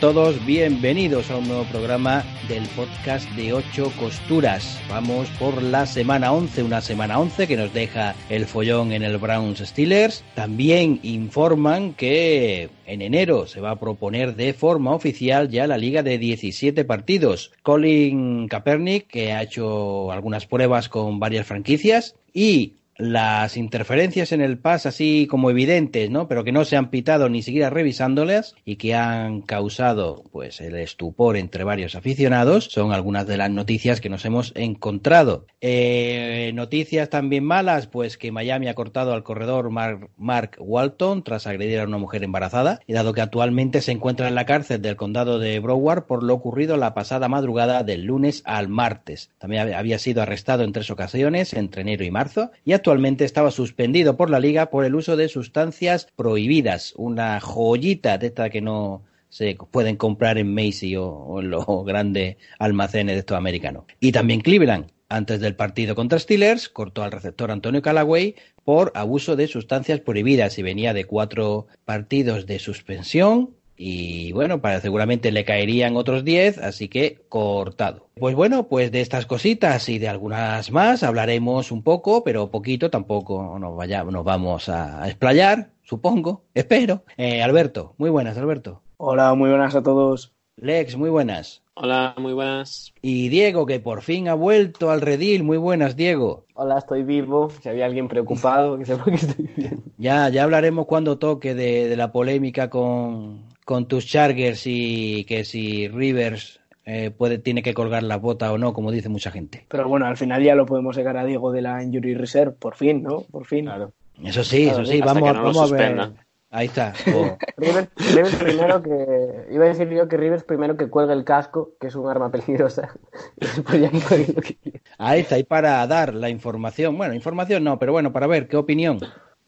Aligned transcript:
todos. 0.00 0.44
Bienvenidos 0.46 1.30
a 1.30 1.38
un 1.38 1.48
nuevo 1.48 1.64
programa 1.64 2.24
del 2.48 2.64
podcast 2.76 3.28
de 3.30 3.52
ocho 3.52 3.90
costuras. 3.98 4.80
Vamos 4.88 5.28
por 5.40 5.60
la 5.60 5.86
semana 5.86 6.32
11, 6.32 6.62
una 6.62 6.80
semana 6.80 7.18
11 7.18 7.48
que 7.48 7.56
nos 7.56 7.72
deja 7.72 8.14
el 8.28 8.46
follón 8.46 8.92
en 8.92 9.02
el 9.02 9.18
Browns 9.18 9.58
Steelers. 9.58 10.22
También 10.34 11.00
informan 11.02 11.94
que 11.94 12.70
en 12.86 13.02
enero 13.02 13.46
se 13.46 13.60
va 13.60 13.72
a 13.72 13.80
proponer 13.80 14.36
de 14.36 14.52
forma 14.52 14.94
oficial 14.94 15.48
ya 15.48 15.66
la 15.66 15.78
liga 15.78 16.04
de 16.04 16.18
17 16.18 16.84
partidos. 16.84 17.50
Colin 17.62 18.46
Kaepernick, 18.46 19.08
que 19.08 19.32
ha 19.32 19.42
hecho 19.42 20.12
algunas 20.12 20.46
pruebas 20.46 20.88
con 20.88 21.18
varias 21.18 21.46
franquicias, 21.46 22.14
y 22.32 22.74
las 22.98 23.56
interferencias 23.56 24.32
en 24.32 24.40
el 24.40 24.58
PAS 24.58 24.84
así 24.84 25.28
como 25.30 25.50
evidentes, 25.50 26.10
¿no? 26.10 26.26
Pero 26.26 26.42
que 26.42 26.50
no 26.50 26.64
se 26.64 26.76
han 26.76 26.90
pitado 26.90 27.28
ni 27.28 27.42
siquiera 27.42 27.70
revisándolas 27.70 28.56
y 28.64 28.76
que 28.76 28.94
han 28.94 29.42
causado 29.42 30.24
pues 30.32 30.60
el 30.60 30.74
estupor 30.74 31.36
entre 31.36 31.62
varios 31.62 31.94
aficionados 31.94 32.64
son 32.64 32.92
algunas 32.92 33.26
de 33.28 33.36
las 33.36 33.50
noticias 33.50 34.00
que 34.00 34.08
nos 34.08 34.24
hemos 34.24 34.52
encontrado. 34.56 35.46
Eh, 35.60 36.50
noticias 36.54 37.08
también 37.08 37.44
malas, 37.44 37.86
pues 37.86 38.18
que 38.18 38.32
Miami 38.32 38.66
ha 38.66 38.74
cortado 38.74 39.12
al 39.12 39.22
corredor 39.22 39.70
Mark, 39.70 40.56
Walton 40.58 41.22
tras 41.22 41.46
agredir 41.46 41.78
a 41.80 41.84
una 41.84 41.98
mujer 41.98 42.24
embarazada 42.24 42.80
y 42.86 42.94
dado 42.94 43.12
que 43.12 43.20
actualmente 43.20 43.80
se 43.80 43.92
encuentra 43.92 44.26
en 44.26 44.34
la 44.34 44.44
cárcel 44.44 44.82
del 44.82 44.96
condado 44.96 45.38
de 45.38 45.60
Broward 45.60 46.06
por 46.06 46.24
lo 46.24 46.34
ocurrido 46.34 46.76
la 46.76 46.94
pasada 46.94 47.28
madrugada 47.28 47.84
del 47.84 48.04
lunes 48.04 48.42
al 48.44 48.68
martes. 48.68 49.30
También 49.38 49.72
había 49.72 50.00
sido 50.00 50.20
arrestado 50.20 50.64
en 50.64 50.72
tres 50.72 50.90
ocasiones 50.90 51.54
entre 51.54 51.82
enero 51.82 52.04
y 52.04 52.10
marzo 52.10 52.50
y 52.64 52.72
actualmente 52.72 52.87
estaba 53.20 53.50
suspendido 53.50 54.16
por 54.16 54.30
la 54.30 54.40
liga 54.40 54.70
por 54.70 54.84
el 54.84 54.94
uso 54.94 55.16
de 55.16 55.28
sustancias 55.28 56.08
prohibidas, 56.16 56.94
una 56.96 57.38
joyita 57.38 58.16
de 58.16 58.28
esta 58.28 58.48
que 58.48 58.62
no 58.62 59.04
se 59.28 59.58
pueden 59.70 59.96
comprar 59.96 60.38
en 60.38 60.54
Macy 60.54 60.96
o, 60.96 61.40
en 61.40 61.50
los 61.50 61.66
grandes 61.84 62.36
almacenes 62.58 63.16
de 63.16 63.20
estos 63.20 63.36
americanos. 63.36 63.84
Y 64.00 64.12
también 64.12 64.40
Cleveland, 64.40 64.86
antes 65.10 65.40
del 65.40 65.54
partido 65.54 65.94
contra 65.94 66.18
Steelers, 66.18 66.70
cortó 66.70 67.02
al 67.02 67.12
receptor 67.12 67.50
Antonio 67.50 67.82
Callaway 67.82 68.36
por 68.64 68.90
abuso 68.94 69.36
de 69.36 69.48
sustancias 69.48 70.00
prohibidas 70.00 70.58
y 70.58 70.62
venía 70.62 70.94
de 70.94 71.04
cuatro 71.04 71.66
partidos 71.84 72.46
de 72.46 72.58
suspensión 72.58 73.57
y 73.78 74.32
bueno, 74.32 74.60
para 74.60 74.80
seguramente 74.80 75.30
le 75.30 75.44
caerían 75.44 75.96
otros 75.96 76.24
10, 76.24 76.58
así 76.58 76.88
que 76.88 77.20
cortado. 77.28 78.08
Pues 78.16 78.34
bueno, 78.34 78.66
pues 78.66 78.90
de 78.90 79.00
estas 79.00 79.24
cositas 79.24 79.88
y 79.88 80.00
de 80.00 80.08
algunas 80.08 80.72
más 80.72 81.04
hablaremos 81.04 81.70
un 81.70 81.84
poco, 81.84 82.24
pero 82.24 82.50
poquito 82.50 82.90
tampoco 82.90 83.56
nos, 83.60 83.76
vaya, 83.76 84.02
nos 84.02 84.24
vamos 84.24 84.68
a, 84.68 85.06
explayar, 85.06 85.70
supongo, 85.82 86.42
espero. 86.54 87.04
Eh, 87.16 87.40
Alberto, 87.40 87.94
muy 87.98 88.10
buenas, 88.10 88.36
Alberto. 88.36 88.82
Hola, 88.96 89.32
muy 89.34 89.48
buenas 89.48 89.76
a 89.76 89.82
todos. 89.82 90.34
Lex, 90.56 90.96
muy 90.96 91.08
buenas. 91.08 91.62
Hola, 91.74 92.16
muy 92.18 92.32
buenas. 92.32 92.92
Y 93.00 93.28
Diego, 93.28 93.64
que 93.64 93.78
por 93.78 94.02
fin 94.02 94.26
ha 94.26 94.34
vuelto 94.34 94.90
al 94.90 95.00
redil. 95.00 95.44
Muy 95.44 95.56
buenas, 95.56 95.94
Diego. 95.94 96.46
Hola, 96.54 96.78
estoy 96.78 97.04
vivo. 97.04 97.50
Si 97.62 97.68
había 97.68 97.86
alguien 97.86 98.08
preocupado, 98.08 98.76
que 98.76 98.84
sepa 98.84 99.04
que 99.04 99.14
estoy 99.14 99.48
bien. 99.56 99.84
Ya, 99.98 100.28
ya 100.30 100.42
hablaremos 100.42 100.86
cuando 100.86 101.18
toque 101.18 101.54
de 101.54 101.96
la 101.96 102.10
polémica 102.10 102.68
con, 102.68 103.47
con 103.68 103.86
tus 103.86 104.06
Chargers 104.06 104.62
y 104.64 105.24
que 105.24 105.44
si 105.44 105.88
Rivers 105.88 106.58
eh, 106.86 107.10
puede, 107.10 107.36
tiene 107.36 107.62
que 107.62 107.74
colgar 107.74 108.02
la 108.02 108.16
bota 108.16 108.50
o 108.50 108.56
no, 108.56 108.72
como 108.72 108.90
dice 108.90 109.10
mucha 109.10 109.30
gente. 109.30 109.66
Pero 109.68 109.86
bueno, 109.86 110.06
al 110.06 110.16
final 110.16 110.42
ya 110.42 110.54
lo 110.54 110.64
podemos 110.64 110.96
llegar 110.96 111.18
a 111.18 111.26
Diego 111.26 111.52
de 111.52 111.60
la 111.60 111.82
Injury 111.82 112.14
Reserve, 112.14 112.52
por 112.52 112.76
fin, 112.76 113.02
¿no? 113.02 113.24
Por 113.30 113.44
fin. 113.44 113.66
Claro. 113.66 113.92
Eso 114.24 114.42
sí, 114.42 114.68
eso 114.68 114.86
sí, 114.86 115.02
vamos, 115.02 115.34
vamos 115.34 115.70
a 115.70 115.76
ver. 115.76 116.12
Ahí 116.48 116.64
está. 116.68 116.94
Rivers, 117.58 117.90
Rivers, 118.14 118.36
primero 118.36 118.82
que. 118.82 119.52
Iba 119.52 119.66
a 119.66 119.68
decir 119.68 119.90
yo 119.90 120.08
que 120.08 120.16
Rivers 120.16 120.44
primero 120.44 120.78
que 120.78 120.88
cuelgue 120.88 121.12
el 121.12 121.24
casco, 121.24 121.72
que 121.78 121.88
es 121.88 121.94
un 121.94 122.08
arma 122.08 122.30
peligrosa. 122.30 122.94
Ahí 124.96 125.20
está, 125.20 125.38
y 125.38 125.44
para 125.44 125.86
dar 125.86 126.14
la 126.14 126.30
información. 126.30 126.96
Bueno, 126.96 127.12
información 127.12 127.64
no, 127.64 127.78
pero 127.78 127.92
bueno, 127.92 128.14
para 128.14 128.26
ver 128.26 128.48
qué 128.48 128.56
opinión 128.56 128.98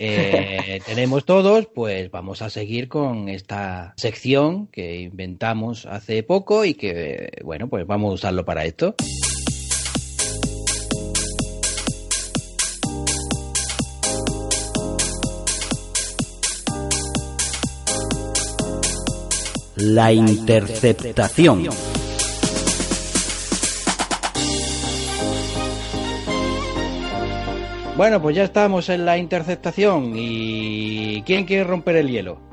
eh, 0.03 0.81
tenemos 0.87 1.27
todos, 1.27 1.66
pues 1.66 2.11
vamos 2.11 2.41
a 2.41 2.49
seguir 2.49 2.88
con 2.88 3.28
esta 3.28 3.93
sección 3.99 4.66
que 4.69 5.03
inventamos 5.03 5.84
hace 5.84 6.22
poco 6.22 6.65
y 6.65 6.72
que, 6.72 7.31
bueno, 7.44 7.69
pues 7.69 7.87
vamos 7.87 8.10
a 8.10 8.15
usarlo 8.15 8.44
para 8.47 8.65
esto. 8.65 8.94
La 19.77 20.12
interceptación. 20.12 21.69
Bueno, 28.00 28.22
pues 28.22 28.34
ya 28.34 28.44
estamos 28.44 28.88
en 28.88 29.05
la 29.05 29.19
interceptación 29.19 30.15
y 30.16 31.22
¿quién 31.27 31.44
quiere 31.44 31.65
romper 31.65 31.97
el 31.97 32.09
hielo? 32.09 32.50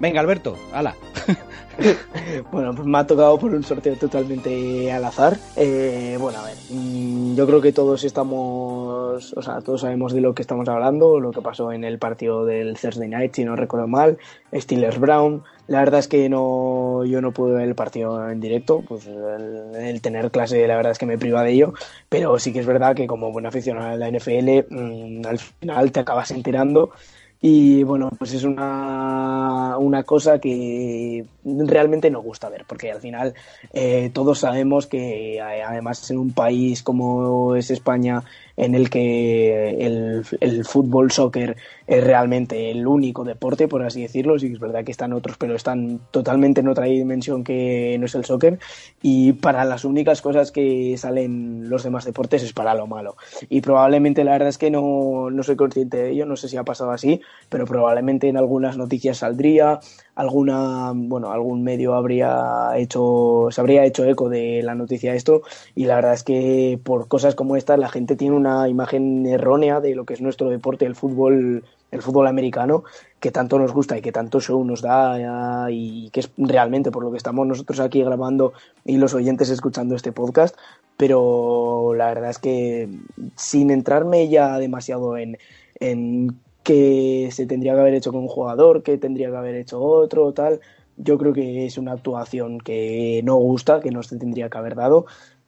Venga, 0.00 0.20
Alberto, 0.20 0.56
ala. 0.72 0.94
bueno, 2.52 2.72
pues 2.74 2.86
me 2.86 2.98
ha 2.98 3.06
tocado 3.06 3.36
por 3.38 3.52
un 3.52 3.64
sorteo 3.64 3.96
totalmente 3.96 4.92
al 4.92 5.04
azar. 5.04 5.36
Eh, 5.56 6.16
bueno, 6.20 6.38
a 6.38 6.44
ver, 6.44 6.54
mm, 6.70 7.34
yo 7.34 7.46
creo 7.46 7.60
que 7.60 7.72
todos 7.72 8.04
estamos, 8.04 9.32
o 9.32 9.42
sea, 9.42 9.60
todos 9.60 9.80
sabemos 9.80 10.12
de 10.12 10.20
lo 10.20 10.34
que 10.34 10.42
estamos 10.42 10.68
hablando, 10.68 11.18
lo 11.18 11.32
que 11.32 11.40
pasó 11.40 11.72
en 11.72 11.82
el 11.82 11.98
partido 11.98 12.44
del 12.44 12.78
Thursday 12.78 13.08
Night, 13.08 13.34
si 13.34 13.44
no 13.44 13.56
recuerdo 13.56 13.88
mal, 13.88 14.18
Steelers 14.54 15.00
Brown. 15.00 15.42
La 15.66 15.80
verdad 15.80 16.00
es 16.00 16.08
que 16.08 16.28
no, 16.28 17.04
yo 17.04 17.20
no 17.20 17.32
pude 17.32 17.54
ver 17.54 17.68
el 17.68 17.74
partido 17.74 18.30
en 18.30 18.40
directo, 18.40 18.82
pues 18.86 19.06
el, 19.06 20.00
tener 20.00 20.30
clase 20.30 20.66
la 20.66 20.76
verdad 20.76 20.92
es 20.92 20.98
que 20.98 21.06
me 21.06 21.18
priva 21.18 21.42
de 21.42 21.52
ello, 21.52 21.74
pero 22.08 22.38
sí 22.38 22.52
que 22.52 22.60
es 22.60 22.66
verdad 22.66 22.94
que 22.94 23.06
como 23.06 23.32
buen 23.32 23.46
aficionado 23.46 23.90
a 23.90 23.96
la 23.96 24.08
NFL, 24.08 24.66
mm, 24.70 25.26
al 25.26 25.38
final 25.38 25.92
te 25.92 26.00
acabas 26.00 26.30
enterando 26.30 26.90
y 27.40 27.84
bueno, 27.84 28.10
pues 28.18 28.32
es 28.32 28.42
una, 28.42 29.76
una 29.78 30.02
cosa 30.02 30.40
que 30.40 31.24
realmente 31.44 32.10
nos 32.10 32.24
gusta 32.24 32.48
ver, 32.48 32.64
porque 32.66 32.90
al 32.90 33.00
final 33.00 33.34
eh, 33.72 34.10
todos 34.12 34.40
sabemos 34.40 34.86
que 34.88 35.36
eh, 35.36 35.40
además 35.40 36.10
en 36.10 36.18
un 36.18 36.32
país 36.32 36.82
como 36.82 37.54
es 37.54 37.70
España, 37.70 38.24
en 38.58 38.74
el 38.74 38.90
que 38.90 39.70
el, 39.86 40.24
el, 40.40 40.64
fútbol, 40.64 41.12
soccer 41.12 41.56
es 41.86 42.04
realmente 42.04 42.72
el 42.72 42.86
único 42.88 43.22
deporte, 43.22 43.68
por 43.68 43.84
así 43.84 44.02
decirlo. 44.02 44.36
Sí, 44.36 44.52
es 44.52 44.58
verdad 44.58 44.84
que 44.84 44.90
están 44.90 45.12
otros, 45.12 45.36
pero 45.38 45.54
están 45.54 46.00
totalmente 46.10 46.60
en 46.60 46.68
otra 46.68 46.86
dimensión 46.86 47.44
que 47.44 47.96
no 48.00 48.06
es 48.06 48.16
el 48.16 48.24
soccer. 48.24 48.58
Y 49.00 49.34
para 49.34 49.64
las 49.64 49.84
únicas 49.84 50.20
cosas 50.22 50.50
que 50.50 50.96
salen 50.98 51.70
los 51.70 51.84
demás 51.84 52.04
deportes 52.04 52.42
es 52.42 52.52
para 52.52 52.74
lo 52.74 52.88
malo. 52.88 53.16
Y 53.48 53.60
probablemente 53.60 54.24
la 54.24 54.32
verdad 54.32 54.48
es 54.48 54.58
que 54.58 54.72
no, 54.72 55.30
no 55.30 55.42
soy 55.44 55.54
consciente 55.54 55.98
de 55.98 56.10
ello, 56.10 56.26
no 56.26 56.36
sé 56.36 56.48
si 56.48 56.56
ha 56.56 56.64
pasado 56.64 56.90
así, 56.90 57.20
pero 57.48 57.64
probablemente 57.64 58.28
en 58.28 58.36
algunas 58.36 58.76
noticias 58.76 59.18
saldría, 59.18 59.78
alguna, 60.18 60.92
bueno, 60.94 61.30
algún 61.30 61.62
medio 61.62 61.94
habría 61.94 62.72
hecho, 62.76 63.48
se 63.52 63.60
habría 63.60 63.84
hecho 63.84 64.04
eco 64.04 64.28
de 64.28 64.62
la 64.64 64.74
noticia 64.74 65.12
de 65.12 65.16
esto 65.16 65.42
y 65.76 65.84
la 65.84 65.94
verdad 65.94 66.14
es 66.14 66.24
que 66.24 66.80
por 66.82 67.06
cosas 67.06 67.36
como 67.36 67.54
esta 67.54 67.76
la 67.76 67.88
gente 67.88 68.16
tiene 68.16 68.34
una 68.34 68.68
imagen 68.68 69.26
errónea 69.26 69.80
de 69.80 69.94
lo 69.94 70.04
que 70.04 70.14
es 70.14 70.20
nuestro 70.20 70.50
deporte, 70.50 70.86
el 70.86 70.96
fútbol, 70.96 71.62
el 71.92 72.02
fútbol 72.02 72.26
americano, 72.26 72.82
que 73.20 73.30
tanto 73.30 73.60
nos 73.60 73.72
gusta 73.72 73.96
y 73.96 74.02
que 74.02 74.10
tanto 74.10 74.40
show 74.40 74.64
nos 74.64 74.82
da 74.82 75.70
y 75.70 76.10
que 76.10 76.18
es 76.18 76.30
realmente 76.36 76.90
por 76.90 77.04
lo 77.04 77.12
que 77.12 77.16
estamos 77.16 77.46
nosotros 77.46 77.78
aquí 77.78 78.02
grabando 78.02 78.54
y 78.84 78.96
los 78.96 79.14
oyentes 79.14 79.50
escuchando 79.50 79.94
este 79.94 80.10
podcast, 80.10 80.56
pero 80.96 81.94
la 81.94 82.06
verdad 82.08 82.30
es 82.30 82.40
que 82.40 82.88
sin 83.36 83.70
entrarme 83.70 84.28
ya 84.28 84.58
demasiado 84.58 85.16
en, 85.16 85.38
en 85.78 86.40
que 86.68 87.30
se 87.32 87.46
tendría 87.46 87.72
que 87.72 87.80
haber 87.80 87.94
hecho 87.94 88.12
con 88.12 88.20
un 88.20 88.28
jugador, 88.28 88.82
que 88.82 88.98
tendría 88.98 89.30
que 89.30 89.36
haber 89.38 89.54
hecho 89.54 89.80
otro, 89.80 90.34
tal. 90.34 90.60
Yo 90.98 91.16
creo 91.16 91.32
que 91.32 91.64
es 91.64 91.78
una 91.78 91.92
actuación 91.92 92.58
que 92.58 93.22
no 93.24 93.36
gusta, 93.36 93.80
que 93.80 93.90
no 93.90 94.02
se 94.02 94.18
tendría 94.18 94.50
que 94.50 94.58
haber 94.58 94.74
dado. 94.74 95.06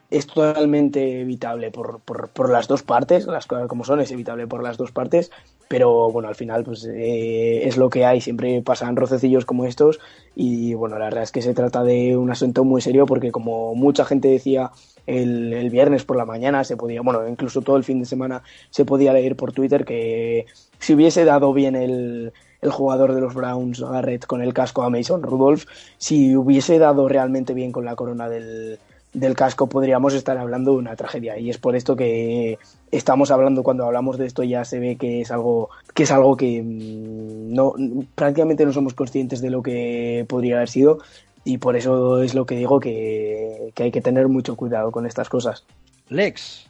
Es 0.08 0.26
totalmente 0.26 1.20
evitable 1.20 1.70
por, 1.70 2.00
por, 2.00 2.48
las 2.48 2.68
dos 2.68 2.82
partes, 2.82 3.26
las 3.26 3.46
cosas 3.46 3.68
como 3.68 3.84
son, 3.84 4.00
es 4.00 4.10
evitable 4.10 4.46
por 4.46 4.62
las 4.62 4.78
dos 4.78 4.92
partes, 4.92 5.30
pero 5.68 6.10
bueno, 6.10 6.26
al 6.30 6.36
final 6.36 6.64
pues 6.64 6.86
eh, 6.86 7.68
es 7.68 7.76
lo 7.76 7.90
que 7.90 8.06
hay, 8.06 8.22
siempre 8.22 8.62
pasan 8.62 8.96
rocecillos 8.96 9.44
como 9.44 9.66
estos 9.66 10.00
y 10.34 10.72
bueno, 10.72 10.98
la 10.98 11.04
verdad 11.04 11.22
es 11.22 11.32
que 11.32 11.42
se 11.42 11.52
trata 11.52 11.84
de 11.84 12.16
un 12.16 12.30
asunto 12.30 12.64
muy 12.64 12.80
serio 12.80 13.04
porque 13.04 13.30
como 13.30 13.74
mucha 13.74 14.06
gente 14.06 14.28
decía 14.28 14.72
el, 15.18 15.70
viernes 15.70 16.04
por 16.04 16.16
la 16.16 16.24
mañana 16.24 16.64
se 16.64 16.76
podía, 16.76 17.00
bueno, 17.02 17.26
incluso 17.28 17.62
todo 17.62 17.76
el 17.76 17.84
fin 17.84 18.00
de 18.00 18.06
semana 18.06 18.42
se 18.70 18.84
podía 18.84 19.12
leer 19.12 19.36
por 19.36 19.52
Twitter 19.52 19.84
que 19.84 20.46
si 20.78 20.94
hubiese 20.94 21.24
dado 21.24 21.52
bien 21.52 21.76
el, 21.76 22.32
el 22.60 22.70
jugador 22.70 23.14
de 23.14 23.20
los 23.20 23.34
Browns, 23.34 23.80
Garrett, 23.80 24.26
con 24.26 24.42
el 24.42 24.54
casco 24.54 24.82
a 24.82 24.90
Mason 24.90 25.22
Rudolph, 25.22 25.64
si 25.98 26.36
hubiese 26.36 26.78
dado 26.78 27.08
realmente 27.08 27.54
bien 27.54 27.72
con 27.72 27.84
la 27.84 27.96
corona 27.96 28.28
del, 28.28 28.78
del 29.12 29.34
casco 29.34 29.68
podríamos 29.68 30.14
estar 30.14 30.38
hablando 30.38 30.72
de 30.72 30.78
una 30.78 30.96
tragedia. 30.96 31.38
Y 31.38 31.50
es 31.50 31.58
por 31.58 31.74
esto 31.74 31.96
que 31.96 32.58
estamos 32.90 33.30
hablando. 33.30 33.62
Cuando 33.62 33.84
hablamos 33.84 34.18
de 34.18 34.26
esto 34.26 34.42
ya 34.42 34.64
se 34.64 34.78
ve 34.78 34.96
que 34.96 35.22
es 35.22 35.30
algo 35.30 35.70
que 35.94 36.04
es 36.04 36.10
algo 36.12 36.36
que 36.36 36.62
mm, 36.62 37.52
no 37.54 37.74
prácticamente 38.14 38.64
no 38.64 38.72
somos 38.72 38.94
conscientes 38.94 39.40
de 39.40 39.50
lo 39.50 39.62
que 39.62 40.24
podría 40.28 40.56
haber 40.56 40.68
sido 40.68 40.98
y 41.44 41.58
por 41.58 41.76
eso 41.76 42.22
es 42.22 42.34
lo 42.34 42.44
que 42.44 42.56
digo 42.56 42.80
que, 42.80 43.72
que 43.74 43.84
hay 43.84 43.90
que 43.90 44.00
tener 44.00 44.28
mucho 44.28 44.56
cuidado 44.56 44.90
con 44.90 45.06
estas 45.06 45.28
cosas. 45.28 45.64
Lex. 46.08 46.66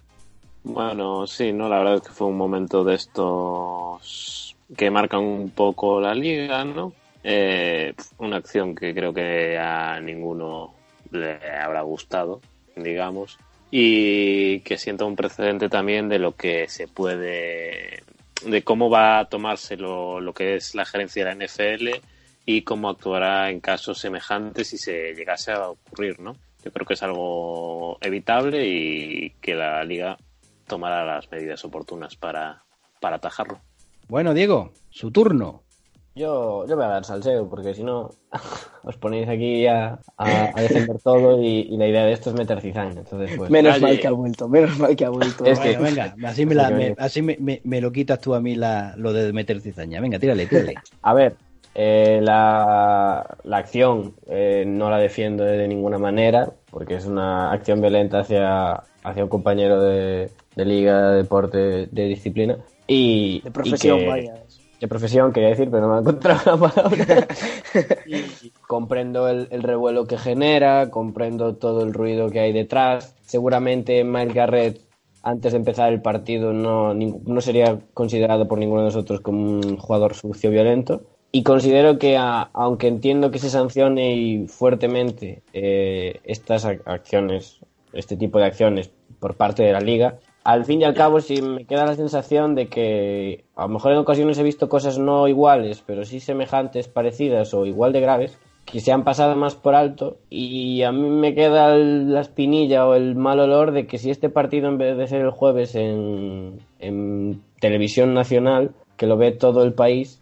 Bueno, 0.63 1.27
sí, 1.27 1.53
no, 1.53 1.69
la 1.69 1.79
verdad 1.79 1.95
es 1.97 2.03
que 2.03 2.11
fue 2.11 2.27
un 2.27 2.37
momento 2.37 2.85
de 2.85 2.95
estos 2.95 4.57
que 4.77 4.91
marcan 4.91 5.21
un 5.21 5.51
poco 5.51 6.01
la 6.01 6.15
liga, 6.15 6.65
¿no? 6.65 6.93
Eh, 7.25 7.95
una 8.19 8.37
acción 8.37 8.75
que 8.75 8.95
creo 8.95 9.13
que 9.13 9.59
a 9.59 10.01
ninguno 10.01 10.75
le 11.11 11.39
habrá 11.59 11.83
gustado, 11.83 12.41
digamos, 12.77 13.39
y 13.71 14.61
que 14.61 14.79
sienta 14.79 15.05
un 15.05 15.17
precedente 15.17 15.69
también 15.69 16.09
de 16.09 16.19
lo 16.19 16.37
que 16.37 16.69
se 16.69 16.87
puede, 16.89 18.03
de 18.45 18.63
cómo 18.63 18.91
va 18.91 19.19
a 19.19 19.25
tomarse 19.27 19.77
lo, 19.77 20.21
lo 20.21 20.33
que 20.33 20.57
es 20.57 20.75
la 20.75 20.85
gerencia 20.85 21.25
de 21.25 21.35
la 21.35 21.47
NFL 21.47 21.89
y 22.45 22.63
cómo 22.63 22.89
actuará 22.89 23.51
en 23.51 23.61
casos 23.61 23.99
semejantes 23.99 24.69
si 24.69 24.79
se 24.79 25.15
llegase 25.15 25.53
a 25.53 25.71
ocurrir, 25.71 26.21
¿no? 26.21 26.37
Yo 26.65 26.73
creo 26.73 26.87
que 26.87 26.95
es 26.95 27.03
algo 27.03 27.99
evitable 28.01 28.67
y 28.67 29.31
que 29.41 29.55
la 29.55 29.83
liga 29.85 30.19
tomará 30.67 31.05
las 31.05 31.31
medidas 31.31 31.65
oportunas 31.65 32.17
para, 32.17 32.63
para 33.01 33.17
atajarlo. 33.17 33.59
Bueno, 34.09 34.35
Diego, 34.35 34.73
su 34.91 35.11
turno. 35.11 35.63
Yo, 36.15 36.67
yo 36.67 36.75
voy 36.75 36.85
a 36.85 36.89
dar 36.89 37.05
salseo, 37.05 37.49
porque 37.49 37.73
si 37.73 37.85
no, 37.85 38.11
os 38.83 38.97
ponéis 38.97 39.29
aquí 39.29 39.67
a, 39.67 40.01
a, 40.19 40.61
defender 40.61 40.99
todo 41.03 41.41
y, 41.41 41.61
y, 41.71 41.77
la 41.77 41.87
idea 41.87 42.05
de 42.05 42.13
esto 42.13 42.31
es 42.31 42.37
meter 42.37 42.61
cizaña. 42.61 43.01
Entonces, 43.01 43.37
pues, 43.37 43.49
menos 43.49 43.81
mal 43.81 43.99
que 43.99 44.07
ha 44.09 44.11
vuelto, 44.11 44.49
menos 44.49 44.79
mal 44.79 44.97
que 44.97 45.05
ha 45.05 45.11
vuelto. 45.11 45.45
Es 45.45 45.59
que, 45.61 45.79
venga, 45.79 46.15
así, 46.25 46.45
me, 46.45 46.57
la, 46.57 46.71
me, 46.71 46.95
así 46.99 47.23
me, 47.23 47.37
me, 47.39 47.61
me, 47.65 47.81
lo 47.81 47.93
quitas 47.93 48.21
tú 48.21 48.35
a 48.35 48.41
mí 48.41 48.57
la, 48.57 48.95
lo 48.97 49.13
de 49.13 49.33
meter 49.33 49.61
cizaña. 49.61 50.01
Venga, 50.01 50.19
tírale, 50.19 50.47
tírale. 50.47 50.75
A 51.03 51.15
ver, 51.15 51.37
eh, 51.75 52.21
la, 52.23 53.39
la, 53.45 53.57
acción 53.57 54.15
eh, 54.27 54.65
no 54.67 54.91
la 54.91 54.99
defiendo 54.99 55.45
de 55.45 55.69
ninguna 55.69 55.99
manera, 55.99 56.53
porque 56.71 56.95
es 56.95 57.07
una 57.07 57.53
acción 57.53 57.81
violenta 57.81 58.21
hacia, 58.21 58.83
hacia 59.03 59.25
un 59.25 59.29
compañero 59.29 59.81
de, 59.81 60.31
de 60.57 60.65
liga, 60.65 61.11
de 61.11 61.17
deporte, 61.19 61.89
de 61.91 62.05
disciplina. 62.07 62.59
Y, 62.87 63.41
de 63.43 63.51
profesión, 63.51 63.99
y 63.99 64.01
que, 64.01 64.09
vaya 64.09 64.35
de 64.81 64.89
profesión, 64.89 65.33
quería 65.33 65.51
decir, 65.51 65.71
pero 65.71 65.83
no 65.83 65.93
me 65.93 65.99
he 65.99 66.01
encontrado 66.01 66.57
la 66.57 66.57
palabra. 66.57 67.29
y 68.07 68.51
comprendo 68.67 69.29
el, 69.29 69.47
el, 69.51 69.63
revuelo 69.63 70.07
que 70.07 70.17
genera, 70.17 70.91
comprendo 70.91 71.57
todo 71.57 71.85
el 71.85 71.93
ruido 71.93 72.31
que 72.31 72.41
hay 72.41 72.53
detrás. 72.53 73.15
Seguramente 73.21 74.03
Mike 74.05 74.33
Garrett, 74.33 74.81
antes 75.23 75.53
de 75.53 75.59
empezar 75.59 75.93
el 75.93 76.01
partido, 76.01 76.55
no, 76.55 76.95
no 76.95 77.41
sería 77.43 77.79
considerado 77.93 78.49
por 78.49 78.59
ninguno 78.59 78.81
de 78.81 78.87
nosotros 78.87 79.21
como 79.21 79.43
un 79.43 79.77
jugador 79.77 80.15
sucio 80.15 80.51
violento. 80.51 81.03
Y 81.33 81.45
considero 81.45 81.99
que, 81.99 82.17
aunque 82.19 82.89
entiendo 82.89 83.31
que 83.31 83.39
se 83.39 83.51
sancione 83.51 84.47
fuertemente 84.49 85.43
eh, 85.53 86.21
estas 86.25 86.65
acciones, 86.65 87.61
este 87.93 88.17
tipo 88.17 88.39
de 88.39 88.47
acciones 88.47 88.91
por 89.21 89.37
parte 89.37 89.63
de 89.63 89.73
la 89.73 89.81
liga, 89.81 90.19
al 90.43 90.65
fin 90.65 90.81
y 90.81 90.85
al 90.85 90.95
cabo 90.95 91.21
sí 91.21 91.43
me 91.43 91.67
queda 91.67 91.87
la 91.87 91.95
sensación 91.95 92.55
de 92.55 92.67
que 92.67 93.45
a 93.55 93.63
lo 93.63 93.69
mejor 93.69 93.93
en 93.93 93.99
ocasiones 93.99 94.39
he 94.39 94.43
visto 94.43 94.69
cosas 94.69 94.99
no 94.99 95.29
iguales, 95.29 95.85
pero 95.87 96.05
sí 96.05 96.19
semejantes, 96.19 96.89
parecidas 96.89 97.55
o 97.55 97.67
igual 97.67 97.93
de 97.93 98.01
graves, 98.01 98.39
que 98.65 98.81
se 98.81 98.91
han 98.91 99.05
pasado 99.05 99.37
más 99.37 99.55
por 99.55 99.75
alto. 99.75 100.17
Y 100.31 100.83
a 100.83 100.91
mí 100.91 101.09
me 101.09 101.35
queda 101.35 101.77
la 101.77 102.23
espinilla 102.23 102.87
o 102.87 102.95
el 102.95 103.15
mal 103.17 103.39
olor 103.39 103.73
de 103.73 103.87
que 103.87 103.99
si 103.99 104.11
este 104.11 104.31
partido 104.31 104.69
en 104.69 104.79
vez 104.79 104.97
de 104.97 105.07
ser 105.07 105.21
el 105.21 105.31
jueves 105.31 105.75
en, 105.75 106.61
en 106.79 107.43
televisión 107.61 108.15
nacional, 108.15 108.73
que 108.97 109.07
lo 109.07 109.17
ve 109.17 109.33
todo 109.33 109.63
el 109.63 109.75
país, 109.75 110.20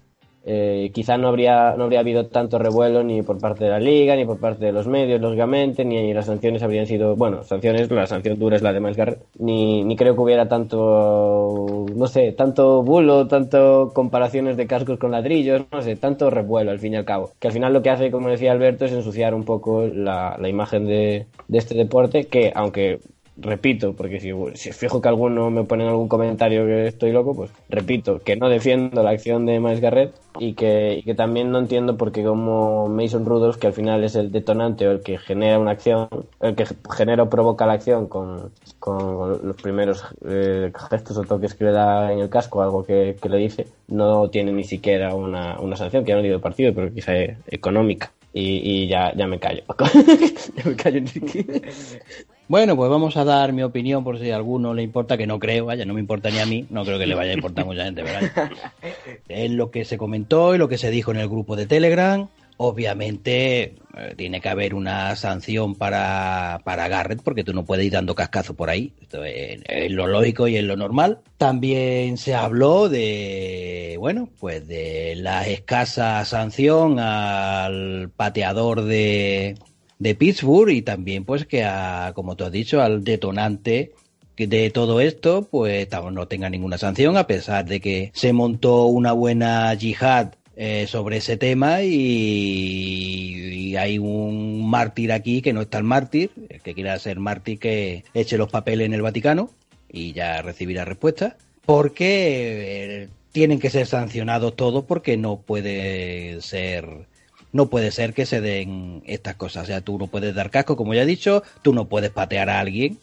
eh, 0.50 0.90
quizá 0.94 1.18
no 1.18 1.28
habría, 1.28 1.74
no 1.76 1.84
habría 1.84 2.00
habido 2.00 2.28
tanto 2.28 2.58
revuelo 2.58 3.02
ni 3.02 3.20
por 3.20 3.38
parte 3.38 3.64
de 3.64 3.70
la 3.70 3.78
liga, 3.78 4.16
ni 4.16 4.24
por 4.24 4.40
parte 4.40 4.64
de 4.64 4.72
los 4.72 4.86
medios, 4.86 5.20
lógicamente, 5.20 5.84
ni 5.84 6.14
las 6.14 6.24
sanciones 6.24 6.62
habrían 6.62 6.86
sido, 6.86 7.16
bueno, 7.16 7.42
sanciones, 7.42 7.90
la 7.90 8.06
sanción 8.06 8.38
dura 8.38 8.56
es 8.56 8.62
la 8.62 8.72
de 8.72 8.80
Miles 8.80 8.96
Garrett, 8.96 9.22
ni, 9.38 9.84
ni 9.84 9.94
creo 9.94 10.14
que 10.14 10.22
hubiera 10.22 10.48
tanto, 10.48 11.84
no 11.94 12.06
sé, 12.06 12.32
tanto 12.32 12.82
bulo, 12.82 13.28
tanto 13.28 13.92
comparaciones 13.92 14.56
de 14.56 14.66
cascos 14.66 14.98
con 14.98 15.10
ladrillos, 15.10 15.66
no 15.70 15.82
sé, 15.82 15.96
tanto 15.96 16.30
revuelo 16.30 16.70
al 16.70 16.78
fin 16.78 16.94
y 16.94 16.96
al 16.96 17.04
cabo, 17.04 17.32
que 17.38 17.48
al 17.48 17.52
final 17.52 17.74
lo 17.74 17.82
que 17.82 17.90
hace, 17.90 18.10
como 18.10 18.30
decía 18.30 18.52
Alberto, 18.52 18.86
es 18.86 18.92
ensuciar 18.92 19.34
un 19.34 19.44
poco 19.44 19.86
la, 19.86 20.38
la 20.40 20.48
imagen 20.48 20.86
de, 20.86 21.26
de 21.46 21.58
este 21.58 21.74
deporte, 21.74 22.24
que 22.24 22.52
aunque 22.54 23.00
repito, 23.40 23.94
porque 23.94 24.20
si, 24.20 24.32
si, 24.54 24.72
fijo 24.72 25.00
que 25.00 25.08
alguno 25.08 25.50
me 25.50 25.64
pone 25.64 25.84
en 25.84 25.90
algún 25.90 26.08
comentario 26.08 26.66
que 26.66 26.88
estoy 26.88 27.12
loco, 27.12 27.34
pues 27.34 27.50
repito, 27.68 28.18
que 28.18 28.36
no 28.36 28.48
defiendo 28.48 29.02
la 29.02 29.10
acción 29.10 29.46
de 29.46 29.60
Miles 29.60 29.80
Garrett 29.80 30.12
y 30.38 30.54
que, 30.54 30.98
y 30.98 31.02
que 31.02 31.14
también 31.14 31.50
no 31.52 31.58
entiendo 31.58 31.96
porque 31.96 32.24
como 32.24 32.88
Mason 32.88 33.24
Rudolph, 33.24 33.56
que 33.56 33.68
al 33.68 33.72
final 33.72 34.02
es 34.02 34.16
el 34.16 34.32
detonante 34.32 34.88
o 34.88 34.90
el 34.90 35.02
que 35.02 35.18
genera 35.18 35.58
una 35.58 35.72
acción, 35.72 36.08
el 36.40 36.56
que 36.56 36.66
genera 36.90 37.22
o 37.22 37.30
provoca 37.30 37.66
la 37.66 37.74
acción 37.74 38.08
con, 38.08 38.50
con 38.80 39.46
los 39.46 39.56
primeros 39.56 40.04
eh, 40.26 40.72
gestos 40.90 41.16
o 41.16 41.22
toques 41.22 41.54
que 41.54 41.64
le 41.64 41.72
da 41.72 42.12
en 42.12 42.18
el 42.18 42.28
casco, 42.28 42.62
algo 42.62 42.84
que, 42.84 43.16
que 43.20 43.28
le 43.28 43.38
dice, 43.38 43.68
no 43.86 44.28
tiene 44.30 44.52
ni 44.52 44.64
siquiera 44.64 45.14
una, 45.14 45.60
una 45.60 45.76
sanción, 45.76 46.04
que 46.04 46.10
ya 46.10 46.16
no 46.16 46.22
digo 46.22 46.40
partido, 46.40 46.74
pero 46.74 46.92
quizá 46.92 47.12
económica. 47.46 48.12
Y, 48.32 48.82
y, 48.82 48.88
ya, 48.88 49.12
ya 49.14 49.26
me 49.26 49.38
callo. 49.40 49.62
ya 50.56 50.64
me 50.64 50.76
callo. 50.76 51.00
Bueno, 52.48 52.76
pues 52.76 52.88
vamos 52.88 53.14
a 53.18 53.24
dar 53.24 53.52
mi 53.52 53.62
opinión 53.62 54.02
por 54.02 54.18
si 54.18 54.30
a 54.30 54.36
alguno 54.36 54.72
le 54.72 54.82
importa, 54.82 55.18
que 55.18 55.26
no 55.26 55.38
creo, 55.38 55.66
vaya, 55.66 55.84
no 55.84 55.92
me 55.92 56.00
importa 56.00 56.30
ni 56.30 56.38
a 56.38 56.46
mí, 56.46 56.64
no 56.70 56.82
creo 56.82 56.98
que 56.98 57.06
le 57.06 57.14
vaya 57.14 57.32
a 57.32 57.34
importar 57.34 57.64
a 57.64 57.66
mucha 57.66 57.84
gente, 57.84 58.02
¿verdad? 58.02 58.50
Es 59.28 59.50
lo 59.50 59.70
que 59.70 59.84
se 59.84 59.98
comentó 59.98 60.54
y 60.54 60.58
lo 60.58 60.66
que 60.66 60.78
se 60.78 60.90
dijo 60.90 61.10
en 61.10 61.18
el 61.18 61.28
grupo 61.28 61.56
de 61.56 61.66
Telegram. 61.66 62.26
Obviamente 62.56 63.74
eh, 63.96 64.14
tiene 64.16 64.40
que 64.40 64.48
haber 64.48 64.74
una 64.74 65.14
sanción 65.14 65.74
para, 65.74 66.62
para 66.64 66.88
Garrett 66.88 67.22
porque 67.22 67.44
tú 67.44 67.52
no 67.52 67.66
puedes 67.66 67.84
ir 67.84 67.92
dando 67.92 68.14
cascazo 68.14 68.54
por 68.54 68.70
ahí. 68.70 68.94
Esto 69.00 69.24
es, 69.24 69.60
es, 69.66 69.92
lo 69.92 70.06
lógico 70.06 70.48
y 70.48 70.56
es 70.56 70.64
lo 70.64 70.76
normal. 70.76 71.20
También 71.36 72.16
se 72.16 72.34
habló 72.34 72.88
de, 72.88 73.96
bueno, 73.98 74.30
pues 74.40 74.66
de 74.66 75.16
la 75.16 75.46
escasa 75.46 76.24
sanción 76.24 76.98
al 76.98 78.10
pateador 78.16 78.84
de, 78.84 79.54
de 79.98 80.14
Pittsburgh 80.14 80.70
y 80.70 80.82
también 80.82 81.24
pues 81.24 81.46
que 81.46 81.64
a, 81.64 82.12
como 82.14 82.36
tú 82.36 82.44
has 82.44 82.52
dicho, 82.52 82.80
al 82.80 83.04
detonante 83.04 83.92
de 84.36 84.70
todo 84.70 85.00
esto, 85.00 85.48
pues 85.50 85.88
no 86.12 86.28
tenga 86.28 86.48
ninguna 86.48 86.78
sanción, 86.78 87.16
a 87.16 87.26
pesar 87.26 87.64
de 87.64 87.80
que 87.80 88.12
se 88.14 88.32
montó 88.32 88.86
una 88.86 89.12
buena 89.12 89.74
yihad 89.74 90.34
eh, 90.56 90.86
sobre 90.88 91.18
ese 91.18 91.36
tema 91.36 91.82
y, 91.82 93.76
hay 93.76 93.98
un 93.98 94.68
mártir 94.68 95.12
aquí 95.12 95.40
que 95.40 95.52
no 95.52 95.60
está 95.60 95.78
el 95.78 95.84
mártir, 95.84 96.32
el 96.48 96.60
que 96.62 96.74
quiera 96.74 96.98
ser 96.98 97.20
mártir 97.20 97.60
que 97.60 98.02
eche 98.12 98.36
los 98.36 98.50
papeles 98.50 98.86
en 98.86 98.94
el 98.94 99.02
Vaticano 99.02 99.50
y 99.88 100.12
ya 100.14 100.42
recibirá 100.42 100.84
respuesta, 100.84 101.36
porque 101.64 103.02
eh, 103.02 103.08
tienen 103.30 103.60
que 103.60 103.70
ser 103.70 103.86
sancionados 103.86 104.56
todos 104.56 104.84
porque 104.84 105.16
no 105.16 105.42
puede 105.42 106.40
ser 106.40 107.06
no 107.52 107.66
puede 107.66 107.90
ser 107.90 108.14
que 108.14 108.26
se 108.26 108.40
den 108.40 109.02
estas 109.06 109.36
cosas. 109.36 109.64
O 109.64 109.66
sea, 109.66 109.80
tú 109.80 109.98
no 109.98 110.06
puedes 110.06 110.34
dar 110.34 110.50
casco, 110.50 110.76
como 110.76 110.94
ya 110.94 111.02
he 111.02 111.06
dicho, 111.06 111.42
tú 111.62 111.72
no 111.72 111.88
puedes 111.88 112.10
patear 112.10 112.50
a 112.50 112.60
alguien, 112.60 112.98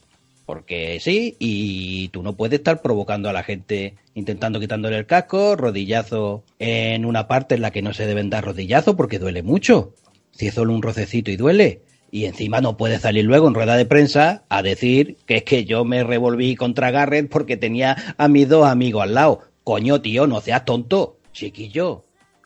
porque 0.46 1.00
sí, 1.00 1.36
y 1.40 2.10
tú 2.10 2.22
no 2.22 2.34
puedes 2.34 2.60
estar 2.60 2.82
provocando 2.82 3.30
a 3.30 3.34
la 3.34 3.44
gente 3.44 3.96
intentando 4.14 4.60
quitándole 4.60 4.98
el 4.98 5.06
casco, 5.06 5.56
rodillazo 5.56 6.44
en 6.60 7.06
una 7.06 7.28
parte 7.28 7.56
en 7.56 7.62
la 7.62 7.72
que 7.72 7.82
no 7.82 7.94
se 7.94 8.06
deben 8.06 8.30
dar 8.30 8.46
rodillazo 8.46 8.96
porque 8.96 9.20
duele 9.20 9.44
mucho. 9.44 9.94
Si 10.32 10.48
es 10.48 10.54
solo 10.54 10.74
un 10.74 10.82
rocecito 10.82 11.32
y 11.32 11.38
duele. 11.38 11.82
Y 12.12 12.26
encima 12.26 12.62
no 12.62 12.78
puede 12.78 13.00
salir 13.00 13.26
luego 13.26 13.48
en 13.48 13.56
rueda 13.56 13.76
de 13.76 13.86
prensa 13.86 14.44
a 14.48 14.62
decir 14.62 15.18
que 15.26 15.38
es 15.38 15.44
que 15.44 15.66
yo 15.66 15.84
me 15.84 16.04
revolví 16.04 16.56
contra 16.56 16.92
Garrett 16.92 17.30
porque 17.30 17.58
tenía 17.58 18.16
a 18.18 18.28
mis 18.28 18.48
dos 18.48 18.68
amigos 18.68 19.04
al 19.04 19.16
lado. 19.16 19.42
Coño, 19.64 20.00
tío, 20.00 20.28
no 20.28 20.40
seas 20.40 20.64
tonto, 20.64 21.18
chiquillo. 21.34 22.05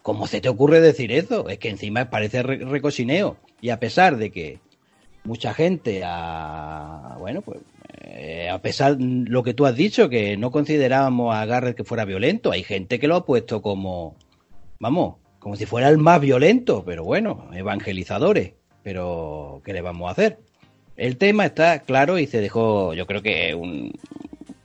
¿Cómo 0.10 0.26
se 0.26 0.42
te 0.42 0.50
ocurre 0.50 0.82
decir 0.82 1.12
eso? 1.12 1.50
Es 1.50 1.60
que 1.60 1.70
encima 1.70 2.10
parece 2.10 2.42
recosineo. 2.42 3.38
Y 3.62 3.70
a 3.70 3.80
pesar 3.80 4.18
de 4.18 4.32
que 4.32 4.58
mucha 5.24 5.54
gente, 5.54 6.02
a, 6.04 7.16
bueno, 7.20 7.44
pues 7.44 7.60
eh, 8.02 8.50
a 8.50 8.60
pesar 8.60 8.98
de 8.98 9.30
lo 9.30 9.44
que 9.44 9.54
tú 9.54 9.68
has 9.68 9.76
dicho, 9.76 10.10
que 10.10 10.36
no 10.36 10.50
considerábamos 10.50 11.36
a 11.36 11.46
Garrett 11.46 11.78
que 11.78 11.84
fuera 11.84 12.06
violento, 12.06 12.52
hay 12.52 12.64
gente 12.64 12.98
que 12.98 13.08
lo 13.08 13.18
ha 13.18 13.26
puesto 13.28 13.62
como, 13.62 14.16
vamos, 14.80 15.18
como 15.38 15.56
si 15.56 15.68
fuera 15.68 15.90
el 15.90 16.00
más 16.00 16.20
violento, 16.20 16.84
pero 16.84 17.04
bueno, 17.04 17.48
evangelizadores. 17.54 18.54
Pero, 18.82 19.62
¿qué 19.64 19.74
le 19.74 19.82
vamos 19.82 20.10
a 20.10 20.14
hacer? 20.14 20.40
El 20.98 21.18
tema 21.18 21.46
está 21.46 21.82
claro 21.82 22.18
y 22.18 22.26
se 22.26 22.42
dejó, 22.42 22.96
yo 22.96 23.06
creo 23.06 23.22
que 23.22 23.54
un, 23.54 23.94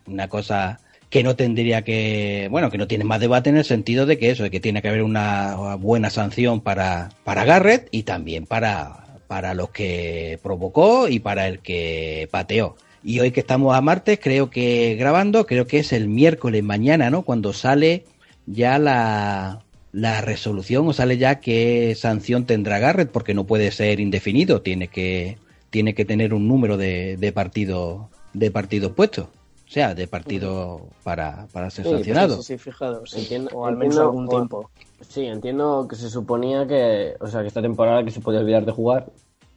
una 0.07 0.27
cosa 0.27 0.81
que 1.15 1.23
no 1.23 1.37
tendría 1.37 1.83
que, 1.83 2.49
bueno, 2.51 2.73
que 2.73 2.77
no 2.77 2.89
tiene 2.89 3.05
más 3.05 3.21
debate 3.21 3.49
en 3.49 3.57
el 3.57 3.65
sentido 3.65 4.05
de 4.05 4.19
que 4.19 4.33
eso, 4.33 4.43
de 4.43 4.51
que 4.51 4.59
tiene 4.59 4.83
que 4.83 4.89
haber 4.89 5.05
una 5.05 5.77
buena 5.77 6.11
sanción 6.11 6.61
para, 6.61 7.11
para 7.23 7.45
Garrett 7.45 7.87
y 7.93 8.03
también 8.03 8.47
para, 8.47 9.21
para 9.29 9.55
los 9.55 9.71
que 9.71 10.41
provocó 10.43 11.07
y 11.07 11.21
para 11.21 11.47
el 11.47 11.61
que 11.61 12.29
pateó. 12.33 12.75
Y 13.05 13.21
hoy 13.21 13.31
que 13.31 13.39
estamos 13.39 13.77
a 13.77 13.81
martes, 13.81 14.19
creo 14.21 14.51
que 14.51 14.97
grabando, 14.99 15.47
creo 15.47 15.69
que 15.69 15.79
es 15.79 15.93
el 15.93 16.09
miércoles 16.09 16.65
mañana, 16.65 17.11
¿no? 17.11 17.23
Cuando 17.23 17.53
sale 17.53 18.07
ya 18.47 18.81
la, 18.81 19.61
la 19.93 20.21
resolución 20.21 20.89
o 20.89 20.93
sale 20.93 21.17
ya 21.17 21.39
qué 21.39 21.95
sanción 21.97 22.45
tendrá 22.45 22.81
Garrett, 22.81 23.13
porque 23.13 23.35
no 23.35 23.45
puede 23.45 23.71
ser 23.71 24.01
indefinido, 24.01 24.63
tiene 24.63 24.89
que, 24.89 25.39
tiene 25.71 25.95
que 25.95 26.05
tener 26.05 26.35
un 26.35 26.49
número 26.49 26.77
de, 26.77 27.17
de 27.19 27.31
partidos 27.31 28.07
de 28.33 28.51
partidos 28.51 28.91
puestos. 28.91 29.29
O 29.67 29.71
sea, 29.75 29.95
de 29.95 30.07
partido 30.07 30.89
para, 31.03 31.47
para 31.53 31.71
ser 31.71 31.85
Sí, 31.87 31.91
sancionado. 31.91 32.37
pues 32.37 32.47
sí, 32.47 32.53
sí, 32.55 32.59
fijado, 32.59 33.07
sí. 33.07 33.21
Entiendo- 33.21 33.51
o 33.55 33.67
al 33.67 33.77
menos 33.77 33.95
entiendo- 33.97 34.03
algún 34.11 34.27
o- 34.27 34.31
tiempo. 34.31 34.71
Sí, 35.09 35.27
entiendo 35.27 35.87
que 35.89 35.97
se 35.97 36.09
suponía 36.11 36.67
que, 36.67 37.15
o 37.21 37.27
sea, 37.27 37.41
que 37.43 37.49
esta 37.49 37.61
temporada 37.63 38.05
que 38.05 38.11
se 38.11 38.21
podía 38.21 38.41
olvidar 38.41 38.65
de 38.65 38.73
jugar 38.73 39.07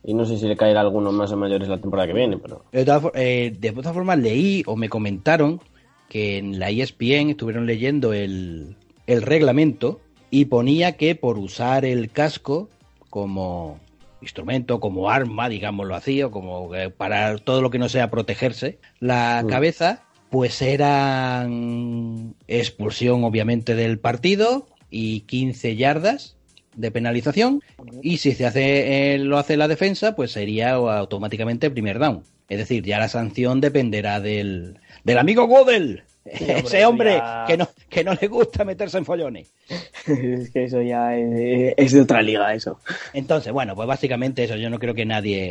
y 0.04 0.14
no 0.14 0.26
sé 0.26 0.38
si 0.38 0.48
le 0.48 0.58
caerá 0.58 0.80
a 0.80 0.84
alguno 0.84 1.12
más 1.12 1.32
o 1.32 1.38
mayores 1.38 1.68
la 1.68 1.78
temporada 1.80 2.08
que 2.08 2.14
viene, 2.14 2.38
pero 2.38 2.64
De 2.72 2.84
todas, 2.86 3.02
for- 3.02 3.12
eh, 3.16 3.54
de 3.58 3.72
todas 3.72 3.94
formas, 3.94 4.18
leí 4.18 4.64
o 4.66 4.76
me 4.76 4.90
comentaron 4.90 5.62
que 6.10 6.38
en 6.38 6.58
la 6.60 6.70
ESPN 6.70 7.32
estuvieron 7.32 7.66
leyendo 7.66 8.14
el, 8.14 8.76
el 9.08 9.22
reglamento 9.22 10.00
y 10.32 10.46
ponía 10.46 10.94
que 10.98 11.16
por 11.16 11.38
usar 11.38 11.86
el 11.86 12.10
casco 12.12 12.70
como 13.10 13.80
instrumento, 14.22 14.80
como 14.80 15.10
arma, 15.10 15.50
digámoslo 15.50 15.96
así, 15.96 16.22
o 16.24 16.32
como 16.32 16.74
eh, 16.76 16.90
para 16.90 17.38
todo 17.38 17.62
lo 17.62 17.70
que 17.70 17.80
no 17.80 17.90
sea 17.90 18.10
protegerse 18.10 18.80
la 19.00 19.42
Mm. 19.44 19.48
cabeza, 19.48 20.04
pues 20.30 20.62
eran 20.62 22.36
expulsión 22.48 23.24
obviamente 23.24 23.76
del 23.76 24.00
partido 24.00 24.68
y 24.90 25.22
15 25.22 25.76
yardas 25.76 26.36
de 26.76 26.92
penalización. 26.92 27.62
Y 28.02 28.18
si 28.18 28.34
se 28.34 28.46
hace 28.46 29.14
eh, 29.14 29.18
lo 29.20 29.38
hace 29.38 29.58
la 29.58 29.68
defensa 29.68 30.16
pues 30.16 30.32
sería 30.32 30.72
automáticamente 30.74 31.72
primer 31.72 32.00
down. 32.00 32.24
Es 32.50 32.58
decir 32.60 32.84
ya 32.84 33.00
la 33.00 33.10
sanción 33.10 33.62
dependerá 33.62 34.20
del 34.20 34.80
del 35.04 35.18
amigo 35.18 35.48
Godel 35.48 36.04
hombre, 36.34 36.60
ese 36.60 36.86
hombre 36.86 37.12
ya- 37.18 37.44
que 37.48 37.58
no 37.58 37.70
que 37.90 38.04
no 38.04 38.14
le 38.14 38.28
gusta 38.28 38.64
meterse 38.66 38.98
en 38.98 39.06
follones 39.06 39.52
es 40.08 40.50
que 40.52 40.66
eso 40.66 40.82
ya 40.82 41.16
es, 41.18 41.74
es 41.78 41.92
de 41.94 42.02
otra 42.02 42.22
liga, 42.22 42.54
eso. 42.54 42.80
entonces 43.14 43.52
bueno 43.54 43.76
pues 43.76 43.88
básicamente 43.88 44.44
eso 44.44 44.56
yo 44.56 44.70
no 44.70 44.80
creo 44.80 44.94
que 44.94 45.06
nadie 45.06 45.44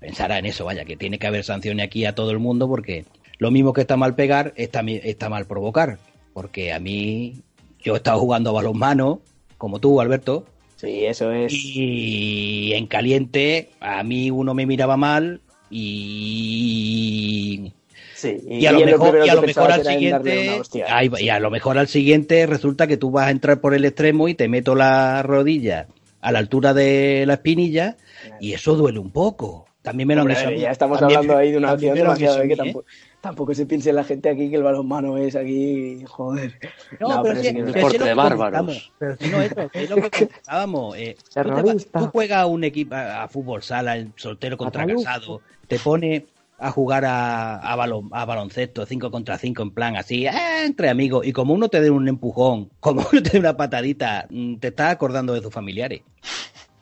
pensará 0.00 0.38
en 0.38 0.46
eso 0.46 0.64
vaya 0.64 0.84
que 0.84 0.96
tiene 0.96 1.18
que 1.18 1.26
haber 1.26 1.44
sanciones 1.44 1.84
aquí 1.86 2.04
a 2.04 2.14
todo 2.14 2.30
el 2.30 2.38
mundo 2.38 2.68
porque 2.68 3.04
lo 3.38 3.50
mismo 3.50 3.72
que 3.72 3.82
está 3.82 3.96
mal 3.96 4.14
pegar 4.14 4.52
está 4.56 4.80
está 4.82 5.28
mal 5.28 5.46
provocar 5.46 5.98
porque 6.32 6.72
a 6.72 6.80
mí 6.80 7.40
yo 7.80 7.94
he 7.94 7.96
estado 7.98 8.18
jugando 8.18 8.50
a 8.50 8.54
balonmano 8.54 9.20
como 9.58 9.78
tú 9.78 10.00
Alberto 10.00 10.46
Sí, 10.78 11.06
eso 11.06 11.32
es. 11.32 11.54
Y 11.54 12.74
en 12.74 12.86
caliente, 12.86 13.70
a 13.80 14.02
mí 14.02 14.30
uno 14.30 14.52
me 14.52 14.66
miraba 14.66 14.98
mal 14.98 15.40
y. 15.70 17.72
Sí, 18.14 18.38
Y 18.48 18.66
a 18.66 18.72
lo 18.72 18.80
y 18.80 18.84
lo 18.84 18.90
mejor, 18.92 19.26
y 19.26 19.28
a 19.28 19.34
lo 19.34 19.42
mejor 19.42 19.72
al 19.72 19.84
siguiente. 19.84 20.62
ahí 20.88 21.10
y 21.18 21.28
a 21.28 21.38
lo 21.38 21.50
mejor 21.50 21.76
al 21.76 21.88
siguiente 21.88 22.46
resulta 22.46 22.86
que 22.86 22.96
tú 22.96 23.10
vas 23.10 23.26
a 23.26 23.30
entrar 23.30 23.60
por 23.60 23.74
el 23.74 23.84
extremo 23.84 24.28
y 24.28 24.34
te 24.34 24.48
meto 24.48 24.74
la 24.74 25.22
rodilla 25.22 25.86
a 26.22 26.32
la 26.32 26.38
altura 26.38 26.72
de 26.72 27.24
la 27.26 27.34
espinilla 27.34 27.96
y 28.40 28.54
eso 28.54 28.74
duele 28.74 28.98
un 28.98 29.10
poco. 29.10 29.65
También 29.86 30.08
me 30.08 30.14
lo 30.16 30.22
han 30.22 30.26
Hombre, 30.26 30.40
hecho 30.40 30.48
a 30.48 30.50
mí. 30.50 30.58
ya 30.60 30.70
estamos 30.72 30.98
También- 30.98 31.18
hablando 31.20 31.38
ahí 31.38 31.52
de 31.52 31.58
una 31.58 31.70
han 31.70 31.78
demasiado 31.78 32.40
que 32.40 32.46
mí, 32.46 32.52
¿eh? 32.52 32.56
tampoco, 32.56 32.86
tampoco 33.20 33.54
se 33.54 33.66
piense 33.66 33.92
la 33.92 34.02
gente 34.02 34.28
aquí 34.28 34.50
que 34.50 34.56
el 34.56 34.64
balonmano 34.64 35.16
es 35.16 35.36
aquí, 35.36 36.02
joder. 36.08 36.58
No, 36.98 37.22
pero, 37.22 37.34
que 37.34 37.40
es 37.40 37.46
sí 37.46 37.62
Deporte 37.62 38.04
de 38.04 38.14
bárbaros. 38.14 38.92
Pero 38.98 39.16
si 39.16 39.28
no, 39.28 39.40
eso, 39.40 39.70
es 39.72 39.88
lo 39.90 39.96
que 40.02 40.10
comentábamos. 40.10 40.96
Eh, 40.98 41.16
tú, 41.32 41.42
te 41.62 41.74
tú 41.98 42.06
juegas 42.08 42.38
a 42.38 42.46
un 42.46 42.64
equipo 42.64 42.96
a, 42.96 43.22
a 43.22 43.28
fútbol 43.28 43.62
sala, 43.62 43.96
el 43.96 44.12
soltero 44.16 44.56
contra 44.56 44.84
casado, 44.86 45.42
te 45.68 45.78
pone 45.78 46.26
a 46.58 46.70
jugar 46.72 47.04
a, 47.04 47.56
a, 47.58 47.76
balon- 47.76 48.08
a 48.12 48.24
baloncesto 48.24 48.86
5 48.86 49.10
contra 49.10 49.38
5 49.38 49.62
en 49.62 49.70
plan 49.70 49.94
así, 49.96 50.26
eh, 50.26 50.32
entre 50.64 50.88
amigos, 50.88 51.24
y 51.26 51.32
como 51.32 51.54
uno 51.54 51.68
te 51.68 51.80
dé 51.80 51.90
un 51.90 52.08
empujón, 52.08 52.70
como 52.80 53.02
uno 53.12 53.22
te 53.22 53.30
dé 53.30 53.38
una 53.38 53.56
patadita, 53.56 54.26
mm, 54.30 54.56
te 54.56 54.68
estás 54.68 54.90
acordando 54.92 55.32
de 55.32 55.40
tus 55.42 55.52
familiares. 55.52 56.02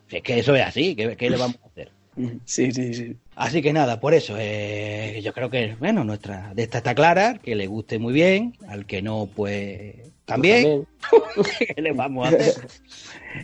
Si 0.08 0.16
es 0.16 0.22
que 0.22 0.38
eso 0.38 0.54
es 0.54 0.62
así, 0.64 0.94
¿qué, 0.94 1.16
qué 1.16 1.28
le 1.28 1.36
vamos 1.36 1.56
a 1.62 1.66
hacer? 1.66 1.90
Sí, 2.44 2.72
sí, 2.72 2.94
sí. 2.94 3.16
Así 3.36 3.62
que 3.62 3.72
nada, 3.72 3.98
por 4.00 4.14
eso, 4.14 4.36
eh, 4.38 5.20
yo 5.24 5.32
creo 5.32 5.50
que, 5.50 5.74
bueno, 5.78 6.04
nuestra 6.04 6.52
de 6.54 6.62
esta 6.62 6.78
está 6.78 6.94
clara, 6.94 7.38
que 7.42 7.54
le 7.56 7.66
guste 7.66 7.98
muy 7.98 8.12
bien, 8.12 8.54
al 8.68 8.86
que 8.86 9.02
no, 9.02 9.28
pues 9.34 9.96
también, 10.24 10.86
¿qué 11.74 11.82
le 11.82 11.92
vamos 11.92 12.26
a 12.26 12.28
hacer? 12.30 12.54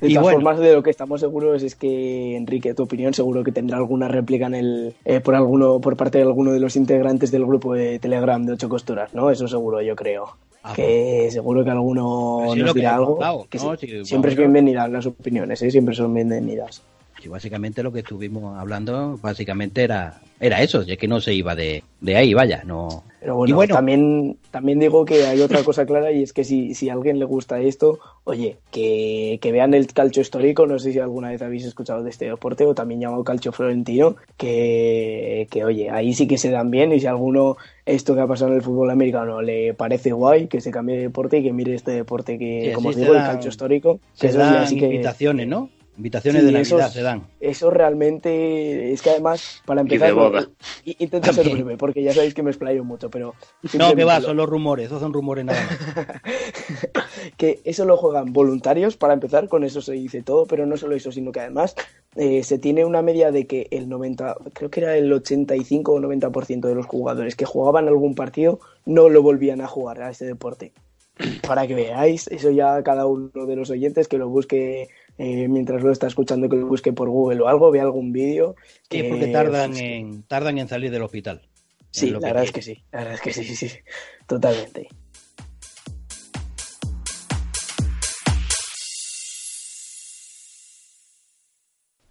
De 0.00 0.08
Y 0.08 0.14
todas 0.14 0.22
bueno. 0.22 0.36
formas, 0.36 0.58
de 0.60 0.72
lo 0.72 0.82
que 0.82 0.90
estamos 0.90 1.20
seguros 1.20 1.62
es 1.62 1.74
que, 1.74 2.36
Enrique, 2.36 2.72
tu 2.74 2.84
opinión 2.84 3.12
seguro 3.12 3.42
que 3.42 3.52
tendrá 3.52 3.76
alguna 3.78 4.06
réplica 4.06 4.46
en 4.46 4.54
el, 4.54 4.94
eh, 5.04 5.20
por 5.20 5.34
alguno, 5.34 5.80
por 5.80 5.96
parte 5.96 6.18
de 6.18 6.24
alguno 6.24 6.52
de 6.52 6.60
los 6.60 6.76
integrantes 6.76 7.30
del 7.32 7.44
grupo 7.44 7.74
de 7.74 7.98
Telegram 7.98 8.44
de 8.46 8.52
Ocho 8.52 8.68
Costuras, 8.68 9.12
¿no? 9.12 9.30
Eso 9.30 9.48
seguro, 9.48 9.82
yo 9.82 9.96
creo. 9.96 10.36
Ah, 10.62 10.74
que 10.74 11.28
seguro 11.30 11.64
que 11.64 11.70
alguno 11.70 12.42
Pues 12.46 12.58
nos 12.60 12.74
dirá 12.74 12.96
algo. 12.96 13.18
siempre 14.04 14.30
es 14.30 14.36
vamos, 14.36 14.36
bienvenidas 14.36 14.90
las 14.90 15.06
opiniones, 15.06 15.60
¿eh? 15.62 15.70
Siempre 15.70 15.94
son 15.94 16.14
bienvenidas. 16.14 16.82
Sí, 17.20 17.28
básicamente 17.28 17.82
lo 17.82 17.92
que 17.92 18.00
estuvimos 18.00 18.58
hablando, 18.58 19.18
básicamente 19.22 19.82
era, 19.84 20.20
era 20.40 20.62
eso, 20.62 20.82
ya 20.82 20.96
que 20.96 21.06
no 21.06 21.20
se 21.20 21.34
iba 21.34 21.54
de, 21.54 21.82
de 22.00 22.16
ahí, 22.16 22.32
vaya, 22.32 22.62
no. 22.64 23.04
Pero 23.20 23.36
bueno, 23.36 23.50
Y 23.50 23.54
bueno. 23.54 23.74
También, 23.74 24.38
también 24.50 24.78
digo 24.78 25.04
que 25.04 25.26
hay 25.26 25.42
otra 25.42 25.62
cosa 25.62 25.84
clara 25.84 26.10
y 26.10 26.22
es 26.22 26.32
que 26.32 26.44
si, 26.44 26.74
si 26.74 26.88
a 26.88 26.94
alguien 26.94 27.18
le 27.18 27.26
gusta 27.26 27.60
esto, 27.60 27.98
oye, 28.24 28.56
que, 28.70 29.38
que 29.42 29.52
vean 29.52 29.74
el 29.74 29.86
calcio 29.88 30.22
histórico, 30.22 30.66
no 30.66 30.78
sé 30.78 30.92
si 30.94 30.98
alguna 30.98 31.28
vez 31.28 31.42
habéis 31.42 31.66
escuchado 31.66 32.02
de 32.02 32.08
este 32.08 32.24
deporte 32.24 32.64
o 32.64 32.74
también 32.74 33.00
llamado 33.02 33.22
calcio 33.22 33.52
florentino, 33.52 34.16
que, 34.38 35.46
que 35.50 35.64
oye, 35.64 35.90
ahí 35.90 36.14
sí 36.14 36.26
que 36.26 36.38
se 36.38 36.50
dan 36.50 36.70
bien 36.70 36.92
y 36.92 37.00
si 37.00 37.06
a 37.06 37.10
alguno 37.10 37.56
esto 37.84 38.14
que 38.14 38.20
ha 38.22 38.26
pasado 38.26 38.50
en 38.52 38.56
el 38.56 38.62
fútbol 38.62 38.90
americano 38.90 39.42
le 39.42 39.74
parece 39.74 40.12
guay, 40.12 40.46
que 40.46 40.62
se 40.62 40.70
cambie 40.70 40.96
de 40.96 41.02
deporte 41.02 41.38
y 41.38 41.42
que 41.42 41.52
mire 41.52 41.74
este 41.74 41.90
deporte 41.92 42.38
que, 42.38 42.68
Sí, 42.68 42.72
como 42.72 42.88
así 42.90 43.00
os 43.00 43.02
digo, 43.02 43.14
el 43.18 43.22
calcio 43.24 43.50
histórico, 43.50 44.00
que 44.18 44.30
Se 44.32 44.38
dan 44.38 44.66
sí 44.66 44.78
que- 44.78 44.86
invitaciones, 44.86 45.46
¿no? 45.46 45.68
Invitaciones 45.96 46.40
Sí, 46.42 46.46
de 46.46 46.52
Navidad 46.52 46.78
esos- 46.80 46.92
se 46.92 47.02
dan. 47.02 47.26
Eso 47.40 47.70
realmente 47.70 48.92
es 48.92 49.02
que 49.02 49.10
además, 49.10 49.60
para 49.66 49.82
empezar, 49.82 50.14
intento 50.84 51.32
ser 51.32 51.48
breve, 51.50 51.76
porque 51.76 52.02
ya 52.02 52.14
sabéis 52.14 52.32
que 52.32 52.42
me 52.42 52.50
explayo 52.50 52.84
mucho, 52.84 53.10
pero... 53.10 53.34
No, 53.74 53.94
que 53.94 54.04
va, 54.04 54.18
lo- 54.20 54.26
son 54.26 54.36
los 54.38 54.48
rumores, 54.48 54.86
esos 54.86 55.00
son 55.00 55.12
rumores 55.12 55.44
nada 55.44 55.60
más. 55.62 56.16
que 57.36 57.60
eso 57.64 57.84
lo 57.84 57.96
juegan 57.96 58.32
voluntarios 58.32 58.96
para 58.96 59.14
empezar, 59.14 59.48
con 59.48 59.64
eso 59.64 59.82
se 59.82 59.92
dice 59.92 60.22
todo, 60.22 60.46
pero 60.46 60.64
no 60.66 60.76
solo 60.76 60.94
eso, 60.94 61.12
sino 61.12 61.32
que 61.32 61.40
además 61.40 61.74
eh, 62.16 62.42
se 62.44 62.58
tiene 62.58 62.84
una 62.84 63.02
media 63.02 63.30
de 63.30 63.46
que 63.46 63.68
el 63.70 63.88
90, 63.88 64.36
creo 64.54 64.70
que 64.70 64.80
era 64.80 64.96
el 64.96 65.12
85 65.12 65.92
o 65.92 66.00
90% 66.00 66.60
de 66.68 66.74
los 66.74 66.86
jugadores 66.86 67.36
que 67.36 67.44
jugaban 67.44 67.88
algún 67.88 68.14
partido 68.14 68.60
no 68.86 69.08
lo 69.08 69.22
volvían 69.22 69.60
a 69.60 69.66
jugar 69.66 70.02
a 70.02 70.10
este 70.10 70.24
deporte. 70.24 70.72
Para 71.46 71.66
que 71.66 71.74
veáis, 71.74 72.28
eso 72.28 72.50
ya 72.50 72.82
cada 72.82 73.04
uno 73.04 73.44
de 73.46 73.54
los 73.56 73.68
oyentes 73.68 74.08
que 74.08 74.16
lo 74.16 74.28
busque 74.30 74.88
eh, 75.22 75.48
mientras 75.48 75.82
lo 75.82 75.92
está 75.92 76.06
escuchando, 76.06 76.48
que 76.48 76.56
lo 76.56 76.66
busque 76.66 76.94
por 76.94 77.10
Google 77.10 77.42
o 77.42 77.48
algo, 77.48 77.70
vea 77.70 77.82
algún 77.82 78.10
vídeo. 78.10 78.54
Sí, 78.90 79.02
que- 79.02 79.04
porque 79.04 79.26
tardan 79.28 79.76
en, 79.76 80.22
tardan 80.22 80.56
en 80.56 80.66
salir 80.68 80.90
del 80.90 81.02
hospital. 81.02 81.42
Sí, 81.90 82.10
la 82.10 82.20
verdad 82.20 82.44
es 82.44 82.52
que 82.52 82.62
sí, 82.62 82.84
la 82.92 82.98
verdad 83.00 83.14
es 83.16 83.20
que 83.20 83.32
sí, 83.32 83.44
sí, 83.44 83.54
sí, 83.68 83.76
totalmente. 84.26 84.88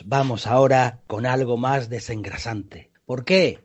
Vamos 0.05 0.47
ahora 0.47 1.01
con 1.07 1.25
algo 1.25 1.57
más 1.57 1.89
desengrasante. 1.89 2.91
¿Por 3.05 3.25
qué? 3.25 3.59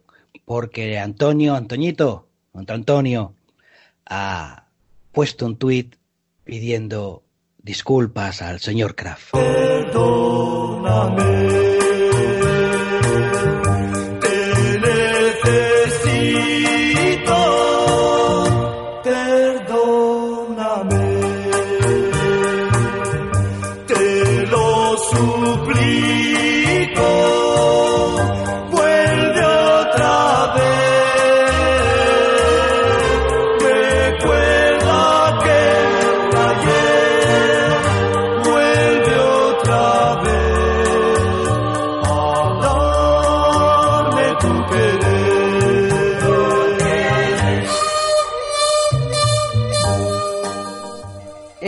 Porque 0.44 0.98
Antonio, 0.98 1.54
Antoñito, 1.54 2.28
Anto- 2.52 2.72
Antonio, 2.74 3.34
ha 4.06 4.68
puesto 5.12 5.46
un 5.46 5.56
tuit 5.56 5.96
pidiendo 6.44 7.23
disculpas 7.64 8.42
al 8.42 8.60
señor 8.60 8.94
Kraft. 8.94 9.32
Perdóname, 9.32 10.04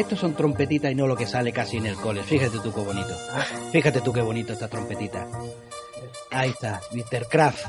estos 0.07 0.21
son 0.21 0.37
trompetitas 0.37 0.93
y 0.93 0.95
no 0.95 1.09
lo 1.09 1.17
que 1.17 1.27
sale 1.27 1.53
casi 1.53 1.79
en 1.79 1.87
el 1.87 1.97
cole. 1.97 2.23
Fíjate 2.23 2.61
tú 2.61 2.73
qué 2.73 2.81
bonito. 2.81 3.13
Fíjate 3.73 4.01
tú 4.01 4.13
qué 4.13 4.21
bonito 4.21 4.53
esta 4.53 4.69
trompetita. 4.69 5.29
Ahí 6.31 6.51
está, 6.51 6.81
Mr. 6.93 7.27
Kraft. 7.29 7.67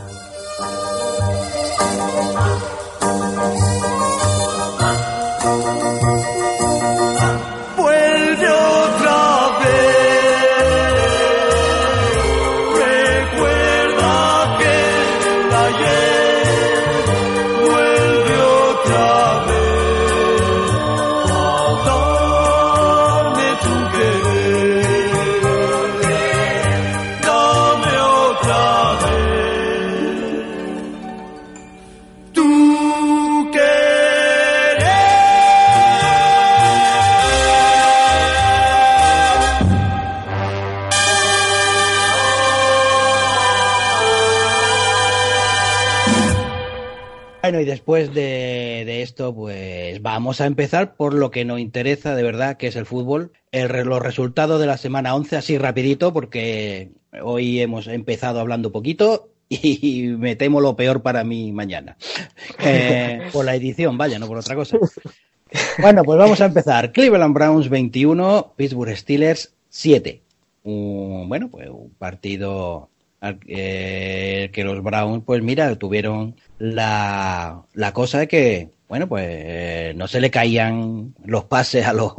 Después 47.67 48.13
de, 48.13 48.83
de 48.85 49.03
esto, 49.03 49.35
pues 49.35 50.01
vamos 50.01 50.41
a 50.41 50.47
empezar 50.47 50.95
por 50.95 51.13
lo 51.13 51.29
que 51.29 51.45
nos 51.45 51.59
interesa 51.59 52.15
de 52.15 52.23
verdad, 52.23 52.57
que 52.57 52.67
es 52.67 52.75
el 52.75 52.87
fútbol. 52.87 53.31
El 53.51 53.67
los 53.85 54.01
resultados 54.01 54.59
de 54.59 54.65
la 54.65 54.77
semana 54.77 55.13
11, 55.13 55.37
así 55.37 55.57
rapidito, 55.57 56.11
porque 56.11 56.91
hoy 57.21 57.61
hemos 57.61 57.87
empezado 57.87 58.39
hablando 58.39 58.71
poquito 58.71 59.29
y 59.49 60.07
me 60.17 60.35
temo 60.35 60.61
lo 60.61 60.75
peor 60.75 61.01
para 61.01 61.23
mí 61.23 61.51
mañana. 61.51 61.97
Eh, 62.59 63.29
por 63.33 63.45
la 63.45 63.55
edición, 63.55 63.97
vaya, 63.97 64.19
no 64.19 64.27
por 64.27 64.37
otra 64.37 64.55
cosa. 64.55 64.77
Bueno, 65.79 66.03
pues 66.03 66.19
vamos 66.19 66.41
a 66.41 66.45
empezar. 66.47 66.91
Cleveland 66.91 67.33
Browns 67.33 67.69
21, 67.69 68.53
Pittsburgh 68.57 68.97
Steelers 68.97 69.53
7. 69.69 70.21
Un, 70.63 71.29
bueno, 71.29 71.47
pues 71.49 71.69
un 71.69 71.91
partido 71.91 72.89
eh, 73.21 74.49
que 74.51 74.63
los 74.65 74.83
Browns, 74.83 75.23
pues 75.25 75.41
mira, 75.41 75.73
tuvieron 75.77 76.35
la, 76.59 77.65
la 77.73 77.93
cosa 77.93 78.19
de 78.19 78.27
que, 78.27 78.71
bueno, 78.87 79.07
pues 79.07 79.25
eh, 79.27 79.93
no 79.95 80.07
se 80.07 80.21
le 80.21 80.31
caían 80.31 81.13
los 81.23 81.45
pases 81.45 81.85
a 81.85 81.93
los, 81.93 82.13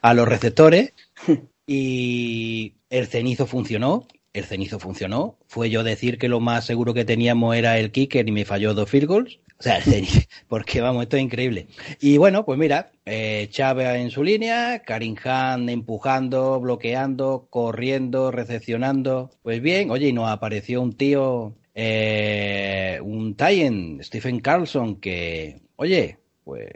a 0.00 0.14
los 0.14 0.28
receptores 0.28 0.92
y 1.66 2.74
el 2.90 3.06
cenizo 3.06 3.46
funcionó. 3.46 4.06
El 4.32 4.44
cenizo 4.44 4.78
funcionó. 4.78 5.38
Fue 5.46 5.68
yo 5.68 5.82
decir 5.84 6.18
que 6.18 6.28
lo 6.28 6.40
más 6.40 6.64
seguro 6.64 6.94
que 6.94 7.04
teníamos 7.04 7.54
era 7.54 7.78
el 7.78 7.92
kicker 7.92 8.26
y 8.26 8.32
me 8.32 8.46
falló 8.46 8.72
dos 8.74 8.88
field 8.88 9.06
goals. 9.06 9.40
O 9.58 9.62
sea, 9.62 9.76
el 9.78 9.82
cenizo, 9.82 10.20
porque 10.48 10.80
vamos, 10.80 11.02
esto 11.02 11.16
es 11.16 11.22
increíble. 11.22 11.68
Y 12.00 12.16
bueno, 12.18 12.44
pues 12.44 12.58
mira, 12.58 12.92
eh, 13.04 13.48
Chávez 13.50 13.88
en 14.00 14.10
su 14.10 14.24
línea, 14.24 14.82
Karim 14.84 15.16
Han 15.24 15.68
empujando, 15.68 16.58
bloqueando, 16.60 17.46
corriendo, 17.50 18.30
recepcionando. 18.30 19.30
Pues 19.42 19.60
bien, 19.60 19.90
oye, 19.90 20.08
y 20.08 20.12
nos 20.12 20.30
apareció 20.30 20.80
un 20.80 20.94
tío, 20.94 21.54
eh, 21.74 23.00
un 23.02 23.34
Tyen, 23.36 24.00
Stephen 24.02 24.40
Carlson, 24.40 24.96
que, 24.96 25.60
oye, 25.76 26.18
pues 26.44 26.70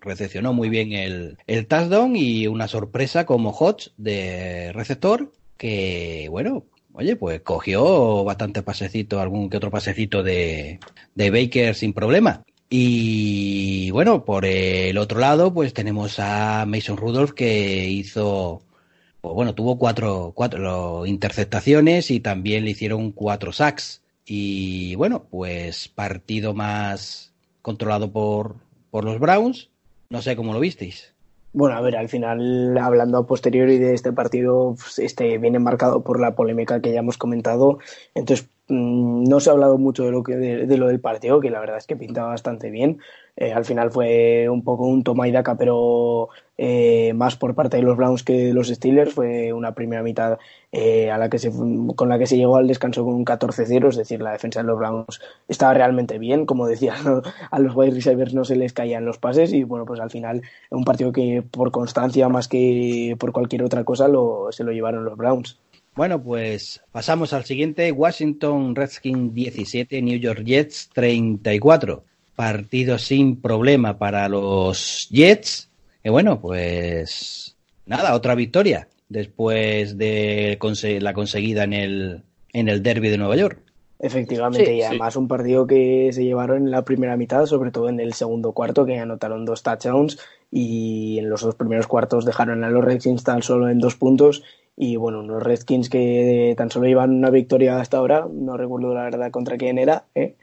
recepcionó 0.00 0.52
muy 0.52 0.68
bien 0.68 0.92
el, 0.92 1.38
el 1.46 1.66
touchdown 1.66 2.16
y 2.16 2.46
una 2.46 2.68
sorpresa 2.68 3.26
como 3.26 3.50
Hodge 3.50 3.90
de 3.96 4.72
receptor 4.72 5.32
que, 5.56 6.28
bueno, 6.30 6.64
oye, 6.92 7.16
pues 7.16 7.40
cogió 7.42 8.24
bastante 8.24 8.62
pasecito, 8.62 9.20
algún 9.20 9.50
que 9.50 9.56
otro 9.56 9.70
pasecito 9.70 10.22
de, 10.22 10.80
de 11.14 11.30
Baker 11.30 11.74
sin 11.74 11.92
problema. 11.92 12.44
Y 12.70 13.90
bueno, 13.90 14.24
por 14.24 14.44
el 14.46 14.98
otro 14.98 15.20
lado, 15.20 15.52
pues 15.52 15.74
tenemos 15.74 16.18
a 16.18 16.64
Mason 16.66 16.96
Rudolph 16.96 17.32
que 17.32 17.86
hizo, 17.88 18.62
pues 19.20 19.34
bueno, 19.34 19.54
tuvo 19.54 19.78
cuatro, 19.78 20.32
cuatro 20.34 21.06
interceptaciones 21.06 22.10
y 22.10 22.20
también 22.20 22.64
le 22.64 22.70
hicieron 22.70 23.12
cuatro 23.12 23.52
sacks. 23.52 24.02
Y 24.26 24.94
bueno, 24.94 25.24
pues 25.30 25.88
partido 25.88 26.54
más 26.54 27.32
controlado 27.62 28.10
por, 28.10 28.56
por 28.90 29.04
los 29.04 29.18
Browns. 29.18 29.70
No 30.10 30.22
sé 30.22 30.36
cómo 30.36 30.52
lo 30.52 30.60
visteis. 30.60 31.14
Bueno, 31.52 31.76
a 31.76 31.80
ver, 31.80 31.96
al 31.96 32.08
final, 32.08 32.76
hablando 32.78 33.18
a 33.18 33.26
posteriori 33.28 33.78
de 33.78 33.94
este 33.94 34.12
partido, 34.12 34.74
pues, 34.76 34.98
este 34.98 35.38
viene 35.38 35.60
marcado 35.60 36.02
por 36.02 36.18
la 36.18 36.34
polémica 36.34 36.80
que 36.80 36.92
ya 36.92 36.98
hemos 36.98 37.16
comentado. 37.16 37.78
Entonces, 38.14 38.48
mm, 38.66 39.24
no 39.24 39.38
se 39.38 39.50
ha 39.50 39.52
hablado 39.52 39.78
mucho 39.78 40.04
de 40.04 40.10
lo, 40.10 40.24
que, 40.24 40.34
de, 40.34 40.66
de 40.66 40.76
lo 40.76 40.88
del 40.88 40.98
partido, 40.98 41.40
que 41.40 41.50
la 41.50 41.60
verdad 41.60 41.78
es 41.78 41.86
que 41.86 41.94
pintaba 41.94 42.28
bastante 42.28 42.70
bien. 42.70 42.98
Eh, 43.36 43.52
al 43.52 43.64
final 43.64 43.90
fue 43.90 44.48
un 44.48 44.62
poco 44.62 44.86
un 44.86 45.02
toma 45.02 45.26
y 45.26 45.32
daca, 45.32 45.56
pero 45.56 46.28
eh, 46.56 47.12
más 47.14 47.36
por 47.36 47.54
parte 47.56 47.78
de 47.78 47.82
los 47.82 47.96
Browns 47.96 48.22
que 48.22 48.32
de 48.32 48.54
los 48.54 48.68
Steelers. 48.68 49.12
Fue 49.12 49.52
una 49.52 49.74
primera 49.74 50.02
mitad 50.02 50.38
eh, 50.70 51.10
a 51.10 51.18
la 51.18 51.28
que 51.28 51.38
se, 51.38 51.50
con 51.96 52.08
la 52.08 52.18
que 52.18 52.26
se 52.26 52.36
llegó 52.36 52.56
al 52.56 52.68
descanso 52.68 53.04
con 53.04 53.14
un 53.14 53.24
14-0, 53.24 53.88
es 53.88 53.96
decir, 53.96 54.22
la 54.22 54.32
defensa 54.32 54.60
de 54.60 54.66
los 54.66 54.78
Browns 54.78 55.20
estaba 55.48 55.74
realmente 55.74 56.18
bien. 56.18 56.46
Como 56.46 56.66
decía, 56.66 56.94
a 57.50 57.58
los 57.58 57.74
wide 57.74 57.94
receivers 57.94 58.34
no 58.34 58.44
se 58.44 58.56
les 58.56 58.72
caían 58.72 59.04
los 59.04 59.18
pases 59.18 59.52
y 59.52 59.64
bueno, 59.64 59.84
pues 59.84 60.00
al 60.00 60.10
final 60.10 60.42
un 60.70 60.84
partido 60.84 61.10
que 61.12 61.42
por 61.42 61.72
constancia 61.72 62.28
más 62.28 62.46
que 62.46 63.16
por 63.18 63.32
cualquier 63.32 63.64
otra 63.64 63.84
cosa 63.84 64.06
lo, 64.06 64.48
se 64.52 64.64
lo 64.64 64.72
llevaron 64.72 65.04
los 65.04 65.16
Browns. 65.16 65.58
Bueno, 65.96 66.20
pues 66.20 66.82
pasamos 66.90 67.32
al 67.32 67.44
siguiente. 67.44 67.92
Washington 67.92 68.74
Redskins 68.74 69.32
17, 69.32 70.02
New 70.02 70.18
York 70.18 70.42
Jets 70.44 70.90
34. 70.92 72.04
Partido 72.34 72.98
sin 72.98 73.40
problema 73.40 73.98
para 73.98 74.28
los 74.28 75.08
Jets. 75.10 75.70
Y 76.02 76.08
bueno, 76.10 76.40
pues 76.40 77.56
nada, 77.86 78.14
otra 78.14 78.34
victoria 78.34 78.88
después 79.08 79.96
de 79.96 80.58
la 81.00 81.12
conseguida 81.14 81.64
en 81.64 81.72
el, 81.72 82.22
en 82.52 82.68
el 82.68 82.82
derby 82.82 83.08
de 83.08 83.18
Nueva 83.18 83.36
York. 83.36 83.60
Efectivamente, 83.98 84.66
Sí, 84.66 84.72
y 84.72 84.80
sí. 84.80 84.82
además 84.82 85.16
un 85.16 85.28
partido 85.28 85.66
que 85.66 86.10
se 86.12 86.24
llevaron 86.24 86.64
en 86.64 86.70
la 86.70 86.84
primera 86.84 87.16
mitad, 87.16 87.46
sobre 87.46 87.70
todo 87.70 87.88
en 87.88 88.00
el 88.00 88.12
segundo 88.12 88.52
cuarto, 88.52 88.84
que 88.84 88.98
anotaron 88.98 89.44
dos 89.44 89.62
touchdowns 89.62 90.18
y 90.50 91.18
en 91.18 91.30
los 91.30 91.42
dos 91.42 91.54
primeros 91.54 91.86
cuartos 91.86 92.24
dejaron 92.24 92.64
a 92.64 92.70
los 92.70 92.84
Redskins 92.84 93.24
tan 93.24 93.42
solo 93.42 93.68
en 93.68 93.78
dos 93.78 93.94
puntos 93.94 94.42
y 94.76 94.96
bueno, 94.96 95.20
unos 95.20 95.42
Redskins 95.42 95.88
que 95.88 96.54
tan 96.56 96.70
solo 96.70 96.86
llevan 96.86 97.12
una 97.12 97.30
victoria 97.30 97.80
hasta 97.80 97.98
ahora, 97.98 98.26
no 98.30 98.56
recuerdo 98.56 98.92
la 98.92 99.04
verdad 99.04 99.30
contra 99.30 99.56
quién 99.56 99.78
era, 99.78 100.04
¿eh? 100.14 100.34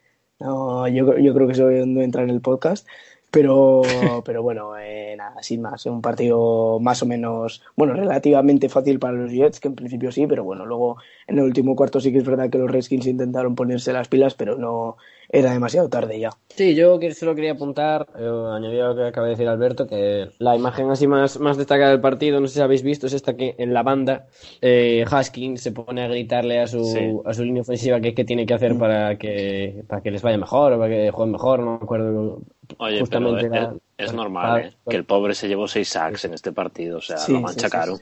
No, 0.42 0.88
yo, 0.88 1.18
yo 1.20 1.34
creo 1.36 1.46
que 1.48 1.54
eso 1.54 1.70
no 1.86 2.02
entra 2.02 2.24
en 2.24 2.32
el 2.32 2.42
podcast, 2.42 2.88
pero, 3.32 3.82
pero 4.26 4.44
bueno, 4.44 4.78
eh, 4.78 5.16
nada, 5.18 5.42
sin 5.42 5.62
más, 5.62 5.86
un 5.86 6.02
partido 6.02 6.80
más 6.80 7.02
o 7.02 7.06
menos, 7.06 7.64
bueno, 7.76 7.94
relativamente 7.94 8.70
fácil 8.70 9.00
para 9.00 9.14
los 9.14 9.32
Jets, 9.32 9.60
que 9.60 9.70
en 9.70 9.76
principio 9.76 10.12
sí, 10.12 10.28
pero 10.28 10.44
bueno, 10.44 10.66
luego 10.66 10.98
en 11.28 11.40
el 11.40 11.46
último 11.46 11.76
cuarto 11.76 12.00
sí 12.00 12.12
que 12.12 12.20
es 12.20 12.26
verdad 12.26 12.50
que 12.50 12.58
los 12.58 12.70
Redskins 12.70 13.08
intentaron 13.08 13.56
ponerse 13.56 13.94
las 13.94 14.08
pilas, 14.08 14.36
pero 14.36 14.58
no 14.58 14.98
era 15.34 15.54
demasiado 15.54 15.88
tarde 15.88 16.20
ya. 16.20 16.32
Sí, 16.50 16.76
yo 16.76 17.00
que- 17.00 17.14
solo 17.14 17.34
quería 17.36 17.54
apuntar, 17.54 18.06
eh, 18.20 18.30
añadir 18.54 18.82
a 18.82 18.90
lo 18.90 18.96
que 18.98 19.04
acaba 19.06 19.28
de 19.28 19.32
decir 19.32 19.48
Alberto, 19.48 19.88
que 19.88 20.28
la 20.40 20.58
imagen 20.58 20.90
así 20.92 21.08
más, 21.08 21.40
más 21.40 21.56
destacada 21.58 21.92
del 21.92 22.02
partido, 22.02 22.42
no 22.42 22.48
sé 22.48 22.56
si 22.56 22.62
habéis 22.62 22.84
visto, 22.84 23.08
es 23.08 23.14
esta 23.14 23.38
que 23.38 23.56
en 23.58 23.74
la 23.74 23.82
banda 23.82 24.28
eh, 24.62 25.06
Haskins 25.10 25.62
se 25.62 25.72
pone 25.72 26.04
a 26.04 26.10
gritarle 26.10 26.60
a 26.60 26.68
su, 26.68 26.84
Sí. 26.84 27.00
a 27.24 27.34
su 27.34 27.46
línea 27.46 27.62
ofensiva 27.62 28.02
qué, 28.02 28.14
qué 28.14 28.26
tiene 28.26 28.46
que 28.46 28.54
hacer 28.54 28.78
para 28.78 29.18
que, 29.18 29.84
para 29.88 30.02
que 30.02 30.12
les 30.12 30.22
vaya 30.22 30.38
mejor, 30.38 30.74
o 30.74 30.78
para 30.80 30.90
que 30.90 31.12
jueguen 31.12 31.32
mejor, 31.32 31.60
no 31.62 31.78
me 31.78 31.84
acuerdo. 31.84 32.42
Oye, 32.78 33.00
Justamente 33.00 33.42
pero 33.50 33.56
era- 33.56 33.74
es, 33.98 34.14
normal, 34.14 34.44
para- 34.52 34.68
¿eh? 34.68 34.74
Que 34.90 34.96
el 34.96 35.04
pobre 35.06 35.34
se 35.36 35.48
llevó 35.48 35.68
seis 35.68 35.90
sacks 35.90 36.26
en 36.26 36.34
este 36.34 36.52
partido, 36.52 36.98
o 36.98 37.02
sea, 37.02 37.18
Sí, 37.18 37.34
lo 37.34 37.42
mancha 37.42 37.68
sí, 37.68 37.72
caro. 37.72 37.98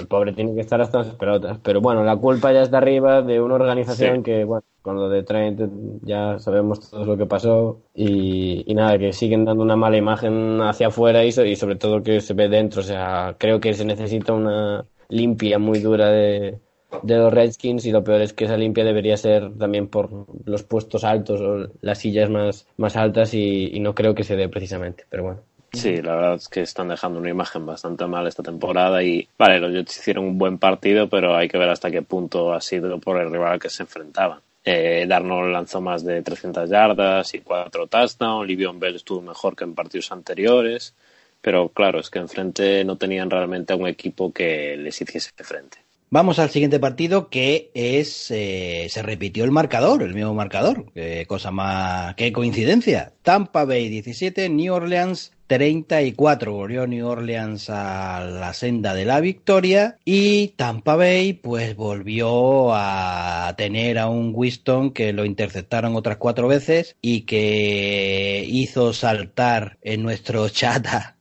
El 0.00 0.08
pobre 0.08 0.32
tiene 0.32 0.54
que 0.56 0.60
estar 0.60 0.80
hasta 0.80 0.98
las 0.98 1.14
pelotas. 1.14 1.58
Pero 1.62 1.80
bueno, 1.80 2.02
la 2.02 2.16
culpa 2.16 2.52
ya 2.52 2.62
está 2.62 2.78
arriba 2.78 3.22
de 3.22 3.40
una 3.40 3.54
organización 3.54 4.24
que, 4.24 4.42
bueno, 4.42 4.64
con 4.82 4.96
lo 4.96 5.08
de 5.08 5.22
Trent 5.22 5.60
ya 6.02 6.38
sabemos 6.40 6.90
todo 6.90 7.04
lo 7.04 7.16
que 7.16 7.26
pasó. 7.26 7.78
Y, 7.94 8.64
y 8.66 8.74
nada, 8.74 8.98
que 8.98 9.12
siguen 9.12 9.44
dando 9.44 9.62
una 9.62 9.76
mala 9.76 9.96
imagen 9.96 10.60
hacia 10.62 10.88
afuera 10.88 11.24
y, 11.24 11.28
y 11.28 11.54
sobre 11.56 11.76
todo 11.76 12.02
que 12.02 12.20
se 12.20 12.34
ve 12.34 12.48
dentro. 12.48 12.80
O 12.80 12.84
sea, 12.84 13.36
creo 13.38 13.60
que 13.60 13.72
se 13.74 13.84
necesita 13.84 14.32
una 14.32 14.84
limpia 15.10 15.60
muy 15.60 15.78
dura 15.78 16.08
de, 16.08 16.58
de 17.02 17.16
los 17.16 17.32
Redskins. 17.32 17.86
Y 17.86 17.92
lo 17.92 18.04
peor 18.04 18.22
es 18.22 18.32
que 18.32 18.44
esa 18.44 18.56
limpia 18.56 18.84
debería 18.84 19.16
ser 19.16 19.52
también 19.58 19.88
por 19.88 20.26
los 20.44 20.62
puestos 20.62 21.04
altos 21.04 21.40
o 21.40 21.68
las 21.80 21.98
sillas 21.98 22.30
más, 22.30 22.66
más 22.76 22.96
altas. 22.96 23.34
Y, 23.34 23.78
no 23.80 23.94
creo 23.94 24.14
que 24.14 24.24
se 24.24 24.36
dé 24.36 24.48
precisamente. 24.48 25.04
Pero 25.08 25.22
bueno. 25.24 25.40
Sí, 25.72 26.00
la 26.00 26.14
verdad 26.14 26.34
es 26.34 26.48
que 26.48 26.62
están 26.62 26.88
dejando 26.88 27.20
una 27.20 27.28
imagen 27.28 27.66
bastante 27.66 28.06
mal 28.06 28.26
esta 28.26 28.42
temporada 28.42 29.02
y, 29.02 29.28
vale, 29.36 29.60
los 29.60 29.72
Jets 29.72 29.98
hicieron 29.98 30.24
un 30.24 30.38
buen 30.38 30.56
partido, 30.58 31.10
pero 31.10 31.36
hay 31.36 31.46
que 31.46 31.58
ver 31.58 31.68
hasta 31.68 31.90
qué 31.90 32.00
punto 32.00 32.54
ha 32.54 32.60
sido 32.62 32.98
por 32.98 33.20
el 33.20 33.30
rival 33.30 33.52
al 33.52 33.60
que 33.60 33.68
se 33.68 33.82
enfrentaban. 33.82 34.40
Eh, 34.64 35.06
Darnold 35.08 35.52
lanzó 35.52 35.80
más 35.80 36.04
de 36.04 36.20
300 36.22 36.68
yardas 36.68 37.32
y 37.34 37.40
cuatro 37.40 37.86
touchdowns, 37.86 38.46
Livion 38.46 38.78
Bell 38.78 38.96
estuvo 38.96 39.22
mejor 39.22 39.56
que 39.56 39.64
en 39.64 39.74
partidos 39.74 40.12
anteriores 40.12 40.94
Pero 41.40 41.70
claro, 41.70 42.00
es 42.00 42.10
que 42.10 42.18
enfrente 42.18 42.84
no 42.84 42.96
tenían 42.96 43.30
realmente 43.30 43.72
a 43.72 43.76
un 43.76 43.86
equipo 43.86 44.30
que 44.30 44.76
les 44.76 45.00
hiciese 45.00 45.30
frente. 45.42 45.78
Vamos 46.10 46.38
al 46.38 46.48
siguiente 46.48 46.80
partido 46.80 47.28
que 47.28 47.70
es 47.74 48.30
eh, 48.30 48.86
se 48.88 49.02
repitió 49.02 49.44
el 49.44 49.50
marcador, 49.50 50.02
el 50.02 50.14
mismo 50.14 50.32
marcador, 50.32 50.90
qué 50.94 51.26
cosa 51.28 51.50
más, 51.50 52.14
qué 52.14 52.32
coincidencia. 52.32 53.12
Tampa 53.22 53.66
Bay 53.66 53.90
17, 53.90 54.48
New 54.48 54.72
Orleans 54.72 55.32
34, 55.48 56.50
volvió 56.50 56.86
New 56.86 57.06
Orleans 57.06 57.68
a 57.68 58.24
la 58.24 58.54
senda 58.54 58.94
de 58.94 59.04
la 59.04 59.20
victoria 59.20 59.98
y 60.06 60.48
Tampa 60.56 60.96
Bay 60.96 61.34
pues 61.34 61.76
volvió 61.76 62.70
a 62.72 63.52
tener 63.58 63.98
a 63.98 64.08
un 64.08 64.32
Winston 64.34 64.92
que 64.92 65.12
lo 65.12 65.26
interceptaron 65.26 65.94
otras 65.94 66.16
cuatro 66.16 66.48
veces 66.48 66.96
y 67.02 67.22
que 67.22 68.46
hizo 68.48 68.94
saltar 68.94 69.76
en 69.82 70.02
nuestro 70.02 70.48
chat 70.50 70.86
a, 70.86 71.16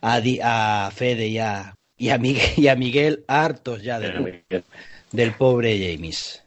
a, 0.00 0.86
a 0.86 0.90
Fede 0.90 1.28
y 1.28 1.38
a, 1.38 1.73
y 1.96 2.10
a 2.10 2.18
Miguel, 2.18 2.50
y 2.56 2.68
a 2.68 2.76
Miguel 2.76 3.24
hartos 3.26 3.82
ya 3.82 3.98
del, 4.00 4.42
del 5.12 5.32
pobre 5.34 5.78
James. 5.78 6.42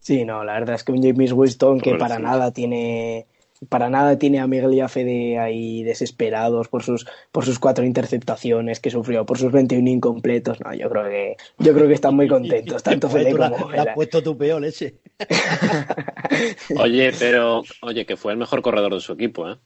Sí, 0.00 0.24
no, 0.24 0.42
la 0.44 0.54
verdad 0.54 0.74
es 0.74 0.84
que 0.84 0.92
un 0.92 1.02
James 1.02 1.32
Winston 1.32 1.80
que 1.80 1.94
para 1.94 2.18
nada 2.18 2.50
tiene 2.52 3.26
para 3.68 3.88
nada 3.88 4.18
tiene 4.18 4.40
a 4.40 4.48
Miguel 4.48 4.74
y 4.74 4.80
a 4.80 4.88
Fede 4.88 5.38
ahí 5.38 5.84
desesperados 5.84 6.66
por 6.66 6.82
sus 6.82 7.06
por 7.30 7.44
sus 7.44 7.60
cuatro 7.60 7.84
interceptaciones 7.84 8.80
que 8.80 8.90
sufrió, 8.90 9.24
por 9.24 9.38
sus 9.38 9.52
21 9.52 9.88
incompletos. 9.88 10.58
No, 10.60 10.74
yo 10.74 10.90
creo 10.90 11.04
que 11.04 11.36
yo 11.58 11.72
creo 11.72 11.86
que 11.86 11.94
están 11.94 12.16
muy 12.16 12.26
contentos, 12.26 12.82
tanto 12.82 13.08
Fede 13.08 13.32
la- 13.32 13.50
como 13.50 13.70
la 13.70 13.82
has 13.82 13.94
puesto 13.94 14.20
tu 14.20 14.36
peor 14.36 14.60
leche. 14.62 14.96
Oye, 16.76 17.12
pero, 17.18 17.62
oye, 17.82 18.06
que 18.06 18.16
fue 18.16 18.32
el 18.32 18.38
mejor 18.38 18.62
corredor 18.62 18.94
de 18.94 19.00
su 19.00 19.12
equipo, 19.12 19.48
¿eh? 19.50 19.56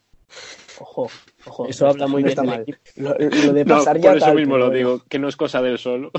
Ojo, 0.79 1.11
ojo. 1.47 1.67
Eso 1.67 1.87
habla 1.89 2.07
muy 2.07 2.23
no 2.23 2.27
bien 2.27 2.37
del 2.41 2.47
mal. 2.47 2.61
equipo. 2.63 2.79
Lo, 2.97 3.15
lo 3.19 3.53
de 3.53 3.65
No, 3.67 3.75
pasar 3.77 4.01
por 4.01 4.17
eso 4.17 4.27
tal, 4.27 4.37
mismo 4.37 4.57
lo 4.59 4.67
bueno. 4.67 4.79
digo, 4.79 5.03
que 5.09 5.19
no 5.19 5.29
es 5.29 5.37
cosa 5.37 5.63
del 5.63 5.79
solo. 5.79 6.11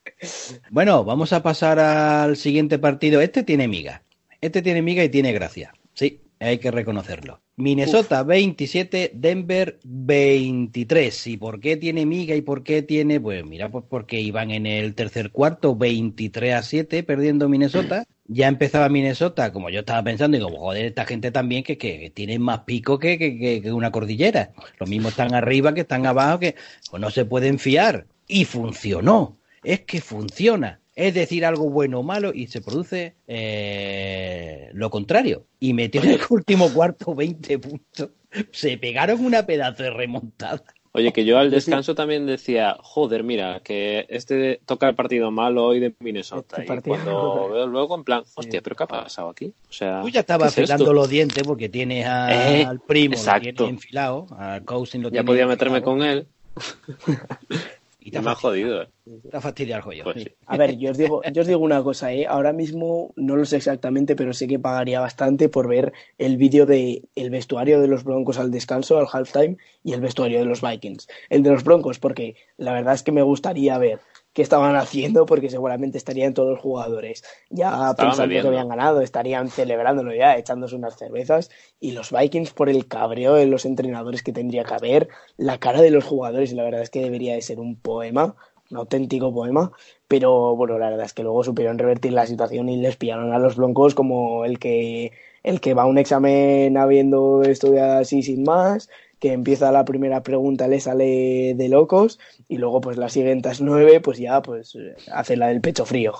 Bueno, 0.69 1.03
vamos 1.03 1.33
a 1.33 1.41
pasar 1.43 1.79
al 1.79 2.35
siguiente 2.37 2.79
partido. 2.79 3.21
Este 3.21 3.43
tiene 3.43 3.67
miga. 3.67 4.03
Este 4.41 4.61
tiene 4.61 4.81
miga 4.81 5.03
y 5.03 5.09
tiene 5.09 5.31
gracia. 5.33 5.73
Sí, 5.93 6.21
hay 6.39 6.57
que 6.59 6.71
reconocerlo. 6.71 7.41
Minnesota 7.55 8.23
27, 8.23 9.11
Denver 9.13 9.79
23. 9.83 11.27
¿Y 11.27 11.37
por 11.37 11.59
qué 11.59 11.77
tiene 11.77 12.05
miga 12.05 12.35
y 12.35 12.41
por 12.41 12.63
qué 12.63 12.81
tiene? 12.81 13.19
Pues 13.19 13.45
mira, 13.45 13.69
pues 13.69 13.85
porque 13.89 14.19
iban 14.21 14.51
en 14.51 14.65
el 14.65 14.95
tercer 14.95 15.31
cuarto 15.31 15.75
23 15.75 16.53
a 16.55 16.63
7 16.63 17.03
perdiendo 17.03 17.49
Minnesota. 17.49 18.05
Ya 18.31 18.47
empezaba 18.47 18.89
Minnesota, 18.89 19.51
como 19.51 19.71
yo 19.71 19.79
estaba 19.79 20.03
pensando, 20.03 20.37
digo, 20.37 20.51
joder, 20.55 20.85
esta 20.85 21.03
gente 21.05 21.31
también 21.31 21.63
que, 21.63 21.79
que, 21.79 22.11
tienen 22.11 22.43
más 22.43 22.59
pico 22.59 22.99
que, 22.99 23.17
que, 23.17 23.37
que- 23.39 23.61
que 23.63 23.71
una 23.73 23.91
cordillera. 23.91 24.51
Lo 24.79 24.85
mismo 24.85 25.09
están 25.09 25.33
arriba 25.33 25.73
que 25.73 25.81
están 25.81 26.05
abajo, 26.05 26.39
que 26.39 26.55
pues, 26.91 27.01
no 27.01 27.09
se 27.09 27.25
pueden 27.25 27.57
fiar. 27.57 28.05
Y 28.27 28.45
funcionó. 28.45 29.39
Es 29.63 29.81
que 29.81 29.99
funciona. 29.99 30.79
Es 30.95 31.15
decir, 31.15 31.43
algo 31.43 31.69
bueno 31.71 31.99
o 32.01 32.03
malo 32.03 32.31
y 32.33 32.45
se 32.47 32.61
produce 32.61 33.15
eh, 33.27 34.69
lo 34.73 34.89
contrario. 34.91 35.47
Y 35.59 35.73
metió 35.73 36.03
en 36.03 36.09
el 36.11 36.19
último 36.29 36.71
cuarto 36.71 37.15
20 37.15 37.57
puntos. 37.59 38.09
Se 38.51 38.77
pegaron 38.77 39.25
una 39.25 39.45
pedazo 39.47 39.81
de 39.83 39.89
remontada. 39.89 40.63
Oye, 40.91 41.13
que 41.13 41.23
yo 41.23 41.37
al 41.37 41.51
descanso 41.51 41.93
también 41.93 42.25
decía, 42.25 42.75
joder, 42.81 43.23
mira, 43.23 43.59
que 43.63 44.07
este 44.09 44.59
toca 44.65 44.89
el 44.89 44.95
partido 44.95 45.29
malo 45.29 45.65
hoy 45.67 45.79
de 45.79 45.93
Minnesota. 45.99 46.63
Este 46.63 46.77
y 46.77 46.81
cuando 46.81 47.49
veo 47.49 47.67
luego, 47.67 47.95
en 47.95 48.03
plan, 48.03 48.23
hostia, 48.35 48.61
¿pero 48.61 48.75
qué 48.75 48.83
ha 48.83 48.87
pasado 48.87 49.29
aquí? 49.29 49.53
O 49.69 49.71
sea, 49.73 50.01
Tú 50.01 50.09
ya 50.09 50.21
estabas 50.21 50.53
¿qué 50.55 50.61
es 50.61 50.69
afilando 50.69 50.85
esto? 50.85 50.93
los 50.93 51.09
dientes 51.09 51.43
porque 51.43 51.69
tienes 51.69 52.07
a- 52.07 52.33
Eh, 52.33 52.63
al 52.65 52.79
primo, 52.79 53.15
lo 53.23 53.39
tienes 53.39 53.61
enfilado, 53.61 54.25
al 54.35 54.65
Cousin 54.65 55.03
lo 55.03 55.11
Ya 55.11 55.23
podía 55.23 55.45
meterme 55.45 55.77
enfilado, 55.77 55.97
con 55.97 56.07
él 56.07 56.27
y 58.09 58.11
te 58.11 58.21
me 58.21 58.29
ha 58.29 58.33
ha 58.33 58.35
jodido. 58.35 58.81
¿eh? 58.81 58.87
Te 59.29 59.37
ha 59.37 59.41
fastidiado 59.41 59.77
el 59.77 59.83
joyo. 59.83 60.03
Pues 60.03 60.23
sí. 60.23 60.31
A 60.47 60.57
ver, 60.57 60.77
yo 60.77 60.91
os 60.91 60.97
digo, 60.97 61.21
yo 61.31 61.41
os 61.41 61.47
digo 61.47 61.59
una 61.59 61.83
cosa, 61.83 62.11
¿eh? 62.11 62.25
Ahora 62.27 62.53
mismo 62.53 63.13
no 63.15 63.35
lo 63.35 63.45
sé 63.45 63.57
exactamente, 63.57 64.15
pero 64.15 64.33
sé 64.33 64.47
que 64.47 64.57
pagaría 64.57 64.99
bastante 64.99 65.47
por 65.47 65.67
ver 65.67 65.93
el 66.17 66.37
vídeo 66.37 66.65
de 66.65 67.03
el 67.15 67.29
vestuario 67.29 67.79
de 67.79 67.87
los 67.87 68.03
Broncos 68.03 68.39
al 68.39 68.49
descanso, 68.49 68.97
al 68.97 69.07
halftime, 69.11 69.57
y 69.83 69.93
el 69.93 70.01
vestuario 70.01 70.39
de 70.39 70.45
los 70.45 70.61
Vikings. 70.61 71.07
El 71.29 71.43
de 71.43 71.51
los 71.51 71.63
Broncos, 71.63 71.99
porque 71.99 72.35
la 72.57 72.73
verdad 72.73 72.95
es 72.95 73.03
que 73.03 73.11
me 73.11 73.21
gustaría 73.21 73.77
ver 73.77 73.99
qué 74.33 74.41
estaban 74.41 74.75
haciendo, 74.75 75.25
porque 75.25 75.49
seguramente 75.49 75.97
estarían 75.97 76.33
todos 76.33 76.51
los 76.51 76.59
jugadores 76.59 77.23
ya 77.49 77.93
pensando 77.97 78.23
bebiendo. 78.23 78.49
que 78.49 78.57
habían 78.57 78.69
ganado, 78.69 79.01
estarían 79.01 79.49
celebrándolo 79.49 80.13
ya, 80.13 80.37
echándose 80.37 80.75
unas 80.75 80.97
cervezas, 80.97 81.49
y 81.79 81.91
los 81.91 82.11
Vikings 82.11 82.51
por 82.51 82.69
el 82.69 82.87
cabreo 82.87 83.33
de 83.33 83.45
los 83.47 83.65
entrenadores 83.65 84.23
que 84.23 84.33
tendría 84.33 84.63
que 84.63 84.73
haber, 84.73 85.09
la 85.37 85.57
cara 85.57 85.81
de 85.81 85.91
los 85.91 86.03
jugadores, 86.03 86.51
y 86.51 86.55
la 86.55 86.63
verdad 86.63 86.81
es 86.81 86.89
que 86.89 87.01
debería 87.01 87.33
de 87.33 87.41
ser 87.41 87.59
un 87.59 87.75
poema 87.75 88.35
un 88.71 88.77
auténtico 88.77 89.33
poema, 89.33 89.71
pero 90.07 90.55
bueno, 90.55 90.77
la 90.77 90.89
verdad 90.89 91.05
es 91.05 91.13
que 91.13 91.23
luego 91.23 91.43
supieron 91.43 91.79
revertir 91.79 92.13
la 92.13 92.27
situación 92.27 92.69
y 92.69 92.77
les 92.77 92.97
pillaron 92.97 93.33
a 93.33 93.39
los 93.39 93.55
Broncos 93.55 93.95
como 93.95 94.45
el 94.45 94.59
que 94.59 95.11
el 95.41 95.61
que 95.61 95.73
va 95.73 95.83
a 95.83 95.87
un 95.87 95.97
examen 95.97 96.77
habiendo 96.77 97.41
estudiado 97.43 97.99
así 97.99 98.21
sin 98.21 98.43
más, 98.43 98.89
que 99.19 99.33
empieza 99.33 99.71
la 99.71 99.85
primera 99.85 100.23
pregunta 100.23 100.67
le 100.67 100.79
sale 100.79 101.53
de 101.55 101.69
locos 101.69 102.19
y 102.47 102.57
luego 102.57 102.81
pues 102.81 102.97
las 102.97 103.13
siguientes 103.13 103.61
nueve 103.61 103.99
pues 103.99 104.17
ya 104.17 104.41
pues 104.41 104.77
hace 105.11 105.37
la 105.37 105.47
del 105.47 105.61
pecho 105.61 105.85
frío. 105.85 106.13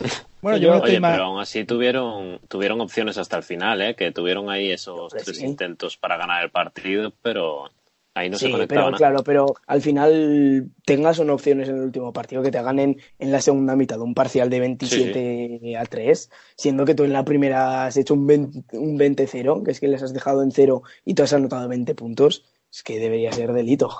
Bueno, 0.42 0.56
yo 0.56 0.74
estoy 0.74 0.92
Oye, 0.92 1.00
pero 1.02 1.24
aún 1.24 1.38
así 1.38 1.66
tuvieron, 1.66 2.40
tuvieron 2.48 2.80
opciones 2.80 3.18
hasta 3.18 3.36
el 3.36 3.42
final, 3.42 3.82
¿eh? 3.82 3.94
Que 3.94 4.10
tuvieron 4.10 4.48
ahí 4.48 4.70
esos 4.70 5.12
tres 5.12 5.36
sí. 5.36 5.44
intentos 5.44 5.98
para 5.98 6.16
ganar 6.16 6.42
el 6.42 6.50
partido, 6.50 7.12
pero 7.20 7.68
ahí 8.20 8.30
no 8.30 8.38
se 8.38 8.46
sí, 8.46 8.52
conectaba 8.52 8.86
pero 8.86 8.90
nada. 8.90 8.98
claro, 8.98 9.24
pero 9.24 9.54
al 9.66 9.82
final 9.82 10.70
tengas 10.84 11.18
o 11.18 11.24
no 11.24 11.34
opciones 11.34 11.68
en 11.68 11.76
el 11.76 11.82
último 11.82 12.12
partido 12.12 12.42
que 12.42 12.50
te 12.50 12.62
ganen 12.62 13.00
en 13.18 13.32
la 13.32 13.40
segunda 13.40 13.76
mitad 13.76 14.00
un 14.00 14.14
parcial 14.14 14.50
de 14.50 14.60
27 14.60 15.76
a 15.76 15.84
3, 15.84 16.30
siendo 16.56 16.84
que 16.84 16.94
tú 16.94 17.04
en 17.04 17.12
la 17.12 17.24
primera 17.24 17.86
has 17.86 17.96
hecho 17.96 18.14
un 18.14 18.26
20 18.26 18.76
un 18.78 18.98
20-0, 18.98 19.64
que 19.64 19.70
es 19.72 19.80
que 19.80 19.88
les 19.88 20.02
has 20.02 20.12
dejado 20.14 20.42
en 20.42 20.52
cero 20.52 20.82
y 21.04 21.14
tú 21.14 21.22
has 21.22 21.32
anotado 21.32 21.68
20 21.68 21.94
puntos, 21.94 22.44
es 22.72 22.82
que 22.82 22.98
debería 22.98 23.32
ser 23.32 23.52
delito. 23.52 23.90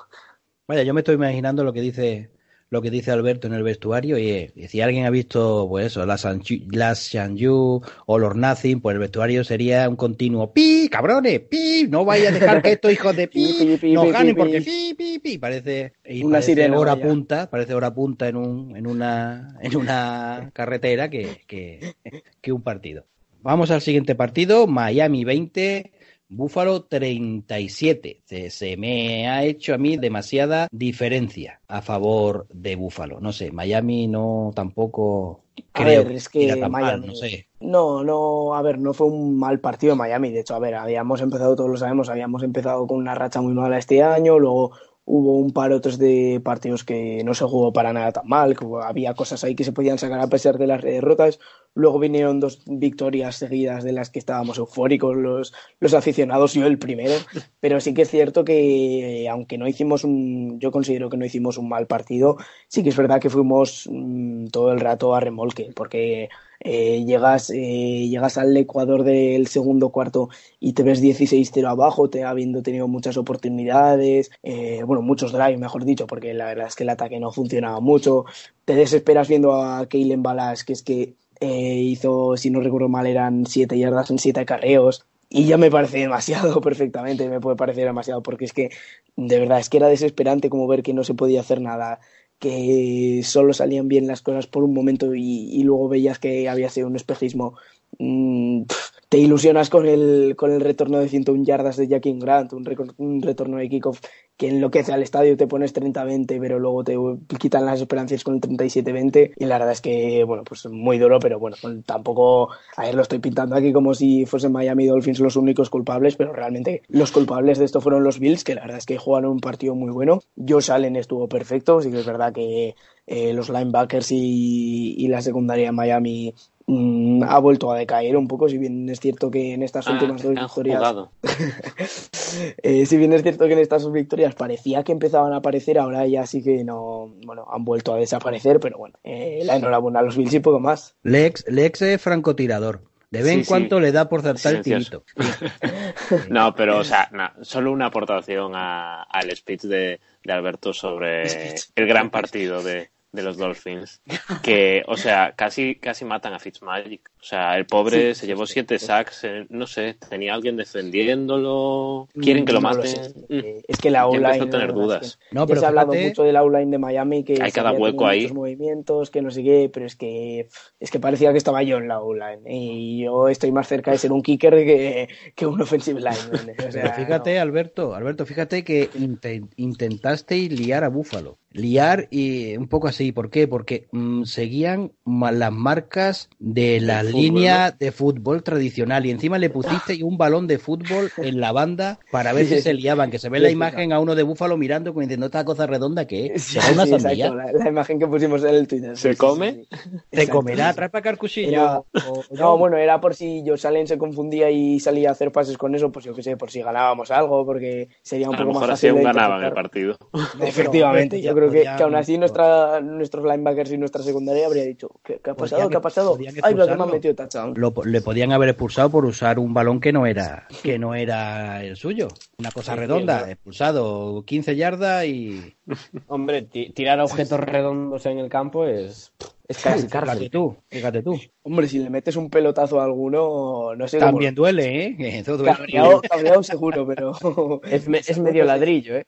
Vaya, 0.66 0.82
yo 0.84 0.94
me 0.94 1.00
estoy 1.00 1.16
imaginando 1.16 1.64
lo 1.64 1.72
que 1.72 1.80
dice 1.80 2.30
lo 2.70 2.80
que 2.80 2.90
dice 2.90 3.10
Alberto 3.10 3.48
en 3.48 3.52
el 3.54 3.64
vestuario 3.64 4.16
y, 4.16 4.52
y 4.54 4.68
si 4.68 4.80
alguien 4.80 5.04
ha 5.04 5.10
visto 5.10 5.66
pues 5.68 5.86
eso, 5.86 6.06
las 6.06 6.26
las 6.70 7.08
Shanyu 7.10 7.82
o 8.06 8.18
los 8.18 8.36
Nothing, 8.36 8.80
pues 8.80 8.94
el 8.94 9.00
vestuario 9.00 9.42
sería 9.42 9.88
un 9.88 9.96
continuo 9.96 10.52
pi, 10.52 10.88
cabrones, 10.88 11.40
pi, 11.40 11.86
no 11.88 12.04
vaya 12.04 12.28
a 12.28 12.32
dejar 12.32 12.62
que 12.62 12.72
estos 12.72 12.92
hijos 12.92 13.16
de 13.16 13.26
pi 13.28 13.76
nos 13.92 14.12
ganen 14.12 14.36
porque 14.36 14.60
pi. 14.62 14.94
pi, 14.94 14.94
pi, 14.96 15.18
pi, 15.18 15.38
parece 15.38 15.94
y 16.04 16.22
Una 16.22 16.34
parece 16.34 16.52
sirena, 16.52 16.78
hora 16.78 16.94
vaya. 16.94 17.06
punta, 17.08 17.50
parece 17.50 17.74
hora 17.74 17.92
punta 17.92 18.28
en 18.28 18.36
un 18.36 18.76
en 18.76 18.86
una 18.86 19.56
en 19.60 19.76
una 19.76 20.50
carretera 20.52 21.10
que, 21.10 21.42
que, 21.48 21.94
que 22.40 22.52
un 22.52 22.62
partido. 22.62 23.04
Vamos 23.42 23.70
al 23.70 23.80
siguiente 23.80 24.14
partido, 24.14 24.66
Miami 24.66 25.24
20, 25.24 25.90
Búfalo 26.30 26.84
37. 26.84 28.22
Se, 28.24 28.50
se 28.50 28.76
me 28.76 29.28
ha 29.28 29.44
hecho 29.44 29.74
a 29.74 29.78
mí 29.78 29.96
demasiada 29.96 30.68
diferencia 30.70 31.60
a 31.66 31.82
favor 31.82 32.46
de 32.52 32.76
Búfalo. 32.76 33.20
No 33.20 33.32
sé, 33.32 33.50
Miami 33.50 34.06
no 34.06 34.52
tampoco 34.54 35.42
A 35.74 35.82
creo 35.82 36.04
ver, 36.04 36.12
es 36.12 36.28
que 36.28 36.54
mal, 36.56 36.70
Miami- 36.70 37.06
no 37.08 37.14
sé. 37.14 37.46
No, 37.60 38.02
no, 38.04 38.54
a 38.54 38.62
ver, 38.62 38.78
no 38.78 38.94
fue 38.94 39.08
un 39.08 39.36
mal 39.38 39.60
partido 39.60 39.96
Miami. 39.96 40.30
De 40.30 40.40
hecho, 40.40 40.54
a 40.54 40.58
ver, 40.60 40.76
habíamos 40.76 41.20
empezado, 41.20 41.56
todos 41.56 41.68
lo 41.70 41.76
sabemos, 41.76 42.08
habíamos 42.08 42.42
empezado 42.42 42.86
con 42.86 42.98
una 42.98 43.14
racha 43.14 43.42
muy 43.42 43.52
mala 43.52 43.76
este 43.78 44.02
año, 44.02 44.38
luego 44.38 44.70
hubo 45.04 45.38
un 45.38 45.52
par 45.52 45.72
otros 45.72 45.98
de 45.98 46.40
partidos 46.44 46.84
que 46.84 47.22
no 47.24 47.34
se 47.34 47.44
jugó 47.44 47.72
para 47.72 47.92
nada 47.92 48.12
tan 48.12 48.28
mal, 48.28 48.56
que 48.56 48.64
había 48.82 49.14
cosas 49.14 49.42
ahí 49.42 49.54
que 49.54 49.64
se 49.64 49.72
podían 49.72 49.98
sacar 49.98 50.20
a 50.20 50.28
pesar 50.28 50.58
de 50.58 50.66
las 50.66 50.82
derrotas. 50.82 51.40
Luego 51.74 51.98
vinieron 51.98 52.40
dos 52.40 52.62
victorias 52.66 53.36
seguidas 53.36 53.84
de 53.84 53.92
las 53.92 54.10
que 54.10 54.18
estábamos 54.18 54.58
eufóricos 54.58 55.16
los, 55.16 55.52
los 55.80 55.94
aficionados, 55.94 56.54
yo 56.54 56.66
el 56.66 56.78
primero. 56.78 57.14
Pero 57.60 57.80
sí 57.80 57.94
que 57.94 58.02
es 58.02 58.10
cierto 58.10 58.44
que, 58.44 59.28
aunque 59.30 59.58
no 59.58 59.68
hicimos 59.68 60.04
un, 60.04 60.58
yo 60.60 60.70
considero 60.70 61.10
que 61.10 61.16
no 61.16 61.24
hicimos 61.24 61.58
un 61.58 61.68
mal 61.68 61.86
partido, 61.86 62.36
sí 62.68 62.82
que 62.82 62.90
es 62.90 62.96
verdad 62.96 63.20
que 63.20 63.30
fuimos 63.30 63.88
mm, 63.90 64.46
todo 64.48 64.72
el 64.72 64.80
rato 64.80 65.14
a 65.14 65.20
remolque, 65.20 65.72
porque 65.74 66.28
eh, 66.60 67.04
llegas, 67.04 67.50
eh, 67.50 68.06
llegas 68.08 68.36
al 68.38 68.56
Ecuador 68.56 69.02
del 69.02 69.46
segundo 69.46 69.88
cuarto 69.88 70.28
y 70.60 70.74
te 70.74 70.82
ves 70.82 71.02
16-0 71.02 71.66
abajo, 71.66 72.10
te, 72.10 72.24
habiendo 72.24 72.62
tenido 72.62 72.86
muchas 72.86 73.16
oportunidades, 73.16 74.30
eh, 74.42 74.82
bueno, 74.84 75.02
muchos 75.02 75.32
drives, 75.32 75.58
mejor 75.58 75.84
dicho, 75.84 76.06
porque 76.06 76.34
la 76.34 76.46
verdad 76.46 76.66
es 76.66 76.74
que 76.76 76.84
el 76.84 76.90
ataque 76.90 77.18
no 77.18 77.32
funcionaba 77.32 77.80
mucho. 77.80 78.26
Te 78.64 78.74
desesperas 78.74 79.28
viendo 79.28 79.54
a 79.54 79.86
Keilen 79.86 80.22
Balas, 80.22 80.64
que 80.64 80.74
es 80.74 80.82
que 80.82 81.14
eh, 81.40 81.74
hizo, 81.74 82.36
si 82.36 82.50
no 82.50 82.60
recuerdo 82.60 82.88
mal, 82.88 83.06
eran 83.06 83.46
7 83.46 83.78
yardas 83.78 84.10
en 84.10 84.18
7 84.18 84.44
carreos. 84.44 85.06
Y 85.32 85.46
ya 85.46 85.56
me 85.56 85.70
parece 85.70 85.98
demasiado, 85.98 86.60
perfectamente, 86.60 87.28
me 87.28 87.40
puede 87.40 87.56
parecer 87.56 87.86
demasiado, 87.86 88.22
porque 88.22 88.44
es 88.44 88.52
que 88.52 88.70
de 89.16 89.38
verdad 89.38 89.60
es 89.60 89.68
que 89.70 89.78
era 89.78 89.88
desesperante 89.88 90.50
como 90.50 90.66
ver 90.66 90.82
que 90.82 90.92
no 90.92 91.04
se 91.04 91.14
podía 91.14 91.40
hacer 91.40 91.60
nada, 91.60 92.00
que 92.40 93.20
solo 93.22 93.52
salían 93.52 93.86
bien 93.86 94.06
las 94.06 94.22
cosas 94.22 94.46
por 94.46 94.64
un 94.64 94.74
momento 94.74 95.14
y, 95.14 95.62
luego 95.62 95.88
veías 95.88 96.18
que 96.18 96.48
había 96.48 96.70
sido 96.70 96.88
un 96.88 96.96
espejismo. 96.96 97.54
Mm, 97.98 98.62
te 99.10 99.18
ilusionas 99.18 99.70
con 99.70 99.88
el, 99.88 100.36
con 100.36 100.52
el 100.52 100.60
retorno 100.60 101.00
de 101.00 101.08
101 101.08 101.44
yardas 101.44 101.76
de 101.76 101.88
Jackie 101.88 102.16
Grant, 102.16 102.52
un, 102.52 103.20
retorno 103.20 103.56
de 103.56 103.68
kickoff 103.68 104.00
que 104.36 104.48
enloquece 104.48 104.92
al 104.92 105.02
estadio, 105.02 105.36
te 105.36 105.48
pones 105.48 105.74
30-20, 105.74 106.38
pero 106.38 106.60
luego 106.60 106.84
te 106.84 106.96
quitan 107.36 107.66
las 107.66 107.80
esperanzas 107.80 108.22
con 108.22 108.34
el 108.34 108.40
37-20 108.40 109.32
y 109.36 109.44
la 109.46 109.58
verdad 109.58 109.72
es 109.72 109.80
que, 109.80 110.22
bueno, 110.22 110.44
pues 110.44 110.64
muy 110.66 110.98
duro, 110.98 111.18
pero 111.18 111.40
bueno, 111.40 111.56
tampoco, 111.84 112.50
a 112.76 112.82
ver, 112.84 112.94
lo 112.94 113.02
estoy 113.02 113.18
pintando 113.18 113.56
aquí 113.56 113.72
como 113.72 113.94
si 113.94 114.26
fuesen 114.26 114.52
Miami 114.52 114.86
Dolphins 114.86 115.18
los 115.18 115.34
únicos 115.34 115.70
culpables, 115.70 116.14
pero 116.14 116.32
realmente 116.32 116.82
los 116.86 117.10
culpables 117.10 117.58
de 117.58 117.64
esto 117.64 117.80
fueron 117.80 118.04
los 118.04 118.20
Bills, 118.20 118.44
que 118.44 118.54
la 118.54 118.60
verdad 118.60 118.78
es 118.78 118.86
que 118.86 118.96
jugaron 118.96 119.32
un 119.32 119.40
partido 119.40 119.74
muy 119.74 119.90
bueno. 119.90 120.20
Josh 120.36 120.70
Allen 120.70 120.94
estuvo 120.94 121.28
perfecto, 121.28 121.82
sí 121.82 121.90
que 121.90 121.98
es 121.98 122.06
verdad 122.06 122.32
que 122.32 122.76
eh, 123.08 123.32
los 123.32 123.48
linebackers 123.48 124.12
y, 124.12 124.94
y 124.98 125.08
la 125.08 125.20
secundaria 125.20 125.66
de 125.66 125.72
Miami 125.72 126.32
mm, 126.70 127.22
ha 127.24 127.38
vuelto 127.38 127.70
a 127.72 127.76
decaer 127.78 128.16
un 128.16 128.28
poco, 128.28 128.48
si 128.48 128.58
bien 128.58 128.88
es 128.88 129.00
cierto 129.00 129.30
que 129.30 129.54
en 129.54 129.62
estas 129.62 129.86
Ah, 129.88 129.92
últimas 129.92 130.22
dos 130.22 130.34
victorias 130.34 130.94
eh, 132.62 132.86
si 132.86 132.96
bien 132.96 133.12
es 133.12 133.22
cierto 133.22 133.46
que 133.46 133.52
en 133.54 133.58
estas 133.58 133.82
dos 133.82 133.92
victorias 133.92 134.34
parecía 134.34 134.82
que 134.84 134.92
empezaban 134.92 135.32
a 135.32 135.36
aparecer, 135.36 135.78
ahora 135.78 136.06
ya 136.06 136.26
sí 136.26 136.42
que 136.42 136.64
no, 136.64 137.12
bueno, 137.26 137.46
han 137.50 137.64
vuelto 137.64 137.92
a 137.94 137.96
desaparecer, 137.98 138.60
pero 138.60 138.78
bueno, 138.78 138.98
eh, 139.04 139.42
la 139.44 139.56
enhorabuena 139.56 140.00
a 140.00 140.02
los 140.02 140.16
Bills 140.16 140.34
y 140.34 140.40
poco 140.40 140.60
más. 140.60 140.94
Lex, 141.02 141.44
Lex 141.48 141.82
es 141.82 142.00
francotirador. 142.00 142.82
De 143.10 143.24
vez 143.24 143.32
en 143.32 143.42
sí. 143.42 143.48
cuando 143.48 143.80
le 143.80 143.90
da 143.90 144.08
por 144.08 144.20
acertar 144.20 144.54
el 144.54 144.62
tirito. 144.62 145.02
No, 146.28 146.54
pero, 146.54 146.78
o 146.78 146.84
sea, 146.84 147.10
solo 147.42 147.72
una 147.72 147.86
aportación 147.86 148.52
a- 148.54 149.02
al 149.02 149.30
speech 149.34 149.62
de, 149.62 150.00
de 150.24 150.32
Alberto 150.32 150.72
sobre 150.72 151.24
el 151.74 151.86
gran 151.86 152.10
partido 152.10 152.62
de, 152.62 152.90
de 153.12 153.22
los 153.22 153.36
Dolphins. 153.36 154.00
Que, 154.42 154.82
o 154.86 154.96
sea, 154.96 155.34
casi, 155.36 155.74
casi 155.76 156.04
matan 156.04 156.32
a 156.32 156.38
Fitzmagic. 156.38 157.10
O 157.20 157.22
sea, 157.24 157.56
el 157.58 157.66
pobre 157.66 158.14
Sí, 158.14 158.20
se 158.20 158.26
llevó 158.26 158.46
siete 158.46 158.78
sacks, 158.78 159.24
eh, 159.24 159.46
no 159.50 159.66
sé, 159.66 159.96
tenía 160.08 160.32
alguien 160.34 160.56
defendiéndolo. 160.56 162.08
Quieren 162.20 162.44
que 162.44 162.52
lo 162.52 162.60
maten. 162.60 162.90
Mm. 163.28 163.34
eh, 163.34 163.62
es 163.68 163.78
que 163.78 163.90
la 163.90 164.06
online. 164.06 164.26
empezó 164.36 164.44
a 164.44 164.50
tener 164.50 164.72
dudas. 164.72 165.06
es 165.06 165.16
que 165.16 165.34
No, 165.34 165.46
pero 165.46 165.60
se 165.60 165.66
ha 165.66 165.68
hablado 165.68 165.92
fíjate- 165.92 166.08
mucho 166.08 166.22
del 166.22 166.36
outline 166.36 166.70
de 166.70 166.78
Miami 166.78 167.24
que 167.24 167.38
Hay 167.42 167.52
cada 167.52 167.72
hueco 167.72 168.06
ahí. 168.06 168.32
movimientos, 168.32 169.10
que 169.10 169.20
no 169.22 169.30
sé 169.30 169.42
qué, 169.42 169.70
pero 169.72 169.86
es 169.86 169.96
que 169.96 170.48
es 170.78 170.90
que 170.90 171.00
parecía 171.00 171.32
que 171.32 171.38
estaba 171.38 171.62
yo 171.62 171.76
en 171.78 171.88
la 171.88 171.96
outline 171.96 172.40
y 172.46 173.02
yo 173.04 173.28
estoy 173.28 173.52
más 173.52 173.68
cerca 173.68 173.90
de 173.90 173.98
ser 173.98 174.12
un 174.12 174.22
kicker 174.22 174.54
que, 174.54 175.08
que 175.34 175.46
un 175.46 175.60
offensive 175.60 176.00
lineman. 176.00 176.54
O 176.66 176.72
sea, 176.72 176.82
Pero 176.84 176.94
fíjate, 176.94 177.34
no. 177.36 177.42
Alberto, 177.42 177.94
Alberto, 177.94 178.24
fíjate 178.24 178.64
que 178.64 178.88
inte- 178.94 179.42
intentasteis 179.56 180.50
liar 180.52 180.84
a 180.84 180.88
Búfalo. 180.88 181.38
Liar 181.52 182.06
y 182.10 182.56
un 182.56 182.68
poco 182.68 182.88
así. 182.88 183.12
¿Por 183.12 183.30
qué? 183.30 183.48
Porque 183.48 183.88
mm, 183.92 184.24
seguían 184.24 184.92
las 185.04 185.52
marcas 185.52 186.28
de 186.38 186.80
la 186.80 187.02
fútbol, 187.02 187.02
línea 187.02 187.72
de 187.72 187.92
fútbol 187.92 188.42
tradicional 188.42 189.04
y 189.06 189.10
encima 189.10 189.38
le 189.38 189.50
pusiste 189.50 190.02
un 190.04 190.16
balón 190.18 190.46
de 190.46 190.58
fútbol 190.58 191.12
en 191.20 191.40
la 191.40 191.52
banda 191.52 192.00
para 192.10 192.32
ver 192.32 192.46
si 192.46 192.58
se 192.58 192.74
liaban. 192.74 193.10
Que 193.10 193.18
se 193.18 193.28
ve 193.28 193.40
la 193.40 193.50
imagen 193.50 193.92
a 193.92 194.00
uno 194.00 194.14
de 194.14 194.22
Búfalo 194.22 194.56
mirando 194.56 194.92
como 194.92 195.02
diciendo 195.02 195.26
esta 195.26 195.44
cosa 195.44 195.66
redonda 195.66 196.06
que 196.06 196.26
es. 196.26 196.42
Sí, 196.42 196.60
¿Será 196.60 196.70
una 196.70 196.86
sí, 196.86 196.92
exacto, 196.92 197.34
la, 197.34 197.52
la 197.52 197.68
imagen 197.68 197.98
que 197.98 198.06
pusimos 198.06 198.42
en 198.44 198.54
el 198.54 198.66
Twitter. 198.66 198.96
¿Se 198.96 199.14
sí, 199.14 199.16
come? 199.16 199.48
sí, 199.50 199.64
sí. 199.64 199.68
Te 200.14 200.22
Exacto, 200.22 200.28
comerá, 200.28 200.74
trae 200.74 200.88
para 200.90 201.00
acá 201.00 201.10
el 201.10 201.18
cuchillo. 201.18 201.50
Era- 201.50 201.82
o- 202.02 202.26
No, 202.30 202.58
bueno, 202.58 202.76
era 202.76 203.00
por 203.00 203.14
si 203.14 203.42
Josh 203.46 203.66
Allen 203.66 203.86
se 203.86 203.98
confundía 203.98 204.50
y 204.50 204.80
salía 204.80 205.10
a 205.10 205.12
hacer 205.12 205.32
pases 205.32 205.58
con 205.58 205.74
eso, 205.74 205.90
pues 205.92 206.04
yo 206.04 206.14
qué 206.14 206.22
sé, 206.22 206.36
por 206.36 206.50
si 206.50 206.62
ganábamos 206.62 207.10
algo, 207.10 207.44
porque 207.46 207.88
sería 208.02 208.30
un 208.30 208.36
A 208.36 208.40
lo 208.40 208.46
poco 208.46 208.52
más 208.52 208.60
mejor 208.60 208.70
así 208.70 208.86
fácil 208.86 208.90
aún 208.90 209.02
de 209.02 209.02
ganaban 209.02 209.42
el 209.44 209.52
partido. 209.52 209.98
Efectivamente, 210.38 211.20
yo 211.22 211.34
creo 211.48 211.62
que, 211.76 211.82
aún 211.84 211.94
así 211.94 212.18
nuestra, 212.18 212.80
nuestros 212.80 213.24
linebackers 213.24 213.72
y 213.72 213.78
nuestra 213.78 214.02
secundaria 214.02 214.46
habría 214.46 214.64
dicho, 214.64 214.90
¿qué, 215.02 215.20
qué 215.24 215.30
ha 215.30 215.34
pasado? 215.34 215.62
Podían- 215.62 215.70
¿Qué 215.70 215.76
ha 215.76 215.80
pasado? 215.80 216.18
Ay, 216.42 216.54
pero 216.54 216.66
que 216.66 216.74
me 216.76 216.82
han 216.82 216.90
metido 216.90 217.14
touchdown. 217.14 217.54
lo, 217.56 217.72
le 217.84 218.00
podían 218.00 218.32
haber 218.32 218.50
expulsado 218.50 218.90
por 218.90 219.04
usar 219.04 219.38
un 219.38 219.54
balón 219.54 219.80
que 219.80 219.92
no 219.92 220.06
era 220.06 220.46
que 220.62 220.78
no 220.78 220.94
era 220.94 221.64
el 221.64 221.76
suyo. 221.76 222.08
Una 222.38 222.50
cosa 222.50 222.72
Sí, 222.74 222.78
redonda, 222.80 223.24
sí, 223.24 223.30
expulsado 223.32 224.24
15 224.24 224.56
yardas 224.56 225.04
y 225.06 225.54
Hombre, 226.08 226.42
ti- 226.42 226.70
tirar 226.70 227.00
objetos 227.00 227.40
redondos 227.40 228.04
en 228.06 228.18
el 228.18 228.28
campo 228.28 228.66
es, 228.66 229.12
es 229.48 229.58
casi 229.58 229.88
fíjate 229.88 230.30
tú, 230.30 230.56
fíjate 230.68 231.02
tú. 231.02 231.18
Hombre, 231.42 231.68
si 231.68 231.78
le 231.78 231.90
metes 231.90 232.16
un 232.16 232.30
pelotazo 232.30 232.80
a 232.80 232.84
alguno, 232.84 233.74
no 233.76 233.88
sé 233.88 233.98
cómo- 233.98 234.10
También 234.12 234.34
duele, 234.34 234.86
¿eh? 234.86 234.96
Eso 235.20 235.36
duele. 235.36 235.56
Cabreado, 235.56 236.00
cabreado 236.08 236.42
seguro, 236.42 236.86
pero... 236.86 237.60
Es, 237.64 237.88
me- 237.88 237.98
es 238.06 238.18
medio 238.18 238.44
ladrillo, 238.44 238.96
¿eh? 238.96 239.06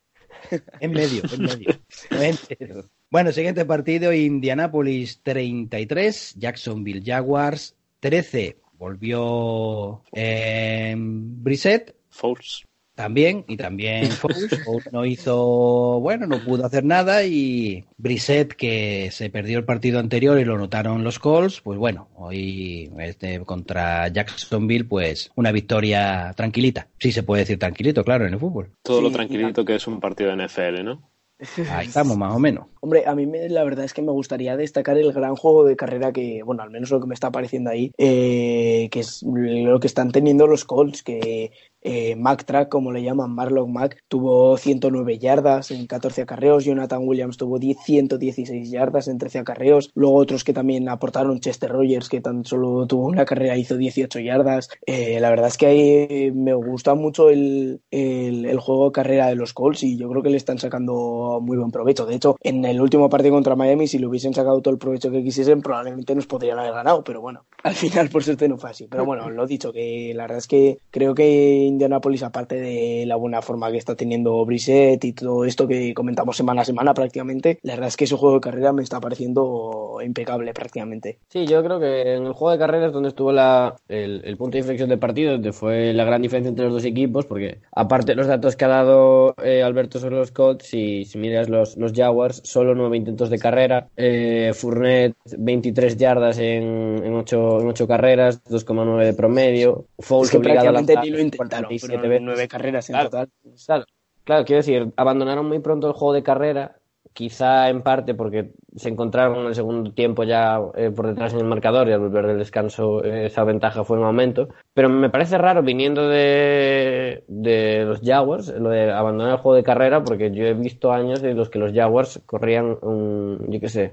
En 0.80 0.90
medio, 0.92 1.22
en 1.32 1.42
medio. 1.42 2.88
Bueno, 3.10 3.30
siguiente 3.32 3.64
partido, 3.64 4.12
Indianapolis 4.12 5.20
33, 5.22 6.34
Jacksonville 6.38 7.02
Jaguars 7.04 7.76
13. 8.00 8.58
Volvió 8.78 10.02
eh, 10.12 10.94
Brissett 10.96 11.94
Fouls. 12.08 12.64
También, 13.02 13.44
y 13.48 13.56
también 13.56 14.08
no 14.92 15.04
hizo, 15.04 15.98
bueno, 16.00 16.26
no 16.28 16.38
pudo 16.38 16.64
hacer 16.64 16.84
nada 16.84 17.24
y 17.24 17.84
Brissett, 17.98 18.52
que 18.54 19.10
se 19.10 19.28
perdió 19.28 19.58
el 19.58 19.64
partido 19.64 19.98
anterior 19.98 20.38
y 20.38 20.44
lo 20.44 20.56
notaron 20.56 21.02
los 21.02 21.18
Colts, 21.18 21.60
pues 21.60 21.78
bueno, 21.78 22.08
hoy 22.14 22.92
este, 23.00 23.40
contra 23.40 24.06
Jacksonville, 24.06 24.84
pues 24.84 25.32
una 25.34 25.50
victoria 25.50 26.32
tranquilita. 26.36 26.86
Sí 27.00 27.10
se 27.10 27.24
puede 27.24 27.42
decir 27.42 27.58
tranquilito, 27.58 28.04
claro, 28.04 28.24
en 28.24 28.34
el 28.34 28.38
fútbol. 28.38 28.70
Todo 28.82 28.98
Sí, 28.98 29.02
lo 29.04 29.10
tranquilito 29.10 29.64
que 29.64 29.74
es 29.74 29.86
un 29.88 29.98
partido 29.98 30.30
de 30.30 30.46
NFL, 30.46 30.84
¿no? 30.84 31.10
Ahí 31.72 31.88
estamos, 31.88 32.16
más 32.16 32.32
o 32.36 32.38
menos. 32.38 32.66
Hombre, 32.80 33.02
a 33.04 33.16
mí 33.16 33.26
me- 33.26 33.48
la 33.48 33.64
verdad 33.64 33.84
es 33.84 33.92
que 33.92 34.00
me 34.02 34.12
gustaría 34.12 34.56
destacar 34.56 34.96
el 34.96 35.12
gran 35.12 35.34
juego 35.34 35.64
de 35.64 35.74
carrera 35.74 36.12
que, 36.12 36.40
bueno, 36.44 36.62
al 36.62 36.70
menos 36.70 36.90
lo 36.92 37.00
que 37.00 37.08
me 37.08 37.14
está 37.14 37.28
apareciendo 37.28 37.68
ahí, 37.70 37.90
eh, 37.98 38.88
que 38.92 39.00
es 39.00 39.24
lo 39.24 39.80
que 39.80 39.88
están 39.88 40.12
teniendo 40.12 40.46
los 40.46 40.64
Colts, 40.64 41.02
que 41.02 41.50
eh, 41.82 42.16
Mac 42.16 42.44
Track, 42.44 42.68
como 42.68 42.92
le 42.92 43.02
llaman, 43.02 43.34
Marlon 43.34 43.72
Mack, 43.72 44.02
tuvo 44.08 44.56
109 44.56 45.18
yardas 45.18 45.70
en 45.70 45.86
14 45.86 46.22
acarreos, 46.22 46.64
Jonathan 46.64 47.06
Williams 47.06 47.36
tuvo 47.36 47.58
10, 47.58 47.78
116 47.82 48.70
yardas 48.70 49.08
en 49.08 49.18
13 49.18 49.40
acarreos, 49.40 49.90
luego 49.94 50.16
otros 50.16 50.44
que 50.44 50.52
también 50.52 50.88
aportaron, 50.88 51.40
Chester 51.40 51.70
Rogers, 51.70 52.08
que 52.08 52.20
tan 52.20 52.44
solo 52.44 52.86
tuvo 52.86 53.06
una 53.06 53.24
carrera, 53.24 53.56
hizo 53.56 53.76
18 53.76 54.20
yardas. 54.20 54.68
Eh, 54.86 55.18
la 55.20 55.30
verdad 55.30 55.48
es 55.48 55.56
que 55.56 55.66
ahí 55.66 56.32
me 56.32 56.54
gusta 56.54 56.94
mucho 56.94 57.30
el, 57.30 57.80
el, 57.90 58.44
el 58.44 58.58
juego 58.58 58.86
de 58.86 58.92
carrera 58.92 59.26
de 59.28 59.34
los 59.34 59.52
Colts 59.52 59.82
y 59.82 59.96
yo 59.96 60.08
creo 60.08 60.22
que 60.22 60.30
le 60.30 60.36
están 60.36 60.58
sacando 60.58 61.40
muy 61.42 61.56
buen 61.56 61.70
provecho. 61.70 62.06
De 62.06 62.14
hecho, 62.14 62.36
en 62.40 62.64
el 62.64 62.80
último 62.80 63.08
partido 63.08 63.34
contra 63.34 63.56
Miami, 63.56 63.86
si 63.86 63.98
le 63.98 64.06
hubiesen 64.06 64.34
sacado 64.34 64.60
todo 64.60 64.72
el 64.72 64.78
provecho 64.78 65.10
que 65.10 65.22
quisiesen, 65.22 65.62
probablemente 65.62 66.14
nos 66.14 66.26
podrían 66.26 66.58
haber 66.58 66.72
ganado, 66.72 67.02
pero 67.04 67.20
bueno, 67.20 67.44
al 67.62 67.74
final 67.74 68.08
por 68.08 68.22
suerte 68.22 68.48
no 68.48 68.58
fue 68.58 68.70
así. 68.70 68.86
Pero 68.88 69.04
bueno, 69.04 69.30
lo 69.30 69.46
dicho, 69.46 69.72
que 69.72 70.12
la 70.14 70.24
verdad 70.24 70.38
es 70.38 70.46
que 70.46 70.78
creo 70.90 71.14
que 71.14 71.71
Indianapolis, 71.72 72.22
aparte 72.22 72.56
de 72.56 73.04
la 73.06 73.16
buena 73.16 73.42
forma 73.42 73.70
que 73.70 73.78
está 73.78 73.94
teniendo 73.94 74.44
Brissett 74.44 75.04
y 75.04 75.12
todo 75.12 75.44
esto 75.44 75.66
que 75.66 75.94
comentamos 75.94 76.36
semana 76.36 76.62
a 76.62 76.64
semana 76.64 76.94
prácticamente, 76.94 77.58
la 77.62 77.74
verdad 77.74 77.88
es 77.88 77.96
que 77.96 78.06
su 78.06 78.16
juego 78.16 78.36
de 78.36 78.40
carrera 78.40 78.72
me 78.72 78.82
está 78.82 79.00
pareciendo 79.00 79.98
impecable 80.04 80.52
prácticamente. 80.52 81.18
Sí, 81.28 81.46
yo 81.46 81.62
creo 81.62 81.80
que 81.80 82.14
en 82.14 82.26
el 82.26 82.32
juego 82.32 82.52
de 82.52 82.58
carreras 82.58 82.92
donde 82.92 83.08
estuvo 83.10 83.32
la, 83.32 83.76
el, 83.88 84.22
el 84.24 84.36
punto 84.36 84.52
de 84.52 84.60
inflexión 84.60 84.88
del 84.88 84.98
partido, 84.98 85.32
donde 85.32 85.52
fue 85.52 85.92
la 85.92 86.04
gran 86.04 86.22
diferencia 86.22 86.48
entre 86.48 86.64
los 86.64 86.74
dos 86.74 86.84
equipos, 86.84 87.26
porque 87.26 87.58
aparte 87.72 88.12
de 88.12 88.16
los 88.16 88.26
datos 88.26 88.56
que 88.56 88.64
ha 88.64 88.68
dado 88.68 89.34
eh, 89.42 89.62
Alberto 89.62 89.98
sobre 89.98 90.16
los 90.16 90.30
Colts, 90.30 90.66
si, 90.66 91.04
si 91.04 91.18
miras 91.18 91.48
los, 91.48 91.76
los 91.76 91.92
Jaguars, 91.92 92.40
solo 92.44 92.74
nueve 92.74 92.96
intentos 92.96 93.30
de 93.30 93.38
carrera, 93.38 93.88
eh, 93.96 94.52
Fournette 94.54 95.16
23 95.38 95.96
yardas 95.96 96.38
en, 96.38 97.02
en, 97.04 97.14
ocho, 97.14 97.60
en 97.60 97.68
ocho 97.68 97.86
carreras, 97.86 98.42
2,9 98.44 99.04
de 99.04 99.14
promedio, 99.14 99.86
Foles 99.98 100.28
Es 100.28 100.30
que 100.32 100.36
obligado 100.38 100.68
a 100.68 100.72
prácticamente 100.72 100.94
lanzar 100.94 101.04
ni 101.04 101.10
lo 101.10 101.20
intentaron, 101.20 101.61
47 101.66 101.98
pero 101.98 102.08
veces. 102.10 102.22
nueve 102.24 102.48
carreras 102.48 102.90
en 102.90 102.94
Claro. 102.94 103.10
total. 103.10 103.28
Claro, 103.66 103.84
claro, 104.24 104.44
quiero 104.44 104.58
decir, 104.58 104.92
abandonaron 104.96 105.46
muy 105.46 105.58
pronto 105.60 105.86
el 105.88 105.92
juego 105.94 106.12
de 106.14 106.22
carrera, 106.22 106.76
quizá 107.14 107.68
en 107.68 107.82
parte 107.82 108.14
porque 108.14 108.52
se 108.74 108.88
encontraron 108.88 109.40
en 109.40 109.46
el 109.48 109.54
segundo 109.54 109.92
tiempo 109.92 110.24
ya 110.24 110.58
eh, 110.76 110.90
por 110.90 111.06
detrás 111.08 111.34
en 111.34 111.40
el 111.40 111.44
marcador 111.46 111.86
y 111.88 111.92
al 111.92 112.00
volver 112.00 112.26
del 112.26 112.38
descanso 112.38 113.04
eh, 113.04 113.26
esa 113.26 113.44
ventaja 113.44 113.84
fue 113.84 113.98
en 113.98 114.04
aumento. 114.04 114.48
Pero 114.72 114.88
me 114.88 115.10
parece 115.10 115.36
raro 115.36 115.62
viniendo 115.62 116.08
de, 116.08 117.24
de 117.28 117.84
los 117.84 118.00
Jaguars 118.00 118.48
lo 118.48 118.70
de 118.70 118.90
abandonar 118.90 119.32
el 119.32 119.38
juego 119.38 119.56
de 119.56 119.62
carrera 119.62 120.02
porque 120.04 120.30
yo 120.30 120.44
he 120.46 120.54
visto 120.54 120.90
años 120.92 121.22
en 121.22 121.36
los 121.36 121.50
que 121.50 121.58
los 121.58 121.72
Jaguars 121.74 122.22
corrían 122.24 122.78
un, 122.80 123.44
yo 123.48 123.60
qué 123.60 123.68
sé, 123.68 123.92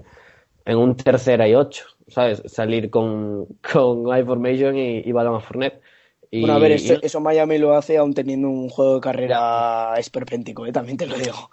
en 0.63 0.77
un 0.77 0.95
tercera 0.95 1.45
y 1.47 1.55
ocho, 1.55 1.86
¿sabes? 2.08 2.41
Salir 2.45 2.89
con, 2.89 3.47
con 3.73 4.05
formation 4.25 4.77
y, 4.77 4.99
y 4.99 5.12
balón 5.12 5.36
a 5.36 5.39
Fournette. 5.41 5.82
Y, 6.31 6.39
Bueno, 6.39 6.53
a 6.55 6.59
ver, 6.59 6.71
y 6.71 6.91
eso, 7.01 7.19
Miami 7.19 7.57
lo 7.57 7.75
hace 7.75 7.97
aún 7.97 8.13
teniendo 8.13 8.49
un 8.49 8.69
juego 8.69 8.95
de 8.95 9.01
carrera 9.01 9.93
esperpéntico, 9.97 10.65
¿eh? 10.65 10.71
también 10.71 10.97
te 10.97 11.05
lo 11.05 11.17
digo. 11.17 11.49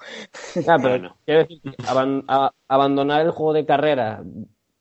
Ah, 0.65 0.81
pero 0.83 0.99
Bueno. 0.99 1.17
quiero 1.25 1.41
decir, 1.43 1.61
que 1.63 1.79
aban- 1.85 2.25
a- 2.29 2.51
abandonar 2.69 3.23
el 3.25 3.31
juego 3.31 3.53
de 3.53 3.67
carrera 3.67 4.25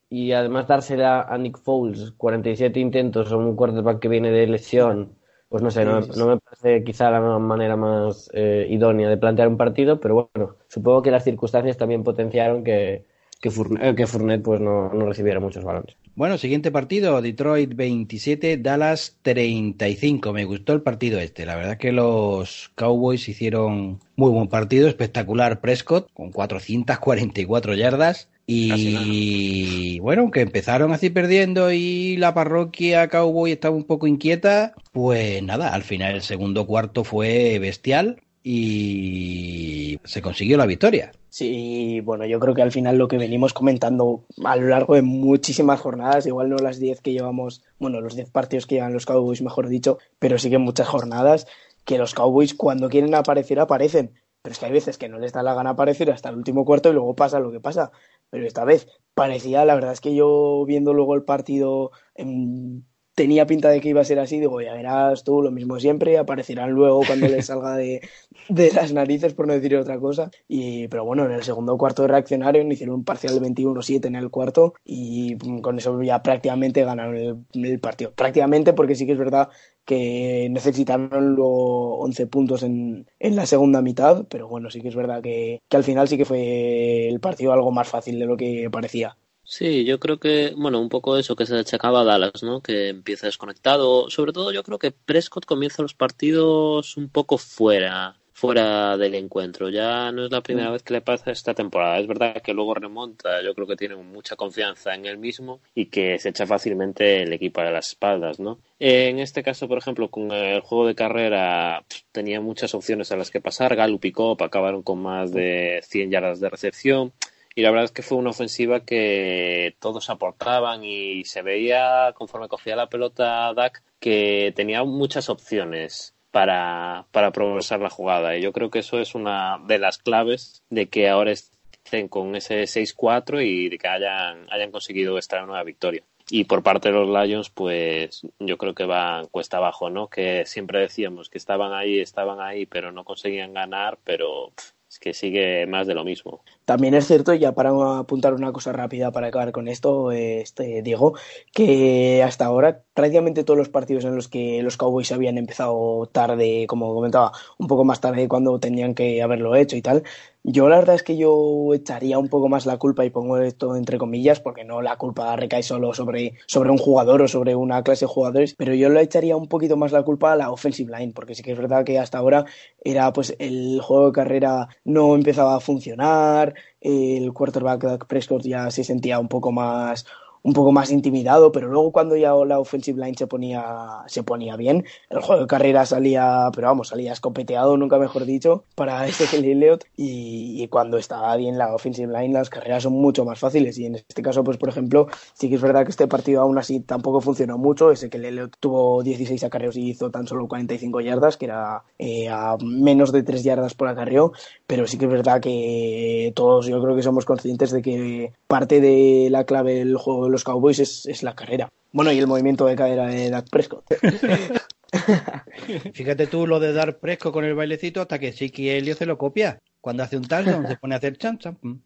y 0.10 0.32
además 0.32 0.68
dársela 0.68 1.22
a 1.22 1.38
Nick 1.38 1.60
Foles, 1.60 2.12
47 2.14 2.80
intentos 2.80 3.32
a 3.32 3.38
un 3.38 3.56
quarterback 3.56 4.00
que 4.00 4.08
viene 4.08 4.32
de 4.32 4.48
lesión, 4.48 5.16
pues 5.50 5.62
no 5.62 5.70
sé, 5.72 5.86
no 5.86 6.02
me 6.28 6.40
parece 6.40 6.84
quizá 6.84 7.12
la 7.12 7.20
manera 7.40 7.76
más 7.76 8.30
eh, 8.34 8.68
idónea 8.70 9.10
de 9.10 9.18
plantear 9.18 9.48
un 9.48 9.58
partido, 9.58 10.00
pero 10.00 10.30
bueno, 10.34 10.56
supongo 10.68 11.02
que 11.04 11.12
las 11.12 11.24
circunstancias 11.24 11.78
también 11.78 12.04
potenciaron 12.04 12.64
que, 12.64 13.06
que, 13.46 13.52
Fourn- 13.52 13.80
eh, 13.80 13.94
que 13.96 14.08
Fournette 14.08 14.42
pues 14.42 14.60
no, 14.60 14.92
no 14.92 15.06
recibiera 15.06 15.40
muchos 15.40 15.64
balones. 15.64 15.96
Bueno, 16.16 16.38
siguiente 16.40 16.72
partido, 16.72 17.22
Detroit 17.22 17.76
27, 17.76 18.58
Dallas 18.58 19.18
35. 19.22 20.34
Me 20.34 20.46
gustó 20.46 20.74
el 20.74 20.82
partido 20.82 21.20
este. 21.20 21.46
La 21.46 21.56
verdad 21.56 21.78
que 21.78 21.92
los 21.92 22.72
Cowboys 22.74 23.30
hicieron 23.30 24.00
muy 24.16 24.32
buen 24.32 24.48
partido, 24.48 24.88
espectacular 24.88 25.62
Prescott, 25.62 26.10
con 26.14 26.32
444 26.32 27.76
yardas. 27.76 28.30
Y 28.48 30.00
bueno, 30.00 30.24
aunque 30.24 30.42
empezaron 30.42 30.92
así 30.92 31.10
perdiendo 31.10 31.72
y 31.72 32.18
la 32.18 32.34
parroquia 32.34 33.08
Cowboy 33.10 33.52
estaba 33.52 33.76
un 33.76 33.84
poco 33.86 34.08
inquieta, 34.08 34.74
pues 34.92 35.42
nada, 35.44 35.74
al 35.74 35.84
final 35.84 36.16
el 36.16 36.22
segundo 36.22 36.66
cuarto 36.66 37.04
fue 37.04 37.60
bestial 37.60 38.22
y 38.48 40.00
se 40.04 40.22
consiguió 40.22 40.56
la 40.56 40.68
victoria. 40.68 41.12
Sí, 41.30 42.00
bueno, 42.02 42.28
yo 42.28 42.40
creo 42.40 42.54
que 42.54 42.62
al 42.62 42.72
final 42.72 42.96
lo 42.96 43.08
que 43.08 43.18
venimos 43.18 43.54
comentando 43.54 44.24
a 44.44 44.56
lo 44.56 44.68
largo 44.68 44.94
de 44.94 45.02
muchísimas 45.02 45.80
jornadas, 45.82 46.28
igual 46.28 46.50
no 46.50 46.58
las 46.58 46.80
10 46.80 47.02
que 47.02 47.12
llevamos, 47.12 47.64
bueno, 47.80 48.02
los 48.02 48.16
10 48.16 48.30
partidos 48.30 48.68
que 48.68 48.76
llevan 48.76 48.94
los 48.94 49.08
Cowboys, 49.08 49.42
mejor 49.42 49.68
dicho, 49.68 49.98
pero 50.20 50.38
sí 50.38 50.52
que 50.52 50.60
muchas 50.60 50.88
jornadas, 50.88 51.48
que 51.86 51.98
los 51.98 52.14
Cowboys 52.14 52.54
cuando 52.54 52.88
quieren 52.88 53.16
aparecer, 53.16 53.60
aparecen. 53.60 54.14
Pero 54.44 54.54
es 54.54 54.60
que 54.60 54.68
hay 54.68 54.72
veces 54.72 55.00
que 55.00 55.10
no 55.10 55.18
les 55.18 55.34
da 55.34 55.42
la 55.42 55.56
gana 55.56 55.72
aparecer 55.72 56.12
hasta 56.12 56.30
el 56.30 56.36
último 56.36 56.66
cuarto 56.66 56.92
y 56.92 56.94
luego 56.94 57.16
pasa 57.16 57.40
lo 57.40 57.52
que 57.52 57.60
pasa. 57.60 57.92
Pero 58.30 58.46
esta 58.46 58.64
vez 58.64 58.88
parecía, 59.16 59.66
la 59.66 59.74
verdad 59.74 59.94
es 59.94 60.02
que 60.02 60.14
yo 60.14 60.64
viendo 60.68 60.94
luego 60.94 61.16
el 61.16 61.24
partido 61.24 61.90
em, 62.14 62.84
tenía 63.16 63.48
pinta 63.48 63.70
de 63.70 63.80
que 63.82 63.90
iba 63.90 64.02
a 64.02 64.06
ser 64.06 64.20
así, 64.20 64.40
digo, 64.40 64.62
ya 64.62 64.74
verás 64.74 65.24
tú, 65.24 65.42
lo 65.42 65.50
mismo 65.50 65.80
siempre, 65.80 66.18
aparecerán 66.18 66.72
luego 66.72 67.02
cuando 67.08 67.28
les 67.28 67.46
salga 67.48 67.76
de, 67.78 68.02
de 68.50 68.72
las 68.74 68.94
narices, 68.94 69.34
por 69.34 69.48
no 69.48 69.54
decir 69.54 69.76
otra 69.78 70.00
cosa. 70.00 70.30
Y, 70.48 70.88
pero 70.90 71.06
bueno, 71.06 71.26
en 71.26 71.32
el 71.32 71.44
segundo 71.44 71.78
cuarto 71.78 72.06
reaccionaron, 72.08 72.72
hicieron 72.72 72.96
un 72.96 73.04
parcial 73.06 73.40
de 73.40 73.48
21-7 73.48 74.06
en 74.06 74.16
el 74.16 74.30
cuarto 74.30 74.74
y 74.84 75.36
mm, 75.36 75.62
con 75.62 75.78
eso 75.78 76.02
ya 76.04 76.22
prácticamente 76.22 76.84
ganaron 76.84 77.46
el, 77.54 77.80
partido. 77.80 78.14
Prácticamente 78.14 78.74
porque 78.74 78.96
sí 78.96 79.06
que 79.06 79.14
es 79.14 79.18
verdad 79.18 79.50
que 79.86 80.48
necesitaron 80.52 81.36
luego 81.36 82.00
11 82.00 82.28
puntos 82.28 82.64
en, 82.64 83.08
en 83.20 83.36
la 83.36 83.46
segunda 83.46 83.82
mitad, 83.82 84.26
pero 84.30 84.48
bueno, 84.48 84.70
sí 84.70 84.82
que 84.82 84.90
es 84.90 84.96
verdad 84.96 85.22
que, 85.22 85.62
que 85.70 85.78
al 85.78 85.84
final 85.84 86.08
sí 86.08 86.18
que 86.18 86.26
fue 86.26 87.08
el 87.08 87.20
partido 87.20 87.54
algo 87.54 87.72
más 87.72 87.88
fácil 87.88 88.20
de 88.20 88.26
lo 88.26 88.36
que 88.38 88.70
parecía. 88.72 89.18
Sí, 89.48 89.86
yo 89.86 90.00
creo 90.00 90.20
que, 90.20 90.54
bueno, 90.58 90.82
un 90.82 90.90
poco 90.90 91.18
eso 91.18 91.36
que 91.36 91.46
se 91.46 91.56
achacaba 91.56 92.02
a 92.02 92.04
Dallas, 92.04 92.42
¿no? 92.42 92.62
Que 92.62 92.90
empieza 92.90 93.28
desconectado. 93.28 94.10
Sobre 94.10 94.34
todo 94.34 94.52
yo 94.52 94.64
creo 94.64 94.80
que 94.80 94.92
Prescott 94.92 95.46
comienza 95.46 95.84
los 95.84 95.94
partidos 95.94 96.98
un 96.98 97.10
poco 97.10 97.38
fuera, 97.38 98.18
fuera 98.34 98.98
del 98.98 99.14
encuentro. 99.14 99.70
Ya 99.70 100.12
no 100.12 100.26
es 100.26 100.32
la 100.32 100.42
primera 100.42 100.72
vez 100.72 100.82
que 100.82 100.96
le 100.96 101.02
pasa 101.02 101.30
esta 101.30 101.54
temporada. 101.54 102.00
Es 102.00 102.08
verdad 102.08 102.42
que 102.42 102.56
luego 102.56 102.74
remonta, 102.74 103.44
yo 103.44 103.54
creo 103.54 103.68
que 103.68 103.76
tiene 103.76 103.96
mucha 103.96 104.36
confianza 104.36 104.96
en 104.96 105.06
él 105.06 105.20
mismo 105.20 105.62
y 105.76 105.86
que 105.86 106.18
se 106.18 106.30
echa 106.30 106.48
fácilmente 106.48 107.22
el 107.22 107.32
equipo 107.32 107.62
a 107.62 107.70
las 107.70 107.90
espaldas, 107.90 108.40
¿no? 108.40 108.60
En 108.80 109.20
este 109.20 109.44
caso, 109.44 109.68
por 109.68 109.78
ejemplo, 109.78 110.10
con 110.10 110.32
el 110.32 110.62
juego 110.62 110.88
de 110.88 110.96
carrera 110.96 111.86
tenía 112.12 112.42
muchas 112.42 112.74
opciones 112.74 113.12
a 113.12 113.16
las 113.16 113.30
que 113.30 113.42
pasar. 113.42 113.76
Gallup 113.76 114.04
y 114.06 114.12
Cobb 114.12 114.42
acabaron 114.42 114.82
con 114.82 115.04
más 115.04 115.32
de 115.32 115.82
100 115.84 116.10
yardas 116.10 116.40
de 116.40 116.50
recepción. 116.50 117.14
Y 117.56 117.62
la 117.62 117.72
verdad 117.72 117.86
es 117.86 117.92
que 117.92 118.02
fue 118.02 118.18
una 118.18 118.32
ofensiva 118.32 118.82
que 118.82 119.76
todos 119.80 120.10
aportaban 120.10 120.84
y 120.84 121.24
se 121.24 121.42
veía 121.42 122.14
conforme 122.14 122.50
cogía 122.50 122.76
la 122.76 122.90
pelota 122.90 123.54
Dak 123.54 123.82
que 124.00 124.52
tenía 124.56 124.84
muchas 124.84 125.30
opciones 125.30 126.14
para, 126.32 127.06
para 127.12 127.32
progresar 127.32 127.80
la 127.80 127.90
jugada. 127.90 128.36
Y 128.36 128.42
yo 128.42 128.52
creo 128.52 128.70
que 128.70 128.80
eso 128.80 129.00
es 129.00 129.16
una 129.16 129.58
de 129.68 129.80
las 129.80 129.98
claves 129.98 130.64
de 130.70 130.88
que 130.88 131.08
ahora 131.08 131.32
estén 131.32 132.10
con 132.10 132.36
ese 132.36 132.64
6-4 132.64 133.46
y 133.46 133.70
de 133.70 133.78
que 133.78 133.88
hayan, 133.88 134.48
hayan 134.52 134.72
conseguido 134.72 135.18
esta 135.18 135.46
nueva 135.46 135.64
victoria. 135.64 136.04
Y 136.30 136.44
por 136.46 136.62
parte 136.62 136.92
de 136.92 136.96
los 136.96 137.08
Lions, 137.08 137.52
pues 137.52 138.28
yo 138.40 138.58
creo 138.58 138.74
que 138.74 138.86
van 138.86 139.28
cuesta 139.28 139.58
abajo, 139.58 139.90
¿no? 139.90 140.10
Que 140.10 140.46
siempre 140.46 140.80
decíamos 140.80 141.30
que 141.30 141.38
estaban 141.38 141.72
ahí, 141.72 142.00
estaban 142.00 142.42
ahí, 142.42 142.66
pero 142.66 142.92
no 142.92 143.06
conseguían 143.06 143.54
ganar, 143.54 143.98
pero 144.04 144.52
es 144.90 145.00
que 145.00 145.14
sigue 145.14 145.68
más 145.68 145.88
de 145.88 145.94
lo 145.94 146.04
mismo. 146.04 146.44
También 146.66 146.96
es 146.96 147.06
cierto, 147.06 147.34
ya 147.36 147.54
para 147.54 147.70
apuntar 148.00 148.34
una 148.34 148.52
cosa 148.52 148.72
rápida 148.74 149.12
para 149.12 149.28
acabar 149.28 149.52
con 149.52 149.68
esto, 149.68 150.12
este, 150.12 150.82
Diego, 150.82 151.14
que 151.54 152.24
hasta 152.24 152.46
ahora 152.46 152.82
prácticamente 152.96 153.44
todos 153.44 153.58
los 153.60 153.70
partidos 153.70 154.04
en 154.06 154.16
los 154.16 154.28
que 154.28 154.64
los 154.64 154.76
Cowboys 154.76 155.12
habían 155.12 155.38
empezado 155.38 156.10
tarde, 156.12 156.66
como 156.68 156.94
comentaba, 156.96 157.32
un 157.60 157.68
poco 157.68 157.84
más 157.86 158.02
tarde 158.02 158.28
cuando 158.28 158.60
tenían 158.60 158.96
que 158.96 159.22
haberlo 159.22 159.56
hecho 159.56 159.76
y 159.76 159.84
tal, 159.84 160.04
yo 160.44 160.70
la 160.70 160.78
verdad 160.78 160.96
es 160.96 161.04
que 161.04 161.18
yo 161.18 161.74
echaría 161.74 162.18
un 162.20 162.30
poco 162.30 162.50
más 162.50 162.66
la 162.66 162.78
culpa 162.78 163.06
y 163.06 163.10
pongo 163.12 163.38
esto 163.38 163.76
entre 163.76 163.98
comillas 163.98 164.40
porque 164.40 164.64
no 164.64 164.82
la 164.82 164.98
culpa 164.98 165.36
recae 165.36 165.64
solo 165.64 165.94
sobre, 165.94 166.34
sobre 166.48 166.70
un 166.72 166.78
jugador 166.78 167.22
o 167.24 167.28
sobre 167.28 167.56
una 167.56 167.84
clase 167.84 168.06
de 168.06 168.12
jugadores, 168.12 168.56
pero 168.56 168.74
yo 168.74 168.90
le 168.90 169.02
echaría 169.02 169.36
un 169.38 169.48
poquito 169.48 169.78
más 169.78 169.92
la 169.92 170.04
culpa 170.04 170.34
a 170.34 170.36
la 170.36 170.52
offensive 170.52 170.98
line 170.98 171.14
porque 171.14 171.36
sí 171.36 171.44
que 171.44 171.52
es 171.52 171.58
verdad 171.58 171.84
que 171.84 172.00
hasta 172.00 172.20
ahora 172.20 172.46
era 172.84 173.12
pues 173.14 173.36
el 173.40 173.82
juego 173.82 174.08
de 174.08 174.12
carrera 174.14 174.68
no 174.84 175.16
empezaba 175.16 175.56
a 175.56 175.60
funcionar, 175.60 176.55
el 176.82 177.34
quarterback 177.34 177.84
Dak 177.84 178.08
Prescott 178.08 178.44
ya 178.44 178.70
se 178.72 178.84
sentía 178.84 179.20
un 179.20 179.28
poco 179.28 179.52
más 179.52 180.06
un 180.46 180.54
poco 180.54 180.72
más 180.72 180.92
intimidado, 180.92 181.52
pero 181.52 181.68
luego 181.70 181.92
cuando 181.92 182.16
ya 182.16 182.32
la 182.46 182.60
offensive 182.60 183.04
line 183.04 183.18
se 183.18 183.26
ponía, 183.26 184.04
se 184.06 184.22
ponía 184.22 184.56
bien, 184.56 184.86
el 185.10 185.20
juego 185.20 185.42
de 185.42 185.48
carrera 185.48 185.88
salía, 185.88 186.52
pero 186.54 186.68
vamos, 186.68 186.90
salía 186.90 187.14
escopeteado, 187.14 187.78
nunca 187.78 187.98
mejor 187.98 188.26
dicho, 188.26 188.64
para 188.76 189.08
Ezekiel 189.08 189.44
Elliott. 189.44 189.86
Y, 189.98 190.62
y 190.62 190.68
cuando 190.68 191.00
estaba 191.00 191.36
bien 191.36 191.58
la 191.58 191.74
offensive 191.74 192.14
line 192.14 192.32
las 192.32 192.52
carreras 192.52 192.84
son 192.84 192.94
mucho 192.94 193.26
más 193.26 193.40
fáciles. 193.40 193.80
Y 193.80 193.88
en 193.88 193.96
este 193.96 194.22
caso, 194.22 194.44
pues 194.44 194.58
por 194.58 194.70
ejemplo, 194.70 195.08
sí 195.34 195.50
que 195.50 195.56
es 195.56 195.62
verdad 195.62 195.84
que 195.84 195.90
este 195.90 196.08
partido 196.08 196.42
aún 196.42 196.60
así 196.60 196.80
tampoco 196.80 197.22
funcionó 197.22 197.58
mucho, 197.58 197.92
Ezekiel 197.92 198.26
Elliott 198.26 198.56
tuvo 198.60 199.02
16 199.02 199.44
acarreos 199.46 199.76
y 199.78 199.90
hizo 199.90 200.12
tan 200.12 200.28
solo 200.28 200.48
45 200.48 201.02
yardas, 201.02 201.38
que 201.38 201.46
era 201.46 201.82
eh, 201.98 202.30
a 202.30 202.56
menos 202.62 203.12
de 203.12 203.24
3 203.24 203.44
yardas 203.44 203.74
por 203.74 203.88
acarreo, 203.88 204.32
pero 204.68 204.86
sí 204.86 205.00
que 205.00 205.06
es 205.06 205.12
verdad 205.12 205.42
que 205.42 206.34
todos 206.36 206.68
yo 206.68 206.80
creo 206.84 206.96
que 206.96 207.02
somos 207.02 207.26
conscientes 207.26 207.72
de 207.72 207.82
que 207.82 208.34
parte 208.46 208.80
de 208.80 209.30
la 209.32 209.46
clave 209.46 209.74
del 209.74 209.98
juego 209.98 210.35
los 210.36 210.44
Cowboys 210.44 210.80
es, 210.80 211.06
es 211.06 211.24
la 211.24 211.34
carrera. 211.34 211.72
Bueno, 211.94 212.12
y 212.12 212.20
el 212.20 212.28
movimiento 212.28 212.66
de 212.66 212.76
cadera 212.76 213.08
de 213.08 213.30
Dak 213.30 213.50
Prescott. 213.50 213.86
Fíjate 215.94 216.28
tú 216.28 216.46
lo 216.46 216.60
de 216.60 216.74
dar 216.74 216.98
fresco 217.00 217.32
con 217.32 217.46
el 217.46 217.56
bailecito 217.56 218.02
hasta 218.02 218.20
que 218.20 218.34
Chiqui 218.34 218.70
Helio 218.70 218.96
se 218.96 219.06
lo 219.06 219.18
copia. 219.18 219.62
Cuando 219.80 220.04
hace 220.04 220.18
un 220.18 220.28
touchdown 220.28 220.68
se 220.68 220.76
pone 220.76 220.96
a 220.96 220.98
hacer 220.98 221.18
chan 221.18 221.38
chan. 221.38 221.56
pum. 221.56 221.80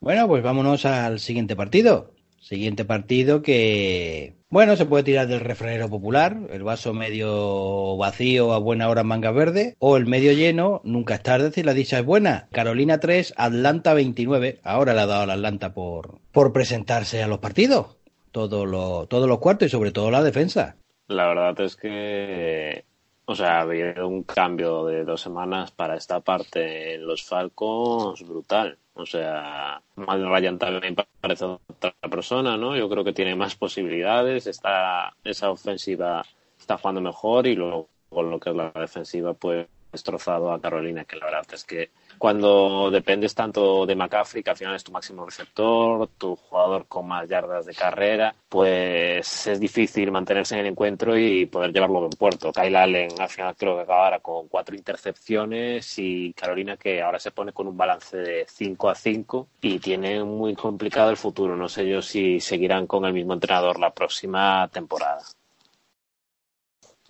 Bueno, 0.00 0.28
pues 0.28 0.42
vámonos 0.42 0.84
al 0.84 1.18
siguiente 1.18 1.56
partido. 1.56 2.14
Siguiente 2.50 2.84
partido 2.84 3.42
que, 3.42 4.34
bueno, 4.48 4.74
se 4.74 4.84
puede 4.84 5.04
tirar 5.04 5.28
del 5.28 5.38
refranero 5.38 5.88
popular, 5.88 6.36
el 6.50 6.64
vaso 6.64 6.92
medio 6.92 7.96
vacío 7.96 8.52
a 8.52 8.58
buena 8.58 8.88
hora 8.88 9.04
manga 9.04 9.30
verde, 9.30 9.76
o 9.78 9.96
el 9.96 10.06
medio 10.06 10.32
lleno, 10.32 10.80
nunca 10.82 11.14
es 11.14 11.22
tarde 11.22 11.52
si 11.52 11.62
la 11.62 11.74
dicha 11.74 12.00
es 12.00 12.04
buena. 12.04 12.48
Carolina 12.50 12.98
3, 12.98 13.34
Atlanta 13.36 13.94
29. 13.94 14.58
Ahora 14.64 14.94
le 14.94 15.00
ha 15.00 15.06
dado 15.06 15.22
a 15.22 15.26
la 15.26 15.34
Atlanta 15.34 15.72
por, 15.72 16.18
por 16.32 16.52
presentarse 16.52 17.22
a 17.22 17.28
los 17.28 17.38
partidos. 17.38 17.98
Todo 18.32 18.66
lo, 18.66 19.06
todos 19.06 19.28
los 19.28 19.38
cuartos 19.38 19.68
y 19.68 19.70
sobre 19.70 19.92
todo 19.92 20.10
la 20.10 20.24
defensa. 20.24 20.74
La 21.06 21.28
verdad 21.28 21.60
es 21.60 21.76
que, 21.76 22.84
o 23.26 23.36
sea, 23.36 23.58
ha 23.58 23.60
habido 23.60 24.08
un 24.08 24.24
cambio 24.24 24.86
de 24.86 25.04
dos 25.04 25.20
semanas 25.20 25.70
para 25.70 25.94
esta 25.94 26.18
parte 26.18 26.96
en 26.96 27.06
los 27.06 27.22
Falcons 27.22 28.26
brutal. 28.26 28.76
O 28.94 29.06
sea, 29.06 29.82
Mal 29.94 30.28
Ryan 30.28 30.58
también 30.58 30.96
parece 31.20 31.44
otra 31.44 31.94
persona, 32.10 32.56
¿no? 32.56 32.76
Yo 32.76 32.88
creo 32.88 33.04
que 33.04 33.12
tiene 33.12 33.34
más 33.36 33.54
posibilidades, 33.54 34.46
está 34.46 35.14
esa 35.24 35.50
ofensiva 35.50 36.24
está 36.60 36.76
jugando 36.76 37.00
mejor 37.00 37.46
y 37.46 37.56
luego 37.56 37.88
con 38.08 38.30
lo 38.30 38.38
que 38.38 38.50
es 38.50 38.56
la 38.56 38.70
defensiva, 38.74 39.34
pues 39.34 39.66
destrozado 39.90 40.52
a 40.52 40.60
Carolina, 40.60 41.04
que 41.04 41.16
la 41.16 41.26
verdad 41.26 41.46
es 41.52 41.64
que 41.64 41.90
cuando 42.20 42.90
dependes 42.90 43.34
tanto 43.34 43.86
de 43.86 43.96
McCaffrey, 43.96 44.42
que 44.42 44.50
al 44.50 44.56
final 44.58 44.74
es 44.74 44.84
tu 44.84 44.92
máximo 44.92 45.24
receptor, 45.24 46.06
tu 46.18 46.36
jugador 46.36 46.84
con 46.86 47.08
más 47.08 47.26
yardas 47.26 47.64
de 47.64 47.74
carrera, 47.74 48.34
pues 48.46 49.46
es 49.46 49.58
difícil 49.58 50.12
mantenerse 50.12 50.54
en 50.54 50.60
el 50.60 50.66
encuentro 50.66 51.16
y 51.16 51.46
poder 51.46 51.72
llevarlo 51.72 52.04
en 52.04 52.10
puerto. 52.10 52.52
Kyle 52.52 52.76
Allen 52.76 53.18
al 53.18 53.30
final 53.30 53.56
creo 53.56 53.74
que 53.76 53.84
acabará 53.84 54.18
con 54.18 54.48
cuatro 54.48 54.76
intercepciones 54.76 55.98
y 55.98 56.34
Carolina 56.34 56.76
que 56.76 57.00
ahora 57.00 57.18
se 57.18 57.30
pone 57.30 57.54
con 57.54 57.66
un 57.66 57.78
balance 57.78 58.14
de 58.18 58.44
5 58.46 58.90
a 58.90 58.94
5 58.94 59.48
y 59.62 59.78
tiene 59.78 60.22
muy 60.22 60.54
complicado 60.54 61.08
el 61.08 61.16
futuro. 61.16 61.56
No 61.56 61.70
sé 61.70 61.88
yo 61.88 62.02
si 62.02 62.38
seguirán 62.38 62.86
con 62.86 63.06
el 63.06 63.14
mismo 63.14 63.32
entrenador 63.32 63.80
la 63.80 63.94
próxima 63.94 64.68
temporada. 64.70 65.22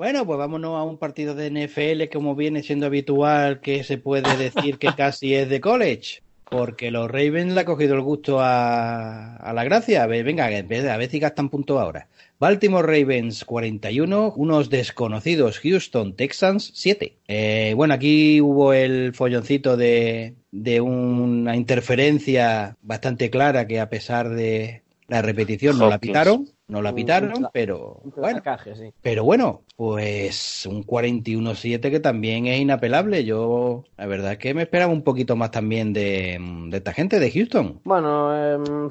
Bueno, 0.01 0.25
pues 0.25 0.39
vámonos 0.39 0.79
a 0.79 0.83
un 0.83 0.97
partido 0.97 1.35
de 1.35 1.51
NFL 1.51 2.11
como 2.11 2.35
viene 2.35 2.63
siendo 2.63 2.87
habitual, 2.87 3.61
que 3.61 3.85
se 3.85 3.99
puede 3.99 4.35
decir 4.39 4.79
que 4.79 4.95
casi 4.97 5.35
es 5.35 5.51
de 5.51 5.61
college. 5.61 6.23
porque 6.51 6.91
los 6.91 7.07
Ravens 7.11 7.53
le 7.53 7.61
ha 7.61 7.65
cogido 7.67 7.97
el 7.97 8.01
gusto 8.01 8.41
a, 8.41 9.37
a 9.37 9.53
la 9.53 9.63
gracia. 9.63 10.03
A 10.03 10.07
ver, 10.07 10.25
venga, 10.25 10.47
a 10.47 10.97
ver, 10.97 11.11
si 11.11 11.19
gastan 11.19 11.51
punto 11.51 11.79
ahora. 11.79 12.09
Baltimore 12.39 12.87
Ravens 12.87 13.45
41, 13.45 14.33
unos 14.39 14.71
desconocidos 14.71 15.59
Houston 15.59 16.17
Texans 16.17 16.73
7. 16.75 17.19
Eh, 17.29 17.75
bueno, 17.77 17.93
aquí 17.93 18.41
hubo 18.41 18.73
el 18.73 19.13
folloncito 19.13 19.77
de, 19.77 20.33
de 20.51 20.81
una 20.81 21.57
interferencia 21.57 22.75
bastante 22.81 23.29
clara 23.29 23.67
que 23.67 23.81
a 23.81 23.91
pesar 23.91 24.31
de 24.31 24.81
la 25.09 25.21
repetición 25.21 25.77
no 25.77 25.91
la 25.91 25.99
pitaron, 25.99 26.49
no 26.71 26.83
la 26.83 26.95
pitaron, 26.95 27.33
un 27.37 27.49
pero 27.53 28.01
Un 28.05 28.13
bueno. 28.17 28.43
sí. 28.75 28.93
Pero 29.03 29.25
bueno, 29.25 29.63
pues 29.77 30.67
un 30.67 30.85
41-7 30.85 31.91
que 31.91 32.01
también 32.01 32.47
es 32.47 32.61
inapelable. 32.61 33.25
Yo, 33.25 33.85
la 33.97 34.07
verdad 34.07 34.33
es 34.33 34.39
que 34.39 34.55
me 34.55 34.63
esperaba 34.63 34.93
un 34.93 35.03
poquito 35.03 35.37
más 35.37 35.51
también 35.51 35.93
de, 35.93 36.39
de 36.69 36.77
esta 36.77 36.93
gente 36.93 37.19
de 37.19 37.31
Houston. 37.31 37.81
Bueno, 37.85 38.37
em, 38.37 38.91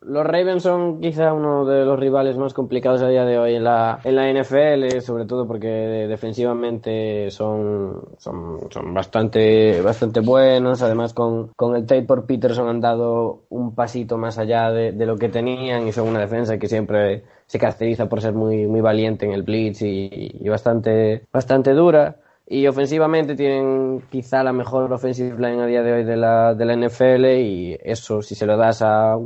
los 0.00 0.26
Ravens 0.26 0.62
son 0.62 1.00
quizá 1.00 1.32
uno 1.32 1.64
de 1.66 1.84
los 1.84 1.98
rivales 1.98 2.36
más 2.38 2.54
complicados 2.54 3.02
a 3.02 3.08
día 3.08 3.24
de 3.24 3.38
hoy 3.38 3.54
en 3.54 3.64
la, 3.64 4.00
en 4.04 4.16
la 4.16 4.32
NFL, 4.32 5.00
sobre 5.00 5.26
todo 5.26 5.46
porque 5.46 5.68
defensivamente 5.68 7.30
son, 7.30 8.02
son, 8.18 8.70
son 8.70 8.94
bastante, 8.94 9.80
bastante 9.82 10.20
buenos. 10.20 10.82
Además, 10.82 11.14
con, 11.14 11.48
con 11.56 11.76
el 11.76 11.86
trade 11.86 12.02
por 12.02 12.26
Peterson 12.26 12.68
han 12.68 12.80
dado 12.80 13.42
un 13.50 13.74
pasito 13.74 14.16
más 14.18 14.38
allá 14.38 14.70
de, 14.70 14.92
de 14.92 15.06
lo 15.06 15.16
que 15.16 15.28
tenían 15.28 15.86
y 15.86 15.92
son 15.92 16.08
una 16.08 16.20
defensa 16.20 16.58
que 16.58 16.68
siempre 16.68 17.11
se 17.46 17.58
caracteriza 17.58 18.08
por 18.08 18.20
ser 18.20 18.32
muy, 18.32 18.66
muy 18.66 18.80
valiente 18.80 19.26
en 19.26 19.32
el 19.32 19.42
blitz 19.42 19.82
y, 19.82 20.48
bastante, 20.48 21.26
bastante 21.32 21.72
dura. 21.72 22.16
Y 22.46 22.66
ofensivamente 22.66 23.34
tienen 23.34 24.02
quizá 24.10 24.42
la 24.42 24.52
mejor 24.52 24.92
offensive 24.92 25.36
line 25.36 25.62
a 25.62 25.66
día 25.66 25.82
de 25.82 25.92
hoy 25.92 26.04
de 26.04 26.16
la, 26.16 26.54
de 26.54 26.64
la 26.64 26.76
NFL 26.76 27.24
y 27.40 27.78
eso 27.82 28.20
si 28.22 28.34
se 28.34 28.46
lo 28.46 28.56
das 28.56 28.82
a 28.82 29.16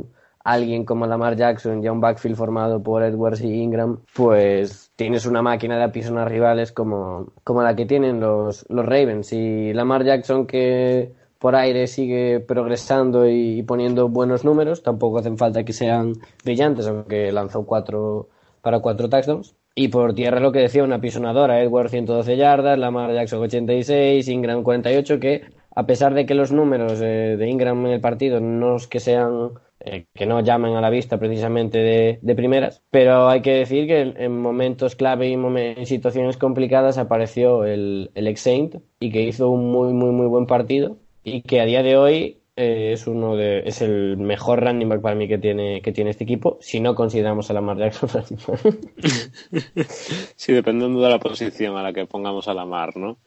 alguien 0.43 0.85
como 0.85 1.05
Lamar 1.05 1.35
Jackson 1.35 1.83
y 1.83 1.87
a 1.87 1.91
un 1.91 1.99
backfield 1.99 2.37
formado 2.37 2.81
por 2.81 3.03
Edwards 3.03 3.41
y 3.41 3.61
Ingram, 3.61 3.99
pues 4.15 4.91
tienes 4.95 5.25
una 5.25 5.41
máquina 5.41 5.77
de 5.77 5.83
apisonar 5.83 6.29
rivales 6.29 6.71
como, 6.71 7.33
como 7.43 7.61
la 7.61 7.75
que 7.75 7.85
tienen 7.85 8.21
los, 8.21 8.65
los 8.69 8.85
Ravens. 8.85 9.33
Y 9.33 9.73
Lamar 9.73 10.05
Jackson 10.05 10.47
que 10.47 11.11
por 11.39 11.55
aire 11.55 11.87
sigue 11.87 12.39
progresando 12.39 13.29
y 13.29 13.63
poniendo 13.63 14.09
buenos 14.09 14.43
números, 14.43 14.83
tampoco 14.83 15.19
hacen 15.19 15.37
falta 15.37 15.63
que 15.63 15.73
sean 15.73 16.13
brillantes, 16.43 16.87
aunque 16.87 17.31
lanzó 17.31 17.65
cuatro 17.65 18.29
para 18.61 18.79
cuatro 18.79 19.09
touchdowns. 19.09 19.55
Y 19.75 19.89
por 19.89 20.15
tierra 20.15 20.39
lo 20.39 20.51
que 20.51 20.59
decía, 20.59 20.83
una 20.83 20.99
pisonadora, 20.99 21.61
Edward 21.61 21.89
112 21.89 22.35
yardas, 22.35 22.79
Lamar 22.79 23.13
Jackson 23.13 23.41
86, 23.41 24.27
Ingram 24.27 24.63
48, 24.63 25.19
que 25.19 25.43
a 25.75 25.85
pesar 25.85 26.15
de 26.15 26.25
que 26.25 26.33
los 26.33 26.51
números 26.51 26.99
eh, 26.99 27.35
de 27.37 27.47
Ingram 27.47 27.85
en 27.85 27.91
el 27.91 28.01
partido 28.01 28.39
no 28.39 28.77
es 28.77 28.87
que 28.87 28.99
sean, 28.99 29.51
eh, 29.79 30.05
que 30.15 30.25
no 30.25 30.39
llamen 30.39 30.75
a 30.75 30.81
la 30.81 30.89
vista 30.89 31.19
precisamente 31.19 31.77
de, 31.77 32.17
de 32.23 32.35
primeras, 32.35 32.81
pero 32.89 33.29
hay 33.29 33.43
que 33.43 33.53
decir 33.53 33.85
que 33.85 34.01
en, 34.01 34.19
en 34.19 34.41
momentos 34.41 34.95
clave 34.95 35.29
y 35.29 35.33
en 35.33 35.85
situaciones 35.85 36.37
complicadas 36.37 36.97
apareció 36.97 37.63
el, 37.63 38.09
el 38.15 38.25
ex 38.25 38.41
Saint 38.41 38.77
y 38.99 39.11
que 39.11 39.21
hizo 39.21 39.51
un 39.51 39.69
muy, 39.71 39.93
muy, 39.93 40.09
muy 40.09 40.25
buen 40.25 40.47
partido 40.47 40.97
y 41.27 41.41
que 41.41 41.59
a 41.59 41.65
día 41.65 41.83
de 41.83 41.97
hoy 41.97 42.37
eh, 42.55 42.91
es 42.93 43.05
uno 43.05 43.35
de 43.35 43.63
es 43.65 43.81
el 43.81 44.15
mejor 44.15 44.63
running 44.63 44.87
back 44.87 45.01
para 45.01 45.15
mí 45.15 45.27
que 45.27 45.37
tiene 45.37 45.81
que 45.81 45.91
tiene 45.91 46.11
este 46.11 46.23
equipo 46.23 46.57
si 46.61 46.79
no 46.79 46.95
consideramos 46.95 47.49
a 47.49 47.53
Lamar 47.53 47.77
Jackson 47.77 48.09
running 48.13 48.39
back. 48.47 49.75
Sí, 50.37 50.53
dependiendo 50.53 51.01
de 51.01 51.09
la 51.09 51.19
posición 51.19 51.75
a 51.75 51.83
la 51.83 51.91
que 51.91 52.05
pongamos 52.05 52.47
a 52.47 52.53
la 52.53 52.65
mar, 52.65 52.95
¿no? 52.95 53.17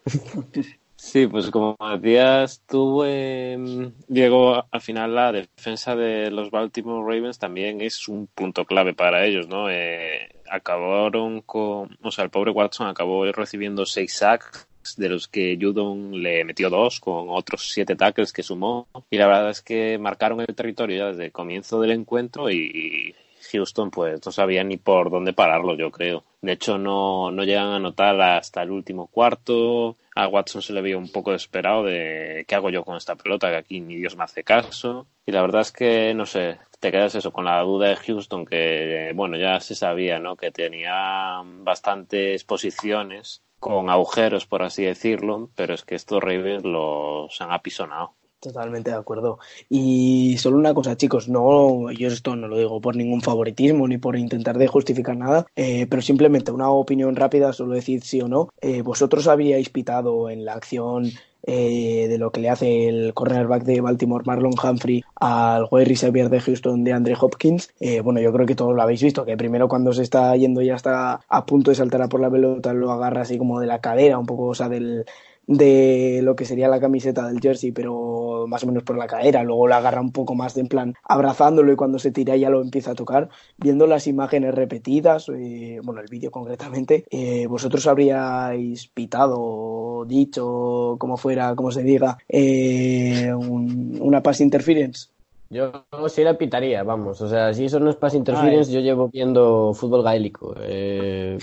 Sí, 0.96 1.26
pues 1.26 1.50
como 1.50 1.76
decías 1.98 2.62
tú, 2.66 3.04
eh, 3.04 3.90
Diego, 4.08 4.64
al 4.70 4.80
final 4.80 5.14
la 5.14 5.32
defensa 5.32 5.96
de 5.96 6.30
los 6.30 6.50
Baltimore 6.50 7.02
Ravens 7.02 7.38
también 7.38 7.80
es 7.80 8.08
un 8.08 8.26
punto 8.26 8.64
clave 8.66 8.92
para 8.94 9.24
ellos, 9.24 9.48
¿no? 9.48 9.70
Eh, 9.70 10.28
acabaron 10.50 11.40
con, 11.40 11.96
o 12.02 12.10
sea, 12.10 12.24
el 12.24 12.30
pobre 12.30 12.50
Watson 12.50 12.86
acabó 12.86 13.24
recibiendo 13.32 13.86
seis 13.86 14.14
sacks, 14.14 14.68
de 14.96 15.08
los 15.08 15.28
que 15.28 15.58
Judon 15.60 16.22
le 16.22 16.44
metió 16.44 16.70
dos, 16.70 17.00
con 17.00 17.30
otros 17.30 17.68
siete 17.70 17.96
tackles 17.96 18.32
que 18.32 18.42
sumó, 18.42 18.88
y 19.10 19.18
la 19.18 19.26
verdad 19.26 19.50
es 19.50 19.62
que 19.62 19.98
marcaron 19.98 20.40
el 20.40 20.54
territorio 20.54 20.98
ya 20.98 21.06
desde 21.08 21.26
el 21.26 21.32
comienzo 21.32 21.80
del 21.80 21.92
encuentro 21.92 22.50
y 22.50 23.14
Houston 23.50 23.90
pues 23.90 24.24
no 24.24 24.32
sabía 24.32 24.64
ni 24.64 24.76
por 24.76 25.10
dónde 25.10 25.32
pararlo, 25.32 25.74
yo 25.74 25.90
creo. 25.90 26.24
De 26.40 26.52
hecho, 26.52 26.78
no, 26.78 27.30
no 27.30 27.44
llegan 27.44 27.68
a 27.68 27.76
anotar 27.76 28.20
hasta 28.20 28.62
el 28.62 28.70
último 28.70 29.06
cuarto. 29.08 29.96
A 30.14 30.26
Watson 30.28 30.62
se 30.62 30.72
le 30.72 30.82
veía 30.82 30.98
un 30.98 31.10
poco 31.10 31.32
desesperado 31.32 31.84
de 31.84 32.44
qué 32.46 32.54
hago 32.54 32.70
yo 32.70 32.84
con 32.84 32.96
esta 32.96 33.16
pelota, 33.16 33.50
que 33.50 33.56
aquí 33.56 33.80
ni 33.80 33.96
Dios 33.96 34.16
me 34.16 34.24
hace 34.24 34.42
caso. 34.44 35.06
Y 35.26 35.32
la 35.32 35.42
verdad 35.42 35.62
es 35.62 35.72
que, 35.72 36.14
no 36.14 36.26
sé, 36.26 36.58
te 36.78 36.90
quedas 36.90 37.14
eso 37.14 37.32
con 37.32 37.44
la 37.44 37.60
duda 37.60 37.88
de 37.88 37.96
Houston, 37.96 38.46
que 38.46 39.12
bueno, 39.14 39.36
ya 39.36 39.60
se 39.60 39.74
sabía, 39.74 40.18
¿no? 40.18 40.36
Que 40.36 40.50
tenía 40.50 41.42
bastantes 41.44 42.44
posiciones 42.44 43.42
con 43.60 43.90
agujeros, 43.90 44.46
por 44.46 44.62
así 44.62 44.82
decirlo, 44.82 45.50
pero 45.54 45.74
es 45.74 45.84
que 45.84 45.94
estos 45.94 46.22
Ravens 46.22 46.64
los 46.64 47.40
han 47.40 47.52
apisonado. 47.52 48.14
Totalmente 48.40 48.90
de 48.90 48.96
acuerdo. 48.96 49.38
Y 49.68 50.38
solo 50.38 50.56
una 50.56 50.72
cosa, 50.72 50.96
chicos, 50.96 51.28
no, 51.28 51.90
yo 51.92 52.08
esto 52.08 52.34
no 52.36 52.48
lo 52.48 52.56
digo 52.56 52.80
por 52.80 52.96
ningún 52.96 53.20
favoritismo 53.20 53.86
ni 53.86 53.98
por 53.98 54.16
intentar 54.16 54.56
de 54.56 54.66
justificar 54.66 55.14
nada, 55.14 55.46
eh, 55.56 55.86
pero 55.90 56.00
simplemente 56.00 56.50
una 56.50 56.70
opinión 56.70 57.16
rápida, 57.16 57.52
solo 57.52 57.74
decir 57.74 58.02
sí 58.02 58.22
o 58.22 58.28
no. 58.28 58.48
Eh, 58.62 58.80
¿Vosotros 58.80 59.28
habíais 59.28 59.68
pitado 59.68 60.30
en 60.30 60.46
la 60.46 60.54
acción 60.54 61.12
eh, 61.42 62.06
de 62.08 62.18
lo 62.18 62.30
que 62.30 62.40
le 62.40 62.50
hace 62.50 62.88
el 62.88 63.14
cornerback 63.14 63.64
de 63.64 63.80
Baltimore, 63.80 64.24
Marlon 64.26 64.54
Humphrey, 64.62 65.04
al 65.16 65.66
wide 65.70 65.86
receiver 65.86 66.28
de 66.28 66.40
Houston 66.40 66.84
de 66.84 66.92
Andre 66.92 67.16
Hopkins? 67.20 67.72
Eh, 67.80 68.00
bueno, 68.00 68.20
yo 68.20 68.32
creo 68.32 68.46
que 68.46 68.54
todos 68.54 68.74
lo 68.74 68.82
habéis 68.82 69.02
visto, 69.02 69.24
que 69.24 69.36
primero 69.36 69.68
cuando 69.68 69.92
se 69.92 70.02
está 70.02 70.34
yendo 70.36 70.62
ya 70.62 70.74
está 70.74 71.20
a 71.28 71.46
punto 71.46 71.70
de 71.70 71.76
saltar 71.76 72.02
a 72.02 72.08
por 72.08 72.20
la 72.20 72.30
pelota, 72.30 72.72
lo 72.72 72.90
agarra 72.92 73.22
así 73.22 73.38
como 73.38 73.60
de 73.60 73.66
la 73.66 73.80
cadera, 73.80 74.18
un 74.18 74.26
poco, 74.26 74.46
o 74.46 74.54
sea, 74.54 74.68
del 74.68 75.04
de 75.50 76.20
lo 76.22 76.36
que 76.36 76.44
sería 76.44 76.68
la 76.68 76.78
camiseta 76.78 77.26
del 77.26 77.40
jersey, 77.40 77.72
pero 77.72 78.46
más 78.46 78.62
o 78.62 78.68
menos 78.68 78.84
por 78.84 78.96
la 78.96 79.08
cadera. 79.08 79.42
Luego 79.42 79.66
la 79.66 79.78
agarra 79.78 80.00
un 80.00 80.12
poco 80.12 80.36
más 80.36 80.54
de 80.54 80.60
en 80.60 80.68
plan 80.68 80.94
abrazándolo 81.02 81.72
y 81.72 81.76
cuando 81.76 81.98
se 81.98 82.12
tira 82.12 82.36
ya 82.36 82.50
lo 82.50 82.62
empieza 82.62 82.92
a 82.92 82.94
tocar. 82.94 83.28
Viendo 83.58 83.88
las 83.88 84.06
imágenes 84.06 84.54
repetidas, 84.54 85.28
eh, 85.28 85.80
bueno, 85.82 86.00
el 86.00 86.06
vídeo 86.08 86.30
concretamente, 86.30 87.04
eh, 87.10 87.48
vosotros 87.48 87.86
habríais 87.88 88.86
pitado 88.88 90.04
dicho, 90.06 90.94
como 91.00 91.16
fuera, 91.16 91.56
como 91.56 91.72
se 91.72 91.82
diga, 91.82 92.16
eh, 92.28 93.32
un- 93.34 93.98
una 94.00 94.22
pass 94.22 94.40
interference. 94.40 95.08
Yo 95.50 95.84
sí 96.08 96.22
la 96.22 96.38
pitaría, 96.38 96.84
vamos. 96.84 97.20
O 97.20 97.28
sea, 97.28 97.52
si 97.52 97.64
eso 97.64 97.80
no 97.80 97.90
es 97.90 97.96
pass 97.96 98.14
interference, 98.14 98.72
yo 98.72 98.78
llevo 98.80 99.08
viendo 99.08 99.74
fútbol 99.74 100.04
gaélico 100.04 100.54
eh, 100.60 101.38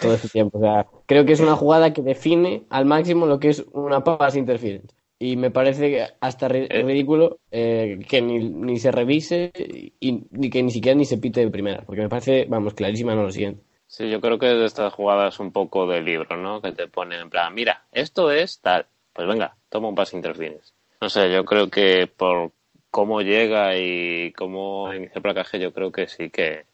todo 0.00 0.14
este 0.14 0.28
tiempo. 0.30 0.56
O 0.58 0.60
sea, 0.62 0.86
creo 1.06 1.26
que 1.26 1.32
es 1.34 1.40
una 1.40 1.54
jugada 1.56 1.92
que 1.92 2.00
define 2.00 2.64
al 2.70 2.86
máximo 2.86 3.26
lo 3.26 3.38
que 3.38 3.50
es 3.50 3.64
una 3.72 4.02
pass 4.02 4.34
interference. 4.36 4.94
Y 5.18 5.36
me 5.36 5.50
parece 5.50 6.08
hasta 6.20 6.48
ri- 6.48 6.66
Eh. 6.70 6.82
ridículo 6.82 7.38
eh, 7.50 7.98
que 8.08 8.22
ni, 8.22 8.38
ni 8.38 8.78
se 8.78 8.90
revise 8.90 9.52
y, 10.00 10.24
ni 10.30 10.48
que 10.48 10.62
ni 10.62 10.70
siquiera 10.70 10.96
ni 10.96 11.04
se 11.04 11.18
pite 11.18 11.40
de 11.40 11.50
primera. 11.50 11.82
Porque 11.84 12.00
me 12.00 12.08
parece, 12.08 12.46
vamos, 12.48 12.72
clarísima 12.72 13.14
no 13.14 13.24
lo 13.24 13.30
siguiente. 13.30 13.62
Sí, 13.86 14.08
yo 14.08 14.22
creo 14.22 14.38
que 14.38 14.50
es 14.52 14.58
de 14.58 14.64
estas 14.64 14.94
jugadas 14.94 15.38
un 15.38 15.52
poco 15.52 15.86
de 15.86 16.00
libro, 16.00 16.38
¿no? 16.38 16.62
Que 16.62 16.72
te 16.72 16.88
ponen 16.88 17.20
en 17.20 17.28
plan, 17.28 17.52
mira, 17.52 17.84
esto 17.92 18.30
es 18.30 18.60
tal. 18.62 18.86
Pues 19.12 19.28
venga, 19.28 19.56
toma 19.68 19.88
un 19.88 19.94
pase 19.94 20.16
interference. 20.16 20.72
No 21.02 21.10
sé, 21.10 21.30
yo 21.30 21.44
creo 21.44 21.68
que 21.68 22.06
por 22.06 22.52
cómo 22.90 23.22
llega 23.22 23.76
y 23.76 24.32
cómo 24.32 24.92
inicia 24.94 25.16
el 25.16 25.22
placaje, 25.22 25.58
yo 25.58 25.72
creo 25.72 25.92
que 25.92 26.08
sí 26.08 26.30
que, 26.30 26.66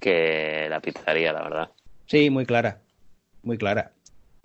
que 0.00 0.66
la 0.70 0.80
pitaría, 0.80 1.32
la 1.32 1.42
verdad. 1.42 1.70
Sí, 2.06 2.30
muy 2.30 2.46
clara. 2.46 2.80
Muy 3.42 3.58
clara. 3.58 3.92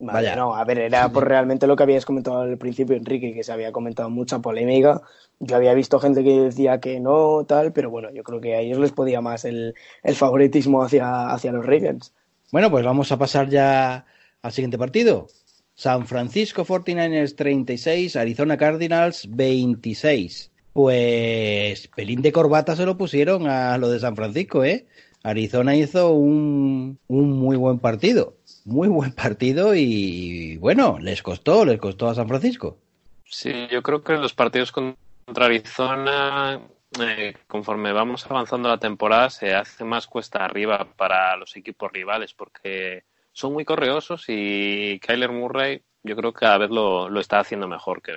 Vale, 0.03 0.29
Vaya. 0.29 0.35
no, 0.35 0.55
a 0.55 0.63
ver, 0.65 0.79
era 0.79 1.11
por 1.11 1.27
realmente 1.27 1.67
lo 1.67 1.75
que 1.75 1.83
habías 1.83 2.05
comentado 2.05 2.41
al 2.41 2.57
principio, 2.57 2.95
Enrique, 2.95 3.33
que 3.35 3.43
se 3.43 3.51
había 3.51 3.71
comentado 3.71 4.09
mucha 4.09 4.39
polémica. 4.39 5.01
Yo 5.39 5.55
había 5.55 5.75
visto 5.75 5.99
gente 5.99 6.23
que 6.23 6.39
decía 6.41 6.79
que 6.79 6.99
no, 6.99 7.45
tal, 7.47 7.71
pero 7.71 7.91
bueno, 7.91 8.09
yo 8.11 8.23
creo 8.23 8.41
que 8.41 8.55
a 8.55 8.59
ellos 8.61 8.79
les 8.79 8.91
podía 8.91 9.21
más 9.21 9.45
el, 9.45 9.75
el 10.03 10.15
favoritismo 10.15 10.83
hacia, 10.83 11.29
hacia 11.31 11.51
los 11.51 11.65
Ravens. 11.65 12.13
Bueno, 12.51 12.71
pues 12.71 12.83
vamos 12.83 13.11
a 13.11 13.17
pasar 13.17 13.47
ya 13.49 14.05
al 14.41 14.51
siguiente 14.51 14.77
partido. 14.79 15.27
San 15.75 16.05
Francisco 16.07 16.65
49ers 16.65 17.35
36, 17.35 18.15
Arizona 18.15 18.57
Cardinals 18.57 19.27
26. 19.29 20.50
Pues 20.73 21.87
pelín 21.89 22.21
de 22.21 22.31
corbata 22.31 22.75
se 22.75 22.85
lo 22.85 22.97
pusieron 22.97 23.47
a 23.47 23.77
lo 23.77 23.89
de 23.89 23.99
San 23.99 24.15
Francisco, 24.15 24.63
¿eh? 24.63 24.85
Arizona 25.23 25.75
hizo 25.75 26.13
un, 26.13 26.97
un 27.07 27.31
muy 27.31 27.55
buen 27.57 27.79
partido, 27.79 28.35
muy 28.65 28.87
buen 28.87 29.11
partido 29.11 29.75
y 29.75 30.57
bueno, 30.57 30.97
les 30.99 31.21
costó, 31.21 31.65
les 31.65 31.79
costó 31.79 32.09
a 32.09 32.15
San 32.15 32.27
Francisco. 32.27 32.77
Sí, 33.25 33.67
yo 33.69 33.83
creo 33.83 34.03
que 34.03 34.13
los 34.13 34.33
partidos 34.33 34.71
contra 34.71 35.45
Arizona, 35.45 36.59
eh, 36.99 37.35
conforme 37.47 37.93
vamos 37.93 38.25
avanzando 38.29 38.67
la 38.67 38.79
temporada, 38.79 39.29
se 39.29 39.53
hace 39.53 39.83
más 39.83 40.07
cuesta 40.07 40.43
arriba 40.43 40.87
para 40.95 41.35
los 41.37 41.55
equipos 41.55 41.91
rivales 41.91 42.33
porque 42.33 43.03
son 43.31 43.53
muy 43.53 43.63
correosos 43.63 44.25
y 44.27 44.99
Kyler 44.99 45.31
Murray 45.31 45.81
yo 46.03 46.15
creo 46.15 46.33
que 46.33 46.39
cada 46.39 46.57
vez 46.57 46.71
lo, 46.71 47.09
lo 47.09 47.19
está 47.19 47.39
haciendo 47.39 47.67
mejor 47.67 48.01
que 48.01 48.11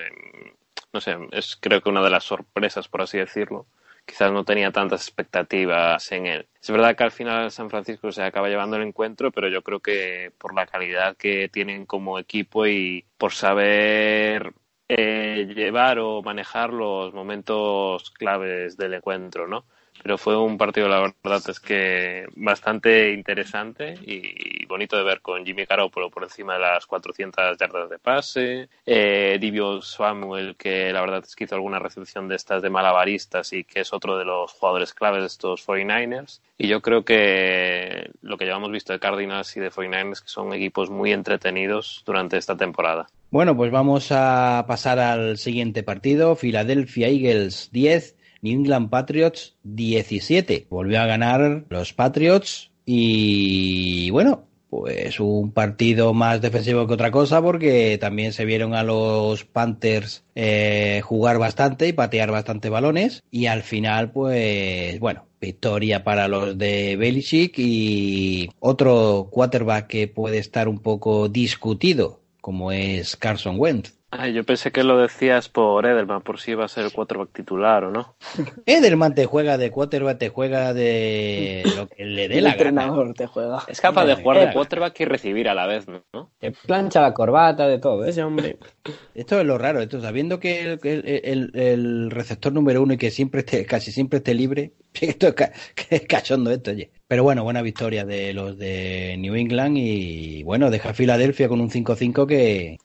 no 0.94 1.00
sé, 1.00 1.16
es 1.32 1.56
creo 1.60 1.82
que 1.82 1.88
una 1.90 2.02
de 2.02 2.10
las 2.10 2.24
sorpresas, 2.24 2.88
por 2.88 3.02
así 3.02 3.18
decirlo. 3.18 3.66
Quizás 4.06 4.30
no 4.32 4.44
tenía 4.44 4.70
tantas 4.70 5.02
expectativas 5.02 6.12
en 6.12 6.26
él. 6.26 6.46
Es 6.62 6.70
verdad 6.70 6.94
que 6.94 7.04
al 7.04 7.10
final 7.10 7.50
San 7.50 7.70
Francisco 7.70 8.12
se 8.12 8.22
acaba 8.22 8.48
llevando 8.48 8.76
el 8.76 8.82
encuentro, 8.82 9.32
pero 9.32 9.48
yo 9.48 9.62
creo 9.62 9.80
que 9.80 10.32
por 10.38 10.54
la 10.54 10.66
calidad 10.66 11.16
que 11.16 11.48
tienen 11.48 11.86
como 11.86 12.18
equipo 12.18 12.66
y 12.66 13.06
por 13.18 13.32
saber 13.32 14.52
eh, 14.88 15.46
llevar 15.54 15.98
o 15.98 16.22
manejar 16.22 16.72
los 16.72 17.14
momentos 17.14 18.10
claves 18.10 18.76
del 18.76 18.94
encuentro, 18.94 19.48
¿no? 19.48 19.64
Pero 20.04 20.18
fue 20.18 20.36
un 20.36 20.58
partido, 20.58 20.86
la 20.86 21.00
verdad 21.00 21.42
es 21.48 21.58
que 21.58 22.26
bastante 22.36 23.14
interesante 23.14 23.94
y 24.02 24.66
bonito 24.66 24.98
de 24.98 25.02
ver 25.02 25.22
con 25.22 25.46
Jimmy 25.46 25.64
Garoppolo 25.64 26.10
por 26.10 26.24
encima 26.24 26.52
de 26.52 26.60
las 26.60 26.84
400 26.84 27.56
yardas 27.56 27.88
de 27.88 27.98
pase, 27.98 28.68
eh, 28.84 29.38
Divio 29.40 29.80
Samuel, 29.80 30.56
que 30.56 30.92
la 30.92 31.00
verdad 31.00 31.22
es 31.24 31.34
que 31.34 31.44
hizo 31.44 31.54
alguna 31.54 31.78
recepción 31.78 32.28
de 32.28 32.36
estas 32.36 32.60
de 32.60 32.68
malabaristas 32.68 33.54
y 33.54 33.64
que 33.64 33.80
es 33.80 33.94
otro 33.94 34.18
de 34.18 34.26
los 34.26 34.52
jugadores 34.52 34.92
claves 34.92 35.22
de 35.22 35.26
estos 35.28 35.66
49ers. 35.66 36.42
Y 36.58 36.68
yo 36.68 36.82
creo 36.82 37.06
que 37.06 38.10
lo 38.20 38.36
que 38.36 38.44
hemos 38.46 38.70
visto 38.70 38.92
de 38.92 38.98
Cardinals 38.98 39.56
y 39.56 39.60
de 39.60 39.70
49ers 39.70 40.20
que 40.20 40.28
son 40.28 40.52
equipos 40.52 40.90
muy 40.90 41.12
entretenidos 41.12 42.02
durante 42.04 42.36
esta 42.36 42.58
temporada. 42.58 43.06
Bueno, 43.30 43.56
pues 43.56 43.72
vamos 43.72 44.12
a 44.12 44.66
pasar 44.68 44.98
al 44.98 45.38
siguiente 45.38 45.82
partido. 45.82 46.36
Philadelphia 46.36 47.08
Eagles 47.08 47.70
10, 47.72 48.16
New 48.44 48.60
England 48.60 48.90
Patriots 48.90 49.56
17. 49.62 50.66
Volvió 50.68 51.00
a 51.00 51.06
ganar 51.06 51.64
los 51.70 51.94
Patriots 51.94 52.70
y 52.84 54.10
bueno, 54.10 54.44
pues 54.68 55.18
un 55.18 55.50
partido 55.52 56.12
más 56.12 56.42
defensivo 56.42 56.86
que 56.86 56.92
otra 56.92 57.10
cosa 57.10 57.40
porque 57.40 57.96
también 57.98 58.34
se 58.34 58.44
vieron 58.44 58.74
a 58.74 58.82
los 58.82 59.46
Panthers 59.46 60.24
eh, 60.34 61.00
jugar 61.02 61.38
bastante 61.38 61.88
y 61.88 61.94
patear 61.94 62.30
bastante 62.30 62.68
balones 62.68 63.22
y 63.30 63.46
al 63.46 63.62
final 63.62 64.12
pues 64.12 65.00
bueno 65.00 65.26
victoria 65.40 66.04
para 66.04 66.28
los 66.28 66.58
de 66.58 66.96
Belichick 66.96 67.54
y 67.58 68.50
otro 68.60 69.28
quarterback 69.30 69.86
que 69.86 70.08
puede 70.08 70.36
estar 70.36 70.68
un 70.68 70.80
poco 70.80 71.30
discutido 71.30 72.20
como 72.44 72.72
es 72.72 73.16
Carson 73.16 73.58
Wentz. 73.58 73.94
Ay, 74.16 74.32
yo 74.32 74.44
pensé 74.44 74.70
que 74.70 74.84
lo 74.84 74.96
decías 74.98 75.48
por 75.48 75.86
Edelman, 75.86 76.22
por 76.22 76.38
si 76.38 76.52
iba 76.52 76.64
a 76.64 76.68
ser 76.68 76.84
el 76.84 76.92
quarterback 76.92 77.32
titular 77.32 77.82
o 77.84 77.90
no. 77.90 78.14
Edelman 78.66 79.12
te 79.14 79.26
juega 79.26 79.58
de 79.58 79.70
quarterback, 79.72 80.18
te 80.18 80.28
juega 80.28 80.72
de 80.72 81.64
lo 81.76 81.88
que 81.88 82.04
le 82.04 82.28
dé 82.28 82.40
la 82.40 82.52
el 82.52 82.56
gana. 82.56 82.68
entrenador 82.68 83.14
te 83.14 83.26
juega. 83.26 83.64
Es 83.66 83.80
capaz 83.80 84.06
de 84.06 84.14
jugar 84.14 84.38
de 84.46 84.52
quarterback 84.52 85.00
y 85.00 85.04
recibir 85.04 85.48
a 85.48 85.54
la 85.54 85.66
vez, 85.66 85.86
¿no? 85.88 86.30
Te 86.38 86.52
plancha 86.52 87.00
la 87.00 87.12
corbata, 87.12 87.66
de 87.66 87.78
todo, 87.80 88.04
ese 88.04 88.22
hombre. 88.22 88.56
Esto 89.14 89.40
es 89.40 89.46
lo 89.46 89.58
raro, 89.58 89.80
esto 89.80 90.00
sabiendo 90.00 90.38
que 90.40 90.60
el, 90.62 90.80
el- 90.84 91.20
el- 91.24 91.50
el 91.54 92.10
receptor 92.10 92.52
número 92.52 92.82
uno 92.82 92.94
y 92.94 92.98
que 92.98 93.10
siempre 93.10 93.40
esté, 93.40 93.64
casi 93.64 93.90
siempre 93.92 94.18
esté 94.18 94.34
libre, 94.34 94.72
esto 95.00 95.28
es, 95.28 95.34
ca- 95.34 95.52
que 95.74 95.96
es 95.96 96.02
cachondo 96.06 96.50
esto, 96.50 96.70
oye. 96.70 96.90
Pero 97.08 97.22
bueno, 97.22 97.42
buena 97.44 97.62
victoria 97.62 98.04
de 98.04 98.32
los 98.32 98.58
de 98.58 99.16
New 99.18 99.34
England 99.34 99.76
y 99.78 100.42
bueno, 100.44 100.70
deja 100.70 100.90
a 100.90 100.94
Filadelfia 100.94 101.48
con 101.48 101.60
un 101.60 101.70
5-5 101.70 102.26
que... 102.26 102.78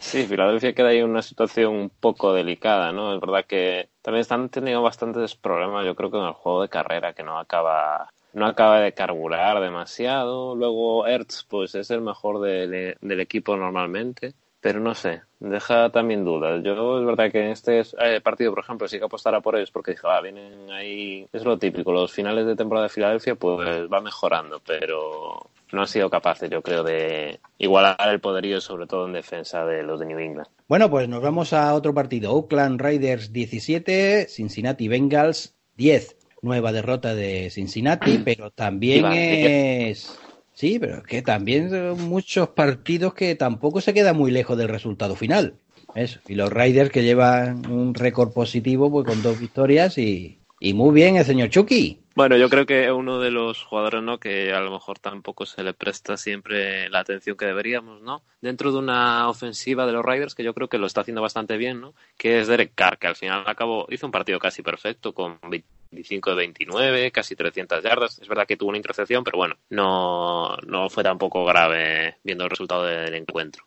Sí, 0.00 0.26
Filadelfia 0.26 0.72
queda 0.72 0.88
ahí 0.88 0.98
en 0.98 1.10
una 1.10 1.22
situación 1.22 1.74
un 1.74 1.90
poco 1.90 2.32
delicada, 2.32 2.90
¿no? 2.90 3.14
Es 3.14 3.20
verdad 3.20 3.44
que 3.44 3.90
también 4.02 4.22
están 4.22 4.48
teniendo 4.48 4.82
bastantes 4.82 5.36
problemas, 5.36 5.84
yo 5.84 5.94
creo 5.94 6.10
que 6.10 6.16
en 6.16 6.24
el 6.24 6.32
juego 6.32 6.62
de 6.62 6.70
carrera, 6.70 7.12
que 7.12 7.22
no 7.22 7.38
acaba 7.38 8.10
no 8.32 8.46
acaba 8.46 8.80
de 8.80 8.92
carburar 8.92 9.60
demasiado. 9.60 10.54
Luego 10.56 11.06
Ertz, 11.06 11.44
pues 11.44 11.74
es 11.74 11.90
el 11.90 12.00
mejor 12.00 12.40
del, 12.40 12.96
del 13.00 13.20
equipo 13.20 13.56
normalmente, 13.56 14.32
pero 14.60 14.80
no 14.80 14.94
sé, 14.94 15.22
deja 15.38 15.90
también 15.90 16.24
dudas. 16.24 16.62
Yo 16.64 17.00
es 17.00 17.06
verdad 17.06 17.30
que 17.30 17.44
en 17.44 17.50
este 17.50 17.80
eh, 17.98 18.20
partido, 18.22 18.52
por 18.54 18.64
ejemplo, 18.64 18.88
sí 18.88 18.98
que 18.98 19.04
apostara 19.04 19.40
por 19.40 19.56
ellos 19.56 19.70
porque 19.70 19.92
dije, 19.92 20.06
ah, 20.06 20.20
vienen 20.20 20.70
ahí, 20.70 21.26
es 21.32 21.44
lo 21.44 21.58
típico, 21.58 21.92
los 21.92 22.12
finales 22.12 22.46
de 22.46 22.56
temporada 22.56 22.86
de 22.86 22.94
Filadelfia 22.94 23.34
pues 23.34 23.86
va 23.92 24.00
mejorando, 24.00 24.60
pero 24.66 25.50
no 25.72 25.82
han 25.82 25.88
sido 25.88 26.10
capaces, 26.10 26.50
yo 26.50 26.62
creo, 26.62 26.82
de 26.82 27.40
igualar 27.58 27.96
el 28.08 28.20
poderío, 28.20 28.60
sobre 28.60 28.86
todo 28.86 29.06
en 29.06 29.12
defensa 29.12 29.64
de 29.64 29.82
los 29.82 30.00
de 30.00 30.06
New 30.06 30.18
England. 30.18 30.48
Bueno, 30.68 30.90
pues 30.90 31.08
nos 31.08 31.22
vamos 31.22 31.52
a 31.52 31.74
otro 31.74 31.94
partido. 31.94 32.32
Oakland 32.32 32.80
Raiders 32.80 33.32
17, 33.32 34.26
Cincinnati 34.28 34.88
Bengals 34.88 35.54
10. 35.76 36.16
Nueva 36.42 36.72
derrota 36.72 37.14
de 37.14 37.50
Cincinnati, 37.50 38.18
pero 38.24 38.50
también 38.50 39.06
es... 39.12 40.18
Sí, 40.52 40.78
pero 40.78 40.98
es 40.98 41.04
que 41.04 41.22
también 41.22 41.70
son 41.70 42.08
muchos 42.08 42.48
partidos 42.50 43.14
que 43.14 43.34
tampoco 43.34 43.80
se 43.80 43.94
queda 43.94 44.12
muy 44.12 44.30
lejos 44.30 44.58
del 44.58 44.68
resultado 44.68 45.16
final. 45.16 45.54
Eso. 45.94 46.20
Y 46.28 46.34
los 46.34 46.52
Raiders 46.52 46.90
que 46.90 47.02
llevan 47.02 47.66
un 47.70 47.94
récord 47.94 48.32
positivo 48.32 48.90
pues 48.90 49.06
con 49.06 49.22
dos 49.22 49.40
victorias 49.40 49.96
y, 49.96 50.38
y 50.60 50.74
muy 50.74 50.94
bien 50.94 51.16
el 51.16 51.24
señor 51.24 51.48
Chucky. 51.48 52.00
Bueno, 52.20 52.36
yo 52.36 52.50
creo 52.50 52.66
que 52.66 52.92
uno 52.92 53.18
de 53.18 53.30
los 53.30 53.64
jugadores, 53.64 54.02
¿no? 54.02 54.20
Que 54.20 54.52
a 54.52 54.60
lo 54.60 54.70
mejor 54.70 54.98
tampoco 54.98 55.46
se 55.46 55.62
le 55.62 55.72
presta 55.72 56.18
siempre 56.18 56.90
la 56.90 56.98
atención 56.98 57.34
que 57.34 57.46
deberíamos, 57.46 58.02
¿no? 58.02 58.22
Dentro 58.42 58.72
de 58.72 58.76
una 58.76 59.26
ofensiva 59.30 59.86
de 59.86 59.92
los 59.92 60.04
Riders 60.04 60.34
que 60.34 60.44
yo 60.44 60.52
creo 60.52 60.68
que 60.68 60.76
lo 60.76 60.86
está 60.86 61.00
haciendo 61.00 61.22
bastante 61.22 61.56
bien, 61.56 61.80
¿no? 61.80 61.94
Que 62.18 62.40
es 62.40 62.46
Derek 62.46 62.72
Carr, 62.74 62.98
que 62.98 63.06
al 63.06 63.16
final 63.16 63.44
acabó, 63.46 63.86
hizo 63.88 64.04
un 64.04 64.12
partido 64.12 64.38
casi 64.38 64.62
perfecto 64.62 65.14
con 65.14 65.38
25 65.48 66.28
de 66.28 66.36
29, 66.36 67.10
casi 67.10 67.34
300 67.36 67.82
yardas. 67.82 68.18
Es 68.18 68.28
verdad 68.28 68.46
que 68.46 68.58
tuvo 68.58 68.68
una 68.68 68.76
intercepción, 68.76 69.24
pero 69.24 69.38
bueno, 69.38 69.56
no, 69.70 70.58
no 70.66 70.90
fue 70.90 71.02
tampoco 71.02 71.46
grave 71.46 72.18
viendo 72.22 72.44
el 72.44 72.50
resultado 72.50 72.84
del 72.84 73.14
encuentro. 73.14 73.64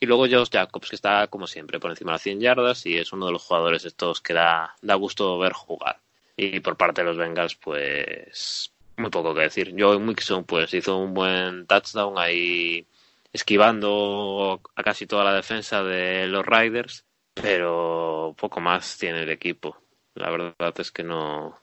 Y 0.00 0.06
luego 0.06 0.26
Josh 0.28 0.50
Jacobs, 0.50 0.88
que 0.88 0.96
está 0.96 1.28
como 1.28 1.46
siempre 1.46 1.78
por 1.78 1.92
encima 1.92 2.10
de 2.10 2.14
las 2.14 2.22
100 2.22 2.40
yardas 2.40 2.84
y 2.84 2.98
es 2.98 3.12
uno 3.12 3.26
de 3.26 3.32
los 3.32 3.44
jugadores 3.44 3.84
estos 3.84 4.20
que 4.20 4.34
da, 4.34 4.74
da 4.82 4.96
gusto 4.96 5.38
ver 5.38 5.52
jugar. 5.52 6.00
Y 6.36 6.60
por 6.60 6.76
parte 6.76 7.02
de 7.02 7.08
los 7.08 7.16
Bengals, 7.16 7.56
pues 7.56 8.72
muy 8.96 9.10
poco 9.10 9.34
que 9.34 9.42
decir. 9.42 9.74
Joe 9.78 9.98
Mixon 9.98 10.44
pues 10.44 10.72
hizo 10.74 10.98
un 10.98 11.14
buen 11.14 11.66
touchdown 11.66 12.14
ahí 12.18 12.86
esquivando 13.32 14.60
a 14.74 14.82
casi 14.82 15.06
toda 15.06 15.24
la 15.24 15.34
defensa 15.34 15.82
de 15.82 16.26
los 16.28 16.44
Riders, 16.44 17.04
pero 17.34 18.34
poco 18.38 18.60
más 18.60 18.98
tiene 18.98 19.22
el 19.22 19.30
equipo. 19.30 19.76
La 20.14 20.30
verdad 20.30 20.74
es 20.78 20.90
que 20.90 21.02
no, 21.02 21.58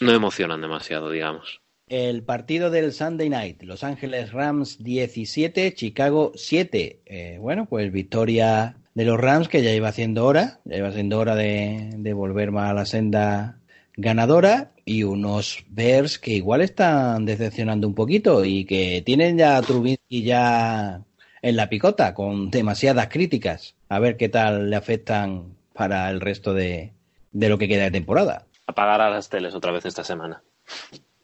no 0.00 0.12
emocionan 0.12 0.60
demasiado, 0.60 1.10
digamos. 1.10 1.62
El 1.86 2.22
partido 2.22 2.70
del 2.70 2.92
Sunday 2.92 3.28
Night, 3.28 3.62
Los 3.62 3.84
Ángeles 3.84 4.32
Rams 4.32 4.82
17, 4.82 5.74
Chicago 5.74 6.32
7. 6.34 7.02
Eh, 7.04 7.38
bueno, 7.40 7.66
pues 7.66 7.92
victoria 7.92 8.76
de 8.94 9.04
los 9.04 9.20
Rams 9.20 9.48
que 9.48 9.62
ya 9.62 9.72
iba 9.72 9.88
haciendo 9.88 10.24
hora, 10.24 10.60
ya 10.64 10.76
iba 10.76 10.92
siendo 10.92 11.18
hora 11.18 11.34
de, 11.34 11.90
de 11.96 12.12
volver 12.12 12.52
más 12.52 12.70
a 12.70 12.74
la 12.74 12.86
senda 12.86 13.60
ganadora 13.96 14.72
y 14.84 15.04
unos 15.04 15.64
Bears 15.68 16.18
que 16.18 16.32
igual 16.32 16.60
están 16.60 17.24
decepcionando 17.24 17.86
un 17.86 17.94
poquito 17.94 18.44
y 18.44 18.64
que 18.64 19.02
tienen 19.04 19.38
ya 19.38 19.56
a 19.56 19.62
Trubisky 19.62 20.22
ya 20.22 21.02
en 21.42 21.56
la 21.56 21.68
picota 21.68 22.14
con 22.14 22.50
demasiadas 22.50 23.08
críticas. 23.08 23.74
A 23.88 23.98
ver 23.98 24.16
qué 24.16 24.28
tal 24.28 24.70
le 24.70 24.76
afectan 24.76 25.54
para 25.72 26.10
el 26.10 26.20
resto 26.20 26.54
de, 26.54 26.92
de 27.32 27.48
lo 27.48 27.58
que 27.58 27.68
queda 27.68 27.84
de 27.84 27.90
temporada. 27.90 28.46
Apagar 28.66 29.00
a 29.00 29.10
las 29.10 29.28
teles 29.28 29.54
otra 29.54 29.72
vez 29.72 29.84
esta 29.84 30.04
semana. 30.04 30.42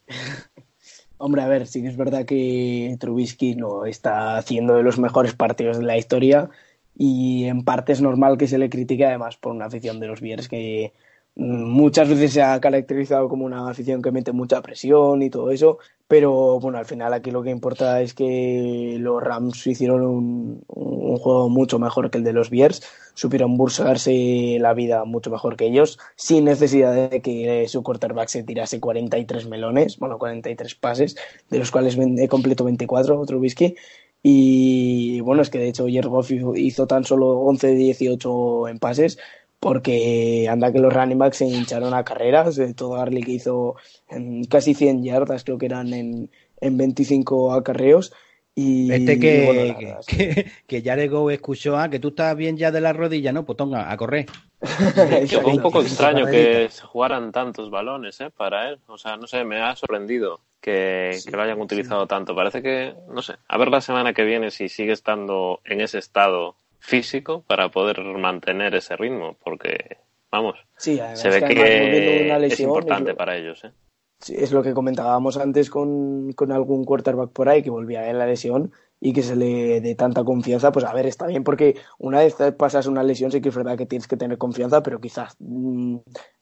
Hombre, 1.18 1.42
a 1.42 1.48
ver, 1.48 1.66
sí 1.66 1.82
que 1.82 1.88
es 1.88 1.96
verdad 1.96 2.24
que 2.24 2.96
Trubisky 2.98 3.54
no 3.54 3.84
está 3.84 4.38
haciendo 4.38 4.76
de 4.76 4.82
los 4.82 4.98
mejores 4.98 5.34
partidos 5.34 5.78
de 5.78 5.84
la 5.84 5.98
historia 5.98 6.48
y 6.96 7.44
en 7.44 7.62
parte 7.64 7.92
es 7.92 8.00
normal 8.00 8.38
que 8.38 8.48
se 8.48 8.56
le 8.58 8.70
critique 8.70 9.04
además 9.04 9.36
por 9.36 9.52
una 9.52 9.66
afición 9.66 10.00
de 10.00 10.06
los 10.06 10.22
Bears 10.22 10.48
que 10.48 10.94
muchas 11.40 12.08
veces 12.08 12.32
se 12.34 12.42
ha 12.42 12.60
caracterizado 12.60 13.28
como 13.28 13.46
una 13.46 13.68
afición 13.70 14.02
que 14.02 14.12
mete 14.12 14.32
mucha 14.32 14.60
presión 14.60 15.22
y 15.22 15.30
todo 15.30 15.50
eso, 15.50 15.78
pero 16.06 16.60
bueno, 16.60 16.78
al 16.78 16.84
final 16.84 17.14
aquí 17.14 17.30
lo 17.30 17.42
que 17.42 17.50
importa 17.50 18.02
es 18.02 18.12
que 18.14 18.96
los 19.00 19.22
Rams 19.22 19.66
hicieron 19.66 20.02
un, 20.02 20.62
juego 20.68 21.48
mucho 21.48 21.78
mejor 21.78 22.10
que 22.10 22.18
el 22.18 22.24
de 22.24 22.32
los 22.32 22.50
Bears, 22.50 22.82
supieron 23.14 23.56
buscarse 23.56 24.58
la 24.60 24.74
vida 24.74 25.04
mucho 25.04 25.30
mejor 25.30 25.56
que 25.56 25.66
ellos, 25.66 25.98
sin 26.14 26.44
necesidad 26.44 27.10
de 27.10 27.20
que 27.22 27.66
su 27.68 27.82
quarterback 27.82 28.28
se 28.28 28.42
tirase 28.42 28.80
43 28.80 29.48
melones, 29.48 29.98
bueno, 29.98 30.18
43 30.18 30.74
pases, 30.74 31.16
de 31.48 31.58
los 31.58 31.70
cuales 31.70 31.96
ven- 31.96 32.26
completó 32.28 32.64
24, 32.64 33.24
Trubisky. 33.26 33.74
Y 34.22 35.20
bueno, 35.20 35.40
es 35.42 35.48
que 35.50 35.58
de 35.58 35.68
hecho 35.68 35.84
Jared 35.86 36.08
Goff 36.08 36.30
hizo, 36.30 36.54
hizo 36.54 36.86
tan 36.86 37.04
solo 37.04 37.38
11 37.40 37.68
de 37.68 37.74
18 37.74 38.68
en 38.68 38.78
pases, 38.78 39.18
porque 39.60 40.48
anda 40.50 40.72
que 40.72 40.78
los 40.78 40.92
running 40.92 41.18
backs 41.18 41.36
se 41.36 41.44
hincharon 41.46 41.92
a 41.94 42.02
carreras. 42.04 42.58
eh, 42.58 42.72
Todo 42.74 42.92
Garlic 42.94 43.28
hizo 43.28 43.76
en 44.08 44.44
casi 44.44 44.74
100 44.74 45.04
yardas, 45.04 45.44
creo 45.44 45.58
que 45.58 45.66
eran 45.66 45.92
en, 45.92 46.30
en 46.60 46.76
25 46.78 47.52
acarreos. 47.52 48.12
Y 48.54 48.90
Este 48.92 49.20
que, 49.20 49.44
bueno, 49.44 49.62
verdad 49.62 50.00
es 50.00 50.06
que- 50.06 50.16
que, 50.34 50.50
que 50.66 50.82
Jared 50.82 51.10
Goff 51.10 51.30
escuchó, 51.30 51.76
ah, 51.78 51.88
que 51.88 52.00
tú 52.00 52.08
estás 52.08 52.34
bien 52.36 52.56
ya 52.56 52.70
de 52.70 52.80
la 52.80 52.92
rodilla, 52.92 53.32
¿no? 53.32 53.44
Pues 53.44 53.56
tonga, 53.56 53.90
a 53.92 53.96
correr. 53.96 54.26
Que 54.60 54.66
fue 55.42 55.52
un 55.52 55.62
poco 55.62 55.82
extraño 55.82 56.26
que 56.26 56.68
se 56.70 56.82
jugaran 56.82 57.30
tantos 57.30 57.70
balones 57.70 58.20
¿eh? 58.20 58.30
para 58.36 58.70
él. 58.70 58.78
O 58.88 58.98
sea, 58.98 59.16
no 59.16 59.26
sé, 59.26 59.44
me 59.44 59.60
ha 59.60 59.76
sorprendido 59.76 60.40
que, 60.60 61.16
que 61.24 61.30
lo 61.36 61.42
hayan 61.42 61.60
utilizado 61.60 62.06
tanto. 62.06 62.34
Parece 62.34 62.60
que, 62.62 62.94
no 63.08 63.22
sé, 63.22 63.34
a 63.46 63.56
ver 63.58 63.68
la 63.68 63.80
semana 63.80 64.12
que 64.14 64.24
viene 64.24 64.50
si 64.50 64.68
sigue 64.68 64.92
estando 64.92 65.60
en 65.64 65.80
ese 65.80 65.98
estado 65.98 66.56
físico 66.80 67.44
para 67.46 67.70
poder 67.70 68.00
mantener 68.02 68.74
ese 68.74 68.96
ritmo, 68.96 69.36
porque, 69.44 69.98
vamos, 70.30 70.56
Sí, 70.76 71.00
se 71.14 71.28
ve 71.28 71.42
que 71.42 72.44
es 72.46 72.60
importante 72.60 73.10
lo- 73.12 73.16
para 73.16 73.36
ellos. 73.36 73.62
¿eh? 73.64 73.72
Sí, 74.22 74.34
es 74.36 74.52
lo 74.52 74.62
que 74.62 74.74
comentábamos 74.74 75.38
antes 75.38 75.70
con, 75.70 76.32
con 76.32 76.52
algún 76.52 76.84
quarterback 76.84 77.30
por 77.32 77.48
ahí 77.48 77.62
que 77.62 77.70
volvía 77.70 78.02
de 78.02 78.12
la 78.12 78.26
lesión 78.26 78.70
y 79.00 79.14
que 79.14 79.22
se 79.22 79.34
le 79.34 79.80
dé 79.80 79.94
tanta 79.94 80.24
confianza, 80.24 80.72
pues 80.72 80.84
a 80.84 80.92
ver, 80.92 81.06
está 81.06 81.26
bien 81.26 81.42
porque 81.42 81.76
una 81.98 82.18
vez 82.18 82.36
pasas 82.58 82.86
una 82.86 83.02
lesión 83.02 83.32
sí 83.32 83.40
que 83.40 83.48
es 83.48 83.56
verdad 83.56 83.78
que 83.78 83.86
tienes 83.86 84.06
que 84.06 84.18
tener 84.18 84.36
confianza, 84.36 84.82
pero 84.82 85.00
quizás 85.00 85.36
mm, 85.38 85.96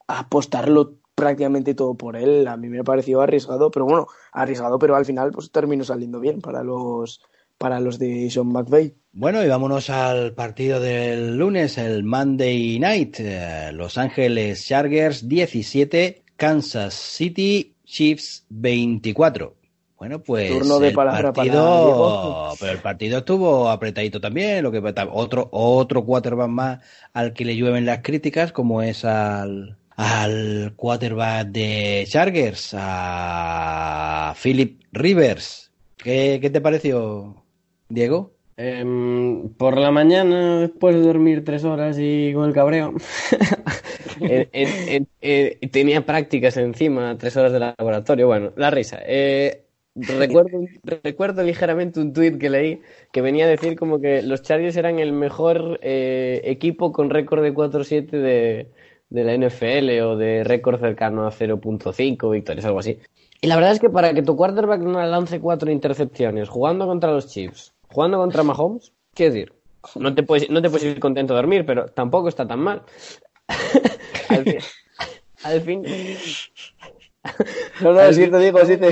apostarlo 0.07 0.95
prácticamente 1.15 1.73
todo 1.73 1.95
por 1.95 2.15
él 2.15 2.47
a 2.47 2.57
mí 2.57 2.69
me 2.69 2.83
pareció 2.83 3.21
arriesgado, 3.21 3.71
pero 3.71 3.85
bueno, 3.85 4.07
arriesgado, 4.31 4.79
pero 4.79 4.95
al 4.95 5.05
final 5.05 5.31
pues 5.31 5.51
terminó 5.51 5.83
saliendo 5.83 6.19
bien 6.19 6.41
para 6.41 6.63
los 6.63 7.21
para 7.59 7.79
los 7.79 7.99
de 7.99 8.31
Sean 8.31 8.47
McVay. 8.47 8.95
Bueno, 9.11 9.43
y 9.43 9.47
vámonos 9.47 9.89
al 9.89 10.33
partido 10.33 10.79
del 10.79 11.37
lunes, 11.37 11.77
el 11.77 12.03
Monday 12.03 12.79
Night. 12.79 13.17
Eh, 13.19 13.71
Los 13.73 13.97
Ángeles 13.97 14.65
Chargers 14.65 15.27
17, 15.27 16.23
Kansas 16.35 16.93
City 16.93 17.75
Chiefs 17.85 18.45
24. 18.49 19.55
Bueno, 19.97 20.21
pues 20.23 20.49
Turno 20.49 20.79
de 20.79 20.87
el 20.87 20.93
palabra 20.93 21.33
para 21.33 21.33
partido, 21.33 21.85
Diego. 21.85 22.55
pero 22.61 22.71
el 22.71 22.79
partido 22.79 23.17
estuvo 23.17 23.69
apretadito 23.69 24.21
también, 24.21 24.63
lo 24.63 24.71
que 24.71 24.81
otro 25.11 25.49
otro 25.51 26.05
quarterback 26.05 26.47
más 26.47 26.79
al 27.11 27.33
que 27.33 27.43
le 27.43 27.57
llueven 27.57 27.85
las 27.85 27.99
críticas, 28.01 28.53
como 28.53 28.81
es 28.81 29.03
al 29.03 29.77
al 29.97 30.73
quarterback 30.77 31.47
de 31.47 32.05
Chargers, 32.07 32.73
a 32.77 34.33
Philip 34.41 34.81
Rivers. 34.93 35.69
¿Qué, 35.97 36.39
qué 36.41 36.49
te 36.49 36.61
pareció, 36.61 37.43
Diego? 37.89 38.31
Em, 38.61 39.49
por 39.53 39.77
la 39.77 39.89
mañana, 39.89 40.59
después 40.59 40.93
de 40.93 41.01
dormir 41.01 41.45
tres 41.45 41.63
horas 41.63 41.97
y 41.97 42.33
con 42.33 42.45
el 42.45 42.53
cabreo, 42.53 42.93
tenía 45.71 46.05
prácticas 46.05 46.57
encima, 46.57 47.17
tres 47.17 47.37
horas 47.37 47.53
de 47.53 47.59
laboratorio. 47.59 48.27
Bueno, 48.27 48.51
la 48.57 48.69
risa. 48.69 48.99
Eh, 49.05 49.63
recuerdo, 49.95 50.59
recuerdo 50.83 51.43
ligeramente 51.43 52.01
un 52.01 52.11
tuit 52.11 52.37
que 52.37 52.49
leí 52.49 52.81
que 53.13 53.21
venía 53.21 53.45
a 53.45 53.47
decir 53.47 53.77
como 53.77 54.01
que 54.01 54.21
los 54.21 54.41
Chargers 54.41 54.75
eran 54.75 54.99
el 54.99 55.13
mejor 55.13 55.79
eh, 55.81 56.41
equipo 56.43 56.91
con 56.91 57.09
récord 57.09 57.41
de 57.41 57.53
4-7 57.53 58.09
de, 58.09 58.67
de 59.09 59.23
la 59.23 59.37
NFL 59.37 60.01
o 60.01 60.17
de 60.17 60.43
récord 60.43 60.79
cercano 60.79 61.25
a 61.25 61.31
0.5 61.31 62.29
victorias, 62.29 62.65
algo 62.65 62.79
así. 62.79 62.99
Y 63.41 63.47
la 63.47 63.55
verdad 63.55 63.71
es 63.71 63.79
que 63.79 63.89
para 63.89 64.13
que 64.13 64.21
tu 64.21 64.35
quarterback 64.35 64.81
no 64.81 65.01
lance 65.05 65.39
cuatro 65.39 65.71
intercepciones 65.71 66.49
jugando 66.49 66.85
contra 66.85 67.11
los 67.11 67.27
Chiefs, 67.27 67.73
jugando 67.91 68.17
contra 68.17 68.43
Mahomes, 68.43 68.93
¿qué 69.13 69.25
decir? 69.29 69.53
No 69.95 70.13
te 70.13 70.23
puedes, 70.23 70.49
no 70.49 70.61
te 70.61 70.69
puedes 70.69 70.85
ir 70.85 70.99
contento 70.99 71.33
a 71.33 71.37
dormir, 71.37 71.65
pero 71.65 71.85
tampoco 71.87 72.27
está 72.29 72.47
tan 72.47 72.59
mal. 72.59 72.83
al, 74.29 74.43
fin, 74.43 74.57
al 75.43 75.61
fin- 75.61 75.83
No, 77.81 77.93
no, 77.93 77.99
Al 77.99 78.13
sí 78.13 78.21
fin- 78.23 78.31
te 78.31 78.39
digo, 78.39 78.59
sí 78.65 78.77
te... 78.77 78.91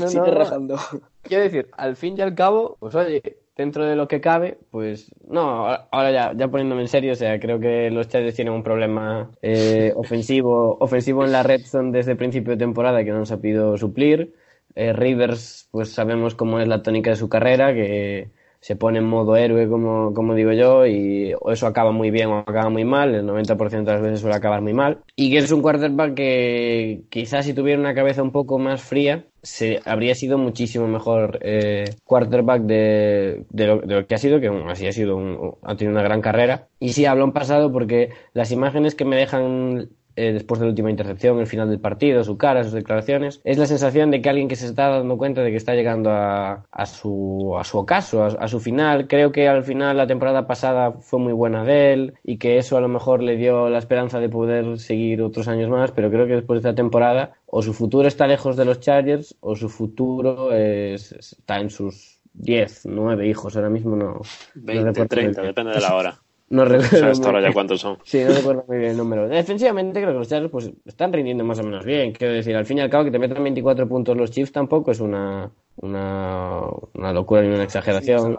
no, 0.00 0.08
Sigue 0.08 0.20
no. 0.20 0.30
rajando. 0.34 0.76
Quiero 1.22 1.44
decir, 1.44 1.68
al 1.72 1.96
fin 1.96 2.16
y 2.18 2.20
al 2.20 2.34
cabo, 2.34 2.76
pues 2.80 2.94
oye, 2.94 3.38
dentro 3.56 3.84
de 3.84 3.96
lo 3.96 4.08
que 4.08 4.20
cabe, 4.20 4.58
pues 4.70 5.10
no, 5.26 5.66
ahora- 5.90 6.12
ya, 6.12 6.32
ya 6.36 6.48
poniéndome 6.48 6.82
en 6.82 6.88
serio, 6.88 7.12
o 7.12 7.16
sea, 7.16 7.40
creo 7.40 7.58
que 7.60 7.90
los 7.90 8.08
Chargers 8.08 8.34
tienen 8.36 8.54
un 8.54 8.62
problema 8.62 9.30
eh, 9.40 9.92
ofensivo, 9.96 10.76
ofensivo 10.80 11.24
en 11.24 11.32
la 11.32 11.42
red 11.42 11.62
zone 11.64 11.92
desde 11.92 12.12
el 12.12 12.16
principio 12.18 12.52
de 12.52 12.58
temporada 12.58 13.02
que 13.04 13.10
no 13.10 13.18
han 13.18 13.26
sabido 13.26 13.76
suplir. 13.78 14.34
Eh, 14.74 14.92
Rivers, 14.92 15.68
pues 15.70 15.92
sabemos 15.92 16.34
cómo 16.34 16.58
es 16.60 16.68
la 16.68 16.82
tónica 16.82 17.10
de 17.10 17.16
su 17.16 17.28
carrera, 17.28 17.74
que 17.74 18.30
se 18.60 18.76
pone 18.76 18.98
en 18.98 19.04
modo 19.04 19.36
héroe, 19.36 19.68
como, 19.68 20.14
como 20.14 20.34
digo 20.34 20.52
yo, 20.52 20.86
y 20.86 21.34
eso 21.50 21.66
acaba 21.66 21.90
muy 21.92 22.10
bien 22.12 22.28
o 22.28 22.38
acaba 22.38 22.68
muy 22.70 22.84
mal, 22.84 23.14
el 23.14 23.26
90% 23.26 23.90
de 23.90 23.96
las 23.96 24.02
veces 24.04 24.20
suele 24.20 24.36
acabar 24.36 24.60
muy 24.62 24.72
mal, 24.72 25.02
y 25.16 25.30
que 25.30 25.38
es 25.38 25.50
un 25.50 25.62
quarterback 25.62 26.14
que 26.14 27.02
quizás 27.10 27.44
si 27.44 27.54
tuviera 27.54 27.80
una 27.80 27.94
cabeza 27.94 28.22
un 28.22 28.30
poco 28.32 28.58
más 28.60 28.80
fría, 28.82 29.24
se, 29.42 29.80
habría 29.84 30.14
sido 30.14 30.38
muchísimo 30.38 30.86
mejor 30.86 31.38
eh, 31.42 31.84
quarterback 32.04 32.62
de, 32.62 33.44
de, 33.50 33.66
lo, 33.66 33.80
de 33.80 33.94
lo 33.96 34.06
que 34.06 34.14
ha 34.14 34.18
sido, 34.18 34.40
que 34.40 34.46
aún 34.48 34.70
así 34.70 34.86
ha 34.86 34.92
sido 34.92 35.16
un- 35.16 35.54
ha 35.62 35.76
tenido 35.76 35.92
una 35.98 36.02
gran 36.04 36.20
carrera. 36.20 36.68
Y 36.78 36.92
sí, 36.92 37.04
hablo 37.06 37.24
en 37.24 37.32
pasado 37.32 37.72
porque 37.72 38.10
las 38.32 38.52
imágenes 38.52 38.94
que 38.94 39.04
me 39.04 39.16
dejan 39.16 39.88
eh, 40.16 40.32
después 40.32 40.60
de 40.60 40.66
la 40.66 40.70
última 40.70 40.90
intercepción, 40.90 41.38
el 41.40 41.46
final 41.46 41.68
del 41.70 41.80
partido, 41.80 42.22
su 42.24 42.36
cara, 42.36 42.64
sus 42.64 42.72
declaraciones, 42.72 43.40
es 43.44 43.58
la 43.58 43.66
sensación 43.66 44.10
de 44.10 44.20
que 44.22 44.28
alguien 44.28 44.48
que 44.48 44.56
se 44.56 44.66
está 44.66 44.88
dando 44.88 45.16
cuenta 45.16 45.42
de 45.42 45.50
que 45.50 45.56
está 45.56 45.74
llegando 45.74 46.10
a, 46.10 46.64
a 46.70 46.86
su, 46.86 47.54
a 47.58 47.64
su 47.64 47.78
ocaso, 47.78 48.22
a, 48.24 48.26
a 48.28 48.48
su 48.48 48.60
final. 48.60 49.08
Creo 49.08 49.32
que 49.32 49.48
al 49.48 49.64
final 49.64 49.96
la 49.96 50.06
temporada 50.06 50.46
pasada 50.46 50.92
fue 50.92 51.18
muy 51.18 51.32
buena 51.32 51.64
de 51.64 51.92
él 51.92 52.14
y 52.24 52.38
que 52.38 52.58
eso 52.58 52.76
a 52.76 52.80
lo 52.80 52.88
mejor 52.88 53.22
le 53.22 53.36
dio 53.36 53.68
la 53.68 53.78
esperanza 53.78 54.20
de 54.20 54.28
poder 54.28 54.78
seguir 54.78 55.22
otros 55.22 55.48
años 55.48 55.70
más, 55.70 55.92
pero 55.92 56.10
creo 56.10 56.26
que 56.26 56.34
después 56.34 56.62
de 56.62 56.68
esta 56.68 56.76
temporada 56.76 57.32
o 57.46 57.62
su 57.62 57.72
futuro 57.72 58.08
está 58.08 58.26
lejos 58.26 58.56
de 58.56 58.64
los 58.64 58.80
Chargers 58.80 59.36
o 59.40 59.56
su 59.56 59.68
futuro 59.68 60.52
es- 60.52 61.12
está 61.12 61.60
en 61.60 61.70
sus 61.70 62.20
10, 62.34 62.86
9 62.86 63.28
hijos. 63.28 63.56
Ahora 63.56 63.68
mismo 63.68 63.94
no. 63.96 64.04
no 64.14 64.22
20, 64.54 64.84
recuerdo 64.84 65.00
muy 65.00 65.08
30, 65.08 65.40
bien. 65.42 65.50
depende 65.50 65.72
de 65.72 65.80
la 65.80 65.94
hora. 65.94 66.18
No 66.52 66.66
recuerdo 66.66 67.10
hasta 67.10 67.26
ahora 67.28 67.40
ya 67.40 67.50
cuántos 67.50 67.80
son. 67.80 67.96
Sí, 68.04 68.22
no 68.22 68.34
recuerdo 68.34 68.64
muy 68.68 68.76
bien 68.76 68.90
el 68.90 68.96
número. 68.98 69.26
Defensivamente 69.26 70.00
creo 70.00 70.12
que 70.12 70.18
los 70.18 70.28
Chargers 70.28 70.52
pues, 70.52 70.70
están 70.84 71.10
rindiendo 71.10 71.44
más 71.44 71.58
o 71.58 71.62
menos 71.62 71.82
bien. 71.82 72.12
Quiero 72.12 72.34
decir, 72.34 72.54
al 72.54 72.66
fin 72.66 72.76
y 72.76 72.82
al 72.82 72.90
cabo 72.90 73.04
que 73.04 73.10
te 73.10 73.18
metan 73.18 73.42
24 73.42 73.88
puntos 73.88 74.14
los 74.14 74.30
Chiefs 74.30 74.52
tampoco 74.52 74.90
es 74.90 75.00
una, 75.00 75.50
una, 75.76 76.60
una 76.92 77.12
locura 77.14 77.40
ni 77.40 77.48
una 77.48 77.64
exageración. 77.64 78.36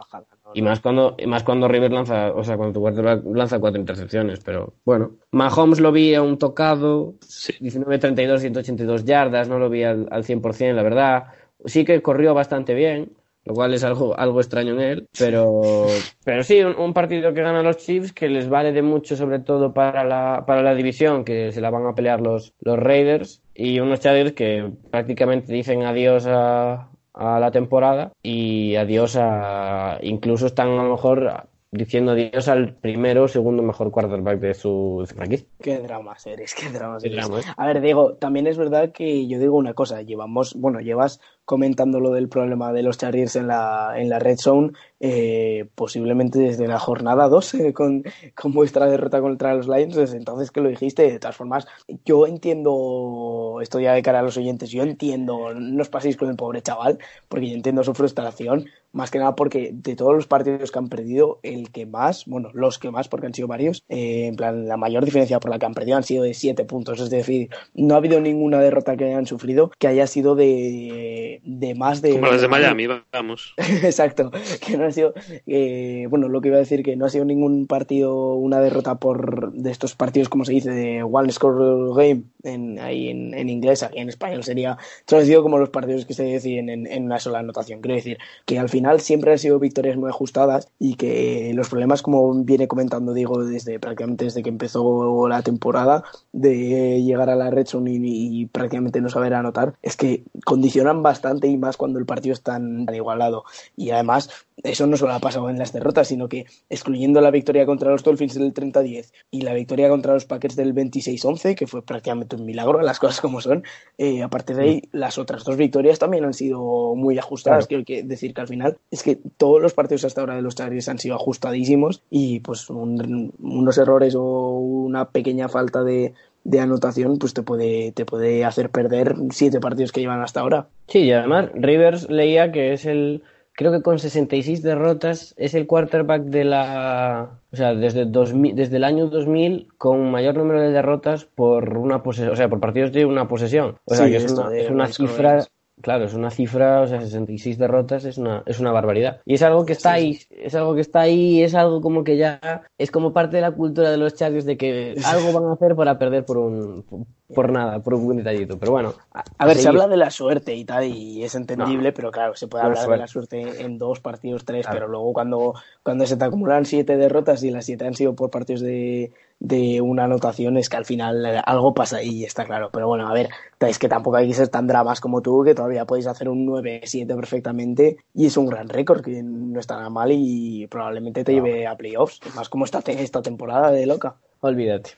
Y 0.54 0.62
más 0.62 0.80
cuando, 0.80 1.16
y 1.18 1.26
más 1.26 1.44
cuando 1.44 1.68
River 1.68 1.92
lanza, 1.92 2.32
o 2.34 2.44
sea, 2.44 2.56
cuando 2.56 2.74
tu 2.74 2.82
quarterback 2.82 3.24
lanza 3.34 3.60
cuatro 3.60 3.80
intercepciones, 3.80 4.42
pero 4.46 4.74
bueno. 4.86 5.14
Mahomes 5.32 5.80
lo 5.80 5.92
vi 5.92 6.14
a 6.14 6.22
un 6.22 6.38
tocado, 6.38 7.16
Sí. 7.22 7.54
19-32, 7.60 8.38
182 8.38 9.06
yardas, 9.06 9.50
no 9.50 9.58
lo 9.58 9.72
vi 9.72 9.82
al, 9.82 10.08
al 10.12 10.24
100%, 10.24 10.74
la 10.74 10.84
verdad. 10.84 11.24
Sí 11.66 11.84
que 11.84 12.04
corrió 12.04 12.36
bastante 12.36 12.76
bien, 12.76 13.14
lo 13.46 13.54
cual 13.54 13.74
es 13.74 13.84
algo, 13.84 14.18
algo 14.18 14.40
extraño 14.40 14.74
en 14.74 14.80
él, 14.80 15.08
pero, 15.18 15.62
pero 16.24 16.44
sí, 16.44 16.62
un, 16.62 16.76
un 16.78 16.94
partido 16.94 17.34
que 17.34 17.42
ganan 17.42 17.66
los 17.66 17.78
Chiefs 17.78 18.14
que 18.14 18.30
les 18.30 18.50
vale 18.50 18.72
de 18.72 18.82
mucho, 18.82 19.16
sobre 19.16 19.40
todo 19.40 19.74
para 19.74 20.04
la, 20.04 20.44
para 20.48 20.62
la 20.62 20.76
división, 20.76 21.26
que 21.26 21.52
se 21.52 21.62
la 21.62 21.70
van 21.70 21.86
a 21.86 21.96
pelear 21.96 22.22
los, 22.22 22.54
los 22.62 22.80
Raiders, 22.80 23.42
y 23.54 23.80
unos 23.80 24.00
Chargers 24.00 24.34
que 24.34 24.72
prácticamente 24.90 25.54
dicen 25.54 25.84
adiós 25.84 26.26
a, 26.28 26.90
a 27.14 27.40
la 27.40 27.52
temporada 27.52 28.12
y 28.24 28.76
adiós 28.76 29.16
a. 29.20 30.00
Incluso 30.02 30.48
están 30.48 30.70
a 30.70 30.84
lo 30.84 30.92
mejor 30.92 31.48
diciendo 31.72 32.12
adiós 32.12 32.48
al 32.48 32.76
primero 32.76 33.24
o 33.24 33.28
segundo 33.28 33.64
mejor 33.64 33.92
quarterback 33.92 34.40
de 34.40 34.54
su, 34.54 35.06
franquicia. 35.14 35.48
Qué 35.60 35.80
dramas 35.80 36.26
eres, 36.28 36.54
qué 36.54 36.70
dramas 36.70 37.04
Qué 37.04 37.10
eres. 37.10 37.28
drama, 37.28 37.42
¿eh? 37.42 37.44
A 37.58 37.68
ver, 37.68 37.82
Diego, 37.82 38.14
también 38.16 38.48
es 38.48 38.58
verdad 38.58 38.92
que 38.92 39.28
yo 39.28 39.40
digo 39.40 39.58
una 39.58 39.74
cosa, 39.74 40.02
llevamos, 40.02 40.56
bueno, 40.56 40.80
llevas 40.80 41.20
comentando 41.46 42.00
lo 42.00 42.12
del 42.12 42.30
problema 42.30 42.72
de 42.74 42.84
los 42.84 42.98
Chargers 42.98 43.36
en 43.36 43.48
la, 43.48 43.94
en 43.96 44.10
la 44.10 44.20
Red 44.20 44.38
Zone, 44.38 44.72
eh, 45.00 45.68
posiblemente 45.76 46.40
desde 46.40 46.68
la 46.68 46.80
jornada 46.80 47.28
2 47.28 47.54
eh, 47.56 47.74
con, 47.74 48.04
con 48.36 48.54
vuestra 48.54 48.88
derrota 48.88 49.22
contra 49.22 49.54
los 49.54 49.68
Lions, 49.68 49.96
desde 49.96 50.18
entonces 50.18 50.52
que 50.52 50.62
lo 50.62 50.70
dijiste, 50.70 51.12
de 51.12 51.20
todas 51.20 51.36
formas, 51.36 51.68
yo 52.06 52.28
entiendo, 52.28 53.60
esto 53.62 53.80
ya 53.80 53.94
de 53.94 54.02
cara 54.02 54.20
a 54.20 54.24
los 54.24 54.38
oyentes, 54.38 54.70
yo 54.72 54.84
entiendo, 54.84 55.54
no 55.54 55.82
os 55.82 55.90
paséis 55.90 56.18
con 56.18 56.30
el 56.30 56.36
pobre 56.36 56.62
chaval, 56.62 57.00
porque 57.28 57.50
yo 57.50 57.56
entiendo 57.56 57.84
su 57.84 57.94
frustración, 57.94 58.66
más 58.94 59.12
que 59.12 59.20
nada 59.20 59.36
porque 59.36 59.72
de 59.74 59.96
todos 59.96 60.14
los 60.14 60.28
partidos 60.28 60.72
que 60.72 60.80
han 60.80 60.88
perdido, 60.88 61.40
el 61.44 61.72
que 61.72 61.86
más, 61.86 62.26
bueno, 62.26 62.50
los 62.54 62.80
que 62.80 62.92
más, 62.92 63.10
porque 63.10 63.28
han 63.28 63.34
sido 63.34 63.48
varios, 63.48 63.84
eh, 63.90 64.28
en 64.28 64.36
plan, 64.36 64.68
la 64.68 64.78
mayor 64.78 65.04
diferencia 65.04 65.40
por 65.40 65.52
la 65.52 65.60
que 65.60 65.66
han 65.66 65.74
perdido 65.74 65.98
han 65.98 66.04
sido 66.04 66.24
de 66.24 66.34
7 66.34 66.64
puntos, 66.66 67.02
es 67.02 67.10
decir, 67.10 67.50
no 67.74 67.96
ha 67.96 67.98
habido 67.98 68.22
ninguna 68.22 68.60
derrota 68.60 68.96
que 68.96 69.06
hayan 69.06 69.26
sufrido 69.26 69.72
que 69.78 69.88
haya 69.88 70.08
sido 70.08 70.36
de, 70.36 71.33
de 71.44 71.76
más 71.76 72.02
de... 72.02 72.12
Como 72.12 72.28
las 72.28 72.42
de 72.42 72.48
Miami, 72.48 72.88
vamos. 73.12 73.54
Exacto, 73.58 74.32
que 74.66 74.78
no 74.78 74.86
ha 74.86 74.92
sido, 74.92 75.14
eh, 75.48 76.08
bueno, 76.10 76.30
lo 76.30 76.42
que 76.42 76.50
iba 76.50 76.58
a 76.58 76.62
decir 76.62 76.84
que 76.84 76.96
no 76.96 77.06
ha 77.06 77.10
sido 77.10 77.26
ningún 77.26 77.68
partido, 77.68 78.36
una 78.36 78.60
derrota 78.60 78.96
por 78.96 79.54
de 79.54 79.72
estos 79.72 79.96
partidos, 79.96 80.30
como 80.30 80.46
se 80.46 80.54
dice, 80.54 80.72
de 80.72 81.04
one 81.04 81.32
score 81.32 81.94
game, 81.96 82.24
en, 82.44 82.80
ahí 82.80 83.10
en, 83.10 83.34
en 83.34 83.50
inglés, 83.50 83.84
aquí 83.84 84.00
en 84.00 84.10
español 84.10 84.44
sería, 84.44 84.78
solo 85.08 85.22
ha 85.22 85.26
sido 85.26 85.44
como 85.44 85.58
los 85.58 85.70
partidos 85.70 86.06
que 86.06 86.14
se 86.14 86.24
deciden 86.24 86.70
en, 86.70 86.88
en 86.88 87.06
una 87.06 87.20
sola 87.20 87.40
anotación. 87.40 87.82
Quiero 87.82 87.96
decir 87.96 88.18
que 88.46 88.60
al 88.60 88.70
final 88.70 89.00
siempre 89.02 89.32
han 89.32 89.40
sido 89.40 89.60
victorias 89.60 89.98
muy 89.98 90.10
ajustadas 90.10 90.70
y 90.80 90.96
que 90.96 91.52
los 91.56 91.70
problemas, 91.70 92.02
como 92.02 92.34
viene 92.44 92.68
comentando 92.68 93.14
Diego 93.14 93.44
desde 93.44 93.80
prácticamente 93.80 94.26
desde 94.26 94.44
que 94.44 94.50
empezó 94.50 95.28
la 95.28 95.42
temporada, 95.42 96.04
de 96.32 97.02
llegar 97.02 97.30
a 97.30 97.36
la 97.36 97.50
red 97.50 97.66
zone 97.66 97.92
y, 97.92 98.42
y 98.42 98.46
prácticamente 98.48 99.02
no 99.02 99.10
saber 99.10 99.34
anotar, 99.34 99.76
es 99.82 99.98
que 99.98 100.24
condicionan 100.46 101.04
bastante 101.04 101.23
bastante 101.24 101.48
y 101.48 101.58
más 101.58 101.78
cuando 101.78 102.00
el 102.00 102.06
partido 102.06 102.34
es 102.34 102.42
tan, 102.42 102.86
tan 102.86 102.96
igualado. 102.96 103.46
Y 103.78 103.92
además, 103.92 104.30
eso 104.64 104.86
no 104.88 104.98
solo 104.98 105.14
ha 105.14 105.20
pasado 105.20 105.50
en 105.50 105.58
las 105.58 105.72
derrotas, 105.74 106.08
sino 106.10 106.28
que 106.28 106.46
excluyendo 106.70 107.22
la 107.22 107.32
victoria 107.32 107.66
contra 107.66 107.92
los 107.92 108.04
Dolphins 108.04 108.36
del 108.36 108.54
30-10 108.54 109.12
y 109.32 109.42
la 109.42 109.54
victoria 109.54 109.88
contra 109.90 110.14
los 110.14 110.26
Packers 110.26 110.56
del 110.56 110.74
26-11, 110.76 111.56
que 111.56 111.66
fue 111.68 111.82
prácticamente 111.82 112.36
un 112.36 112.46
milagro, 112.46 112.82
las 112.82 113.00
cosas 113.00 113.22
como 113.22 113.40
son, 113.42 113.64
eh, 113.98 114.22
aparte 114.22 114.54
de 114.54 114.64
ahí, 114.64 114.84
las 114.92 115.18
otras 115.18 115.44
dos 115.46 115.56
victorias 115.56 115.98
también 116.00 116.26
han 116.26 116.34
sido 116.34 116.94
muy 116.96 117.18
ajustadas. 117.18 117.66
Quiero 117.68 117.86
que 117.86 118.04
decir 118.04 118.34
que 118.34 118.42
al 118.42 118.48
final 118.48 118.78
es 118.92 119.02
que 119.04 119.18
todos 119.38 119.62
los 119.62 119.74
partidos 119.74 120.04
hasta 120.06 120.22
ahora 120.22 120.36
de 120.36 120.42
los 120.42 120.56
Chargers 120.56 120.90
han 120.90 121.00
sido 121.00 121.16
ajustadísimos 121.16 122.04
y 122.10 122.42
pues 122.42 122.70
un- 122.70 123.34
unos 123.40 123.78
errores 123.78 124.16
o 124.16 124.58
una 124.60 125.10
pequeña 125.10 125.48
falta 125.50 125.84
de, 125.84 126.14
de 126.44 126.60
anotación 126.60 127.18
pues 127.18 127.34
te 127.34 127.42
puede, 127.42 127.92
te 127.92 128.06
puede 128.06 128.44
hacer 128.46 128.70
perder 128.70 129.16
siete 129.32 129.60
partidos 129.60 129.92
que 129.92 130.02
llevan 130.02 130.22
hasta 130.22 130.42
ahora. 130.42 130.68
Sí, 130.88 131.00
y 131.00 131.12
además 131.12 131.50
Rivers 131.54 132.10
leía 132.10 132.52
que 132.52 132.74
es 132.74 132.86
el, 132.86 133.24
creo 133.54 133.72
que 133.72 133.82
con 133.82 134.00
66 134.00 134.62
derrotas 134.62 135.34
es 135.38 135.54
el 135.54 135.68
quarterback 135.68 136.24
de 136.24 136.44
la, 136.44 137.40
o 137.52 137.56
sea, 137.56 137.74
desde 137.74 138.06
2000, 138.06 138.56
desde 138.56 138.78
el 138.78 138.84
año 138.84 139.08
2000 139.08 139.70
con 139.78 140.12
mayor 140.12 140.36
número 140.36 140.62
de 140.62 140.72
derrotas 140.72 141.26
por 141.26 141.78
una 141.78 142.04
posesión, 142.04 142.34
o 142.34 142.36
sea, 142.36 142.50
por 142.50 142.60
partidos 142.60 142.92
de 142.92 143.06
una 143.06 143.28
posesión. 143.28 143.78
O 143.86 143.96
sea, 143.96 144.06
Sí, 144.06 144.12
que 144.12 144.18
es 144.18 144.32
una, 144.70 144.86
es 144.86 144.96
cifra. 144.96 145.46
Claro, 145.82 146.06
es 146.06 146.14
una 146.14 146.30
cifra, 146.32 146.82
o 146.82 146.88
sea, 146.88 147.02
66 147.02 147.58
derrotas 147.58 148.06
es 148.06 148.18
una, 148.18 148.44
es 148.46 148.60
una 148.60 148.72
barbaridad. 148.72 149.22
Y 149.26 149.34
es 149.34 149.42
algo 149.42 149.66
que 149.66 149.74
está 149.74 149.94
ahí, 149.94 150.20
es 150.30 150.56
algo 150.56 150.76
que 150.76 150.82
está 150.82 151.02
ahí, 151.02 151.42
es 151.42 151.56
algo 151.56 151.82
como 151.82 152.04
que 152.04 152.18
ya 152.18 152.40
es 152.78 152.92
como 152.92 153.14
parte 153.14 153.38
de 153.38 153.42
la 153.42 153.52
cultura 153.52 153.92
de 153.92 153.98
los 153.98 154.16
Chargers 154.16 154.46
de 154.46 154.58
que 154.58 154.96
algo 155.06 155.34
van 155.34 155.50
a 155.50 155.54
hacer 155.54 155.76
para 155.76 155.98
perder 155.98 156.26
por 156.26 156.38
un, 156.38 156.86
por 157.34 157.52
nada, 157.52 157.82
por 157.82 157.96
un 157.96 158.18
detallito. 158.18 158.58
Pero 158.60 158.72
bueno, 158.72 158.94
A 159.38 159.46
ver, 159.46 159.58
se 159.58 159.68
habla 159.68 159.88
de 159.88 159.98
la 159.98 160.10
suerte 160.10 160.56
y 160.56 160.66
tal, 160.66 160.86
y 160.86 161.24
es 161.24 161.36
entendible, 161.36 161.92
pero 161.92 162.12
claro, 162.12 162.36
se 162.36 162.48
puede 162.48 162.64
La 162.64 162.70
hablar 162.70 162.90
de 162.90 162.98
la 162.98 163.08
suerte 163.08 163.62
en 163.62 163.78
dos 163.78 164.00
partidos, 164.00 164.46
tres, 164.46 164.66
Claro. 164.66 164.80
pero 164.80 164.88
luego 164.92 165.14
cuando, 165.14 165.54
cuando 165.84 166.06
se 166.06 166.18
te 166.18 166.26
acumulan 166.26 166.66
siete 166.66 166.98
derrotas 166.98 167.44
y 167.44 167.52
las 167.52 167.66
siete 167.66 167.86
han 167.86 167.96
sido 167.96 168.16
por 168.16 168.30
partidos 168.30 168.62
de, 168.62 169.12
de 169.44 169.82
una 169.82 170.06
anotación, 170.06 170.56
es 170.58 170.70
que 170.70 170.78
al 170.78 170.86
final 170.86 171.26
eh, 171.26 171.42
algo 171.46 171.74
pasa 171.74 172.02
y 172.02 172.24
está 172.24 172.46
claro. 172.46 172.70
Pero 172.72 172.88
bueno, 172.88 173.10
a 173.10 173.14
ver, 173.14 173.28
es 173.60 173.78
que 173.78 173.90
tampoco 173.90 174.16
hay 174.16 174.30
que 174.30 174.34
ser 174.34 174.48
tan 174.48 174.68
dramas 174.68 175.02
como 175.02 175.22
tú, 175.22 175.44
que 175.44 175.54
todavía 175.54 175.84
podéis 175.86 176.08
hacer 176.08 176.30
un 176.30 176.48
9-7 176.48 177.14
perfectamente, 177.14 177.98
y 178.14 178.28
es 178.28 178.38
un 178.38 178.48
gran 178.48 178.70
récord, 178.70 179.04
que 179.04 179.22
no 179.22 179.60
está 179.60 179.76
nada 179.76 179.90
mal 179.90 180.12
y 180.14 180.66
probablemente 180.68 181.26
te 181.26 181.34
lleve 181.34 181.68
a 181.68 181.76
playoffs, 181.76 182.22
más 182.36 182.48
como 182.48 182.64
esta, 182.64 182.80
esta 182.80 183.22
temporada 183.22 183.70
de 183.70 183.86
loca. 183.86 184.16
Olvídate. 184.40 184.92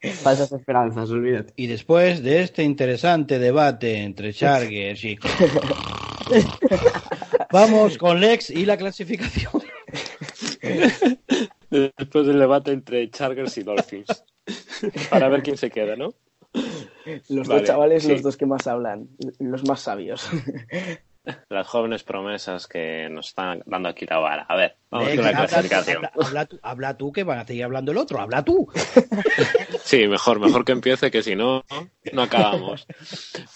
Falsas 0.22 0.52
esperanzas, 0.52 1.10
olvídate. 1.10 1.52
Y 1.56 1.66
después 1.66 2.22
de 2.22 2.42
este 2.42 2.62
interesante 2.62 3.40
debate 3.40 4.04
entre 4.04 4.32
Chargers 4.32 5.04
y... 5.04 5.18
Vamos 7.52 7.98
con 7.98 8.20
Lex 8.20 8.50
y 8.50 8.64
la 8.64 8.76
clasificación. 8.76 9.60
Después 11.70 12.26
del 12.26 12.38
debate 12.38 12.72
entre 12.72 13.10
Chargers 13.10 13.56
y 13.58 13.62
Dolphins. 13.62 14.24
Para 15.10 15.28
ver 15.28 15.42
quién 15.42 15.56
se 15.56 15.70
queda, 15.70 15.96
¿no? 15.96 16.14
Los 17.28 17.48
Vale, 17.48 17.60
dos 17.60 17.68
chavales, 17.68 18.02
sí. 18.02 18.10
los 18.10 18.22
dos 18.22 18.36
que 18.36 18.46
más 18.46 18.66
hablan, 18.66 19.08
los 19.38 19.64
más 19.66 19.80
sabios. 19.80 20.28
Las 21.48 21.66
jóvenes 21.66 22.02
promesas 22.02 22.66
que 22.66 23.08
nos 23.10 23.28
están 23.28 23.62
dando 23.66 23.88
aquí 23.88 24.06
la 24.06 24.18
vara. 24.18 24.42
A 24.48 24.56
ver, 24.56 24.76
vamos 24.90 25.08
con 25.10 25.22
la 25.22 25.28
habla, 25.30 25.46
clasificación. 25.46 25.96
habla- 26.04 26.12
habla 26.26 26.44
tú, 26.46 26.58
habla 26.62 26.96
tú, 26.96 27.12
que 27.12 27.24
van 27.24 27.38
a 27.38 27.46
seguir 27.46 27.64
hablando 27.64 27.92
el 27.92 27.98
otro. 27.98 28.20
Habla 28.20 28.44
tú. 28.44 28.68
Sí, 29.82 30.06
mejor, 30.06 30.38
mejor 30.38 30.64
que 30.64 30.72
empiece, 30.72 31.10
que 31.10 31.22
si 31.22 31.34
no, 31.34 31.64
no 32.12 32.22
acabamos. 32.22 32.86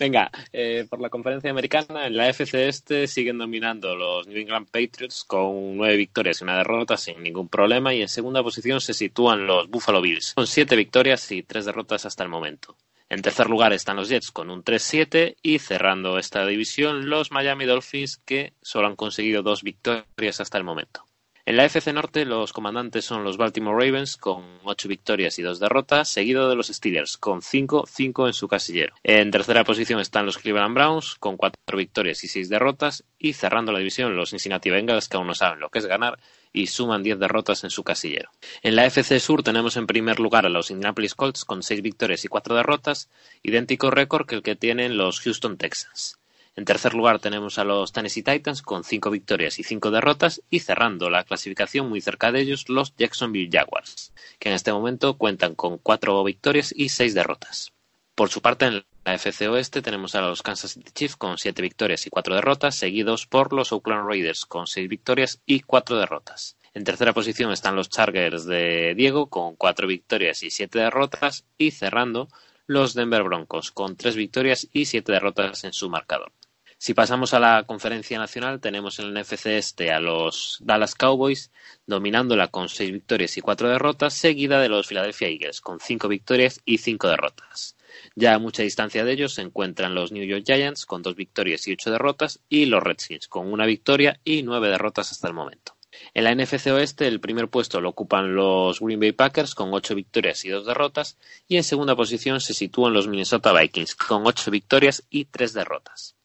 Venga, 0.01 0.31
eh, 0.53 0.85
por 0.89 1.01
la 1.01 1.09
conferencia 1.11 1.51
americana, 1.51 2.07
en 2.07 2.17
la 2.17 2.29
FC 2.29 2.69
este 2.69 3.07
siguen 3.07 3.39
dominando 3.39 3.95
los 3.95 4.27
New 4.27 4.39
England 4.39 4.69
Patriots 4.71 5.25
con 5.25 5.77
nueve 5.77 5.97
victorias 5.97 6.41
y 6.41 6.45
una 6.45 6.57
derrota 6.57 6.97
sin 6.97 7.23
ningún 7.23 7.49
problema 7.49 7.95
y 7.95 8.03
en 8.03 8.09
segunda 8.09 8.43
posición 8.43 8.81
se 8.81 8.95
sitúan 8.95 9.47
los 9.47 9.69
Buffalo 9.69 10.01
Bills 10.01 10.35
con 10.35 10.47
siete 10.47 10.75
victorias 10.77 11.31
y 11.31 11.43
tres 11.45 11.67
derrotas 11.67 12.05
hasta 12.07 12.23
el 12.25 12.29
momento. 12.31 12.77
En 13.15 13.23
tercer 13.23 13.49
lugar 13.49 13.73
están 13.73 13.95
los 13.95 14.09
Jets 14.09 14.33
con 14.33 14.51
un 14.51 14.65
3-7 14.65 15.37
y 15.41 15.61
cerrando 15.61 16.19
esta 16.19 16.45
división 16.45 17.09
los 17.09 17.31
Miami 17.31 17.65
Dolphins 17.65 18.17
que 18.17 18.55
solo 18.61 18.89
han 18.89 18.97
conseguido 18.97 19.45
dos 19.45 19.63
victorias 19.63 20.41
hasta 20.41 20.59
el 20.59 20.65
momento. 20.65 21.05
En 21.47 21.57
la 21.57 21.65
FC 21.65 21.93
Norte 21.93 22.25
los 22.25 22.53
comandantes 22.53 23.05
son 23.05 23.23
los 23.23 23.37
Baltimore 23.37 23.87
Ravens 23.87 24.17
con 24.17 24.59
ocho 24.65 24.89
victorias 24.89 25.39
y 25.39 25.43
dos 25.43 25.61
derrotas, 25.61 26.09
seguido 26.09 26.49
de 26.49 26.57
los 26.57 26.67
Steelers 26.67 27.17
con 27.17 27.41
cinco, 27.41 27.85
cinco 27.87 28.27
en 28.27 28.33
su 28.33 28.49
casillero. 28.49 28.97
En 29.05 29.31
tercera 29.31 29.63
posición 29.63 30.01
están 30.01 30.27
los 30.27 30.39
Cleveland 30.39 30.75
Browns 30.75 31.15
con 31.15 31.37
cuatro 31.37 31.79
victorias 31.79 32.25
y 32.25 32.29
seis 32.29 32.49
derrotas 32.49 33.05
y 33.17 33.35
cerrando 33.35 33.71
la 33.71 33.79
división 33.79 34.17
los 34.17 34.31
Cincinnati 34.31 34.71
Bengals 34.71 35.09
que 35.09 35.19
aún 35.19 35.29
no 35.29 35.35
saben 35.37 35.61
lo 35.61 35.71
que 35.71 35.79
es 35.79 35.87
ganar 35.87 36.19
y 36.55 36.69
suman 36.69 37.03
10 37.03 37.19
derrotas 37.19 37.65
en 37.65 37.71
su 37.71 37.83
casillero. 37.85 38.31
En 38.63 38.77
la 38.77 38.87
FC 38.87 39.21
Sur 39.21 39.43
tenemos 39.43 39.77
en 39.77 39.87
primer 39.87 40.21
lugar 40.21 40.47
a 40.47 40.49
los 40.49 40.71
Indianapolis 40.71 41.15
Colts 41.15 41.45
con 41.45 41.63
6 41.63 41.83
victorias 41.83 42.25
y 42.25 42.29
4 42.29 42.55
derrotas, 42.55 43.11
idéntico 43.43 43.91
récord 43.91 44.27
que 44.27 44.37
el 44.37 44.43
que 44.43 44.57
tienen 44.57 44.97
los 44.97 45.21
Houston 45.21 45.59
Texans. 45.59 46.19
En 46.57 46.65
tercer 46.65 46.95
lugar 46.95 47.19
tenemos 47.19 47.59
a 47.59 47.65
los 47.65 47.93
Tennessee 47.93 48.23
Titans 48.23 48.63
con 48.63 48.85
5 48.85 49.11
victorias 49.11 49.59
y 49.59 49.65
5 49.65 49.91
derrotas 49.91 50.41
y 50.49 50.61
cerrando 50.61 51.11
la 51.11 51.25
clasificación 51.25 51.89
muy 51.89 52.01
cerca 52.01 52.31
de 52.31 52.41
ellos 52.41 52.69
los 52.69 52.95
Jacksonville 52.97 53.51
Jaguars, 53.53 54.13
que 54.39 54.51
en 54.51 54.55
este 54.55 54.73
momento 54.73 55.19
cuentan 55.19 55.57
con 55.57 55.79
4 55.79 56.23
victorias 56.23 56.73
y 56.75 56.91
6 56.91 57.15
derrotas. 57.15 57.73
Por 58.15 58.31
su 58.31 58.41
parte, 58.41 58.67
en 58.67 58.85
la 59.05 59.15
FC 59.15 59.49
Oeste 59.49 59.83
tenemos 59.83 60.15
a 60.15 60.23
los 60.23 60.43
Kansas 60.43 60.73
City 60.73 60.91
Chiefs 60.91 61.17
con 61.17 61.37
7 61.37 61.61
victorias 61.61 62.07
y 62.07 62.11
4 62.11 62.37
derrotas, 62.37 62.75
seguidos 62.75 63.27
por 63.27 63.53
los 63.53 63.71
Oakland 63.71 64.09
Raiders 64.09 64.47
con 64.47 64.67
6 64.67 64.89
victorias 64.89 65.43
y 65.45 65.61
4 65.61 65.99
derrotas. 65.99 66.57
En 66.73 66.85
tercera 66.85 67.13
posición 67.13 67.53
están 67.53 67.77
los 67.77 67.91
Chargers 67.91 68.47
de 68.47 68.95
Diego 68.97 69.29
con 69.29 69.57
4 69.57 69.87
victorias 69.87 70.43
y 70.43 70.51
7 70.51 70.79
derrotas 70.79 71.45
y 71.59 71.73
cerrando 71.73 72.29
los 72.67 72.95
Denver 72.95 73.23
Broncos 73.25 73.73
con 73.73 73.95
3 73.95 74.17
victorias 74.17 74.69
y 74.73 74.87
7 74.87 75.13
derrotas 75.13 75.65
en 75.65 75.75
su 75.75 75.91
marcador. 75.91 76.33
Si 76.79 76.95
pasamos 76.95 77.35
a 77.35 77.41
la 77.41 77.65
conferencia 77.65 78.19
nacional, 78.19 78.61
tenemos 78.61 78.99
en 78.99 79.07
el 79.07 79.15
NFC 79.15 79.47
este 79.47 79.93
a 79.93 80.01
los 80.01 80.59
Dallas 80.63 80.95
Cowboys 80.95 81.51
dominándola 81.87 82.49
con 82.49 82.71
6 82.71 82.91
victorias 82.91 83.37
y 83.37 83.43
4 83.43 83.69
derrotas, 83.69 84.15
seguida 84.15 84.61
de 84.61 84.71
los 84.71 84.87
Philadelphia 84.87 85.29
Eagles 85.29 85.61
con 85.61 85.79
5 85.79 86.09
victorias 86.09 86.61
y 86.65 86.79
5 86.79 87.09
derrotas. 87.09 87.77
Ya 88.15 88.35
a 88.35 88.39
mucha 88.39 88.63
distancia 88.63 89.05
de 89.05 89.13
ellos 89.13 89.35
se 89.35 89.43
encuentran 89.43 89.95
los 89.95 90.13
New 90.13 90.25
York 90.25 90.45
Giants 90.47 90.87
con 90.87 91.03
2 91.03 91.15
victorias 91.15 91.67
y 91.69 91.73
8 91.73 91.91
derrotas 91.91 92.41
y 92.49 92.67
los 92.67 92.83
Redskins 92.83 93.29
con 93.29 93.53
una 93.53 93.67
victoria 93.67 94.21
y 94.25 94.43
9 94.43 94.69
derrotas 94.69 95.13
hasta 95.13 95.29
el 95.29 95.35
momento. 95.35 95.77
En 96.13 96.25
la 96.25 96.35
NFC 96.35 96.67
Oeste 96.69 97.07
el 97.07 97.21
primer 97.21 97.49
puesto 97.49 97.81
lo 97.81 97.91
ocupan 97.91 98.35
los 98.35 98.81
Green 98.81 99.01
Bay 99.01 99.13
Packers 99.13 99.55
con 99.55 99.73
8 99.73 99.95
victorias 99.95 100.45
y 100.45 100.49
2 100.49 100.67
derrotas 100.67 101.19
y 101.47 101.57
en 101.57 101.65
segunda 101.65 101.97
posición 101.97 102.41
se 102.41 102.55
sitúan 102.55 102.93
los 102.93 103.09
Minnesota 103.09 103.53
Vikings 103.53 103.95
con 103.95 104.27
8 104.27 104.51
victorias 104.51 105.05
y 105.11 105.27
3 105.27 105.53
derrotas. 105.53 106.17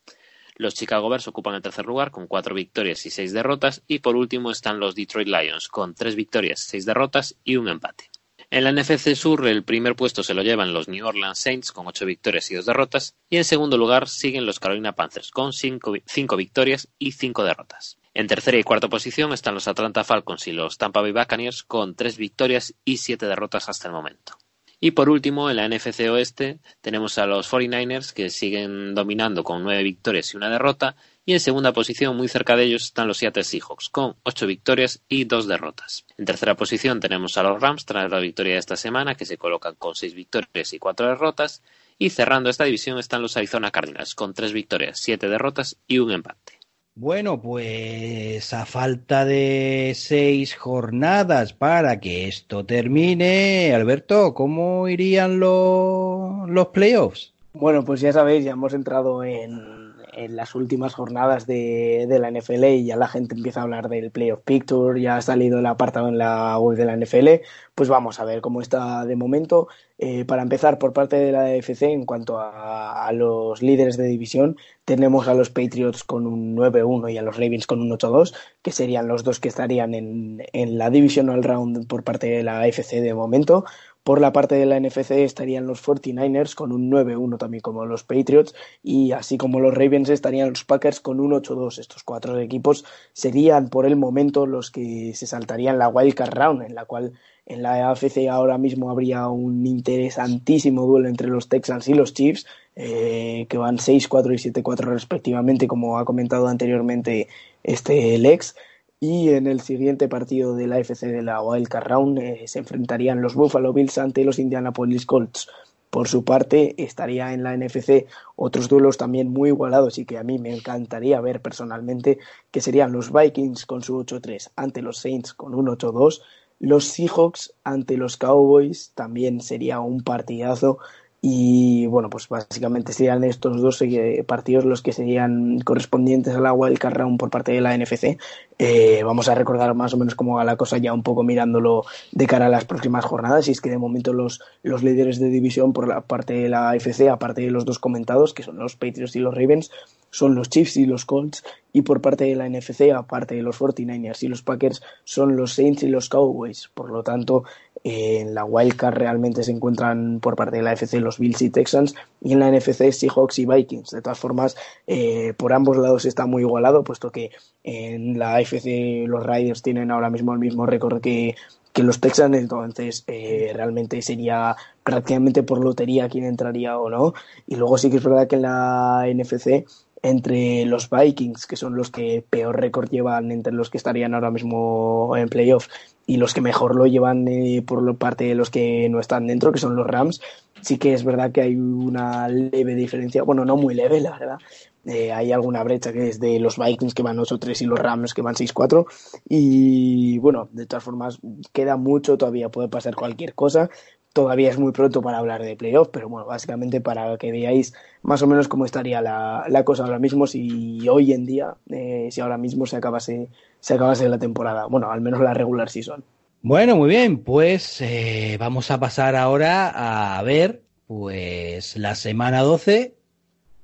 Los 0.59 0.74
Chicago 0.74 1.07
Bears 1.07 1.28
ocupan 1.30 1.55
el 1.55 1.61
tercer 1.61 1.86
lugar 1.86 2.11
con 2.11 2.28
cuatro 2.28 2.53
victorias 2.53 3.05
y 3.05 3.11
seis 3.11 3.32
derrotas 3.32 3.82
y 3.88 3.99
por 3.99 4.17
último 4.17 4.51
están 4.51 4.78
los 4.78 4.93
Detroit 4.93 5.30
Lions 5.30 5.70
con 5.70 5.95
tres 5.95 6.15
victorias, 6.15 6.59
seis 6.59 6.86
derrotas 6.86 7.38
y 7.45 7.55
un 7.55 7.70
empate. 7.70 8.09
En 8.51 8.63
la 8.63 8.71
NFC 8.71 9.13
Sur 9.13 9.47
el 9.47 9.63
primer 9.63 9.95
puesto 9.95 10.23
se 10.23 10.33
lo 10.33 10.41
llevan 10.41 10.73
los 10.73 10.87
New 10.87 11.05
Orleans 11.05 11.37
Saints 11.37 11.71
con 11.71 11.85
ocho 11.85 12.07
victorias 12.07 12.49
y 12.49 12.55
dos 12.55 12.65
derrotas 12.65 13.15
y 13.29 13.37
en 13.37 13.43
segundo 13.43 13.77
lugar 13.77 14.07
siguen 14.07 14.47
los 14.47 14.59
Carolina 14.59 14.93
Panthers 14.93 15.29
con 15.29 15.53
cinco, 15.53 15.93
cinco 16.07 16.35
victorias 16.35 16.87
y 16.97 17.11
cinco 17.11 17.43
derrotas. 17.43 17.99
En 18.15 18.25
tercera 18.25 18.57
y 18.57 18.63
cuarta 18.63 18.89
posición 18.89 19.33
están 19.33 19.53
los 19.53 19.67
Atlanta 19.67 20.03
Falcons 20.03 20.47
y 20.47 20.51
los 20.51 20.79
Tampa 20.79 21.01
Bay 21.01 21.11
Buccaneers 21.11 21.61
con 21.61 21.93
tres 21.93 22.17
victorias 22.17 22.73
y 22.83 22.97
siete 22.97 23.27
derrotas 23.27 23.69
hasta 23.69 23.87
el 23.87 23.93
momento. 23.93 24.35
Y 24.81 24.91
por 24.91 25.09
último, 25.09 25.49
en 25.51 25.57
la 25.57 25.67
NFC 25.67 26.09
Oeste 26.09 26.59
tenemos 26.81 27.17
a 27.17 27.27
los 27.27 27.51
49ers 27.51 28.13
que 28.13 28.31
siguen 28.31 28.95
dominando 28.95 29.43
con 29.43 29.61
nueve 29.61 29.83
victorias 29.83 30.33
y 30.33 30.37
una 30.37 30.49
derrota. 30.49 30.95
Y 31.26 31.34
en 31.34 31.39
segunda 31.39 31.74
posición, 31.74 32.17
muy 32.17 32.28
cerca 32.28 32.55
de 32.55 32.63
ellos, 32.63 32.84
están 32.84 33.07
los 33.07 33.17
Seattle 33.17 33.43
Seahawks 33.43 33.89
con 33.89 34.15
ocho 34.24 34.47
victorias 34.47 35.03
y 35.07 35.26
dos 35.26 35.47
derrotas. 35.47 36.05
En 36.17 36.26
tercera 36.26 36.55
posición 36.55 36.99
tenemos 36.99 37.38
a 37.38 37.43
los 37.43 37.61
Rams 37.61 37.86
tras 37.86 38.09
la 38.09 38.20
victoria 38.20 38.53
de 38.53 38.59
esta 38.59 38.76
semana 38.76 39.15
que 39.15 39.26
se 39.26 39.38
colocan 39.38 39.76
con 39.76 39.95
seis 39.95 40.15
victorias 40.15 40.74
y 40.74 40.80
cuatro 40.80 41.07
derrotas. 41.07 41.61
Y 41.97 42.09
cerrando 42.09 42.49
esta 42.49 42.63
división 42.63 42.97
están 42.97 43.22
los 43.22 43.38
Arizona 43.38 43.72
Cardinals 43.72 44.15
con 44.15 44.34
tres 44.34 44.53
victorias, 44.53 44.99
siete 44.99 45.28
derrotas 45.28 45.78
y 45.86 45.99
un 45.99 46.11
empate. 46.11 46.59
Bueno, 46.95 47.41
pues 47.41 48.53
a 48.53 48.65
falta 48.65 49.24
de 49.24 49.93
seis 49.95 50.55
jornadas 50.55 51.53
para 51.53 51.99
que 51.99 52.28
esto 52.28 52.65
termine, 52.65 53.74
Alberto, 53.74 54.34
¿cómo 54.34 54.88
irían 54.89 55.39
los, 55.39 56.49
los 56.49 56.67
playoffs? 56.67 57.34
Bueno, 57.53 57.86
pues 57.86 58.01
ya 58.01 58.11
sabéis, 58.11 58.43
ya 58.43 58.51
hemos 58.51 58.74
entrado 58.74 59.24
en, 59.24 59.88
en 60.20 60.36
las 60.36 60.53
últimas 60.53 60.93
jornadas 60.93 61.47
de, 61.47 62.05
de, 62.07 62.20
la 62.20 62.30
NFL 62.30 62.65
y 62.65 62.86
ya 62.86 62.97
la 62.97 63.07
gente 63.07 63.36
empieza 63.36 63.61
a 63.61 63.63
hablar 63.63 63.88
del 63.88 64.11
Playoff 64.11 64.41
Picture, 64.43 65.01
ya 65.01 65.17
ha 65.17 65.22
salido 65.22 65.59
el 65.59 65.65
apartado 65.65 66.09
en 66.09 66.17
la 66.17 66.57
web 66.59 66.78
de 66.78 66.86
la 66.86 66.97
NFL, 66.97 67.41
pues 67.74 67.88
vamos 67.88 68.20
a 68.20 68.26
ver 68.26 68.41
cómo 68.41 68.61
está 68.61 69.05
de 69.05 69.15
momento. 69.15 69.70
Eh, 70.01 70.24
para 70.24 70.41
empezar, 70.41 70.80
por 70.80 70.93
parte 70.93 71.17
de 71.17 71.32
la 71.34 71.45
AFC, 71.45 71.84
en 71.84 72.05
cuanto 72.05 72.39
a, 72.39 73.11
los 73.13 73.61
líderes 73.61 73.97
de 73.97 74.05
división, 74.05 74.57
tenemos 74.86 75.28
a 75.28 75.34
los 75.34 75.49
Patriots 75.49 76.03
con 76.03 76.26
un 76.26 76.55
9-1 76.55 77.11
y 77.11 77.17
a 77.17 77.22
los 77.22 77.36
Ravens 77.36 77.67
con 77.67 77.82
un 77.82 77.89
8-2, 77.91 78.34
que 78.61 78.72
serían 78.72 79.07
los 79.07 79.24
dos 79.24 79.39
que 79.39 79.49
estarían 79.49 79.93
en, 79.93 80.43
en 80.53 80.78
la 80.78 80.89
Divisional 80.89 81.43
Round 81.43 81.88
por 81.88 82.03
parte 82.03 82.28
de 82.28 82.43
la 82.43 82.61
AFC 82.61 83.01
de 83.01 83.13
momento. 83.13 83.65
Por 84.03 84.21
la 84.21 84.33
parte 84.33 84.55
de 84.55 84.65
la 84.65 84.79
NFC 84.79 85.11
estarían 85.11 85.67
los 85.67 85.85
49ers 85.85 86.55
con 86.55 86.71
un 86.71 86.89
9-1 86.89 87.37
también 87.37 87.61
como 87.61 87.85
los 87.85 88.03
Patriots 88.03 88.55
y 88.81 89.11
así 89.11 89.37
como 89.37 89.59
los 89.59 89.73
Ravens 89.73 90.09
estarían 90.09 90.49
los 90.49 90.63
Packers 90.63 90.99
con 90.99 91.19
un 91.19 91.31
8-2. 91.31 91.79
Estos 91.79 92.03
cuatro 92.03 92.39
equipos 92.39 92.85
serían 93.13 93.69
por 93.69 93.85
el 93.85 93.95
momento 93.95 94.45
los 94.45 94.71
que 94.71 95.13
se 95.13 95.27
saltarían 95.27 95.77
la 95.77 95.89
Wildcard 95.89 96.33
Round 96.33 96.63
en 96.63 96.75
la 96.75 96.85
cual 96.85 97.13
en 97.49 97.63
la 97.63 97.89
AFC 97.89 98.29
ahora 98.29 98.57
mismo 98.57 98.91
habría 98.91 99.27
un 99.27 99.65
interesantísimo 99.65 100.85
duelo 100.85 101.09
entre 101.09 101.27
los 101.27 101.49
Texans 101.49 101.87
y 101.87 101.95
los 101.95 102.13
Chiefs, 102.13 102.45
eh, 102.75 103.47
que 103.49 103.57
van 103.57 103.77
6-4 103.77 104.33
y 104.33 104.51
7-4 104.51 104.85
respectivamente, 104.85 105.67
como 105.67 105.97
ha 105.97 106.05
comentado 106.05 106.47
anteriormente 106.47 107.27
este 107.63 108.17
Lex. 108.19 108.55
Y 109.01 109.29
en 109.29 109.47
el 109.47 109.61
siguiente 109.61 110.09
partido 110.09 110.55
de 110.55 110.67
la 110.67 110.75
AFC 110.75 111.03
de 111.07 111.21
la 111.21 111.41
Wildcard 111.41 111.87
Round 111.87 112.19
eh, 112.19 112.43
se 112.47 112.59
enfrentarían 112.59 113.21
los 113.21 113.33
Buffalo 113.33 113.71
Bills 113.71 113.97
ante 113.97 114.25
los 114.25 114.39
Indianapolis 114.39 115.05
Colts. 115.05 115.47
Por 115.89 116.09
su 116.09 116.25
parte, 116.25 116.75
estaría 116.83 117.33
en 117.33 117.43
la 117.43 117.55
NFC 117.55 118.07
otros 118.35 118.67
duelos 118.67 118.97
también 118.97 119.29
muy 119.29 119.49
igualados 119.49 119.97
y 119.99 120.05
que 120.05 120.17
a 120.17 120.23
mí 120.23 120.37
me 120.37 120.53
encantaría 120.53 121.21
ver 121.21 121.41
personalmente, 121.41 122.19
que 122.51 122.59
serían 122.59 122.91
los 122.91 123.13
Vikings 123.13 123.65
con 123.65 123.83
su 123.83 123.97
8-3 124.03 124.51
ante 124.57 124.81
los 124.81 124.97
Saints 124.97 125.33
con 125.33 125.55
un 125.55 125.67
8-2, 125.67 126.21
los 126.59 126.85
Seahawks 126.85 127.53
ante 127.63 127.95
los 127.95 128.17
Cowboys 128.17 128.91
también 128.95 129.39
sería 129.39 129.79
un 129.79 130.03
partidazo 130.03 130.79
y 131.22 131.86
bueno, 131.88 132.09
pues 132.09 132.30
básicamente 132.30 132.93
serían 132.93 133.26
estos 133.26 133.61
dos 133.61 133.84
partidos 134.26 134.63
los 134.63 134.82
que 134.82 134.93
serían 134.93 135.59
correspondientes 135.59 136.34
a 136.34 136.39
la 136.39 136.53
Wildcard 136.53 136.95
Round 136.95 137.20
por 137.20 137.30
parte 137.30 137.51
de 137.51 137.59
la 137.59 137.78
NFC. 137.78 138.17
Eh, 138.57 139.01
vamos 139.03 139.28
a 139.28 139.36
recordar 139.36 139.74
más 139.74 139.93
o 139.93 139.97
menos 139.97 140.15
cómo 140.15 140.36
va 140.36 140.45
la 140.45 140.55
cosa 140.55 140.78
ya 140.78 140.93
un 140.93 141.03
poco 141.03 141.24
mirándolo 141.24 141.84
de 142.13 142.26
cara 142.26 142.45
a 142.45 142.49
las 142.49 142.63
próximas 142.63 143.03
jornadas. 143.03 143.49
Y 143.49 143.51
es 143.51 143.59
que 143.59 143.70
de 143.70 143.78
momento 143.78 144.13
los, 144.13 144.39
los 144.63 144.82
líderes 144.82 145.20
de 145.20 145.30
división 145.30 145.74
por 145.74 145.89
la 145.89 146.01
parte 146.01 146.34
de 146.34 146.47
la 146.47 146.70
AFC, 146.70 147.09
aparte 147.09 147.41
de 147.41 147.51
los 147.51 147.65
dos 147.65 147.80
comentados, 147.80 148.34
que 148.34 148.43
son 148.43 148.57
los 148.57 148.78
Patriots 148.78 149.15
y 149.17 149.20
los 149.20 149.36
Ravens, 149.36 149.72
son 150.12 150.36
los 150.36 150.49
Chiefs 150.49 150.78
y 150.78 150.86
los 150.86 151.05
Colts. 151.05 151.43
Y 151.72 151.84
por 151.84 152.01
parte 152.01 152.24
de 152.24 152.36
la 152.36 152.49
NFC, 152.49 152.91
aparte 152.95 153.36
de 153.36 153.43
los 153.43 153.60
49ers 153.60 154.24
y 154.24 154.28
los 154.28 154.41
Packers, 154.41 154.82
son 155.03 155.38
los 155.38 155.53
Saints 155.53 155.84
y 155.84 155.88
los 155.88 156.10
Cowboys. 156.10 156.70
Por 156.74 156.89
lo 156.89 157.03
tanto, 157.03 157.43
en 157.84 158.34
la 158.34 158.43
wildcard 158.43 158.95
realmente 158.95 159.43
se 159.43 159.51
encuentran 159.51 160.20
por 160.20 160.36
parte 160.36 160.57
de 160.57 160.64
la 160.64 160.74
FC 160.74 160.99
los 160.99 161.20
Bills 161.20 161.41
y 161.41 161.49
Texans 161.49 161.95
y 162.22 162.34
en 162.34 162.39
la 162.39 162.51
NFC 162.51 162.91
Seahawks 162.91 163.39
y 163.39 163.45
Vikings. 163.45 163.91
De 163.91 164.01
todas 164.01 164.20
formas, 164.20 164.57
eh, 164.88 165.34
por 165.38 165.53
ambos 165.53 165.78
lados 165.78 166.05
está 166.05 166.26
muy 166.26 166.41
igualado, 166.41 166.84
puesto 166.84 167.12
que 167.12 167.32
en 167.64 168.18
la 168.18 168.36
AFC 168.36 169.05
los 169.07 169.26
Riders 169.26 169.62
tienen 169.62 169.91
ahora 169.91 170.10
mismo 170.10 170.34
el 170.34 170.39
mismo 170.39 170.66
récord 170.66 171.01
que, 171.01 171.36
que 171.80 171.86
los 171.86 172.01
Texans, 172.01 172.36
entonces 172.36 173.05
eh, 173.07 173.53
realmente 173.55 174.01
sería 174.01 174.53
prácticamente 174.84 175.43
por 175.43 175.63
lotería 175.63 176.09
quién 176.09 176.25
entraría 176.25 176.77
o 176.77 176.89
no. 176.89 177.13
Y 177.47 177.55
luego 177.55 177.77
sí 177.77 177.89
que 177.89 177.97
es 177.97 178.03
verdad 178.03 178.27
que 178.27 178.36
en 178.36 178.41
la 178.41 179.05
NFC 179.07 179.65
entre 180.01 180.65
los 180.65 180.89
Vikings, 180.89 181.45
que 181.45 181.55
son 181.55 181.77
los 181.77 181.89
que 181.89 182.21
peor 182.30 182.59
récord 182.59 182.89
llevan 182.89 183.32
entre 183.32 183.53
los 183.53 183.69
que 183.69 183.77
estarían 183.77 184.13
ahora 184.13 184.30
mismo 184.30 185.15
en 185.15 185.30
playoff, 185.30 185.67
y 186.05 186.17
los 186.17 186.34
que 186.34 186.41
mejor 186.41 186.75
lo 186.75 186.86
llevan 186.86 187.27
eh, 187.30 187.63
por 187.65 187.95
parte 187.95 188.25
de 188.25 188.36
los 188.36 188.49
que 188.49 188.89
no 188.89 188.99
están 188.99 189.27
dentro, 189.27 189.53
que 189.53 189.59
son 189.59 189.77
los 189.77 189.88
Rams, 189.88 190.21
sí 190.62 190.78
que 190.78 190.93
es 190.93 191.03
verdad 191.03 191.32
que 191.32 191.41
hay 191.41 191.55
una 191.55 192.28
leve 192.28 192.76
diferencia, 192.76 193.24
bueno, 193.24 193.45
no 193.45 193.57
muy 193.57 193.74
leve, 193.74 193.99
la 194.01 194.18
verdad. 194.18 194.38
Eh, 194.86 195.12
hay 195.12 195.32
alguna 195.32 195.62
brecha 195.64 195.91
que 195.91 196.07
es 196.07 196.20
de 196.20 196.39
los 196.39 196.57
Vikings 196.57 196.93
que 196.93 197.03
van 197.03 197.18
8-3 197.18 197.62
y 197.62 197.66
los 197.66 197.78
Rams 197.78 198.14
que 198.14 198.22
van 198.22 198.36
6-4. 198.36 198.86
Y 199.28 200.18
bueno, 200.20 200.47
de 200.51 200.66
todas 200.66 200.84
formas, 200.84 201.20
queda 201.51 201.76
mucho, 201.78 202.18
todavía 202.18 202.49
puede 202.49 202.70
pasar 202.70 202.95
cualquier 202.95 203.36
cosa 203.36 203.70
todavía 204.14 204.49
es 204.49 204.60
muy 204.60 204.72
pronto 204.72 205.01
para 205.01 205.20
hablar 205.20 205.43
de 205.43 205.55
playoff, 205.55 205.89
pero 205.91 206.10
bueno, 206.10 206.26
básicamente 206.26 206.82
para 206.82 207.18
que 207.18 207.32
veáis 207.32 207.74
más 208.01 208.22
o 208.22 208.28
menos 208.28 208.47
cómo 208.47 208.66
estaría 208.66 209.01
la, 209.01 209.45
la 209.49 209.64
cosa 209.64 209.84
ahora 209.84 209.99
mismo 209.99 210.28
si 210.28 210.88
hoy 210.89 211.14
en 211.14 211.26
día, 211.26 211.55
eh, 211.70 212.10
si 212.12 212.22
ahora 212.22 212.38
mismo 212.38 212.66
se 212.66 212.78
acabase, 212.78 213.30
se 213.60 213.74
acabase 213.74 214.10
la 214.10 214.20
temporada, 214.20 214.66
bueno, 214.66 214.91
al 214.91 215.01
menos 215.01 215.22
la 215.22 215.34
regular 215.34 215.70
season. 215.70 216.03
Bueno, 216.41 216.77
muy 216.77 216.87
bien, 216.87 217.17
pues 217.17 217.81
eh, 217.81 218.37
vamos 218.39 218.71
a 218.71 218.79
pasar 218.79 219.17
ahora 219.17 220.17
a 220.17 220.23
ver, 220.23 220.61
pues 220.87 221.75
la 221.75 221.95
semana 221.95 222.43
12, 222.43 222.95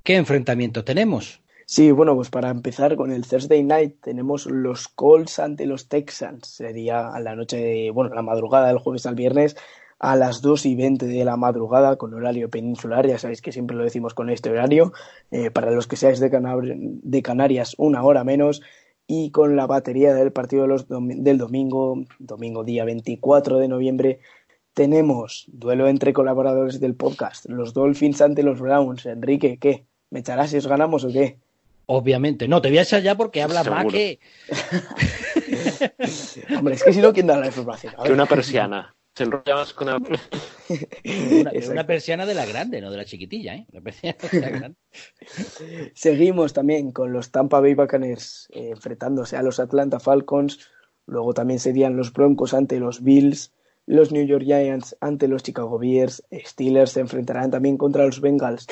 ¿qué 0.02 0.16
enfrentamiento 0.16 0.84
tenemos? 0.84 1.40
Sí, 1.64 1.90
bueno, 1.90 2.14
pues 2.14 2.28
para 2.28 2.50
empezar 2.50 2.94
con 2.94 3.12
el 3.12 3.26
Thursday 3.26 3.62
Night 3.62 3.96
tenemos 4.02 4.44
los 4.44 4.88
Colts 4.88 5.38
ante 5.38 5.64
los 5.64 5.88
Texans. 5.88 6.46
Sería 6.46 7.08
a 7.08 7.18
la 7.18 7.34
noche 7.34 7.56
de, 7.56 7.90
bueno, 7.90 8.14
la 8.14 8.20
madrugada 8.20 8.68
del 8.68 8.78
jueves 8.78 9.06
al 9.06 9.14
viernes 9.14 9.56
a 9.98 10.14
las 10.14 10.42
2 10.42 10.66
y 10.66 10.74
20 10.74 11.06
de 11.06 11.24
la 11.24 11.36
madrugada 11.36 11.96
con 11.96 12.12
horario 12.12 12.50
peninsular, 12.50 13.06
ya 13.06 13.18
sabéis 13.18 13.40
que 13.40 13.52
siempre 13.52 13.76
lo 13.76 13.84
decimos 13.84 14.12
con 14.12 14.28
este 14.28 14.50
horario, 14.50 14.92
eh, 15.30 15.50
para 15.50 15.70
los 15.70 15.86
que 15.86 15.96
seáis 15.96 16.20
de, 16.20 16.28
de, 16.30 17.22
Canarias 17.22 17.74
una 17.78 18.02
hora 18.02 18.22
menos 18.22 18.60
y 19.06 19.30
con 19.30 19.56
la 19.56 19.66
batería 19.66 20.14
del 20.14 20.32
partido 20.32 20.62
de 20.62 20.68
los 20.68 20.88
dom 20.88 21.08
del 21.08 21.38
domingo, 21.38 22.04
domingo 22.18 22.64
día 22.64 22.84
24 22.84 23.58
de 23.58 23.68
noviembre, 23.68 24.20
tenemos 24.74 25.46
duelo 25.48 25.88
entre 25.88 26.12
colaboradores 26.12 26.80
del 26.80 26.94
podcast, 26.94 27.46
los 27.46 27.72
Dolphins 27.72 28.20
ante 28.20 28.42
los 28.42 28.60
Browns. 28.60 29.06
Enrique, 29.06 29.58
¿qué? 29.58 29.86
¿Me 30.10 30.20
echarás 30.20 30.50
si 30.50 30.58
os 30.58 30.66
ganamos 30.66 31.04
o 31.04 31.08
qué? 31.08 31.38
Obviamente, 31.86 32.48
no, 32.48 32.60
te 32.60 32.68
voy 32.68 32.78
a 32.78 32.82
echar 32.82 33.00
ya 33.00 33.16
porque 33.16 33.42
habla 33.42 33.62
más 33.62 33.86
que... 33.86 34.18
Hombre, 36.58 36.74
es 36.74 36.82
que 36.82 36.92
si 36.92 37.00
no, 37.00 37.12
¿quién 37.12 37.28
da 37.28 37.38
la 37.38 37.46
información? 37.46 37.94
Que 38.04 38.12
una 38.12 38.26
persiana. 38.26 38.96
Se 39.16 39.24
enrolla 39.24 39.54
más 39.54 39.72
con 39.72 39.88
una... 39.88 39.96
una, 41.40 41.52
una, 41.70 41.86
persiana 41.86 42.26
de 42.26 42.34
la 42.34 42.44
grande, 42.44 42.82
no 42.82 42.90
de 42.90 42.98
la 42.98 43.06
chiquitilla, 43.06 43.54
¿eh? 43.54 43.66
La 43.72 43.80
persiana 43.80 44.18
de 44.30 44.40
la 44.40 44.50
grande. 44.58 44.78
Seguimos 45.94 46.52
también 46.52 46.92
con 46.92 47.14
los 47.14 47.30
Tampa 47.30 47.60
Bay 47.60 47.74
Buccaneers 47.74 48.48
eh, 48.52 48.70
enfrentándose 48.72 49.38
a 49.38 49.42
los 49.42 49.58
Atlanta 49.58 50.00
Falcons. 50.00 50.68
Luego 51.06 51.32
también 51.32 51.60
serían 51.60 51.96
los 51.96 52.12
Broncos 52.12 52.52
ante 52.52 52.78
los 52.78 53.02
Bills. 53.02 53.54
Los 53.86 54.12
New 54.12 54.26
York 54.26 54.44
Giants 54.44 54.96
ante 55.00 55.28
los 55.28 55.42
Chicago 55.42 55.78
Bears. 55.78 56.22
Steelers 56.44 56.90
se 56.92 57.00
enfrentarán 57.00 57.50
también 57.50 57.78
contra 57.78 58.04
los 58.04 58.20
Bengals. 58.20 58.66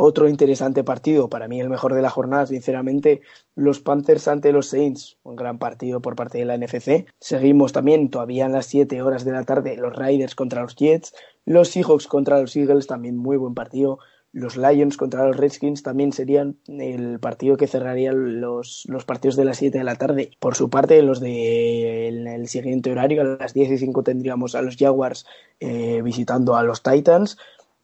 Otro 0.00 0.28
interesante 0.28 0.84
partido, 0.84 1.28
para 1.28 1.48
mí 1.48 1.60
el 1.60 1.68
mejor 1.68 1.92
de 1.92 2.02
la 2.02 2.08
jornada, 2.08 2.46
sinceramente, 2.46 3.20
los 3.56 3.80
Panthers 3.80 4.28
ante 4.28 4.52
los 4.52 4.68
Saints, 4.68 5.18
un 5.24 5.34
gran 5.34 5.58
partido 5.58 6.00
por 6.00 6.14
parte 6.14 6.38
de 6.38 6.44
la 6.44 6.56
NFC. 6.56 7.06
Seguimos 7.18 7.72
también 7.72 8.08
todavía 8.08 8.46
en 8.46 8.52
las 8.52 8.66
7 8.66 9.02
horas 9.02 9.24
de 9.24 9.32
la 9.32 9.42
tarde 9.42 9.76
los 9.76 9.96
Riders 9.96 10.36
contra 10.36 10.62
los 10.62 10.76
Jets, 10.76 11.14
los 11.44 11.70
Seahawks 11.70 12.06
contra 12.06 12.40
los 12.40 12.54
Eagles, 12.54 12.86
también 12.86 13.16
muy 13.16 13.36
buen 13.36 13.54
partido. 13.54 13.98
Los 14.30 14.56
Lions 14.56 14.96
contra 14.96 15.26
los 15.26 15.36
Redskins 15.36 15.82
también 15.82 16.12
serían 16.12 16.58
el 16.68 17.18
partido 17.18 17.56
que 17.56 17.66
cerraría 17.66 18.12
los, 18.12 18.84
los 18.86 19.04
partidos 19.04 19.34
de 19.34 19.46
las 19.46 19.56
7 19.56 19.78
de 19.78 19.84
la 19.84 19.96
tarde. 19.96 20.30
Por 20.38 20.54
su 20.54 20.70
parte, 20.70 21.02
los 21.02 21.18
de 21.18 22.06
en 22.06 22.28
el 22.28 22.46
siguiente 22.46 22.92
horario, 22.92 23.22
a 23.22 23.24
las 23.24 23.52
10 23.52 23.72
y 23.72 23.78
5 23.78 24.04
tendríamos 24.04 24.54
a 24.54 24.62
los 24.62 24.76
Jaguars 24.76 25.26
eh, 25.58 26.02
visitando 26.02 26.54
a 26.54 26.62
los 26.62 26.84
Titans 26.84 27.36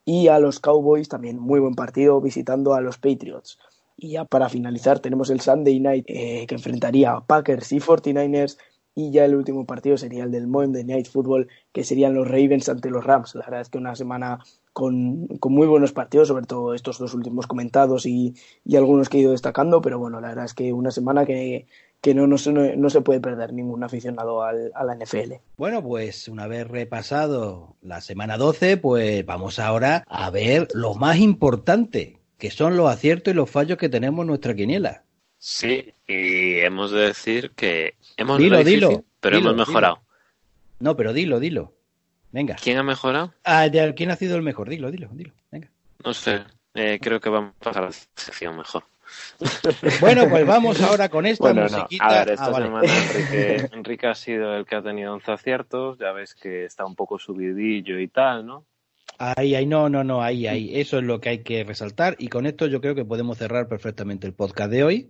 y 0.05 0.27
a 0.27 0.39
los 0.39 0.59
Cowboys 0.59 1.09
también 1.09 1.39
muy 1.39 1.59
buen 1.59 1.73
partido 1.73 2.21
visitando 2.21 2.73
a 2.73 2.81
los 2.81 2.97
Patriots. 2.97 3.57
Y 3.97 4.11
ya 4.11 4.25
para 4.25 4.49
finalizar 4.49 4.99
tenemos 4.99 5.29
el 5.29 5.41
Sunday 5.41 5.79
Night 5.79 6.05
eh, 6.07 6.45
que 6.47 6.55
enfrentaría 6.55 7.11
a 7.11 7.25
Packers 7.25 7.71
y 7.71 7.79
49ers 7.79 8.57
y 8.93 9.11
ya 9.11 9.25
el 9.25 9.35
último 9.35 9.65
partido 9.65 9.97
sería 9.97 10.23
el 10.23 10.31
del 10.31 10.47
Monday 10.47 10.85
Night 10.85 11.07
Football 11.07 11.49
que 11.73 11.83
serían 11.83 12.13
los 12.13 12.27
Ravens 12.27 12.69
ante 12.69 12.89
los 12.89 13.03
Rams. 13.03 13.35
La 13.35 13.41
verdad 13.41 13.61
es 13.61 13.69
que 13.69 13.77
una 13.77 13.95
semana 13.95 14.39
con, 14.71 15.27
con 15.39 15.53
muy 15.53 15.67
buenos 15.67 15.91
partidos, 15.91 16.29
sobre 16.29 16.45
todo 16.45 16.73
estos 16.73 16.97
dos 16.97 17.13
últimos 17.13 17.45
comentados 17.47 18.05
y, 18.05 18.35
y, 18.63 18.75
algunos 18.77 19.09
que 19.09 19.17
he 19.17 19.21
ido 19.21 19.31
destacando, 19.31 19.81
pero 19.81 19.99
bueno, 19.99 20.21
la 20.21 20.29
verdad 20.29 20.45
es 20.45 20.53
que 20.53 20.71
una 20.71 20.91
semana 20.91 21.25
que, 21.25 21.67
que 22.05 22.13
no, 22.13 22.27
no, 22.27 22.37
se, 22.37 22.51
no, 22.51 22.89
se 22.91 23.01
puede 23.01 23.19
perder 23.19 23.51
ningún 23.51 23.83
aficionado 23.83 24.43
al, 24.43 24.71
a 24.75 24.83
la 24.83 24.93
NFL. 24.95 25.37
Bueno, 25.57 25.81
pues 25.81 26.27
una 26.27 26.45
vez 26.45 26.67
repasado 26.67 27.77
la 27.81 27.99
semana 27.99 28.37
12, 28.37 28.77
pues 28.77 29.25
vamos 29.25 29.57
ahora 29.57 30.03
a 30.07 30.29
ver 30.29 30.67
lo 30.75 30.93
más 30.93 31.17
importante, 31.17 32.19
que 32.37 32.51
son 32.51 32.77
los 32.77 32.91
aciertos 32.91 33.33
y 33.33 33.35
los 33.35 33.49
fallos 33.49 33.79
que 33.79 33.89
tenemos 33.89 34.21
en 34.21 34.27
nuestra 34.27 34.53
quiniela. 34.53 35.03
Sí, 35.39 35.95
y 36.05 36.59
hemos 36.59 36.91
de 36.91 37.07
decir 37.07 37.53
que 37.55 37.95
hemos 38.17 38.37
dilo, 38.37 38.59
difícil, 38.59 38.81
dilo, 38.81 39.03
pero 39.19 39.37
dilo, 39.37 39.49
hemos 39.49 39.67
mejorado. 39.67 39.95
Dilo. 39.95 40.07
No, 40.81 40.95
pero 40.95 41.11
dilo, 41.11 41.39
dilo. 41.39 41.73
Venga. 42.31 42.55
¿Quién 42.61 42.77
ha 42.77 42.83
mejorado? 42.83 43.33
Ah, 43.43 43.67
¿quién 43.95 44.11
ha 44.11 44.15
sido 44.15 44.35
el 44.35 44.43
mejor? 44.43 44.69
Dilo, 44.69 44.91
dilo, 44.91 45.09
dilo. 45.11 45.33
Venga. 45.49 45.71
No 46.05 46.13
sé. 46.13 46.43
Eh, 46.75 46.99
creo 47.01 47.19
que 47.19 47.29
vamos 47.29 47.55
a 47.61 47.63
pasar 47.63 47.81
a 47.81 47.87
la 47.87 47.93
sección 48.15 48.57
mejor. 48.57 48.83
Bueno, 49.99 50.27
pues 50.29 50.45
vamos 50.47 50.81
ahora 50.81 51.09
con 51.09 51.25
esta 51.25 51.45
Bueno, 51.45 51.61
no, 51.61 51.69
musiquita. 51.69 52.05
a 52.05 52.11
ver, 52.19 52.29
esta 52.29 52.45
Ah, 52.45 52.49
vale. 52.49 52.65
semana 52.65 52.93
Enrique, 52.97 53.69
Enrique 53.73 54.07
ha 54.07 54.15
sido 54.15 54.55
el 54.55 54.65
que 54.65 54.75
ha 54.75 54.81
tenido 54.81 55.13
11 55.13 55.31
aciertos, 55.31 55.97
ya 55.99 56.11
ves 56.11 56.35
que 56.35 56.65
está 56.65 56.85
un 56.85 56.95
poco 56.95 57.19
subidillo 57.19 57.99
y 57.99 58.07
tal, 58.07 58.45
¿no? 58.45 58.65
Ahí, 59.17 59.55
ahí, 59.55 59.65
no, 59.65 59.87
no, 59.89 60.03
no, 60.03 60.21
ahí, 60.21 60.45
ahí. 60.47 60.79
Eso 60.79 60.97
es 60.97 61.03
lo 61.03 61.21
que 61.21 61.29
hay 61.29 61.39
que 61.43 61.63
resaltar. 61.63 62.15
Y 62.19 62.27
con 62.27 62.45
esto 62.45 62.67
yo 62.67 62.81
creo 62.81 62.95
que 62.95 63.05
podemos 63.05 63.37
cerrar 63.37 63.67
perfectamente 63.67 64.27
el 64.27 64.33
podcast 64.33 64.69
de 64.71 64.83
hoy. 64.83 65.09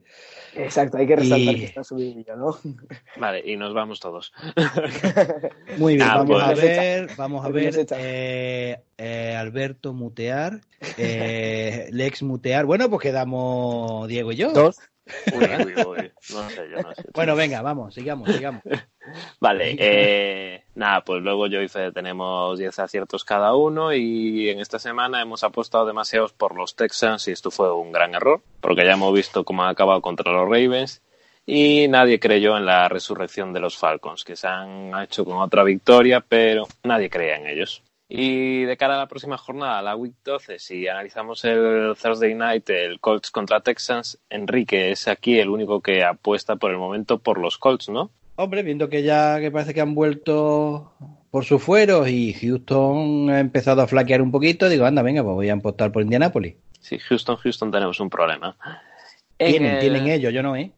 Exacto, 0.55 0.97
hay 0.97 1.07
que 1.07 1.15
resaltar 1.17 1.55
Y- 1.55 1.59
que 1.59 1.65
está 1.65 1.83
subidillo, 1.83 2.35
¿no? 2.35 2.57
Vale, 3.17 3.41
y 3.45 3.57
nos 3.57 3.73
vamos 3.73 3.99
todos. 3.99 4.31
Muy 5.77 5.95
bien, 5.95 6.07
Ah, 6.09 6.17
vamos 6.17 6.41
a 6.41 6.51
pues- 6.53 6.61
ver, 6.61 7.09
vamos 7.17 7.45
a 7.45 7.49
ver. 7.49 7.77
hecha. 7.79 7.95
eh, 7.99 8.79
eh, 8.97 9.35
Alberto 9.37 9.93
mutear, 9.93 10.61
eh, 10.97 11.87
Lex 11.91 12.23
mutear. 12.23 12.65
Bueno, 12.65 12.89
pues 12.89 13.01
quedamos 13.01 14.07
Diego 14.07 14.31
y 14.31 14.35
yo. 14.37 14.51
Dos. 14.53 14.77
Uy, 15.33 15.43
uy, 15.43 15.73
uy, 15.85 16.11
no 16.33 16.49
sé, 16.49 16.69
yo 16.69 16.81
no 16.81 16.93
sé. 16.95 17.03
Bueno, 17.13 17.35
venga, 17.35 17.61
vamos, 17.61 17.93
sigamos, 17.93 18.31
sigamos. 18.31 18.63
Vale, 19.39 19.75
eh, 19.77 20.63
nada, 20.73 21.03
pues 21.03 21.21
luego 21.21 21.45
yo 21.45 21.59
Fede 21.69 21.91
tenemos 21.91 22.57
10 22.57 22.79
aciertos 22.79 23.23
cada 23.23 23.55
uno 23.55 23.93
y 23.93 24.49
en 24.49 24.59
esta 24.59 24.79
semana 24.79 25.21
hemos 25.21 25.43
apostado 25.43 25.85
demasiados 25.85 26.33
por 26.33 26.55
los 26.55 26.75
Texans 26.75 27.27
y 27.27 27.31
esto 27.31 27.51
fue 27.51 27.71
un 27.71 27.91
gran 27.91 28.15
error, 28.15 28.41
porque 28.61 28.83
ya 28.83 28.93
hemos 28.93 29.13
visto 29.13 29.43
cómo 29.43 29.63
han 29.63 29.69
acabado 29.69 30.01
contra 30.01 30.31
los 30.31 30.45
Ravens 30.45 31.03
y 31.45 31.87
nadie 31.87 32.19
creyó 32.19 32.57
en 32.57 32.65
la 32.65 32.89
resurrección 32.89 33.53
de 33.53 33.59
los 33.59 33.77
Falcons, 33.77 34.23
que 34.23 34.35
se 34.35 34.47
han 34.47 34.91
hecho 35.03 35.23
con 35.23 35.37
otra 35.37 35.63
victoria, 35.63 36.21
pero 36.27 36.67
nadie 36.83 37.09
creía 37.09 37.37
en 37.37 37.45
ellos. 37.45 37.83
Y 38.07 38.63
de 38.65 38.77
cara 38.77 38.95
a 38.95 38.99
la 38.99 39.07
próxima 39.07 39.37
jornada, 39.37 39.81
la 39.81 39.95
Week 39.95 40.13
12, 40.23 40.59
si 40.59 40.87
analizamos 40.87 41.43
el 41.43 41.95
Thursday 41.99 42.35
Night, 42.35 42.69
el 42.69 42.99
Colts 42.99 43.31
contra 43.31 43.61
Texans, 43.61 44.19
Enrique 44.29 44.91
es 44.91 45.07
aquí 45.07 45.39
el 45.39 45.49
único 45.49 45.81
que 45.81 46.03
apuesta 46.03 46.55
por 46.55 46.69
el 46.71 46.77
momento 46.77 47.17
por 47.17 47.39
los 47.39 47.57
Colts, 47.57 47.89
¿no? 47.89 48.11
Hombre, 48.35 48.61
viendo 48.63 48.89
que 48.89 49.01
ya 49.01 49.39
que 49.39 49.49
parece 49.49 49.73
que 49.73 49.81
han 49.81 49.95
vuelto 49.95 50.93
por 51.31 51.45
sus 51.45 51.63
fueros 51.63 52.07
y 52.07 52.33
Houston 52.33 53.29
ha 53.31 53.39
empezado 53.39 53.81
a 53.81 53.87
flaquear 53.87 54.21
un 54.21 54.31
poquito, 54.31 54.69
digo, 54.69 54.85
anda, 54.85 55.01
venga, 55.01 55.23
pues 55.23 55.33
voy 55.33 55.49
a 55.49 55.53
apostar 55.53 55.91
por 55.91 56.03
Indianapolis. 56.03 56.55
Sí, 56.79 56.99
Houston, 56.99 57.37
Houston 57.37 57.71
tenemos 57.71 57.99
un 57.99 58.09
problema. 58.11 58.55
En 59.39 59.51
Tienen, 59.51 59.73
el- 59.75 59.79
tienen 59.79 60.07
ellos, 60.07 60.31
yo 60.31 60.43
no, 60.43 60.55
¿eh? 60.55 60.71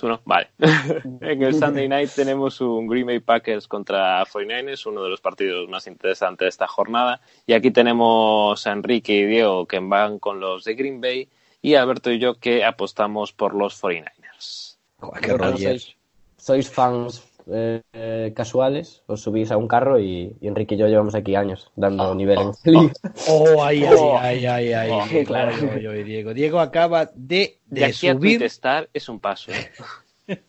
Tú 0.00 0.08
no, 0.08 0.22
vale. 0.24 0.48
en 1.20 1.42
el 1.42 1.54
Sunday 1.54 1.86
Night 1.86 2.10
tenemos 2.16 2.62
un 2.62 2.86
Green 2.86 3.04
Bay 3.04 3.20
Packers 3.20 3.68
contra 3.68 4.24
49ers, 4.24 4.86
uno 4.86 5.02
de 5.02 5.10
los 5.10 5.20
partidos 5.20 5.68
más 5.68 5.86
interesantes 5.86 6.46
de 6.46 6.48
esta 6.48 6.66
jornada. 6.66 7.20
Y 7.46 7.52
aquí 7.52 7.70
tenemos 7.70 8.66
a 8.66 8.72
Enrique 8.72 9.12
y 9.12 9.26
Diego 9.26 9.66
que 9.66 9.78
van 9.78 10.18
con 10.18 10.40
los 10.40 10.64
de 10.64 10.74
Green 10.74 11.02
Bay 11.02 11.28
y 11.60 11.74
Alberto 11.74 12.10
y 12.10 12.18
yo 12.18 12.36
que 12.36 12.64
apostamos 12.64 13.34
por 13.34 13.54
los 13.54 13.78
49ers. 13.82 14.78
Joder, 14.96 15.20
qué 15.20 15.58
sois, 15.58 15.96
sois 16.38 16.70
fans 16.70 17.29
eh, 17.46 18.32
casuales, 18.34 19.02
os 19.06 19.22
subís 19.22 19.50
a 19.50 19.56
un 19.56 19.68
carro 19.68 19.98
y, 19.98 20.36
y 20.40 20.48
Enrique 20.48 20.74
y 20.74 20.78
yo 20.78 20.86
llevamos 20.88 21.14
aquí 21.14 21.34
años 21.34 21.70
dando 21.76 22.14
nivel 22.14 22.38
en 22.40 22.48
esta 22.50 22.70
liga. 22.70 22.92
Oh, 23.28 23.62
ay, 23.62 23.84
ay, 23.84 23.94
Oh. 23.98 24.18
ay, 24.20 24.46
ay, 24.46 24.72
ay. 24.72 24.90
Oh, 24.92 25.04
Diego, 25.10 25.26
claro. 25.26 25.52
ay, 25.72 25.86
ay, 25.86 26.04
Diego. 26.04 26.34
Diego 26.34 26.60
acaba 26.60 27.06
de, 27.14 27.58
De 27.66 27.80
de 27.80 27.84
aquí 27.84 28.08
a 28.08 28.12
subir. 28.14 28.38
Twitter 28.38 28.90
es 28.92 29.08
un 29.08 29.20
paso. 29.20 29.50
¿eh? 29.52 29.70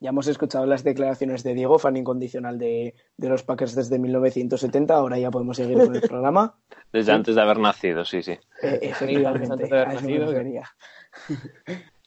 Ya 0.00 0.10
hemos 0.10 0.28
escuchado 0.28 0.64
las 0.64 0.84
declaraciones 0.84 1.42
de 1.42 1.54
Diego, 1.54 1.76
fan 1.80 1.96
incondicional 1.96 2.56
de, 2.56 2.94
de 3.16 3.28
los 3.28 3.42
Packers 3.42 3.74
desde 3.74 3.98
1970. 3.98 4.94
Ahora 4.94 5.18
ya 5.18 5.32
podemos 5.32 5.56
seguir 5.56 5.76
con 5.76 5.92
el 5.92 6.02
programa. 6.02 6.54
Desde 6.92 7.10
antes 7.10 7.34
de 7.34 7.42
haber 7.42 7.58
nacido, 7.58 8.04
sí, 8.04 8.22
sí. 8.22 8.38
Eh, 8.62 8.78
efectivamente, 8.80 9.52
Antes 9.52 9.70
de 9.70 9.76
haber 9.76 9.88
a 9.88 9.94
nacido. 9.94 10.32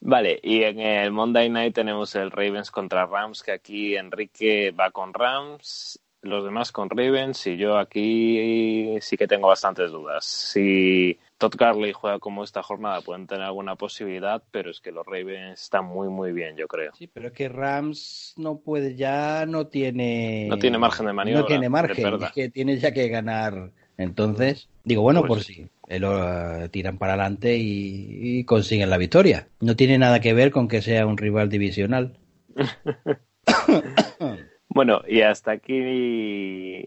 Vale, 0.04 0.39
y 0.41 0.64
en 0.64 0.80
el 0.80 1.12
Monday 1.12 1.47
Night 1.49 1.76
tenemos 1.76 2.16
el 2.16 2.32
Ravens 2.32 2.72
contra 2.72 3.06
Rams, 3.06 3.43
que 3.43 3.52
aquí 3.52 3.95
Enrique 3.95 4.72
va 4.72 4.89
con 4.89 5.14
Rams, 5.14 5.99
los 6.24 6.43
demás 6.43 6.72
con 6.72 6.89
Ravens, 6.89 7.45
y 7.45 7.56
yo 7.56 7.78
aquí 7.78 8.97
sí 8.99 9.16
que 9.16 9.28
tengo 9.28 9.47
bastantes 9.47 9.91
dudas. 9.91 10.26
Si 10.26 11.20
Todd 11.38 11.54
Gurley 11.56 11.93
juega 11.93 12.18
como 12.18 12.43
esta 12.43 12.64
jornada, 12.64 13.02
pueden 13.02 13.28
tener 13.28 13.43
alguna 13.43 13.76
posibilidad, 13.76 14.41
pero 14.49 14.72
es 14.72 14.80
que 14.82 14.91
los 14.91 15.06
Ravens 15.06 15.62
están 15.62 15.86
muy, 15.86 16.10
muy 16.10 16.32
bien, 16.32 16.58
yo 16.58 16.68
creo. 16.68 16.93
Sí, 16.95 17.06
pero 17.06 17.28
es 17.28 17.34
que 17.34 17.47
Rams 17.47 18.34
no 18.38 18.58
puede, 18.58 18.95
ya 18.95 19.45
no 19.45 19.68
tiene. 19.68 20.47
No 20.49 20.58
tiene 20.58 20.80
margen 20.80 21.06
de 21.06 21.14
maniobra, 21.14 21.41
No 21.41 21.47
tiene 21.47 21.70
margen, 21.70 22.24
es 22.24 22.32
que 22.32 22.49
tiene 22.49 22.80
ya 22.80 22.91
que 22.91 23.08
ganar. 23.08 23.72
Entonces, 24.02 24.70
digo, 24.84 25.02
bueno, 25.02 25.22
Pues 25.22 25.30
por 25.30 25.43
si 25.43 25.68
eh, 25.88 25.99
lo 25.99 26.64
eh, 26.64 26.70
tiran 26.70 26.97
para 26.97 27.14
adelante 27.14 27.58
y, 27.58 28.39
y 28.39 28.43
consiguen 28.43 28.89
la 28.89 28.97
victoria. 28.97 29.47
No 29.60 29.76
tiene 29.76 29.97
nada 29.97 30.20
que 30.20 30.34
ver 30.34 30.52
con 30.52 30.68
que 30.68 30.82
sea 30.82 31.06
un 31.06 31.18
rival 31.18 31.49
divisional. 31.49 32.18
Bueno, 34.74 35.02
y 35.06 35.22
hasta 35.22 35.52
aquí 35.52 36.86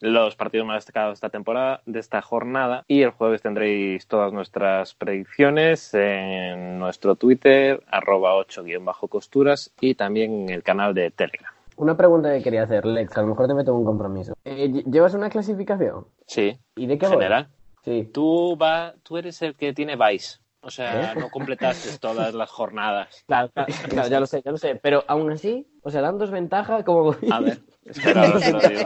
los 0.00 0.36
partidos 0.36 0.66
más 0.66 0.78
destacados 0.78 1.10
de 1.10 1.14
esta 1.14 1.28
temporada, 1.28 1.82
de 1.84 2.00
esta 2.00 2.22
jornada. 2.22 2.84
Y 2.88 3.02
el 3.02 3.10
jueves 3.10 3.42
tendréis 3.42 4.06
todas 4.06 4.32
nuestras 4.32 4.94
predicciones 4.94 5.92
en 5.92 6.78
nuestro 6.78 7.16
Twitter, 7.16 7.82
arroba 7.88 8.34
8-costuras, 8.36 9.72
y 9.80 9.94
también 9.94 10.44
en 10.44 10.48
el 10.48 10.62
canal 10.62 10.94
de 10.94 11.10
Telegram. 11.10 11.52
Una 11.76 11.96
pregunta 11.96 12.32
que 12.32 12.42
quería 12.42 12.62
hacer, 12.62 12.86
Lex, 12.86 13.16
a 13.18 13.22
lo 13.22 13.28
mejor 13.28 13.46
te 13.48 13.54
meto 13.54 13.74
un 13.74 13.84
compromiso. 13.84 14.34
Eh, 14.44 14.68
lle- 14.70 14.84
¿Llevas 14.90 15.14
una 15.14 15.28
clasificación? 15.28 16.06
Sí, 16.26 16.58
¿Y 16.74 16.86
de 16.86 16.98
qué 16.98 17.06
voy? 17.06 17.16
general. 17.16 17.48
Sí. 17.84 18.08
Tú, 18.12 18.56
va, 18.60 18.94
tú 19.02 19.16
eres 19.18 19.40
el 19.42 19.54
que 19.54 19.72
tiene 19.72 19.96
Vice. 19.96 20.38
O 20.62 20.70
sea, 20.70 21.14
no 21.14 21.28
completaste 21.30 21.88
todas 22.00 22.34
las 22.34 22.50
jornadas. 22.50 23.24
Claro, 23.26 23.50
claro, 23.52 23.72
claro, 23.88 24.08
ya 24.08 24.20
lo 24.20 24.26
sé, 24.26 24.42
ya 24.44 24.50
lo 24.50 24.56
sé. 24.58 24.74
Pero 24.76 25.04
aún 25.06 25.30
así, 25.30 25.68
o 25.82 25.90
sea, 25.90 26.00
dan 26.00 26.18
dos 26.18 26.30
ventajas, 26.30 26.82
como? 26.82 27.14
A 27.30 27.40
ver, 27.40 27.60
espera. 27.84 28.32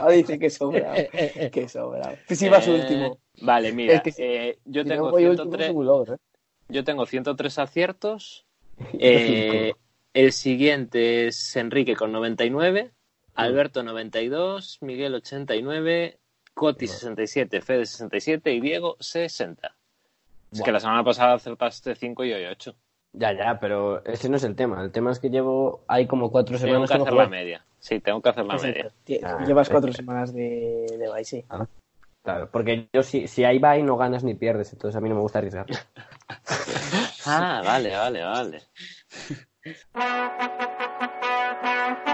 Ah, 0.01 0.09
dice 0.11 0.37
que 0.37 0.49
sobra. 0.49 0.93
que 1.51 1.67
sobra. 1.69 2.13
Si 2.27 2.49
vas 2.49 2.67
Eh, 2.67 2.71
último. 2.71 3.17
Vale, 3.41 3.71
mira, 3.71 3.95
Es 3.95 4.01
que 4.03 4.11
si- 4.11 4.21
eh, 4.21 4.59
yo, 4.65 4.83
Si 4.83 4.89
no 4.89 4.95
tengo 4.95 5.07
último, 5.07 5.19
103, 5.33 5.67
soy 5.67 5.75
un 5.75 5.85
logro, 5.85 6.13
¿eh? 6.15 6.17
yo 6.69 6.83
tengo 6.83 7.05
103 7.05 7.57
aciertos. 7.57 8.45
Eh, 8.99 9.73
el 10.13 10.31
siguiente 10.33 11.27
es 11.27 11.55
Enrique 11.55 11.95
con 11.95 12.11
99, 12.11 12.91
Alberto 13.35 13.83
92, 13.83 14.79
Miguel 14.81 15.15
89, 15.15 16.19
Coti 16.53 16.87
67, 16.87 17.61
Fede 17.61 17.85
67 17.85 18.53
y 18.53 18.59
Diego 18.59 18.97
60. 18.99 19.75
Es 20.51 20.59
Buah. 20.59 20.65
que 20.65 20.71
la 20.71 20.79
semana 20.79 21.03
pasada 21.03 21.33
acertaste 21.35 21.95
5 21.95 22.25
y 22.25 22.33
hoy 22.33 22.45
8. 22.45 22.75
Ya, 23.13 23.33
ya, 23.33 23.59
pero 23.59 24.03
ese 24.05 24.29
no 24.29 24.37
es 24.37 24.43
el 24.43 24.55
tema. 24.55 24.81
El 24.83 24.91
tema 24.91 25.11
es 25.11 25.19
que 25.19 25.29
llevo, 25.29 25.83
hay 25.87 26.07
como 26.07 26.31
cuatro 26.31 26.57
Tengo 26.57 26.67
semanas 26.67 26.89
que 26.91 26.97
no 26.97 27.03
hacer 27.03 27.13
la 27.13 27.17
juego. 27.23 27.29
media. 27.31 27.65
Sí, 27.79 27.99
tengo 27.99 28.21
que 28.21 28.29
hacer 28.29 28.45
la 28.45 28.55
Exacto. 28.55 28.91
media. 29.07 29.27
Ah, 29.29 29.43
Llevas 29.45 29.69
cuatro 29.69 29.91
semanas 29.93 30.33
de, 30.33 30.85
de 30.97 31.09
Vice, 31.17 31.41
sí. 31.41 31.45
Claro, 32.23 32.49
porque 32.51 32.87
yo 32.93 33.01
si, 33.01 33.27
si 33.27 33.43
ahí 33.43 33.57
va 33.57 33.77
y 33.77 33.83
no 33.83 33.97
ganas 33.97 34.23
ni 34.23 34.35
pierdes, 34.35 34.71
entonces 34.73 34.95
a 34.95 35.01
mí 35.01 35.09
no 35.09 35.15
me 35.15 35.21
gusta 35.21 35.39
arriesgar. 35.39 35.65
Ah, 37.25 37.61
vale, 37.63 37.95
vale, 37.95 38.23
vale. 38.23 38.61
Thank 39.63 39.77
you. 42.07 42.10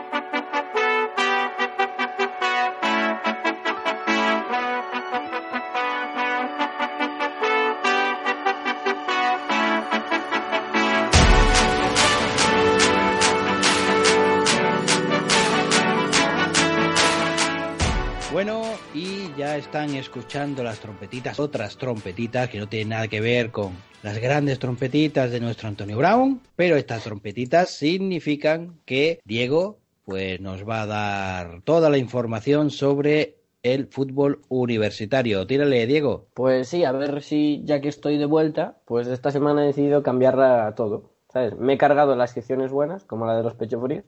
Bueno, 18.37 18.61
y 18.93 19.33
ya 19.35 19.57
están 19.57 19.95
escuchando 19.95 20.61
las 20.63 20.79
trompetitas, 20.79 21.39
otras 21.39 21.75
trompetitas 21.75 22.47
que 22.47 22.59
no 22.59 22.69
tienen 22.69 22.89
nada 22.89 23.07
que 23.07 23.19
ver 23.19 23.49
con 23.49 23.71
las 24.03 24.19
grandes 24.19 24.59
trompetitas 24.59 25.31
de 25.31 25.39
nuestro 25.39 25.67
Antonio 25.67 25.97
Brown, 25.97 26.39
pero 26.55 26.75
estas 26.75 27.03
trompetitas 27.03 27.71
significan 27.71 28.79
que 28.85 29.19
Diego 29.25 29.79
pues 30.05 30.39
nos 30.39 30.69
va 30.69 30.83
a 30.83 30.85
dar 30.85 31.61
toda 31.63 31.89
la 31.89 31.97
información 31.97 32.69
sobre 32.69 33.39
el 33.63 33.87
fútbol 33.87 34.43
universitario. 34.49 35.47
Tírale, 35.47 35.87
Diego. 35.87 36.27
Pues 36.35 36.67
sí, 36.67 36.83
a 36.83 36.91
ver 36.91 37.23
si 37.23 37.63
ya 37.65 37.81
que 37.81 37.89
estoy 37.89 38.19
de 38.19 38.25
vuelta, 38.25 38.77
pues 38.85 39.07
esta 39.07 39.31
semana 39.31 39.63
he 39.63 39.67
decidido 39.67 40.03
cambiarla 40.03 40.75
todo. 40.75 41.09
¿Sabes? 41.33 41.57
Me 41.57 41.73
he 41.73 41.77
cargado 41.79 42.15
las 42.15 42.33
secciones 42.33 42.69
buenas, 42.69 43.03
como 43.03 43.25
la 43.25 43.35
de 43.35 43.41
los 43.41 43.55
pecho 43.55 43.81
fríos. 43.81 44.05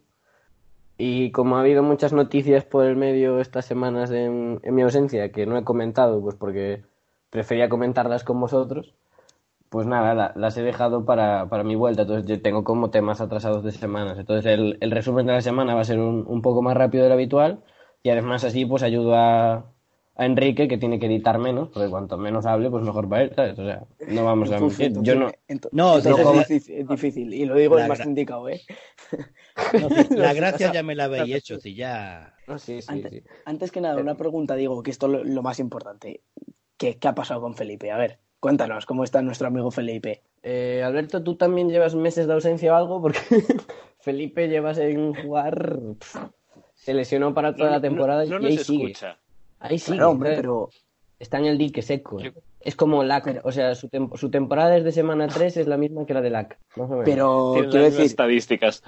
Y 0.99 1.31
como 1.31 1.57
ha 1.57 1.61
habido 1.61 1.81
muchas 1.81 2.13
noticias 2.13 2.63
por 2.65 2.85
el 2.85 2.95
medio 2.95 3.39
estas 3.39 3.65
semanas 3.65 4.11
en, 4.11 4.61
mi 4.63 4.81
ausencia 4.83 5.31
que 5.31 5.45
no 5.47 5.57
he 5.57 5.63
comentado, 5.63 6.21
pues 6.21 6.35
porque 6.35 6.83
prefería 7.31 7.69
comentarlas 7.69 8.23
con 8.23 8.39
vosotros, 8.39 8.93
pues 9.69 9.87
nada, 9.87 10.13
la- 10.15 10.33
las 10.35 10.57
he 10.57 10.63
dejado 10.63 11.05
para, 11.05 11.49
para 11.49 11.63
mi 11.63 11.75
vuelta. 11.75 12.03
Entonces 12.03 12.27
yo 12.29 12.41
tengo 12.41 12.63
como 12.65 12.91
temas 12.91 13.21
atrasados 13.21 13.63
de 13.63 13.71
semanas. 13.73 14.19
Entonces 14.19 14.45
el, 14.47 14.91
resumen 14.91 15.25
de 15.27 15.33
la 15.33 15.41
semana 15.41 15.75
va 15.75 15.81
a 15.81 15.85
ser 15.85 15.99
un, 15.99 16.25
un 16.27 16.41
poco 16.41 16.61
más 16.61 16.77
rápido 16.77 17.03
de 17.03 17.09
lo 17.09 17.15
habitual 17.15 17.63
y 18.03 18.09
además 18.09 18.43
así 18.43 18.65
pues 18.65 18.83
ayudo 18.83 19.15
a, 19.15 19.65
a 20.19 20.25
Enrique 20.25 20.67
que 20.67 20.77
tiene 20.77 20.99
que 20.99 21.05
editar 21.05 21.37
menos, 21.39 21.69
porque 21.69 21.89
cuanto 21.89 22.17
menos 22.17 22.45
hable, 22.45 22.69
pues 22.69 22.83
mejor 22.83 23.07
para 23.07 23.23
él, 23.23 23.31
¿sabes? 23.33 23.57
O 23.57 23.63
sea, 23.63 23.83
no 24.09 24.25
vamos 24.25 24.51
a 24.51 24.55
Entonces, 24.55 24.79
mentir. 24.91 25.03
Yo 25.03 25.15
no, 25.19 25.31
entonces- 25.47 25.77
No, 25.77 25.95
entonces 25.97 26.25
no, 26.25 26.31
es, 26.41 26.47
difícil, 26.49 26.75
es 26.81 26.87
difícil. 26.89 27.33
Y 27.33 27.45
lo 27.45 27.55
digo 27.55 27.79
el 27.79 27.87
más 27.87 28.05
indicado, 28.05 28.49
¿eh? 28.49 28.61
no, 29.79 29.89
si 29.89 30.15
la 30.15 30.33
gracia 30.33 30.73
ya 30.73 30.83
me 30.83 30.93
la 30.95 31.05
habéis 31.05 31.33
hecho, 31.35 31.59
si 31.59 31.73
ya. 31.73 32.33
no, 32.47 32.59
sí, 32.59 32.81
sí, 32.81 32.87
Antes, 32.91 33.11
sí. 33.11 33.23
antes 33.45 33.71
que 33.71 33.79
nada, 33.81 34.01
una 34.01 34.15
pregunta, 34.15 34.55
digo, 34.55 34.83
que 34.83 34.91
esto 34.91 35.05
es 35.05 35.11
lo, 35.13 35.23
lo 35.23 35.41
más 35.41 35.59
importante. 35.59 36.19
¿Qué, 36.77 36.97
¿Qué 36.97 37.07
ha 37.07 37.15
pasado 37.15 37.39
con 37.39 37.55
Felipe? 37.55 37.89
A 37.91 37.97
ver, 37.97 38.19
cuéntanos, 38.41 38.85
¿cómo 38.85 39.05
está 39.05 39.21
nuestro 39.21 39.47
amigo 39.47 39.71
Felipe? 39.71 40.21
Eh, 40.43 40.81
Alberto, 40.85 41.23
¿tú 41.23 41.35
también 41.35 41.69
llevas 41.69 41.95
meses 41.95 42.27
de 42.27 42.33
ausencia 42.33 42.73
o 42.73 42.75
algo? 42.75 43.01
Porque 43.01 43.19
Felipe 43.99 44.47
lleva 44.49 44.73
sin 44.73 45.13
jugar. 45.13 45.79
se 46.75 46.93
lesionó 46.93 47.33
para 47.33 47.55
toda 47.55 47.71
la 47.71 47.81
temporada 47.81 48.25
no, 48.25 48.35
y 48.37 48.39
no 48.41 48.47
ahí 48.47 48.55
nos 48.57 48.65
sigue. 48.65 48.83
escucha. 48.91 49.17
Ahí. 49.59 49.79
Claro, 49.79 50.11
hombre, 50.11 50.35
pero 50.35 50.69
Está 51.19 51.37
en 51.37 51.45
el 51.47 51.57
dique 51.57 51.81
seco. 51.81 52.19
Yo- 52.19 52.31
Es 52.61 52.75
como 52.77 53.03
LAC. 53.03 53.41
O 53.43 53.51
sea, 53.51 53.75
su, 53.75 53.89
tem- 53.89 54.15
su 54.17 54.29
temporada 54.31 54.69
desde 54.71 54.93
semana 54.93 55.27
3 55.27 55.57
es 55.57 55.67
la 55.67 55.75
misma 55.77 56.05
que 56.05 56.13
la 56.13 56.21
de 56.21 56.29
LAC. 56.29 56.57
Más 56.77 56.87
o 56.89 56.91
menos. 56.91 57.03
pero 57.05 57.51
Tiene 57.53 57.67
quiero 57.67 57.83
las 57.83 57.91
mismas 57.91 57.91
decir, 57.97 58.05
estadísticas. 58.05 58.83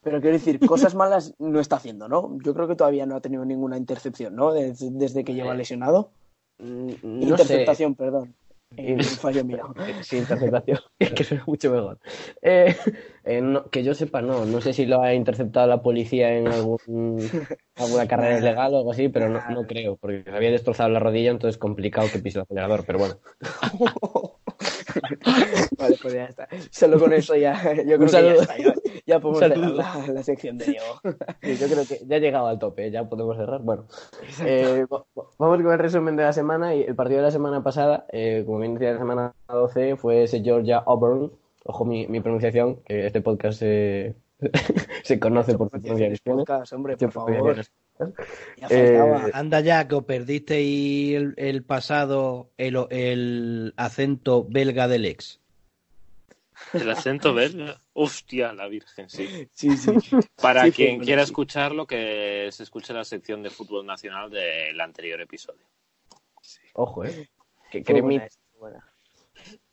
pero 0.00 0.20
quiero 0.20 0.34
decir, 0.36 0.60
cosas 0.66 0.94
malas 0.94 1.34
no 1.40 1.58
está 1.58 1.76
haciendo, 1.76 2.08
¿no? 2.08 2.38
Yo 2.44 2.54
creo 2.54 2.68
que 2.68 2.76
todavía 2.76 3.04
no 3.04 3.16
ha 3.16 3.20
tenido 3.20 3.44
ninguna 3.44 3.76
intercepción, 3.76 4.36
¿no? 4.36 4.52
Desde, 4.52 4.90
desde 4.92 5.24
que 5.24 5.34
lleva 5.34 5.54
lesionado. 5.54 6.10
Mm, 6.58 6.86
no 7.02 7.36
sé. 7.36 7.42
Interceptación, 7.42 7.94
perdón. 7.96 8.34
Eh, 8.76 8.94
un 8.94 9.00
fallo 9.04 9.44
mío. 9.44 9.74
Sí, 10.02 10.16
interceptación. 10.16 10.78
que 11.16 11.24
suena 11.24 11.44
mucho 11.46 11.70
mejor. 11.70 11.98
Eh, 12.40 12.74
eh, 13.24 13.40
no- 13.40 13.68
que 13.70 13.82
yo 13.84 13.94
sepa, 13.94 14.22
no. 14.22 14.44
No 14.44 14.60
sé 14.60 14.72
si 14.72 14.86
lo 14.86 15.02
ha 15.02 15.14
interceptado 15.14 15.66
la 15.66 15.82
policía 15.82 16.36
en 16.36 16.48
algún, 16.48 16.78
alguna 17.76 18.06
carrera 18.08 18.38
ilegal 18.38 18.74
o 18.74 18.78
algo 18.78 18.92
así, 18.92 19.08
pero 19.08 19.28
no, 19.28 19.40
no 19.50 19.66
creo, 19.66 19.96
porque 19.96 20.24
había 20.30 20.50
destrozado 20.50 20.88
la 20.90 21.00
rodilla, 21.00 21.30
entonces 21.30 21.58
complicado 21.58 22.08
que 22.12 22.18
pise 22.18 22.38
el 22.38 22.42
acelerador, 22.42 22.84
pero 22.86 22.98
bueno. 22.98 23.18
Vale, 25.82 25.96
pues 26.00 26.14
ya 26.14 26.24
está. 26.24 26.48
Solo 26.70 26.98
con 26.98 27.12
eso 27.12 27.36
ya, 27.36 27.54
yo 27.76 27.82
creo 27.84 27.98
que 28.00 28.08
saludo. 28.08 28.34
ya 28.36 28.40
está. 28.42 28.58
Ya, 28.58 28.74
ya 29.06 29.20
podemos 29.20 29.40
cerrar 29.40 29.58
la, 29.58 30.06
la 30.08 30.22
sección 30.22 30.58
de 30.58 30.64
Diego. 30.66 31.00
Sí, 31.42 31.56
yo 31.60 31.66
creo 31.68 31.84
que 31.86 32.00
ya 32.06 32.16
he 32.16 32.20
llegado 32.20 32.46
al 32.46 32.58
tope, 32.58 32.90
ya 32.90 33.08
podemos 33.08 33.36
cerrar. 33.36 33.60
Bueno, 33.60 33.86
eh, 34.44 34.86
va- 34.92 35.04
va- 35.18 35.24
vamos 35.38 35.62
con 35.62 35.72
el 35.72 35.78
resumen 35.78 36.16
de 36.16 36.22
la 36.22 36.32
semana. 36.32 36.74
Y 36.74 36.82
el 36.82 36.94
partido 36.94 37.18
de 37.18 37.24
la 37.26 37.30
semana 37.32 37.62
pasada, 37.62 38.06
eh, 38.12 38.42
como 38.46 38.58
bien 38.60 38.74
decía 38.74 38.92
la 38.92 38.98
semana 38.98 39.34
12, 39.48 39.96
fue 39.96 40.22
ese 40.24 40.40
Georgia 40.42 40.78
Auburn. 40.78 41.32
Ojo 41.64 41.84
mi, 41.84 42.06
mi 42.08 42.20
pronunciación, 42.20 42.76
que 42.84 43.06
este 43.06 43.20
podcast 43.20 43.58
se, 43.60 44.14
se 45.04 45.20
conoce 45.20 45.56
por 45.56 45.68
su 45.70 45.80
pronunciación. 45.80 46.38
Podcast, 46.38 46.72
hombre, 46.72 46.96
por 46.96 47.12
favor. 47.12 47.32
pronunciaciones. 47.36 47.72
Ya 48.56 48.68
faltaba. 48.68 49.26
Anda 49.32 49.60
ya, 49.60 49.86
que 49.86 49.94
os 49.94 50.04
perdisteis 50.04 51.14
el, 51.14 51.34
el 51.36 51.62
pasado, 51.62 52.50
el, 52.56 52.76
el 52.90 53.74
acento 53.76 54.44
belga 54.48 54.88
del 54.88 55.04
ex. 55.04 55.40
El 56.72 56.90
acento 56.90 57.34
belga. 57.34 57.80
Hostia, 57.94 58.52
la 58.52 58.68
Virgen, 58.68 59.08
sí. 59.08 59.26
Sí, 59.52 59.76
sí. 59.76 59.92
Para 60.40 60.64
Sí, 60.66 60.72
quien 60.72 61.00
quiera 61.00 61.22
sí. 61.22 61.30
escucharlo, 61.30 61.86
que 61.86 62.48
se 62.50 62.62
escuche 62.62 62.92
la 62.94 63.04
sección 63.04 63.42
de 63.42 63.50
fútbol 63.50 63.84
nacional 63.86 64.30
del 64.30 64.80
anterior 64.80 65.20
episodio. 65.20 65.66
Ojo, 66.74 67.04
eh. 67.04 67.28
Que 67.70 67.80
buena 68.00 68.28
buena. 68.58 68.84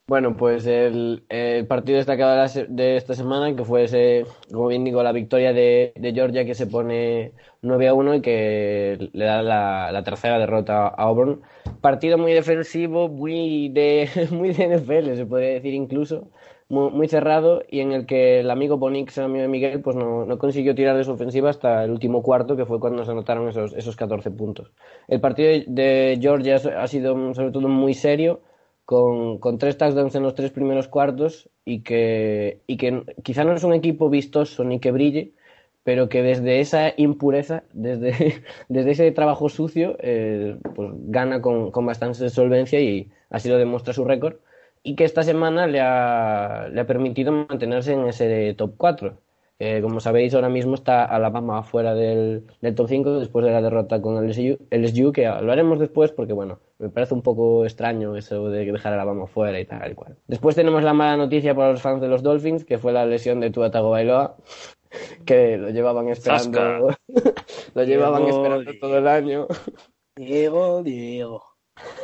Bueno, 0.08 0.36
pues 0.36 0.66
el, 0.66 1.24
el 1.30 1.68
partido 1.68 1.98
destacado 1.98 2.32
de, 2.32 2.38
la 2.38 2.48
se- 2.48 2.66
de 2.68 2.98
esta 2.98 3.14
semana, 3.14 3.56
que 3.56 3.64
fue 3.64 3.84
ese, 3.84 4.26
como 4.52 4.68
bien 4.68 4.84
digo, 4.84 5.04
la 5.04 5.12
victoria 5.12 5.54
de, 5.54 5.94
de 5.96 6.14
Georgia 6.14 6.46
que 6.46 6.56
se 6.56 6.66
pone 6.66 7.34
9 7.62 7.88
a 7.90 7.94
1 7.94 8.16
y 8.16 8.22
que 8.22 9.10
le 9.14 9.26
da 9.26 9.44
la, 9.44 9.92
la 9.92 10.04
tercera 10.04 10.40
derrota 10.40 10.88
a 10.88 11.04
Auburn. 11.04 11.42
Partido 11.82 12.18
muy 12.18 12.34
defensivo, 12.34 13.08
muy 13.08 13.70
de, 13.70 14.10
muy 14.32 14.52
de 14.52 14.64
NFL, 14.78 15.16
se 15.16 15.26
podría 15.28 15.50
decir 15.50 15.76
incluso, 15.76 16.32
muy, 16.70 17.07
cerrado 17.07 17.63
y 17.70 17.80
en 17.82 17.91
el 17.91 18.05
que 18.05 18.39
el 18.41 18.51
amigo 18.51 18.78
Bonix, 18.78 19.17
el 19.17 19.26
amigo 19.26 19.41
de 19.43 19.47
Miguel, 19.47 19.82
pues 19.82 19.95
no, 19.95 20.26
no 20.26 20.38
consiguió 20.38 20.76
tirar 20.76 20.95
de 20.97 21.03
su 21.03 21.11
ofensiva 21.11 21.49
hasta 21.49 21.84
el 21.84 21.91
último 21.91 22.22
cuarto, 22.24 22.55
que 22.55 22.65
fue 22.65 22.80
cuando 22.80 23.03
se 23.05 23.11
anotaron 23.11 23.49
esos, 23.49 23.74
esos 23.74 23.95
14 23.95 24.32
puntos. 24.32 24.72
El 25.07 25.20
partido 25.22 25.49
de- 25.49 25.65
de 25.67 26.17
Georgia 26.22 26.55
ha 26.57 26.88
sido 26.88 27.34
sobre 27.34 27.51
todo 27.51 27.67
muy 27.67 27.93
serio 27.93 28.41
con, 28.86 29.39
con 29.39 29.57
tres 29.57 29.78
touchdowns 29.78 30.15
en 30.15 30.24
los 30.24 30.36
tres 30.36 30.51
primeros 30.51 30.88
cuartos 30.88 31.49
y 31.65 31.82
que, 31.84 32.61
y 32.67 32.78
que 32.78 33.03
quizá 33.24 33.43
no 33.43 33.53
es 33.53 33.63
un 33.63 33.74
equipo 33.74 34.09
vistoso 34.09 34.63
ni 34.63 34.80
que 34.80 34.91
brille, 34.91 35.34
pero 35.84 36.09
que 36.09 36.22
desde 36.22 36.59
esa 36.59 36.93
impureza, 36.97 37.63
desde, 37.74 38.43
desde 38.70 38.91
ese 38.91 39.11
trabajo 39.11 39.49
sucio, 39.49 39.95
eh, 39.99 40.57
pues 40.76 40.89
gana 41.07 41.41
con, 41.41 41.72
con 41.72 41.86
bastante 41.86 42.30
solvencia 42.30 42.80
y 42.80 43.09
así 43.30 43.49
lo 43.49 43.57
demuestra 43.57 43.93
su 43.93 44.05
récord. 44.05 44.36
Y 44.84 44.96
que 44.96 45.04
esta 45.04 45.24
semana 45.24 45.68
le 45.68 45.82
ha, 45.82 46.68
le 46.72 46.82
ha 46.82 46.88
permitido 46.88 47.32
mantenerse 47.32 47.94
en 47.94 48.08
ese 48.08 48.54
top 48.58 48.76
4. 48.78 49.18
Eh, 49.62 49.82
como 49.82 50.00
sabéis, 50.00 50.34
ahora 50.34 50.48
mismo 50.48 50.76
está 50.76 51.04
Alabama 51.04 51.64
fuera 51.64 51.94
del, 51.94 52.46
del 52.62 52.76
top 52.76 52.88
5 52.88 53.20
después 53.20 53.44
de 53.44 53.52
la 53.52 53.62
derrota 53.62 54.02
con 54.02 54.16
el 54.16 54.30
LSU, 54.30 54.58
LSU, 54.72 55.12
que 55.12 55.26
lo 55.26 55.52
haremos 55.52 55.80
después 55.80 56.14
porque, 56.14 56.32
bueno, 56.32 56.60
me 56.78 56.88
parece 56.88 57.14
un 57.14 57.22
poco 57.22 57.66
extraño 57.66 58.16
eso 58.16 58.48
de 58.50 58.64
dejar 58.64 58.94
a 58.94 58.96
Alabama 58.96 59.28
fuera 59.28 59.60
y 59.60 59.66
tal 59.66 59.92
y 59.92 59.96
cual. 59.96 60.16
Después 60.28 60.56
tenemos 60.56 60.82
la 60.82 60.94
mala 60.94 61.18
noticia 61.18 61.54
para 61.54 61.74
los 61.74 61.82
fans 61.82 62.00
de 62.00 62.08
los 62.08 62.24
Dolphins, 62.24 62.64
que 62.64 62.78
fue 62.78 62.94
la 62.94 63.06
lesión 63.06 63.42
de 63.42 63.52
Tua 63.52 63.70
Tagovailoa, 63.70 64.38
que 65.26 65.58
lo 65.58 65.72
llevaban 65.72 66.08
esperando, 66.08 66.96
lo 67.74 67.84
llevaban 67.84 68.24
Diego, 68.24 68.38
esperando 68.38 68.72
todo 68.80 68.98
el 68.98 69.08
año. 69.10 69.48
Diego, 70.16 70.84
Diego. 70.84 71.44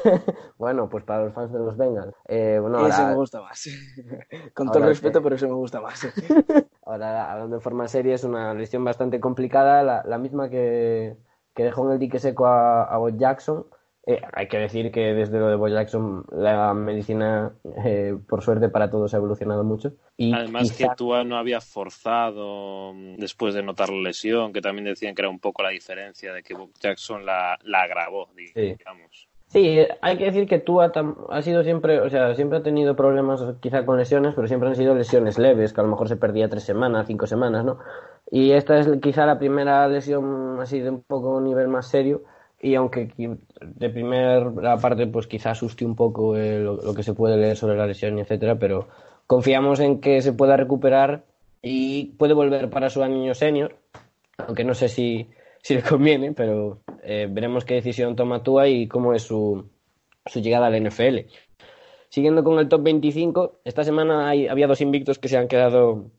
Bueno, 0.58 0.88
pues 0.90 1.04
para 1.04 1.26
los 1.26 1.34
fans 1.34 1.52
de 1.52 1.60
los 1.60 1.76
Bengals. 1.78 2.14
Eh, 2.28 2.58
bueno, 2.62 2.86
ese 2.88 2.96
ahora- 3.02 3.10
me 3.10 3.16
gusta 3.16 3.42
más. 3.42 3.68
Con 4.54 4.68
todo 4.72 4.80
el 4.84 4.90
respeto, 4.90 5.20
que- 5.20 5.24
pero 5.24 5.36
ese 5.36 5.48
me 5.48 5.54
gusta 5.54 5.82
más. 5.82 6.08
Ahora, 6.86 7.32
hablando 7.32 7.56
de 7.58 7.62
forma 7.62 7.88
seria, 7.88 8.16
es 8.16 8.24
una 8.24 8.54
lesión 8.54 8.84
bastante 8.84 9.20
complicada, 9.20 9.84
la, 9.84 10.04
la 10.06 10.18
misma 10.18 10.50
que, 10.50 11.18
que 11.54 11.64
dejó 11.64 11.86
en 11.88 11.94
el 11.94 12.00
dique 12.00 12.20
seco 12.20 12.46
a, 12.46 12.84
a 12.84 12.98
Bo 12.98 13.10
Jackson. 13.10 13.66
Eh, 14.08 14.22
hay 14.34 14.48
que 14.48 14.60
decir 14.60 14.92
que 14.92 15.16
desde 15.16 15.40
lo 15.40 15.48
de 15.50 15.56
Bo 15.56 15.68
Jackson 15.68 16.26
la 16.32 16.76
medicina, 16.76 17.54
eh, 17.84 18.16
por 18.30 18.44
suerte 18.44 18.70
para 18.70 18.92
todos, 18.92 19.14
ha 19.14 19.18
evolucionado 19.18 19.64
mucho. 19.64 19.94
Y 20.16 20.32
Además 20.32 20.72
quizá- 20.72 20.90
que 20.90 20.96
Tua 20.96 21.24
no 21.24 21.38
había 21.38 21.60
forzado 21.60 22.94
mm, 22.94 23.16
después 23.18 23.56
de 23.56 23.64
notar 23.64 23.90
la 23.90 24.02
lesión, 24.10 24.54
que 24.54 24.62
también 24.62 24.86
decían 24.86 25.16
que 25.16 25.24
era 25.24 25.30
un 25.30 25.40
poco 25.40 25.64
la 25.64 25.70
diferencia 25.70 26.32
de 26.34 26.44
que 26.44 26.54
Bob 26.54 26.70
Jackson 26.80 27.26
la, 27.26 27.58
la 27.64 27.82
agravó, 27.82 28.30
digamos. 28.36 29.12
Sí, 29.12 29.28
hay 30.02 30.18
que 30.18 30.26
decir 30.26 30.48
que 30.48 30.60
Tua 30.60 30.92
ha 31.30 31.42
sido 31.42 31.64
siempre, 31.64 32.02
o 32.02 32.10
sea, 32.10 32.36
siempre 32.36 32.58
ha 32.58 32.64
tenido 32.64 32.96
problemas 32.96 33.42
quizá 33.62 33.86
con 33.86 33.98
lesiones, 33.98 34.34
pero 34.36 34.48
siempre 34.48 34.70
han 34.70 34.76
sido 34.76 34.96
lesiones 34.96 35.40
leves, 35.40 35.72
que 35.72 35.82
a 35.82 35.84
lo 35.84 35.90
mejor 35.90 36.10
se 36.10 36.18
perdía 36.18 36.50
tres 36.50 36.64
semanas, 36.64 37.08
cinco 37.08 37.26
semanas, 37.26 37.64
¿no? 37.64 37.80
Y 38.30 38.52
esta 38.52 38.80
es 38.80 38.90
quizá 39.02 39.26
la 39.26 39.40
primera 39.40 39.88
lesión 39.88 40.60
así 40.60 40.80
de 40.80 40.90
un 40.90 41.02
poco 41.04 41.40
nivel 41.40 41.70
más 41.70 41.88
serio, 41.88 42.24
y 42.62 42.76
aunque 42.76 43.12
de 43.18 43.90
primera 43.90 44.78
parte 44.78 45.08
pues 45.08 45.28
quizá 45.28 45.52
asuste 45.52 45.86
un 45.86 45.96
poco 45.96 46.36
eh, 46.36 46.60
lo, 46.60 46.78
lo 46.82 46.94
que 46.94 47.04
se 47.04 47.14
puede 47.14 47.38
leer 47.38 47.56
sobre 47.56 47.78
la 47.78 47.86
lesión 47.88 48.18
etcétera, 48.20 48.56
pero 48.56 48.88
confiamos 49.28 49.80
en 49.80 50.02
que 50.02 50.22
se 50.22 50.34
pueda 50.34 50.58
recuperar 50.58 51.24
y 51.62 52.14
puede 52.18 52.34
volver 52.34 52.70
para 52.70 52.90
su 52.90 53.04
año 53.04 53.34
senior, 53.34 53.76
aunque 54.38 54.64
no 54.64 54.74
sé 54.74 54.90
si, 54.90 55.30
si 55.62 55.76
le 55.76 55.82
conviene, 55.82 56.34
pero 56.34 56.80
eh, 57.06 57.28
veremos 57.30 57.66
qué 57.66 57.76
decisión 57.76 58.16
toma 58.16 58.44
Tua 58.44 58.68
y 58.68 58.88
cómo 58.88 59.14
es 59.14 59.24
su, 59.24 59.70
su 60.26 60.42
llegada 60.42 60.68
al 60.68 60.84
NFL. 60.84 61.28
Siguiendo 62.10 62.44
con 62.44 62.60
el 62.60 62.70
top 62.70 62.84
25, 62.84 63.60
esta 63.66 63.84
semana 63.84 64.30
había 64.30 64.68
dos 64.68 64.82
invictos 64.82 65.20
que 65.20 65.28
se 65.28 65.38
han 65.38 65.48
quedado 65.48 66.12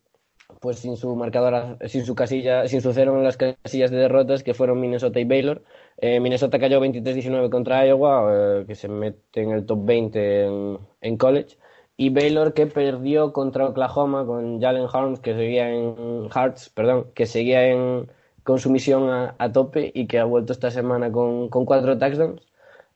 pues 0.60 0.78
sin 0.78 0.96
su 0.96 1.14
marcadora, 1.16 1.78
sin 1.86 2.04
su 2.04 2.14
casilla, 2.14 2.68
sin 2.68 2.80
su 2.80 2.92
cero 2.92 3.16
en 3.16 3.24
las 3.24 3.36
casillas 3.36 3.90
de 3.90 3.98
derrotas, 3.98 4.42
que 4.42 4.54
fueron 4.54 4.80
Minnesota 4.80 5.20
y 5.20 5.24
Baylor. 5.24 5.62
Eh, 5.98 6.20
Minnesota 6.20 6.58
cayó 6.58 6.80
23-19 6.80 7.50
contra 7.50 7.86
Iowa, 7.86 8.30
eh, 8.32 8.64
que 8.66 8.74
se 8.74 8.88
mete 8.88 9.42
en 9.42 9.50
el 9.50 9.66
top 9.66 9.84
20 9.84 10.44
en, 10.44 10.78
en 11.00 11.16
college. 11.16 11.56
Y 11.96 12.10
Baylor 12.10 12.52
que 12.52 12.66
perdió 12.66 13.32
contra 13.32 13.68
Oklahoma 13.68 14.26
con 14.26 14.60
Jalen 14.60 14.86
Harms, 14.92 15.20
que 15.20 15.34
seguía 15.34 15.70
en 15.70 16.28
Hearts, 16.30 16.68
perdón, 16.70 17.10
que 17.14 17.26
seguía 17.26 17.68
en, 17.68 18.10
con 18.46 18.58
su 18.60 18.70
misión 18.70 19.10
a, 19.10 19.34
a 19.38 19.52
tope 19.52 19.92
y 19.94 20.06
que 20.08 20.18
ha 20.20 20.24
vuelto 20.24 20.52
esta 20.54 20.70
semana 20.70 21.12
con, 21.12 21.50
con 21.50 21.66
cuatro 21.66 21.98
touchdowns 21.98 22.42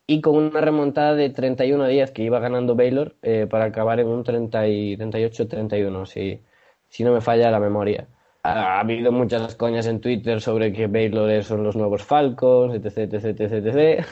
y 0.07 0.21
con 0.21 0.37
una 0.37 0.61
remontada 0.61 1.15
de 1.15 1.31
31 1.31 1.85
a 1.85 1.89
10 1.89 2.11
que 2.13 2.23
iba 2.25 2.41
ganando 2.41 2.75
Baylor 2.77 3.17
eh, 3.23 3.47
para 3.51 3.67
acabar 3.67 4.01
en 4.01 4.09
un 4.09 4.25
30 4.25 4.67
y 4.69 4.97
38-31, 4.97 6.07
si, 6.07 6.41
si 6.89 7.05
no 7.05 7.13
me 7.13 7.21
falla 7.21 7.51
la 7.51 7.61
memoria. 7.61 8.09
Ha, 8.43 8.77
ha 8.79 8.81
habido 8.81 9.13
muchas 9.13 9.55
coñas 9.57 9.87
en 9.87 10.01
Twitter 10.01 10.41
sobre 10.41 10.73
que 10.73 10.87
Baylor 10.89 11.45
son 11.45 11.63
los 11.65 11.77
nuevos 11.77 12.03
Falcons, 12.05 12.75
etc, 12.75 12.99
etc, 13.15 13.25
etc, 13.41 13.53
etc. 13.67 14.07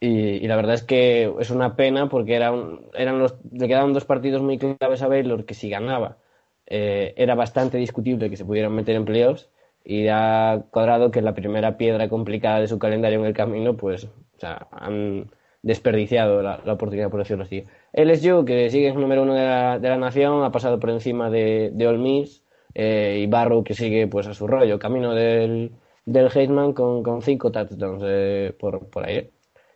Y, 0.00 0.08
y 0.44 0.48
la 0.48 0.56
verdad 0.56 0.74
es 0.74 0.82
que 0.82 1.32
es 1.40 1.50
una 1.50 1.76
pena 1.76 2.08
porque 2.08 2.34
era 2.34 2.52
un- 2.52 2.86
eran 2.94 3.18
los, 3.18 3.36
le 3.52 3.68
quedaban 3.68 3.92
dos 3.92 4.04
partidos 4.06 4.42
muy 4.42 4.58
claves 4.58 5.02
a 5.02 5.08
Baylor 5.08 5.44
que 5.44 5.54
si 5.54 5.68
ganaba 5.70 6.18
eh, 6.66 7.12
era 7.16 7.34
bastante 7.34 7.76
discutible 7.78 8.30
que 8.30 8.36
se 8.36 8.44
pudieran 8.46 8.72
meter 8.74 8.96
en 8.96 9.04
y 9.84 10.08
ha 10.08 10.64
cuadrado 10.70 11.10
que 11.10 11.22
la 11.22 11.34
primera 11.34 11.76
piedra 11.76 12.08
complicada 12.08 12.60
de 12.60 12.68
su 12.68 12.78
calendario 12.78 13.18
en 13.20 13.26
el 13.26 13.34
camino 13.34 13.76
pues 13.76 14.04
O 14.04 14.38
sea, 14.38 14.68
han 14.72 15.30
desperdiciado 15.62 16.42
la, 16.42 16.60
la 16.64 16.72
oportunidad, 16.74 17.10
por 17.10 17.20
decirlo 17.20 17.44
así. 17.44 17.66
LSU, 17.92 18.44
que 18.44 18.70
sigue 18.70 18.88
en 18.88 19.00
número 19.00 19.22
uno 19.22 19.34
de 19.34 19.44
la, 19.44 19.78
de 19.78 19.88
la 19.88 19.96
nación, 19.96 20.42
ha 20.44 20.52
pasado 20.52 20.78
por 20.80 20.90
encima 20.90 21.30
de, 21.30 21.70
de 21.74 21.86
Ole 21.86 21.98
Miss, 21.98 22.42
eh, 22.74 23.18
y 23.22 23.26
Barrow, 23.26 23.64
que 23.64 23.74
sigue 23.74 24.06
pues 24.06 24.26
a 24.26 24.34
su 24.34 24.46
rollo, 24.46 24.78
camino 24.78 25.14
del, 25.14 25.72
del 26.06 26.30
Heisman 26.34 26.72
con, 26.72 27.02
con 27.02 27.22
cinco 27.22 27.50
touchdowns 27.52 28.02
eh, 28.06 28.54
por, 28.58 28.88
por 28.88 29.04
ahí. 29.06 29.30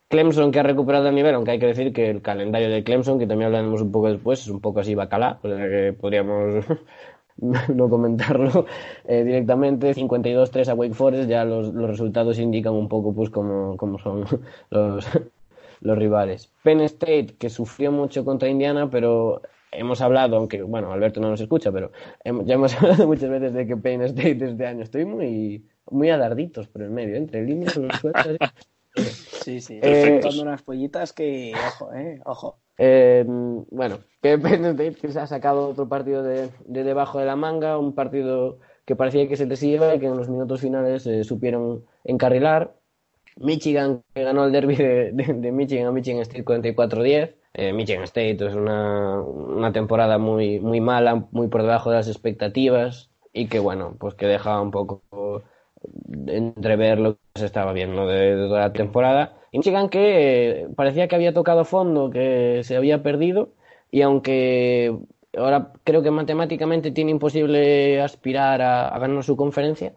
Clemson, 0.09 0.53
que 0.53 0.61
ha 0.61 0.63
recuperado 0.63 1.09
el 1.09 1.15
nivel, 1.15 1.35
aunque 1.35 1.53
hay 1.53 1.59
que 1.59 1.67
decir 1.67 1.93
que 1.93 2.09
el 2.11 2.23
calendario 2.23 2.69
de 2.71 2.85
Clemson, 2.85 3.19
que 3.19 3.27
también 3.27 3.47
hablaremos 3.47 3.83
un 3.83 3.91
poco 3.91 4.11
después, 4.11 4.41
es 4.41 4.49
un 4.49 4.61
poco 4.61 4.81
así 4.81 4.95
bacalá, 4.95 5.41
o 5.43 5.49
sea 5.49 5.69
que 5.69 5.93
podríamos 5.93 6.65
no 7.75 7.89
comentarlo 7.89 8.67
eh, 9.07 9.25
directamente. 9.25 9.95
52-3 9.95 10.69
a 10.69 10.75
Wake 10.75 10.95
Forest, 10.95 11.29
ya 11.29 11.45
los, 11.45 11.75
los 11.75 11.89
resultados 11.89 12.39
indican 12.39 12.73
un 12.75 12.89
poco 12.89 13.15
pues 13.15 13.31
cómo, 13.31 13.77
cómo 13.77 13.99
son 13.99 14.25
los, 14.71 15.07
los 15.81 15.99
rivales. 15.99 16.51
Penn 16.63 16.81
State, 16.83 17.37
que 17.39 17.51
sufrió 17.51 17.91
mucho 17.93 18.25
contra 18.25 18.49
Indiana, 18.49 18.89
pero 18.91 19.43
hemos 19.73 20.01
hablado, 20.01 20.37
aunque 20.37 20.63
bueno, 20.63 20.93
Alberto 20.93 21.21
no 21.21 21.31
nos 21.31 21.41
escucha, 21.41 21.73
pero 21.73 21.91
hem- 22.25 22.45
ya 22.45 22.55
hemos 22.55 22.75
hablado 22.81 23.07
muchas 23.07 23.31
veces 23.31 23.53
de 23.53 23.67
que 23.67 23.77
Penn 23.77 24.03
State 24.03 24.45
este 24.45 24.67
año 24.67 24.83
estoy 24.83 25.05
muy, 25.05 25.65
muy 25.91 26.11
adarditos 26.11 26.69
por 26.69 26.83
el 26.83 26.91
medio, 26.91 27.17
entre 27.17 27.43
líneas, 27.45 27.77
los 27.77 27.97
sueltas. 27.97 28.37
Sí, 29.43 29.61
sí. 29.61 29.81
Eh, 29.83 30.21
unas 30.41 30.63
pollitas 30.63 31.13
que, 31.13 31.53
ojo, 31.55 31.93
eh, 31.93 32.21
ojo. 32.25 32.59
Eh, 32.79 33.25
bueno, 33.27 33.99
que 34.23 34.39
Penn 34.39 34.77
se 35.13 35.21
ha 35.21 35.27
sacado 35.27 35.69
otro 35.69 35.89
partido 35.89 36.23
de, 36.23 36.51
de 36.67 36.85
debajo 36.85 37.19
de 37.19 37.27
la 37.27 37.37
manga, 37.37 37.79
un 37.79 37.95
partido 37.95 38.59
que 38.85 38.97
parecía 38.97 39.29
que 39.29 39.37
se 39.37 39.47
les 39.47 39.63
iba 39.63 39.95
y 39.95 40.01
que 40.01 40.07
en 40.07 40.17
los 40.17 40.29
minutos 40.29 40.61
finales 40.61 41.07
eh, 41.07 41.25
supieron 41.25 41.85
encarrilar. 42.05 42.75
Michigan, 43.37 44.03
que 44.15 44.23
ganó 44.23 44.45
el 44.45 44.53
derby 44.53 44.77
de, 44.77 45.53
Michigan 45.53 45.87
a 45.87 45.93
Michigan 45.93 46.21
State 46.23 46.45
44-10. 46.45 47.35
Eh, 47.55 47.73
Michigan 47.73 48.05
State 48.05 48.39
es 48.47 48.55
una, 48.55 49.21
una 49.21 49.73
temporada 49.73 50.19
muy, 50.19 50.61
muy 50.61 50.81
mala, 50.81 51.27
muy 51.31 51.49
por 51.49 51.63
debajo 51.63 51.91
de 51.91 51.97
las 51.97 52.09
expectativas 52.09 53.11
y 53.33 53.49
que, 53.49 53.59
bueno, 53.59 53.97
pues 53.99 54.15
que 54.15 54.27
deja 54.27 54.61
un 54.61 54.71
poco 54.71 55.03
entrever 56.27 56.99
lo 56.99 57.15
que 57.15 57.41
se 57.41 57.47
estaba 57.47 57.73
viendo 57.73 58.07
de 58.07 58.35
toda 58.37 58.61
la 58.61 58.73
temporada. 58.73 59.37
Y 59.55 59.59
Michigan 59.59 59.89
que 59.89 60.63
eh, 60.63 60.69
parecía 60.75 61.07
que 61.07 61.15
había 61.15 61.33
tocado 61.33 61.65
fondo, 61.65 62.11
que 62.11 62.63
se 62.65 62.77
había 62.77 63.05
perdido, 63.05 63.51
y 63.93 64.03
aunque 64.03 64.93
ahora 65.39 65.71
creo 65.85 66.03
que 66.03 66.11
matemáticamente 66.11 66.91
tiene 66.91 67.13
imposible 67.13 68.03
aspirar 68.03 68.61
a, 68.61 68.99
ganar 68.99 69.23
su 69.23 69.37
conferencia, 69.37 69.93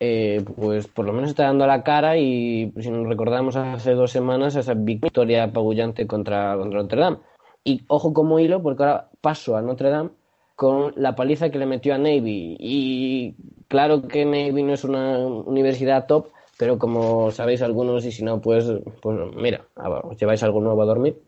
eh, 0.00 0.44
pues 0.56 0.88
por 0.88 1.04
lo 1.04 1.12
menos 1.12 1.30
está 1.30 1.44
dando 1.44 1.68
la 1.68 1.84
cara 1.84 2.18
y 2.18 2.72
si 2.80 2.90
nos 2.90 3.06
recordamos 3.06 3.54
hace 3.54 3.92
dos 3.92 4.10
semanas 4.10 4.56
esa 4.56 4.74
victoria 4.74 5.44
apabullante 5.44 6.08
contra, 6.08 6.56
contra 6.56 6.80
Notre 6.82 7.00
Dame. 7.00 7.18
Y 7.62 7.82
ojo 7.86 8.12
como 8.12 8.40
hilo, 8.40 8.60
porque 8.60 8.82
ahora 8.82 9.10
paso 9.20 9.56
a 9.56 9.62
Notre 9.62 9.90
Dame 9.90 10.10
con 10.56 10.92
la 10.96 11.14
paliza 11.14 11.50
que 11.50 11.60
le 11.60 11.66
metió 11.66 11.94
a 11.94 11.98
Navy. 11.98 12.56
Y 12.58 13.36
claro 13.68 14.08
que 14.08 14.24
Navy 14.24 14.64
no 14.64 14.72
es 14.72 14.82
una 14.82 15.16
universidad 15.18 16.06
top, 16.06 16.26
pero 16.58 16.78
como 16.78 17.30
sabéis 17.30 17.62
algunos, 17.62 18.04
y 18.06 18.12
si 18.12 18.24
no, 18.24 18.40
pues, 18.40 18.70
pues 19.02 19.18
mira, 19.36 19.66
os 19.74 20.16
lleváis 20.16 20.42
algo 20.42 20.60
nuevo 20.60 20.82
a 20.82 20.86
dormir. 20.86 21.20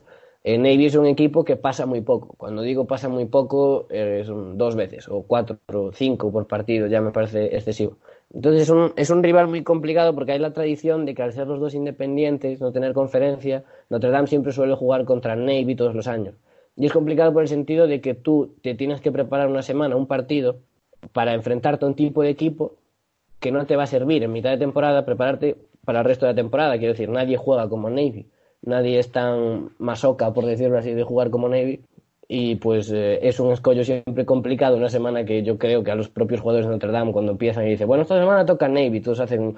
Eh, 0.44 0.56
Navy 0.56 0.86
es 0.86 0.94
un 0.94 1.06
equipo 1.06 1.44
que 1.44 1.56
pasa 1.56 1.84
muy 1.84 2.00
poco. 2.00 2.34
Cuando 2.36 2.62
digo 2.62 2.86
pasa 2.86 3.08
muy 3.08 3.26
poco, 3.26 3.86
eh, 3.90 4.22
son 4.24 4.56
dos 4.56 4.76
veces, 4.76 5.08
o 5.08 5.22
cuatro, 5.22 5.58
o 5.72 5.92
cinco 5.92 6.32
por 6.32 6.46
partido, 6.46 6.86
ya 6.86 7.00
me 7.00 7.10
parece 7.10 7.54
excesivo. 7.56 7.98
Entonces 8.32 8.62
es 8.62 8.70
un, 8.70 8.92
es 8.96 9.10
un 9.10 9.22
rival 9.22 9.48
muy 9.48 9.62
complicado 9.62 10.14
porque 10.14 10.32
hay 10.32 10.38
la 10.38 10.52
tradición 10.52 11.06
de 11.06 11.14
que 11.14 11.22
al 11.22 11.32
ser 11.32 11.46
los 11.46 11.60
dos 11.60 11.74
independientes, 11.74 12.60
no 12.60 12.72
tener 12.72 12.92
conferencia, 12.92 13.64
Notre 13.90 14.10
Dame 14.10 14.26
siempre 14.26 14.52
suele 14.52 14.74
jugar 14.74 15.04
contra 15.04 15.34
Navy 15.34 15.74
todos 15.74 15.94
los 15.94 16.06
años. 16.06 16.34
Y 16.76 16.86
es 16.86 16.92
complicado 16.92 17.32
por 17.32 17.42
el 17.42 17.48
sentido 17.48 17.86
de 17.86 18.00
que 18.00 18.14
tú 18.14 18.54
te 18.62 18.74
tienes 18.74 19.00
que 19.00 19.10
preparar 19.10 19.48
una 19.48 19.62
semana, 19.62 19.96
un 19.96 20.06
partido, 20.06 20.60
para 21.12 21.34
enfrentarte 21.34 21.84
a 21.84 21.88
un 21.88 21.94
tipo 21.94 22.22
de 22.22 22.30
equipo 22.30 22.76
que 23.40 23.52
no 23.52 23.66
te 23.66 23.76
va 23.76 23.84
a 23.84 23.86
servir 23.86 24.22
en 24.22 24.32
mitad 24.32 24.50
de 24.50 24.58
temporada 24.58 25.04
prepararte 25.04 25.56
para 25.84 26.00
el 26.00 26.04
resto 26.04 26.26
de 26.26 26.32
la 26.32 26.36
temporada. 26.36 26.78
Quiero 26.78 26.92
decir, 26.92 27.08
nadie 27.08 27.36
juega 27.36 27.68
como 27.68 27.88
Navy, 27.88 28.26
nadie 28.62 28.98
es 28.98 29.10
tan 29.12 29.70
masoca, 29.78 30.32
por 30.32 30.44
decirlo 30.44 30.78
así, 30.78 30.92
de 30.92 31.02
jugar 31.04 31.30
como 31.30 31.48
Navy. 31.48 31.80
Y 32.30 32.56
pues 32.56 32.92
eh, 32.92 33.20
es 33.26 33.40
un 33.40 33.52
escollo 33.52 33.84
siempre 33.84 34.26
complicado, 34.26 34.76
una 34.76 34.90
semana 34.90 35.24
que 35.24 35.42
yo 35.42 35.56
creo 35.56 35.82
que 35.82 35.90
a 35.90 35.94
los 35.94 36.10
propios 36.10 36.42
jugadores 36.42 36.66
de 36.66 36.72
Notre 36.72 36.92
Dame 36.92 37.12
cuando 37.12 37.32
empiezan 37.32 37.66
y 37.66 37.70
dicen, 37.70 37.88
bueno, 37.88 38.02
esta 38.02 38.18
semana 38.18 38.44
toca 38.44 38.68
Navy, 38.68 39.00
todos 39.00 39.20
hacen, 39.20 39.56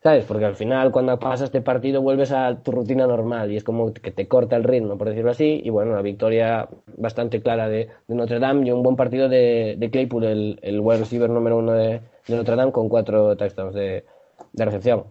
¿sabes? 0.00 0.24
Porque 0.24 0.44
al 0.44 0.54
final 0.54 0.92
cuando 0.92 1.18
pasas 1.18 1.46
este 1.46 1.60
partido 1.60 2.00
vuelves 2.00 2.30
a 2.30 2.62
tu 2.62 2.70
rutina 2.70 3.08
normal 3.08 3.50
y 3.50 3.56
es 3.56 3.64
como 3.64 3.92
que 3.92 4.12
te 4.12 4.28
corta 4.28 4.54
el 4.54 4.62
ritmo, 4.62 4.96
por 4.96 5.08
decirlo 5.08 5.32
así. 5.32 5.60
Y 5.64 5.70
bueno, 5.70 5.90
una 5.90 6.02
victoria 6.02 6.68
bastante 6.96 7.42
clara 7.42 7.68
de, 7.68 7.88
Notre 8.06 8.38
Dame 8.38 8.68
y 8.68 8.70
un 8.70 8.84
buen 8.84 8.94
partido 8.94 9.28
de, 9.28 9.74
de 9.76 9.90
Claypool, 9.90 10.24
el, 10.24 10.60
el 10.62 10.78
wide 10.78 10.98
receiver 11.00 11.28
número 11.28 11.58
uno 11.58 11.72
de, 11.72 12.02
de 12.28 12.36
Notre 12.36 12.54
Dame, 12.56 12.72
con 12.72 12.88
cuatro 12.88 13.36
touchdowns 13.36 13.74
de, 13.74 14.04
de 14.52 14.64
recepción. 14.64 15.04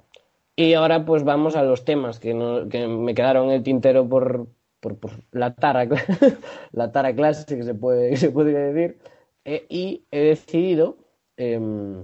Y 0.55 0.73
ahora 0.73 1.05
pues 1.05 1.23
vamos 1.23 1.55
a 1.55 1.63
los 1.63 1.83
temas 1.85 2.19
que, 2.19 2.33
no- 2.33 2.67
que 2.69 2.87
me 2.87 3.13
quedaron 3.13 3.51
el 3.51 3.61
tintero 3.63 4.07
por, 4.07 4.47
por, 4.79 4.97
por 4.97 5.11
la 5.31 5.53
tara 5.53 5.85
la 6.71 6.91
tara 6.91 7.13
clase 7.15 7.45
que 7.57 7.63
se 7.63 7.75
puede 7.75 8.09
que 8.11 8.17
se 8.17 8.31
podría 8.31 8.59
decir 8.59 8.97
Eh, 9.45 9.65
y 9.69 10.03
he 10.11 10.19
decidido 10.21 10.97
em, 11.37 12.03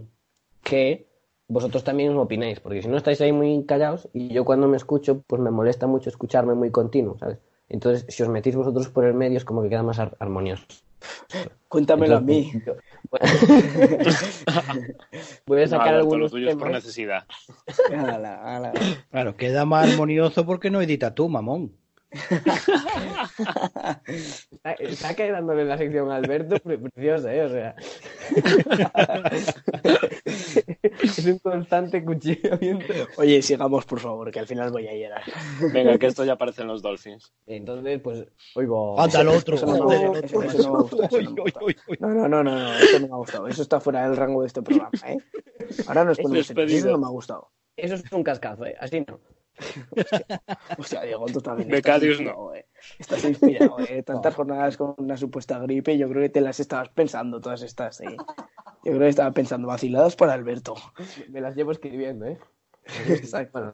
que 0.63 1.07
vosotros 1.47 1.83
también 1.83 2.15
opinéis 2.17 2.59
porque 2.59 2.81
si 2.81 2.87
no 2.87 2.95
estáis 2.97 3.19
ahí 3.21 3.31
muy 3.33 3.65
callados 3.65 4.07
y 4.13 4.29
yo 4.33 4.45
cuando 4.45 4.67
me 4.67 4.77
escucho 4.77 5.21
pues 5.27 5.41
me 5.41 5.51
molesta 5.51 5.85
mucho 5.87 6.09
escucharme 6.09 6.53
muy 6.53 6.71
continuo 6.71 7.17
¿sabes? 7.19 7.39
entonces 7.69 8.05
si 8.07 8.23
os 8.23 8.29
metís 8.29 8.55
vosotros 8.55 8.87
por 8.89 9.03
el 9.05 9.13
medio 9.13 9.37
es 9.37 9.45
como 9.45 9.61
que 9.61 9.69
queda 9.69 9.83
más 9.83 9.99
ar- 9.99 10.15
armonioso 10.19 10.63
Cuéntamelo 11.67 12.17
Entonces, 12.17 12.17
a 12.17 12.21
mí. 12.21 12.51
voy 15.45 15.61
a 15.61 15.63
No, 15.63 15.67
sacar 15.67 15.93
lo 15.93 15.99
algunos 15.99 16.33
es 16.33 16.55
por 16.55 16.71
necesidad. 16.71 17.25
Ala, 17.91 18.55
ala. 18.55 18.73
Claro, 19.09 19.35
queda 19.35 19.65
más 19.65 19.91
armonioso 19.91 20.45
porque 20.45 20.69
no 20.69 20.81
edita 20.81 21.13
tú, 21.13 21.27
mamón. 21.29 21.75
Está, 24.51 24.71
está 24.79 25.13
quedándole 25.15 25.65
la 25.65 25.77
sección 25.77 26.11
a 26.11 26.15
Alberto 26.17 26.57
pre- 26.59 26.77
preciosa, 26.77 27.33
¿eh? 27.33 27.43
O 27.43 27.49
sea. 27.49 27.75
es 31.03 31.25
un 31.25 31.39
constante 31.39 32.03
cuchillamiento. 32.03 32.93
Oye, 33.17 33.41
sigamos, 33.41 33.85
por 33.85 33.99
favor, 33.99 34.31
que 34.31 34.39
al 34.39 34.47
final 34.47 34.71
voy 34.71 34.87
a 34.87 34.93
llorar. 34.95 35.23
Venga, 35.73 35.97
que 35.97 36.07
esto 36.07 36.23
ya 36.25 36.33
aparecen 36.33 36.67
los 36.67 36.81
Dolphins. 36.81 37.31
Entonces, 37.47 37.99
pues, 38.01 38.25
oigo. 38.55 38.99
Anda 38.99 39.21
el 39.21 39.27
otro. 39.29 39.55
Eso 39.55 39.65
no 39.65 39.91
eso- 39.91 40.13
eso 40.23 40.39
no 40.39 40.43
eso 40.43 40.71
no. 41.21 41.33
No, 41.99 42.07
no, 42.13 42.27
no, 42.27 42.43
no, 42.43 42.53
no, 42.53 42.73
esto 42.75 42.99
no 42.99 43.07
me 43.07 43.13
ha 43.13 43.17
gustado. 43.17 43.47
Eso 43.47 43.61
está 43.61 43.79
fuera 43.79 44.07
del 44.07 44.17
rango 44.17 44.41
de 44.41 44.47
este 44.47 44.61
programa, 44.61 44.91
¿eh? 45.07 45.17
Ahora 45.87 46.03
nos 46.05 46.17
ponemos 46.17 46.47
serios, 46.47 46.71
Eso 46.71 46.91
no 46.91 46.97
me 46.97 47.05
ha 47.07 47.09
gustado. 47.09 47.49
Eso 47.75 47.95
es 47.95 48.03
un 48.11 48.23
cascazo, 48.23 48.65
¿eh? 48.65 48.75
Así 48.79 49.03
no. 49.07 49.19
Hostia, 50.77 51.01
Diego, 51.01 51.25
tú 51.27 51.41
también. 51.41 51.69
Becarios 51.69 52.19
estás 52.19 52.25
inspirado, 52.29 52.55
eh. 52.55 52.65
Estás 52.99 53.23
inspirado, 53.23 53.79
¿eh? 53.79 54.03
Tantas 54.03 54.35
jornadas 54.35 54.77
con 54.77 54.95
una 54.97 55.17
supuesta 55.17 55.59
gripe, 55.59 55.97
yo 55.97 56.09
creo 56.09 56.21
que 56.21 56.29
te 56.29 56.41
las 56.41 56.59
estabas 56.59 56.89
pensando 56.89 57.39
todas 57.39 57.61
estas, 57.61 58.01
¿eh? 58.01 58.17
Yo 58.83 58.91
creo 58.91 58.99
que 58.99 59.07
estaba 59.07 59.31
pensando 59.31 59.67
vaciladas 59.67 60.15
para 60.15 60.33
Alberto. 60.33 60.75
Me 61.29 61.41
las 61.41 61.55
llevo 61.55 61.71
escribiendo, 61.71 62.25
¿eh? 62.25 62.37
Exacto. 63.07 63.59
Bueno, 63.59 63.73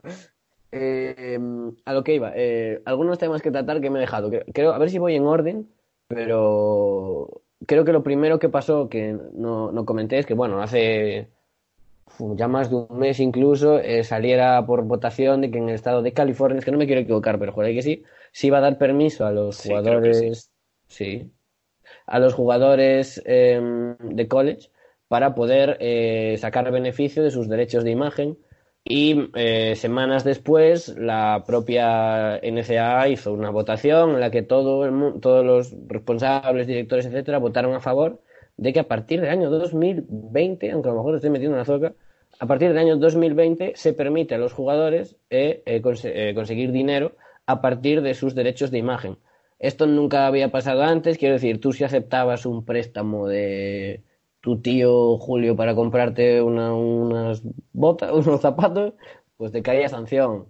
eh, 0.72 1.38
a 1.84 1.92
lo 1.92 2.04
que 2.04 2.14
iba. 2.14 2.32
eh, 2.34 2.80
algunos 2.84 3.18
temas 3.18 3.42
que 3.42 3.50
tratar 3.50 3.80
que 3.80 3.90
me 3.90 3.98
he 3.98 4.02
dejado. 4.02 4.30
Creo, 4.52 4.72
a 4.72 4.78
ver 4.78 4.90
si 4.90 4.98
voy 4.98 5.16
en 5.16 5.26
orden, 5.26 5.68
pero 6.06 7.42
creo 7.66 7.84
que 7.84 7.92
lo 7.92 8.02
primero 8.02 8.38
que 8.38 8.48
pasó 8.48 8.88
que 8.88 9.18
no, 9.32 9.72
no 9.72 9.84
comenté 9.84 10.18
es 10.18 10.26
que, 10.26 10.34
bueno, 10.34 10.62
hace 10.62 11.28
ya 12.18 12.48
más 12.48 12.70
de 12.70 12.76
un 12.76 12.98
mes 12.98 13.20
incluso 13.20 13.78
eh, 13.78 14.04
saliera 14.04 14.64
por 14.66 14.84
votación 14.84 15.40
de 15.40 15.50
que 15.50 15.58
en 15.58 15.68
el 15.68 15.74
estado 15.74 16.02
de 16.02 16.12
California, 16.12 16.58
es 16.58 16.64
que 16.64 16.72
no 16.72 16.78
me 16.78 16.86
quiero 16.86 17.00
equivocar, 17.02 17.38
pero 17.38 17.52
joder 17.52 17.74
que 17.74 17.82
sí, 17.82 18.04
sí 18.32 18.48
iba 18.48 18.58
a 18.58 18.60
dar 18.60 18.78
permiso 18.78 19.26
a 19.26 19.32
los 19.32 19.56
Sí, 19.56 19.68
jugadores, 19.68 20.50
sí, 20.86 21.32
a 22.06 22.18
los 22.18 22.34
jugadores 22.34 23.22
em, 23.26 23.96
de 23.98 24.28
college 24.28 24.70
para 25.08 25.34
poder 25.34 25.76
eh, 25.80 26.36
sacar 26.38 26.70
beneficio 26.70 27.22
de 27.22 27.30
sus 27.30 27.48
derechos 27.48 27.84
de 27.84 27.90
imagen. 27.90 28.38
Y 28.84 29.30
eh, 29.34 29.76
semanas 29.76 30.24
después, 30.24 30.88
la 30.96 31.44
propia 31.46 32.38
NCAA 32.42 33.08
hizo 33.08 33.32
una 33.32 33.50
votación 33.50 34.10
en 34.12 34.20
la 34.20 34.30
que 34.30 34.42
todo 34.42 34.84
el 34.86 35.20
todos 35.20 35.44
los 35.44 35.74
responsables, 35.86 36.66
directores, 36.66 37.06
etcétera, 37.06 37.38
votaron 37.38 37.74
a 37.74 37.80
favor 37.80 38.22
de 38.60 38.74
que 38.74 38.80
a 38.80 38.86
partir 38.88 39.22
del 39.22 39.30
año 39.30 39.48
2020, 39.48 40.70
aunque 40.70 40.90
a 40.90 40.92
lo 40.92 40.98
mejor 40.98 41.14
estoy 41.14 41.30
metiendo 41.30 41.56
una 41.56 41.64
zoca, 41.64 41.94
a 42.38 42.46
partir 42.46 42.68
del 42.68 42.76
año 42.78 42.96
2020 42.98 43.72
se 43.74 43.94
permite 43.94 44.34
a 44.34 44.38
los 44.38 44.52
jugadores 44.52 45.16
eh, 45.30 45.62
eh, 45.64 45.80
eh, 46.04 46.32
conseguir 46.34 46.70
dinero 46.70 47.12
a 47.46 47.62
partir 47.62 48.02
de 48.02 48.12
sus 48.12 48.34
derechos 48.34 48.70
de 48.70 48.76
imagen. 48.76 49.16
Esto 49.58 49.86
nunca 49.86 50.26
había 50.26 50.50
pasado 50.50 50.82
antes, 50.82 51.16
quiero 51.16 51.34
decir, 51.36 51.58
tú 51.58 51.72
si 51.72 51.84
aceptabas 51.84 52.44
un 52.44 52.64
préstamo 52.66 53.26
de 53.28 54.02
tu 54.42 54.60
tío 54.60 55.16
Julio 55.16 55.56
para 55.56 55.74
comprarte 55.74 56.42
una- 56.42 56.74
unas 56.74 57.42
botas, 57.72 58.12
unos 58.12 58.42
zapatos, 58.42 58.92
pues 59.38 59.52
te 59.52 59.62
caía 59.62 59.88
sanción. 59.88 60.46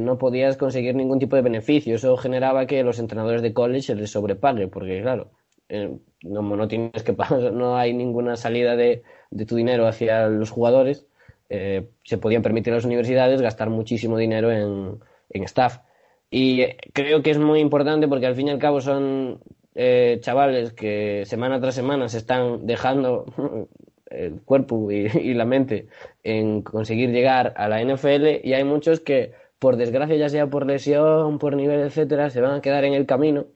no 0.00 0.16
podías 0.18 0.56
conseguir 0.56 0.94
ningún 0.94 1.18
tipo 1.18 1.34
de 1.36 1.42
beneficio. 1.42 1.96
Eso 1.96 2.16
generaba 2.16 2.66
que 2.66 2.84
los 2.84 2.98
entrenadores 3.00 3.42
de 3.42 3.52
college 3.52 3.82
se 3.82 3.94
les 3.96 4.10
sobrepague, 4.10 4.68
porque 4.68 5.02
claro, 5.02 5.30
eh, 5.68 5.98
no, 6.22 6.68
tienes 6.68 7.02
que 7.02 7.12
pagar, 7.12 7.52
no 7.52 7.76
hay 7.76 7.92
ninguna 7.94 8.36
salida 8.36 8.76
de, 8.76 9.02
de 9.30 9.46
tu 9.46 9.56
dinero 9.56 9.86
hacia 9.86 10.28
los 10.28 10.50
jugadores. 10.50 11.06
eh, 11.48 11.88
se 12.04 12.18
podían 12.18 12.42
permitir 12.42 12.72
a 12.72 12.76
las 12.76 12.84
universidades 12.84 13.40
gastar 13.42 13.70
muchísimo 13.70 14.18
dinero 14.18 14.50
en, 14.52 14.98
en 15.30 15.42
staff. 15.44 15.78
Y 16.30 16.62
eh, 16.62 16.76
creo 16.92 17.22
que 17.22 17.30
es 17.30 17.38
muy 17.38 17.60
importante 17.60 18.08
porque 18.08 18.26
al 18.26 18.34
fin 18.34 18.48
y 18.48 18.50
al 18.50 18.58
cabo 18.58 18.80
son 18.80 19.40
eh, 19.74 20.18
chavales 20.22 20.72
que 20.72 21.24
semana 21.26 21.60
tras 21.60 21.74
semana 21.74 22.08
se 22.08 22.18
están 22.18 22.66
dejando 22.66 23.26
el 24.10 24.40
cuerpo 24.42 24.90
y, 24.90 25.06
y 25.06 25.34
la 25.34 25.44
mente 25.44 25.88
en 26.22 26.62
conseguir 26.62 27.10
llegar 27.10 27.54
a 27.56 27.68
la 27.68 27.80
NFL 27.80 28.40
y 28.44 28.54
hay 28.54 28.64
muchos 28.64 29.00
que 29.00 29.32
por 29.58 29.76
desgracia 29.76 30.16
ya 30.16 30.28
sea 30.28 30.48
por 30.48 30.66
lesión, 30.66 31.38
por 31.38 31.56
nivel, 31.56 31.80
etcétera, 31.80 32.30
se 32.30 32.40
van 32.40 32.54
a 32.54 32.60
quedar 32.60 32.84
en 32.84 32.94
el 32.94 33.06
camino 33.06 33.46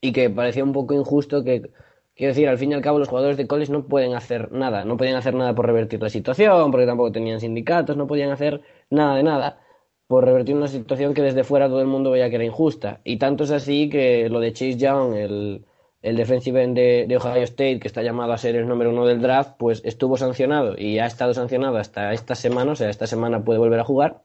y 0.00 0.12
que 0.12 0.30
parecía 0.30 0.64
un 0.64 0.72
poco 0.72 0.94
injusto 0.94 1.44
que 1.44 1.70
quiero 2.14 2.30
decir, 2.30 2.48
al 2.48 2.58
fin 2.58 2.72
y 2.72 2.74
al 2.74 2.82
cabo 2.82 2.98
los 2.98 3.08
jugadores 3.08 3.36
de 3.36 3.46
college 3.46 3.72
no 3.72 3.86
pueden 3.86 4.14
hacer 4.14 4.50
nada, 4.52 4.84
no 4.84 4.96
podían 4.96 5.16
hacer 5.16 5.34
nada 5.34 5.54
por 5.54 5.66
revertir 5.66 6.02
la 6.02 6.08
situación, 6.08 6.70
porque 6.70 6.86
tampoco 6.86 7.12
tenían 7.12 7.40
sindicatos, 7.40 7.96
no 7.96 8.06
podían 8.06 8.30
hacer 8.30 8.62
nada 8.90 9.16
de 9.16 9.22
nada 9.22 9.60
por 10.06 10.24
revertir 10.24 10.54
una 10.54 10.68
situación 10.68 11.14
que 11.14 11.22
desde 11.22 11.44
fuera 11.44 11.68
todo 11.68 11.80
el 11.80 11.88
mundo 11.88 12.10
veía 12.12 12.30
que 12.30 12.36
era 12.36 12.44
injusta. 12.44 13.00
Y 13.04 13.18
tanto 13.18 13.44
es 13.44 13.50
así 13.50 13.88
que 13.88 14.28
lo 14.28 14.40
de 14.40 14.52
Chase 14.52 14.76
Young, 14.76 15.14
el, 15.14 15.66
el 16.00 16.16
defensive 16.16 16.62
end 16.62 16.76
de, 16.76 17.06
de 17.08 17.16
Ohio 17.16 17.42
State, 17.42 17.80
que 17.80 17.88
está 17.88 18.02
llamado 18.02 18.32
a 18.32 18.38
ser 18.38 18.54
el 18.56 18.68
número 18.68 18.90
uno 18.90 19.04
del 19.04 19.20
draft, 19.20 19.54
pues 19.58 19.82
estuvo 19.84 20.16
sancionado 20.16 20.76
y 20.78 21.00
ha 21.00 21.06
estado 21.06 21.34
sancionado 21.34 21.76
hasta 21.78 22.12
esta 22.12 22.34
semana, 22.36 22.72
o 22.72 22.76
sea, 22.76 22.88
esta 22.88 23.06
semana 23.08 23.44
puede 23.44 23.58
volver 23.58 23.80
a 23.80 23.84
jugar, 23.84 24.22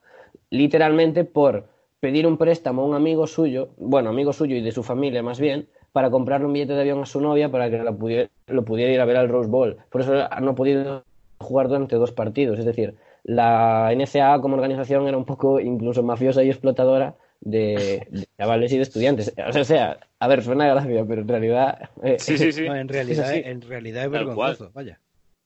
literalmente 0.49 1.23
por 1.23 1.70
pedir 2.01 2.27
un 2.27 2.37
préstamo 2.37 2.81
a 2.81 2.85
un 2.85 2.95
amigo 2.95 3.27
suyo, 3.27 3.69
bueno, 3.77 4.09
amigo 4.09 4.33
suyo 4.33 4.57
y 4.57 4.61
de 4.61 4.73
su 4.73 4.83
familia 4.83 5.23
más 5.23 5.39
bien, 5.39 5.69
para 5.93 6.09
comprarle 6.09 6.47
un 6.47 6.53
billete 6.53 6.73
de 6.73 6.81
avión 6.81 7.01
a 7.01 7.05
su 7.05 7.21
novia 7.21 7.49
para 7.49 7.69
que 7.69 7.77
lo 7.77 7.97
pudiera, 7.97 8.29
lo 8.47 8.65
pudiera 8.65 8.91
ir 8.91 8.99
a 8.99 9.05
ver 9.05 9.17
al 9.17 9.29
Rose 9.29 9.49
Bowl. 9.49 9.77
Por 9.89 10.01
eso 10.01 10.13
no 10.41 10.51
ha 10.51 10.55
podido 10.55 11.03
jugar 11.37 11.67
durante 11.69 11.95
dos 11.95 12.11
partidos. 12.11 12.59
Es 12.59 12.65
decir, 12.65 12.95
la 13.23 13.91
NCAA 13.95 14.41
como 14.41 14.55
organización 14.55 15.07
era 15.07 15.17
un 15.17 15.25
poco 15.25 15.59
incluso 15.59 16.01
mafiosa 16.03 16.43
y 16.43 16.49
explotadora 16.49 17.15
de, 17.41 18.07
de 18.09 18.25
chavales 18.37 18.71
y 18.71 18.77
de 18.77 18.83
estudiantes. 18.83 19.33
O 19.55 19.63
sea, 19.63 19.99
a 20.19 20.27
ver, 20.27 20.43
suena 20.43 20.67
gracia, 20.67 21.05
pero 21.07 21.21
en 21.21 21.27
realidad... 21.27 21.89
eh, 22.03 22.17
Sí, 22.19 22.37
sí, 22.37 22.51
sí. 22.51 22.67
No, 22.67 22.75
en 22.75 22.89
Es 22.89 22.91
realidad, 22.95 23.29
así. 23.29 23.41
en 23.45 23.61
realidad 23.61 24.05
es 24.05 24.11
vergonzoso, 24.11 24.71
vaya. 24.73 24.99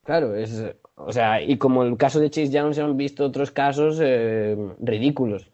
Claro, 0.03 0.36
es, 0.36 0.64
o 0.95 1.11
sea, 1.11 1.41
y 1.41 1.57
como 1.57 1.84
el 1.84 1.98
caso 1.98 2.19
de 2.19 2.30
Chase 2.30 2.52
Young 2.52 2.73
se 2.76 2.82
han 2.82 2.95
visto 2.95 3.26
otros 3.26 3.49
casos 3.52 3.99
eh, 4.03 4.56
ridículos. 4.80 5.49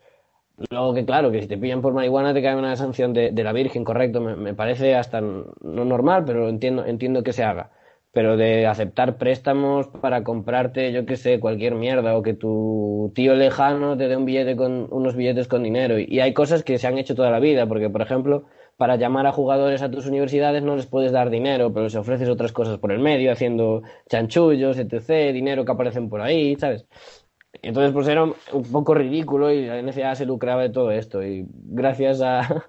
Luego 0.70 0.94
que 0.94 1.06
claro, 1.06 1.32
que 1.32 1.42
si 1.42 1.48
te 1.48 1.58
pillan 1.58 1.82
por 1.82 1.94
marihuana 1.94 2.34
te 2.34 2.42
cae 2.42 2.56
una 2.56 2.76
sanción 2.76 3.14
de, 3.14 3.32
de 3.32 3.44
la 3.44 3.54
Virgen, 3.54 3.84
correcto, 3.84 4.22
me, 4.22 4.36
me 4.36 4.54
parece 4.54 4.96
hasta 4.96 5.22
no 5.22 5.52
normal, 5.62 6.24
pero 6.26 6.50
entiendo, 6.50 6.86
entiendo 6.86 7.24
que 7.24 7.34
se 7.34 7.44
haga. 7.44 7.72
Pero 8.12 8.36
de 8.36 8.68
aceptar 8.68 9.18
préstamos 9.18 9.88
para 9.88 10.24
comprarte, 10.24 10.92
yo 10.92 11.06
qué 11.06 11.16
sé, 11.16 11.40
cualquier 11.40 11.76
mierda, 11.76 12.18
o 12.18 12.22
que 12.22 12.34
tu 12.34 13.12
tío 13.16 13.36
lejano 13.36 13.98
te 13.98 14.10
dé 14.10 14.18
un 14.18 14.26
billete 14.26 14.56
con, 14.58 14.88
unos 14.92 15.16
billetes 15.16 15.48
con 15.48 15.64
dinero. 15.64 15.98
Y, 15.98 16.06
y 16.10 16.20
hay 16.20 16.34
cosas 16.34 16.64
que 16.64 16.78
se 16.78 16.88
han 16.88 16.98
hecho 16.98 17.16
toda 17.16 17.32
la 17.32 17.40
vida, 17.40 17.66
porque 17.68 17.90
por 17.90 18.02
ejemplo, 18.02 18.46
para 18.82 18.96
llamar 18.96 19.28
a 19.28 19.32
jugadores 19.32 19.82
a 19.84 19.92
tus 19.92 20.08
universidades 20.08 20.64
no 20.64 20.76
les 20.76 20.88
puedes 20.88 21.12
dar 21.12 21.30
dinero, 21.30 21.72
pero 21.72 21.86
les 21.86 21.96
ofreces 21.96 22.28
otras 22.30 22.52
cosas 22.52 22.80
por 22.80 22.92
el 22.92 23.00
medio, 23.00 23.32
haciendo 23.32 23.84
chanchullos, 24.10 24.78
etc., 24.78 25.32
dinero 25.32 25.66
que 25.66 25.72
aparecen 25.72 26.10
por 26.10 26.20
ahí, 26.22 26.56
¿sabes? 26.56 26.88
Entonces, 27.62 27.92
pues 27.94 28.08
era 28.08 28.24
un 28.24 28.64
poco 28.72 28.94
ridículo 28.94 29.52
y 29.52 29.66
la 29.66 29.82
NCAA 29.82 30.16
se 30.16 30.26
lucraba 30.26 30.62
de 30.64 30.70
todo 30.70 30.92
esto. 30.92 31.24
Y 31.24 31.46
gracias 31.50 32.22
a, 32.22 32.66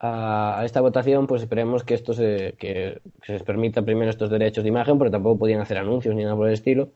a, 0.00 0.62
esta 0.64 0.80
votación, 0.80 1.26
pues 1.26 1.42
esperemos 1.42 1.84
que 1.84 1.94
esto 1.94 2.12
se, 2.14 2.54
que, 2.58 3.00
que 3.20 3.26
se 3.26 3.32
les 3.34 3.42
permita 3.42 3.82
primero 3.82 4.10
estos 4.10 4.30
derechos 4.30 4.64
de 4.64 4.68
imagen, 4.70 4.98
porque 4.98 5.12
tampoco 5.12 5.38
podían 5.38 5.60
hacer 5.60 5.78
anuncios 5.78 6.14
ni 6.14 6.24
nada 6.24 6.36
por 6.36 6.48
el 6.48 6.54
estilo, 6.54 6.90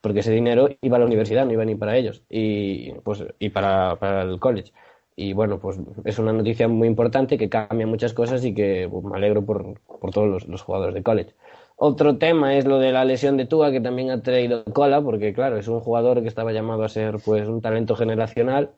porque 0.00 0.20
ese 0.20 0.32
dinero 0.32 0.68
iba 0.80 0.96
a 0.96 1.00
la 1.00 1.06
universidad, 1.06 1.44
no 1.46 1.52
iba 1.52 1.64
ni 1.64 1.74
para 1.74 1.96
ellos, 1.96 2.22
y, 2.30 2.92
pues, 3.04 3.24
y 3.38 3.50
para, 3.50 3.96
para 3.96 4.22
el 4.22 4.38
college. 4.40 4.72
Y 5.16 5.32
bueno, 5.32 5.58
pues 5.58 5.80
es 6.04 6.18
una 6.20 6.32
noticia 6.32 6.68
muy 6.68 6.86
importante 6.88 7.38
que 7.38 7.48
cambia 7.48 7.86
muchas 7.86 8.14
cosas 8.14 8.44
y 8.44 8.54
que 8.54 8.88
pues, 8.90 9.04
me 9.04 9.16
alegro 9.16 9.44
por, 9.44 9.80
por 9.80 10.10
todos 10.12 10.28
los, 10.28 10.46
los 10.48 10.62
jugadores 10.62 10.94
de 10.94 11.02
college. 11.02 11.34
Otro 11.80 12.18
tema 12.18 12.56
es 12.56 12.64
lo 12.64 12.80
de 12.80 12.90
la 12.90 13.04
lesión 13.04 13.36
de 13.36 13.46
Tua, 13.46 13.70
que 13.70 13.80
también 13.80 14.10
ha 14.10 14.20
traído 14.20 14.64
cola, 14.64 15.00
porque 15.00 15.32
claro, 15.32 15.58
es 15.58 15.68
un 15.68 15.78
jugador 15.78 16.22
que 16.22 16.28
estaba 16.28 16.50
llamado 16.52 16.82
a 16.82 16.88
ser 16.88 17.20
pues 17.24 17.46
un 17.46 17.60
talento 17.60 17.94
generacional, 17.94 18.72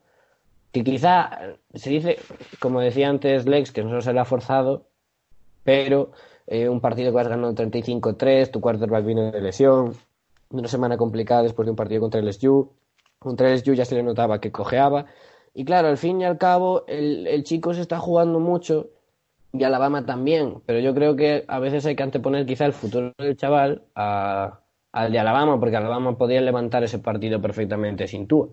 que 0.70 0.84
quizá 0.84 1.56
se 1.72 1.88
dice, 1.88 2.18
como 2.60 2.80
decía 2.80 3.08
antes 3.08 3.46
Lex, 3.46 3.72
que 3.72 3.82
no 3.84 4.02
se 4.02 4.12
le 4.12 4.20
ha 4.20 4.26
forzado, 4.26 4.84
pero 5.64 6.12
eh, 6.46 6.68
un 6.68 6.82
partido 6.82 7.10
que 7.10 7.20
has 7.20 7.28
ganado 7.28 7.54
35-3, 7.54 8.50
tu 8.50 8.60
quarterback 8.60 9.06
viene 9.06 9.32
de 9.32 9.40
lesión, 9.40 9.94
una 10.50 10.68
semana 10.68 10.98
complicada 10.98 11.42
después 11.44 11.64
de 11.64 11.70
un 11.70 11.76
partido 11.76 12.02
contra 12.02 12.20
el 12.20 12.28
LSU, 12.28 12.70
contra 13.18 13.48
el 13.48 13.54
LSU 13.60 13.72
ya 13.72 13.86
se 13.86 13.94
le 13.94 14.02
notaba 14.02 14.42
que 14.42 14.52
cojeaba, 14.52 15.06
y 15.54 15.64
claro, 15.64 15.88
al 15.88 15.96
fin 15.96 16.20
y 16.20 16.26
al 16.26 16.36
cabo, 16.36 16.84
el 16.86 17.44
chico 17.44 17.72
se 17.72 17.80
está 17.80 17.98
jugando 17.98 18.40
mucho 18.40 18.90
y 19.52 19.64
Alabama 19.64 20.06
también, 20.06 20.62
pero 20.66 20.78
yo 20.80 20.94
creo 20.94 21.16
que 21.16 21.44
a 21.48 21.58
veces 21.58 21.84
hay 21.86 21.96
que 21.96 22.02
anteponer 22.02 22.46
quizá 22.46 22.66
el 22.66 22.72
futuro 22.72 23.12
del 23.18 23.36
chaval 23.36 23.82
a- 23.94 24.60
al 24.92 25.12
de 25.12 25.18
Alabama, 25.18 25.58
porque 25.60 25.76
Alabama 25.76 26.16
podía 26.18 26.40
levantar 26.40 26.82
ese 26.84 26.98
partido 26.98 27.40
perfectamente 27.40 28.06
sin 28.08 28.26
tú. 28.26 28.52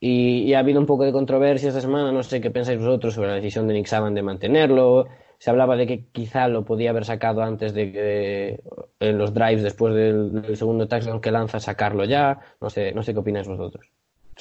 Y, 0.00 0.54
ha 0.54 0.60
habido 0.60 0.80
un 0.80 0.86
poco 0.86 1.04
de 1.04 1.12
controversia 1.12 1.68
esta 1.68 1.80
semana, 1.82 2.12
no 2.12 2.22
sé 2.22 2.40
qué 2.40 2.50
pensáis 2.50 2.78
vosotros 2.78 3.14
sobre 3.14 3.28
la 3.28 3.34
decisión 3.36 3.68
de 3.68 3.74
Nick 3.74 3.86
Saban 3.86 4.14
de 4.14 4.22
mantenerlo. 4.22 5.08
Se 5.38 5.50
hablaba 5.50 5.76
de 5.76 5.86
que 5.86 6.06
quizá 6.12 6.48
lo 6.48 6.64
podía 6.64 6.90
haber 6.90 7.04
sacado 7.04 7.42
antes 7.42 7.74
de 7.74 7.92
que 7.92 8.60
en 9.00 9.18
los 9.18 9.34
drives 9.34 9.62
después 9.62 9.94
del, 9.94 10.42
del 10.42 10.56
segundo 10.56 10.88
touchdown 10.88 11.20
que 11.20 11.30
lanza 11.30 11.60
sacarlo 11.60 12.04
ya. 12.04 12.40
No 12.60 12.70
sé, 12.70 12.92
no 12.92 13.02
sé 13.02 13.12
qué 13.14 13.20
opináis 13.20 13.48
vosotros. 13.48 13.90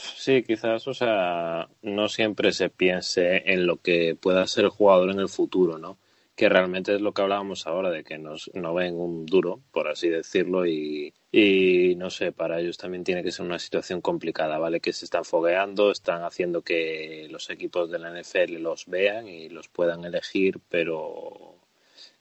Sí, 0.01 0.43
quizás, 0.43 0.87
o 0.87 0.93
sea, 0.93 1.67
no 1.81 2.07
siempre 2.07 2.51
se 2.53 2.69
piense 2.69 3.51
en 3.51 3.65
lo 3.67 3.77
que 3.77 4.15
pueda 4.15 4.47
ser 4.47 4.65
el 4.65 4.69
jugador 4.69 5.09
en 5.11 5.19
el 5.19 5.29
futuro, 5.29 5.77
¿no? 5.77 5.97
Que 6.35 6.47
realmente 6.47 6.95
es 6.95 7.01
lo 7.01 7.13
que 7.13 7.21
hablábamos 7.21 7.67
ahora, 7.67 7.89
de 7.89 8.03
que 8.03 8.17
nos, 8.17 8.49
no 8.53 8.73
ven 8.73 8.95
un 8.95 9.25
duro, 9.25 9.61
por 9.71 9.87
así 9.89 10.07
decirlo, 10.09 10.65
y, 10.65 11.13
y 11.31 11.95
no 11.95 12.09
sé, 12.09 12.31
para 12.31 12.59
ellos 12.61 12.77
también 12.77 13.03
tiene 13.03 13.23
que 13.23 13.31
ser 13.31 13.45
una 13.45 13.59
situación 13.59 13.99
complicada, 14.01 14.57
¿vale? 14.57 14.79
Que 14.79 14.93
se 14.93 15.05
están 15.05 15.25
fogueando, 15.25 15.91
están 15.91 16.23
haciendo 16.23 16.61
que 16.61 17.27
los 17.29 17.49
equipos 17.49 17.91
de 17.91 17.99
la 17.99 18.09
NFL 18.11 18.53
los 18.59 18.85
vean 18.85 19.27
y 19.27 19.49
los 19.49 19.67
puedan 19.67 20.05
elegir, 20.05 20.59
pero 20.69 21.55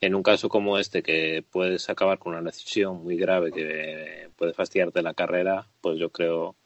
en 0.00 0.14
un 0.14 0.22
caso 0.22 0.48
como 0.48 0.78
este, 0.78 1.02
que 1.02 1.44
puedes 1.48 1.88
acabar 1.90 2.18
con 2.18 2.34
una 2.34 2.42
decisión 2.42 3.02
muy 3.04 3.16
grave 3.16 3.52
que 3.52 4.30
puede 4.36 4.52
fastidiarte 4.52 5.02
la 5.02 5.14
carrera, 5.14 5.68
pues 5.80 5.98
yo 5.98 6.10
creo 6.10 6.56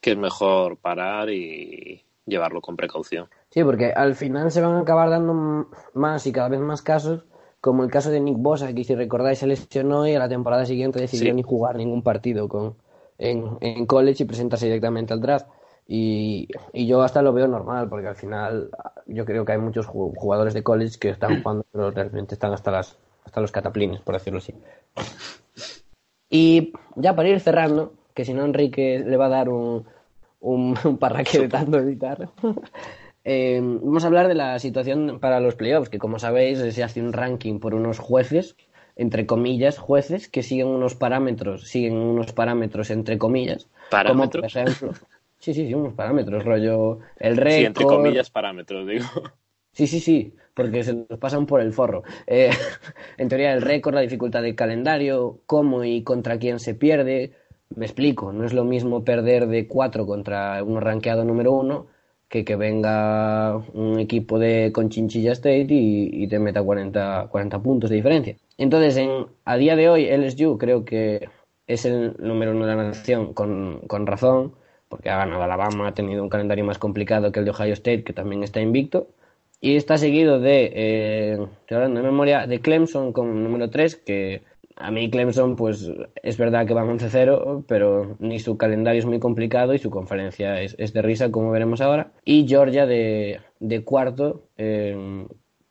que 0.00 0.12
es 0.12 0.16
mejor 0.18 0.78
parar 0.78 1.30
y 1.30 2.04
llevarlo 2.26 2.60
con 2.60 2.76
precaución. 2.76 3.28
Sí, 3.50 3.64
porque 3.64 3.92
al 3.92 4.14
final 4.14 4.50
se 4.50 4.60
van 4.60 4.74
a 4.74 4.80
acabar 4.80 5.10
dando 5.10 5.68
más 5.94 6.26
y 6.26 6.32
cada 6.32 6.48
vez 6.48 6.60
más 6.60 6.82
casos, 6.82 7.24
como 7.60 7.82
el 7.84 7.90
caso 7.90 8.10
de 8.10 8.20
Nick 8.20 8.36
Bosa, 8.38 8.72
que 8.72 8.84
si 8.84 8.94
recordáis 8.94 9.40
se 9.40 9.46
lesionó 9.46 10.06
y 10.06 10.14
a 10.14 10.18
la 10.18 10.28
temporada 10.28 10.64
siguiente 10.66 11.00
decidió 11.00 11.32
Sí. 11.32 11.34
ni 11.34 11.42
jugar 11.42 11.76
ningún 11.76 12.02
partido 12.02 12.48
con, 12.48 12.76
en, 13.18 13.58
en 13.60 13.86
college 13.86 14.22
y 14.22 14.26
presentarse 14.26 14.66
directamente 14.66 15.12
al 15.12 15.20
draft. 15.20 15.48
Y, 15.86 16.48
y 16.72 16.86
yo 16.86 17.02
hasta 17.02 17.20
lo 17.22 17.32
veo 17.32 17.48
normal, 17.48 17.88
porque 17.88 18.06
al 18.06 18.14
final 18.14 18.70
yo 19.06 19.24
creo 19.24 19.44
que 19.44 19.52
hay 19.52 19.58
muchos 19.58 19.88
ju- 19.88 20.14
jugadores 20.14 20.54
de 20.54 20.62
college 20.62 20.98
que 21.00 21.10
están 21.10 21.34
jugando, 21.42 21.64
pero 21.72 21.90
realmente 21.90 22.34
están 22.34 22.52
hasta, 22.52 22.70
las, 22.70 22.96
hasta 23.24 23.40
los 23.40 23.50
cataplines, 23.50 24.00
por 24.00 24.14
decirlo 24.14 24.38
así. 24.38 24.54
Y 26.30 26.72
ya 26.96 27.14
para 27.16 27.28
ir 27.28 27.40
cerrando, 27.40 27.92
que 28.14 28.24
si 28.24 28.34
no 28.34 28.44
Enrique 28.44 29.02
le 29.06 29.16
va 29.16 29.26
a 29.26 29.28
dar 29.28 29.48
un, 29.48 29.86
un, 30.40 30.76
un 30.84 30.98
parraque 30.98 31.38
de 31.38 31.48
tanto 31.48 31.78
editar, 31.78 32.30
eh, 33.24 33.60
vamos 33.62 34.04
a 34.04 34.06
hablar 34.08 34.28
de 34.28 34.34
la 34.34 34.58
situación 34.58 35.18
para 35.20 35.40
los 35.40 35.54
playoffs, 35.56 35.88
que 35.90 35.98
como 35.98 36.18
sabéis 36.18 36.58
se 36.74 36.82
hace 36.82 37.00
un 37.02 37.12
ranking 37.12 37.60
por 37.60 37.74
unos 37.74 37.98
jueces, 37.98 38.56
entre 38.96 39.26
comillas, 39.26 39.78
jueces 39.78 40.28
que 40.28 40.42
siguen 40.42 40.68
unos 40.68 40.94
parámetros, 40.94 41.68
siguen 41.68 41.94
unos 41.96 42.32
parámetros 42.32 42.90
entre 42.90 43.18
comillas, 43.18 43.68
como 44.02 44.30
por 44.30 44.44
¿Parámetros? 44.44 44.46
ejemplo, 44.46 44.92
sí, 45.38 45.54
sí, 45.54 45.66
sí, 45.66 45.74
unos 45.74 45.94
parámetros, 45.94 46.44
rollo 46.44 47.00
el 47.18 47.36
Sí, 47.46 47.64
récord, 47.66 47.66
entre 47.66 47.86
comillas, 47.86 48.30
parámetros, 48.30 48.86
digo. 48.86 49.04
Sí, 49.72 49.86
sí, 49.86 50.00
sí, 50.00 50.34
porque 50.54 50.82
se 50.84 50.94
nos 50.94 51.18
pasan 51.18 51.46
por 51.46 51.60
el 51.60 51.72
forro. 51.72 52.02
Eh, 52.26 52.50
en 53.16 53.28
teoría, 53.28 53.52
el 53.54 53.62
récord, 53.62 53.94
la 53.94 54.00
dificultad 54.00 54.42
del 54.42 54.56
calendario, 54.56 55.40
cómo 55.46 55.84
y 55.84 56.02
contra 56.02 56.38
quién 56.38 56.58
se 56.58 56.74
pierde. 56.74 57.32
Me 57.76 57.86
explico, 57.86 58.32
no 58.32 58.44
es 58.44 58.52
lo 58.52 58.64
mismo 58.64 59.04
perder 59.04 59.46
de 59.46 59.66
4 59.68 60.06
contra 60.06 60.62
uno 60.64 60.80
rankeado 60.80 61.24
número 61.24 61.52
uno 61.52 61.86
que 62.28 62.44
que 62.44 62.56
venga 62.56 63.56
un 63.74 63.98
equipo 63.98 64.38
de 64.38 64.70
Conchinchilla 64.72 65.32
State 65.32 65.66
y, 65.70 66.10
y 66.12 66.28
te 66.28 66.38
meta 66.38 66.62
40, 66.62 67.28
40 67.30 67.58
puntos 67.60 67.90
de 67.90 67.96
diferencia. 67.96 68.36
Entonces, 68.56 68.96
en, 68.96 69.26
a 69.44 69.56
día 69.56 69.74
de 69.76 69.88
hoy, 69.88 70.06
LSU 70.08 70.56
creo 70.58 70.84
que 70.84 71.28
es 71.66 71.84
el 71.84 72.16
número 72.18 72.52
uno 72.52 72.66
de 72.66 72.76
la 72.76 72.84
nación 72.84 73.34
con, 73.34 73.80
con 73.88 74.06
razón, 74.06 74.54
porque 74.88 75.10
ha 75.10 75.16
ganado 75.18 75.42
Alabama, 75.42 75.88
ha 75.88 75.94
tenido 75.94 76.22
un 76.22 76.28
calendario 76.28 76.64
más 76.64 76.78
complicado 76.78 77.32
que 77.32 77.40
el 77.40 77.44
de 77.44 77.52
Ohio 77.52 77.74
State, 77.74 78.04
que 78.04 78.12
también 78.12 78.42
está 78.44 78.60
invicto. 78.60 79.08
Y 79.60 79.76
está 79.76 79.98
seguido 79.98 80.40
de, 80.40 80.72
eh, 80.74 81.32
estoy 81.60 81.76
hablando 81.76 82.00
de 82.00 82.06
memoria, 82.06 82.46
de 82.46 82.60
Clemson 82.60 83.12
con 83.12 83.42
número 83.44 83.70
3, 83.70 83.96
que 83.96 84.42
a 84.80 84.90
mí 84.90 85.10
Clemson, 85.10 85.56
pues 85.56 85.90
es 86.22 86.36
verdad 86.38 86.66
que 86.66 86.74
van 86.74 86.88
11-0, 86.98 87.64
pero 87.68 88.16
ni 88.18 88.38
su 88.38 88.56
calendario 88.56 88.98
es 88.98 89.06
muy 89.06 89.20
complicado 89.20 89.74
y 89.74 89.78
su 89.78 89.90
conferencia 89.90 90.60
es, 90.60 90.92
de 90.92 91.02
risa, 91.02 91.30
como 91.30 91.50
veremos 91.50 91.80
ahora. 91.80 92.12
Y 92.24 92.46
Georgia 92.48 92.86
de, 92.86 93.40
cuarto, 93.84 94.48
eh, 94.56 95.26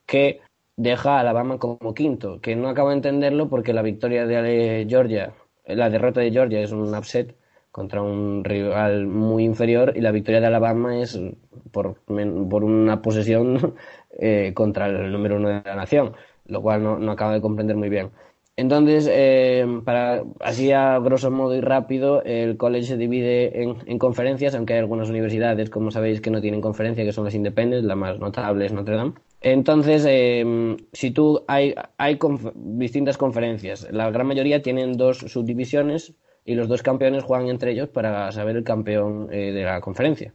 que 0.06 0.42
deja 0.78 1.18
a 1.18 1.20
Alabama 1.22 1.58
como 1.58 1.94
quinto, 1.94 2.40
que 2.40 2.56
no 2.56 2.70
acabo 2.70 2.90
de 2.90 2.96
entenderlo 2.96 3.50
porque 3.50 3.74
la 3.74 3.82
victoria 3.82 4.26
de 4.26 4.86
Georgia, 4.88 5.34
la 5.66 5.90
derrota 5.90 6.22
de 6.22 6.32
Georgia 6.32 6.62
es 6.62 6.72
un 6.72 6.94
upset 6.96 7.36
contra 7.72 8.02
un 8.02 8.44
rival 8.44 9.08
muy 9.08 9.44
inferior 9.44 9.94
y 9.96 10.02
la 10.02 10.12
victoria 10.12 10.40
de 10.42 10.48
Alabama 10.48 11.00
es 11.00 11.20
por, 11.72 11.96
por 12.06 12.64
una 12.64 13.02
posesión 13.02 13.76
eh, 14.20 14.54
contra 14.54 14.88
el 14.88 15.12
número 15.12 15.38
uno 15.38 15.50
de 15.50 15.62
la 15.66 15.76
nación, 15.76 16.14
lo 16.46 16.62
cual 16.62 16.84
no, 16.84 17.00
no 17.00 17.12
acabo 17.12 17.32
de 17.32 17.42
comprender 17.42 17.76
muy 17.76 17.90
bien. 17.90 18.12
Entonces, 18.60 19.08
eh, 19.10 19.66
para 19.86 20.24
así 20.42 20.74
a 20.74 21.00
grosso 21.00 21.32
modo 21.32 21.56
y 21.56 21.62
rápido, 21.62 22.22
el 22.24 22.58
college 22.58 22.88
se 22.88 22.98
divide 22.98 23.64
en, 23.64 23.78
en, 23.86 23.98
conferencias, 23.98 24.54
aunque 24.54 24.74
hay 24.74 24.80
algunas 24.80 25.10
universidades, 25.10 25.70
como 25.70 25.92
sabéis, 25.92 26.20
que 26.20 26.30
no 26.30 26.42
tienen 26.42 26.60
conferencia, 26.60 27.06
que 27.06 27.14
son 27.14 27.24
las 27.24 27.36
independentes, 27.36 27.86
la 27.86 27.96
más 27.96 28.20
notable 28.20 28.66
es 28.66 28.74
Notre 28.74 28.98
Dame. 28.98 29.14
Entonces, 29.40 30.06
eh, 30.06 30.76
si 30.92 31.12
tú 31.12 31.42
hay, 31.48 31.74
hay 31.98 32.20
distintas 32.54 33.18
conferencias, 33.18 33.88
la 33.92 34.12
gran 34.12 34.28
mayoría 34.28 34.62
tienen 34.62 34.98
dos 34.98 35.20
subdivisiones 35.20 36.14
y 36.44 36.56
los 36.56 36.68
dos 36.68 36.84
campeones 36.84 37.24
juegan 37.24 37.48
entre 37.48 37.72
ellos 37.72 37.88
para 37.88 38.30
saber 38.34 38.58
el 38.58 38.66
campeón 38.66 39.30
eh, 39.32 39.54
de 39.54 39.64
la 39.64 39.80
conferencia. 39.80 40.34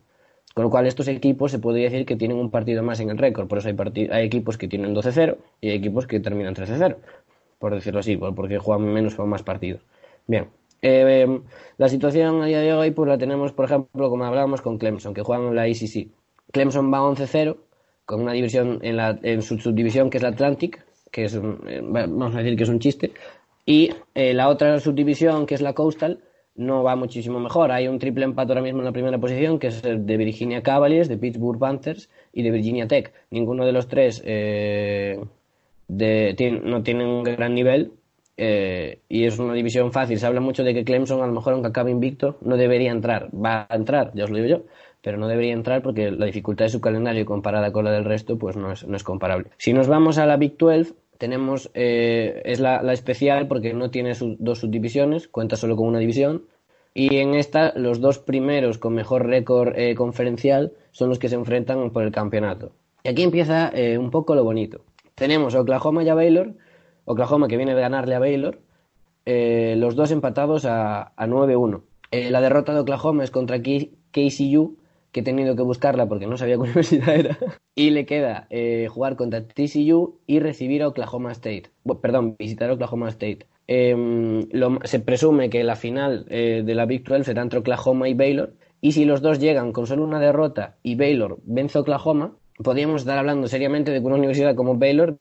Con 0.54 0.64
lo 0.64 0.70
cual, 0.70 0.86
estos 0.86 1.08
equipos 1.08 1.50
se 1.50 1.58
podría 1.58 1.90
decir 1.90 2.06
que 2.06 2.16
tienen 2.16 2.38
un 2.38 2.50
partido 2.50 2.82
más 2.82 3.00
en 3.00 3.10
el 3.10 3.18
récord. 3.18 3.48
Por 3.48 3.58
eso 3.58 3.68
hay, 3.68 4.08
hay 4.10 4.24
equipos 4.24 4.56
que 4.56 4.68
tienen 4.68 4.94
12-0 4.94 5.36
y 5.60 5.70
hay 5.70 5.76
equipos 5.76 6.06
que 6.06 6.20
terminan 6.20 6.54
13-0 6.54 6.96
por 7.64 7.74
decirlo 7.74 8.00
así, 8.00 8.18
porque 8.18 8.58
juegan 8.58 8.92
menos 8.92 9.18
o 9.18 9.24
más 9.24 9.42
partidos. 9.42 9.80
Bien, 10.26 10.48
eh, 10.82 11.40
la 11.78 11.88
situación 11.88 12.42
a 12.42 12.44
día 12.44 12.60
de 12.60 12.74
hoy 12.74 12.90
pues 12.90 13.08
la 13.08 13.16
tenemos, 13.16 13.52
por 13.52 13.64
ejemplo, 13.64 14.10
como 14.10 14.22
hablábamos 14.22 14.60
con 14.60 14.76
Clemson, 14.76 15.14
que 15.14 15.22
juegan 15.22 15.54
la 15.54 15.62
ACC. 15.62 16.08
Clemson 16.52 16.92
va 16.92 16.98
11-0, 16.98 17.56
con 18.04 18.20
una 18.20 18.32
división 18.32 18.80
en, 18.82 18.98
la, 18.98 19.18
en 19.22 19.40
su 19.40 19.56
subdivisión 19.56 20.10
que 20.10 20.18
es 20.18 20.22
la 20.22 20.28
Atlantic, 20.28 20.84
que 21.10 21.24
es 21.24 21.36
eh, 21.36 21.80
vamos 21.82 22.34
a 22.34 22.42
decir 22.42 22.54
que 22.54 22.64
es 22.64 22.68
un 22.68 22.80
chiste, 22.80 23.12
y 23.64 23.94
eh, 24.14 24.34
la 24.34 24.50
otra 24.50 24.78
subdivisión 24.78 25.46
que 25.46 25.54
es 25.54 25.62
la 25.62 25.72
Coastal 25.72 26.20
no 26.56 26.82
va 26.82 26.96
muchísimo 26.96 27.40
mejor. 27.40 27.72
Hay 27.72 27.88
un 27.88 27.98
triple 27.98 28.26
empate 28.26 28.52
ahora 28.52 28.60
mismo 28.60 28.80
en 28.80 28.84
la 28.84 28.92
primera 28.92 29.16
posición, 29.16 29.58
que 29.58 29.68
es 29.68 29.80
de 29.80 30.16
Virginia 30.18 30.62
Cavaliers, 30.62 31.08
de 31.08 31.16
Pittsburgh 31.16 31.58
Panthers 31.58 32.10
y 32.30 32.42
de 32.42 32.50
Virginia 32.50 32.86
Tech. 32.86 33.14
Ninguno 33.30 33.64
de 33.64 33.72
los 33.72 33.88
tres 33.88 34.22
no 35.96 36.82
tienen 36.82 37.06
un 37.08 37.22
gran 37.24 37.54
nivel 37.54 37.92
eh, 38.36 39.00
y 39.08 39.24
es 39.24 39.38
una 39.38 39.54
división 39.54 39.92
fácil. 39.92 40.18
Se 40.18 40.26
habla 40.26 40.40
mucho 40.40 40.64
de 40.64 40.74
que 40.74 40.84
Clemson, 40.84 41.22
a 41.22 41.26
lo 41.26 41.32
mejor 41.32 41.52
aunque 41.52 41.68
acabe 41.68 41.90
invicto, 41.90 42.38
no 42.40 42.56
debería 42.56 42.90
entrar. 42.90 43.30
Va 43.34 43.66
a 43.68 43.76
entrar, 43.76 44.12
ya 44.14 44.24
os 44.24 44.30
lo 44.30 44.36
digo 44.36 44.48
yo, 44.48 44.64
pero 45.02 45.18
no 45.18 45.28
debería 45.28 45.52
entrar 45.52 45.82
porque 45.82 46.10
la 46.10 46.26
dificultad 46.26 46.66
de 46.66 46.70
su 46.70 46.80
calendario 46.80 47.24
comparada 47.24 47.72
con 47.72 47.84
la 47.84 47.92
del 47.92 48.04
resto 48.04 48.38
pues 48.38 48.56
no 48.56 48.72
es, 48.72 48.86
no 48.86 48.96
es 48.96 49.04
comparable. 49.04 49.50
Si 49.58 49.72
nos 49.72 49.88
vamos 49.88 50.18
a 50.18 50.26
la 50.26 50.36
Big 50.36 50.56
12, 50.56 50.94
tenemos, 51.18 51.70
eh, 51.74 52.42
es 52.44 52.60
la, 52.60 52.80
especial 52.92 53.46
porque 53.46 53.72
no 53.72 53.90
tiene 53.90 54.12
dos 54.38 54.58
subdivisiones, 54.58 55.28
cuenta 55.28 55.56
solo 55.56 55.76
con 55.76 55.88
una 55.88 55.98
división. 55.98 56.46
Y 56.96 57.16
en 57.16 57.34
esta, 57.34 57.72
los 57.76 58.00
dos 58.00 58.20
primeros 58.20 58.78
con 58.78 58.94
mejor 58.94 59.26
récord 59.26 59.76
eh, 59.76 59.96
conferencial 59.96 60.72
son 60.92 61.08
los 61.08 61.18
que 61.18 61.28
se 61.28 61.34
enfrentan 61.34 61.90
por 61.90 62.04
el 62.04 62.12
campeonato. 62.12 62.72
Y 63.02 63.08
aquí 63.08 63.22
empieza 63.22 63.72
un 63.98 64.10
poco 64.10 64.34
lo 64.34 64.44
bonito 64.44 64.80
tenemos 65.14 65.54
Oklahoma 65.54 66.02
y 66.02 66.08
a 66.08 66.14
Baylor. 66.14 66.54
Oklahoma 67.04 67.48
que 67.48 67.56
viene 67.56 67.74
de 67.74 67.80
ganarle 67.80 68.14
a 68.14 68.18
Baylor. 68.18 68.60
Eh, 69.26 69.74
los 69.78 69.94
dos 69.96 70.10
empatados 70.10 70.64
a, 70.64 71.12
a 71.16 71.26
9-1. 71.26 71.82
Eh, 72.10 72.30
la 72.30 72.40
derrota 72.40 72.74
de 72.74 72.80
Oklahoma 72.80 73.24
es 73.24 73.30
contra 73.30 73.60
KCU, 73.60 74.76
que 75.12 75.20
he 75.20 75.22
tenido 75.22 75.56
que 75.56 75.62
buscarla 75.62 76.08
porque 76.08 76.26
no 76.26 76.36
sabía 76.36 76.54
qué 76.56 76.60
universidad 76.60 77.14
era. 77.14 77.38
y 77.74 77.90
le 77.90 78.06
queda 78.06 78.46
eh, 78.50 78.88
jugar 78.90 79.16
contra 79.16 79.46
TCU 79.46 80.20
y 80.26 80.40
recibir 80.40 80.82
a 80.82 80.88
Oklahoma 80.88 81.32
State. 81.32 81.70
Perdón, 82.00 82.36
visitar 82.38 82.70
a 82.70 82.74
Oklahoma 82.74 83.08
State. 83.08 83.46
Em, 83.66 84.46
se 84.84 85.00
presume 85.00 85.48
que 85.48 85.64
la 85.64 85.76
final 85.76 86.26
de 86.26 86.74
la 86.74 86.84
Big 86.84 87.02
12 87.02 87.24
será 87.24 87.40
entre 87.40 87.60
Oklahoma 87.60 88.08
y 88.08 88.14
Baylor. 88.14 88.52
Y 88.82 88.92
si 88.92 89.06
los 89.06 89.22
dos 89.22 89.38
llegan 89.38 89.72
con 89.72 89.86
solo 89.86 90.04
una 90.04 90.20
derrota 90.20 90.76
y 90.82 90.96
Baylor 90.96 91.38
vence 91.44 91.78
a 91.78 91.80
Oklahoma, 91.80 92.36
podríamos 92.62 93.02
estar 93.02 93.18
hablando 93.18 93.48
seriamente 93.48 93.90
de 93.90 94.00
que 94.00 94.06
una 94.06 94.16
universidad 94.16 94.54
como 94.54 94.76
Baylor 94.76 95.18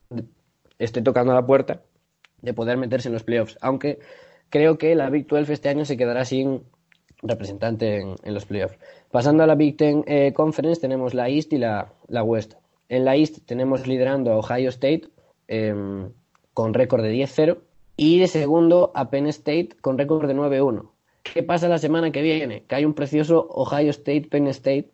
esté 0.79 1.01
tocando 1.01 1.33
la 1.33 1.45
puerta 1.45 1.81
de 2.41 2.53
poder 2.53 2.77
meterse 2.77 3.07
en 3.07 3.13
los 3.13 3.23
playoffs, 3.23 3.57
aunque 3.61 3.99
creo 4.49 4.77
que 4.77 4.95
la 4.95 5.09
Big 5.09 5.27
12 5.27 5.53
este 5.53 5.69
año 5.69 5.85
se 5.85 5.97
quedará 5.97 6.25
sin 6.25 6.63
representante 7.21 8.01
en, 8.01 8.33
los 8.33 8.45
playoffs. 8.45 8.77
Pasando 9.09 9.43
a 9.43 9.47
la 9.47 9.55
Big 9.55 9.77
Ten 9.77 10.03
eh, 10.07 10.33
Conference 10.33 10.81
tenemos 10.81 11.13
la 11.13 11.29
East 11.29 11.53
y 11.53 11.57
la, 11.57 11.93
la, 12.07 12.23
West. 12.23 12.55
En 12.89 13.05
la 13.05 13.15
East 13.15 13.45
tenemos 13.45 13.87
liderando 13.87 14.33
a 14.33 14.37
Ohio 14.37 14.69
State 14.69 15.03
eh, 15.47 15.73
con 16.53 16.73
récord 16.73 17.01
de 17.01 17.13
10-0 17.13 17.59
y 17.95 18.19
de 18.19 18.27
segundo 18.27 18.91
a 18.93 19.09
Penn 19.09 19.27
State 19.27 19.69
con 19.81 19.97
récord 19.97 20.27
de 20.27 20.35
9-1. 20.35 20.89
¿Qué 21.23 21.41
pasa 21.41 21.69
la 21.69 21.77
semana 21.77 22.11
que 22.11 22.21
viene? 22.21 22.63
Que 22.67 22.75
hay 22.75 22.85
un 22.85 22.93
precioso 22.93 23.47
Ohio 23.49 23.91
State-Penn 23.91 24.47
State 24.47 24.89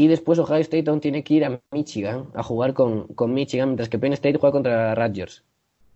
y 0.00 0.08
después 0.08 0.38
Ohio 0.38 0.62
State 0.62 0.88
aún 0.88 1.00
tiene 1.00 1.22
que 1.22 1.34
ir 1.34 1.44
a 1.44 1.60
Michigan 1.72 2.28
a 2.32 2.42
jugar 2.42 2.72
con, 2.72 3.08
con 3.08 3.34
Michigan, 3.34 3.68
mientras 3.68 3.90
que 3.90 3.98
Penn 3.98 4.14
State 4.14 4.38
juega 4.38 4.52
contra 4.52 4.94
Rutgers. 4.94 5.44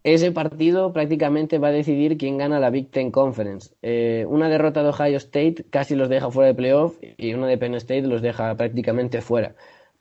Ese 0.02 0.30
partido 0.30 0.92
prácticamente 0.92 1.56
va 1.58 1.68
a 1.68 1.72
decidir 1.72 2.18
quién 2.18 2.36
gana 2.36 2.60
la 2.60 2.68
Big 2.68 2.90
Ten 2.90 3.10
Conference. 3.10 3.74
Eh, 3.80 4.26
una 4.28 4.50
derrota 4.50 4.82
de 4.82 4.90
Ohio 4.90 5.16
State 5.16 5.64
casi 5.70 5.94
los 5.94 6.10
deja 6.10 6.30
fuera 6.30 6.48
de 6.48 6.54
playoff 6.54 6.98
y 7.16 7.32
una 7.32 7.46
de 7.46 7.56
Penn 7.56 7.76
State 7.76 8.02
los 8.02 8.20
deja 8.20 8.54
prácticamente 8.58 9.22
fuera. 9.22 9.54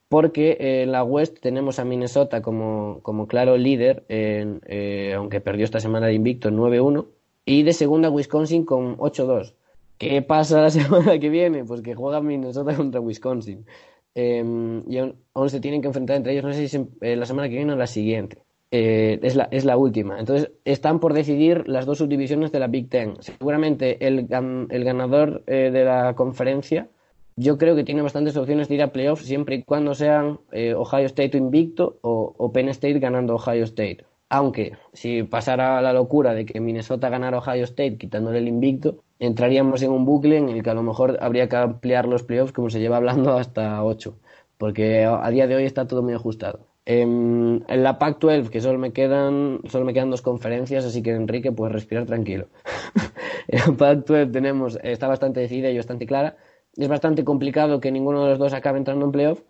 Porque 0.09 0.57
en 0.59 0.91
la 0.91 1.05
West 1.05 1.39
tenemos 1.39 1.79
a 1.79 1.85
Minnesota 1.85 2.41
como, 2.41 2.99
como 3.03 3.27
claro 3.27 3.55
líder, 3.55 4.03
eh, 4.09 5.13
aunque 5.15 5.39
perdió 5.39 5.63
esta 5.63 5.79
semana 5.79 6.07
de 6.07 6.15
invicto 6.15 6.51
9-1, 6.51 7.05
y 7.45 7.63
de 7.63 7.71
segunda 7.71 8.09
Wisconsin 8.09 8.65
con 8.65 8.97
8-2. 8.97 9.53
¿Qué 9.97 10.21
pasa 10.21 10.61
la 10.61 10.69
semana 10.81 11.17
que 11.19 11.29
viene? 11.29 11.63
Pues 11.63 11.81
que 11.81 11.95
juega 11.95 12.19
Minnesota 12.19 12.75
contra 12.75 12.99
Wisconsin. 12.99 13.65
Eh, 14.15 14.81
y 14.87 14.97
aún, 14.97 15.49
se 15.49 15.59
tienen 15.59 15.81
que 15.81 15.87
enfrentar 15.87 16.17
entre 16.17 16.33
ellos, 16.33 16.45
no 16.45 16.53
sé 16.53 16.67
si 16.67 16.85
eh, 17.01 17.15
la 17.15 17.25
semana 17.25 17.49
que 17.49 17.55
viene 17.55 17.73
o 17.73 17.75
la 17.75 17.87
siguiente. 17.87 18.43
Eh, 18.71 19.19
es, 19.21 19.35
la, 19.35 19.47
es 19.51 19.65
la 19.65 19.77
última. 19.77 20.19
Entonces, 20.19 20.51
están 20.65 20.99
por 20.99 21.13
decidir 21.13 21.67
las 21.67 21.85
dos 21.85 21.99
subdivisiones 21.99 22.51
de 22.51 22.59
la 22.59 22.67
Big 22.67 22.89
Ten. 22.89 23.15
Seguramente 23.19 24.07
el, 24.07 24.27
el 24.69 24.83
ganador 24.83 25.43
eh, 25.45 25.69
de 25.71 25.85
la 25.85 26.15
conferencia, 26.15 26.89
yo 27.35 27.57
creo 27.57 27.75
que 27.75 27.83
tiene 27.83 28.01
bastantes 28.01 28.35
opciones 28.35 28.69
de 28.69 28.75
ir 28.75 28.83
a 28.83 28.91
playoffs 28.91 29.25
siempre 29.25 29.55
y 29.57 29.63
cuando 29.63 29.93
sean 29.93 30.39
Ohio 30.75 31.05
State 31.05 31.37
invicto 31.37 31.97
o 32.01 32.51
Penn 32.51 32.69
State 32.69 32.99
ganando 32.99 33.35
Ohio 33.35 33.63
State. 33.63 34.05
Aunque 34.33 34.73
si 34.93 35.21
pasara 35.21 35.79
la 35.79 35.93
locura 35.93 36.33
de 36.33 36.43
que 36.47 36.59
Minnesota 36.59 37.07
ganara 37.07 37.37
Ohio 37.37 37.65
State 37.65 37.99
quitándole 37.99 38.39
el 38.39 38.47
invicto, 38.47 39.03
entraríamos 39.19 39.83
en 39.83 39.91
un 39.91 40.05
bucle 40.05 40.37
en 40.37 40.49
el 40.49 40.63
que 40.63 40.71
a 40.71 40.73
lo 40.73 40.81
mejor 40.81 41.19
habría 41.21 41.47
que 41.47 41.55
ampliar 41.55 42.07
los 42.07 42.23
playoffs 42.23 42.51
como 42.51 42.71
se 42.71 42.79
lleva 42.79 42.97
hablando 42.97 43.37
hasta 43.37 43.83
8, 43.83 44.17
porque 44.57 45.05
a 45.05 45.29
día 45.29 45.45
de 45.45 45.55
hoy 45.55 45.65
está 45.65 45.85
todo 45.85 46.01
muy 46.01 46.15
ajustado. 46.15 46.65
En, 46.87 47.63
la 47.67 47.99
Pac-12, 47.99 48.49
que 48.49 48.59
solo 48.59 48.79
me 48.79 48.91
quedan 48.91 49.59
solo 49.69 49.85
me 49.85 49.93
quedan 49.93 50.09
dos 50.09 50.23
conferencias, 50.23 50.83
así 50.83 51.03
que 51.03 51.11
Enrique, 51.11 51.51
puedes 51.51 51.71
respirar 51.71 52.07
tranquilo. 52.07 52.47
en 53.49 53.59
la 53.59 53.77
Pac-12 53.77 54.31
tenemos, 54.31 54.79
está 54.81 55.07
bastante 55.07 55.41
decidida 55.41 55.69
y 55.69 55.77
bastante 55.77 56.07
clara. 56.07 56.37
Es 56.75 56.87
bastante 56.87 57.23
complicado 57.23 57.79
que 57.79 57.91
ninguno 57.91 58.23
de 58.23 58.31
los 58.31 58.39
dos 58.39 58.53
acabe 58.53 58.79
entrando 58.79 59.05
en 59.05 59.11
playoff, 59.11 59.41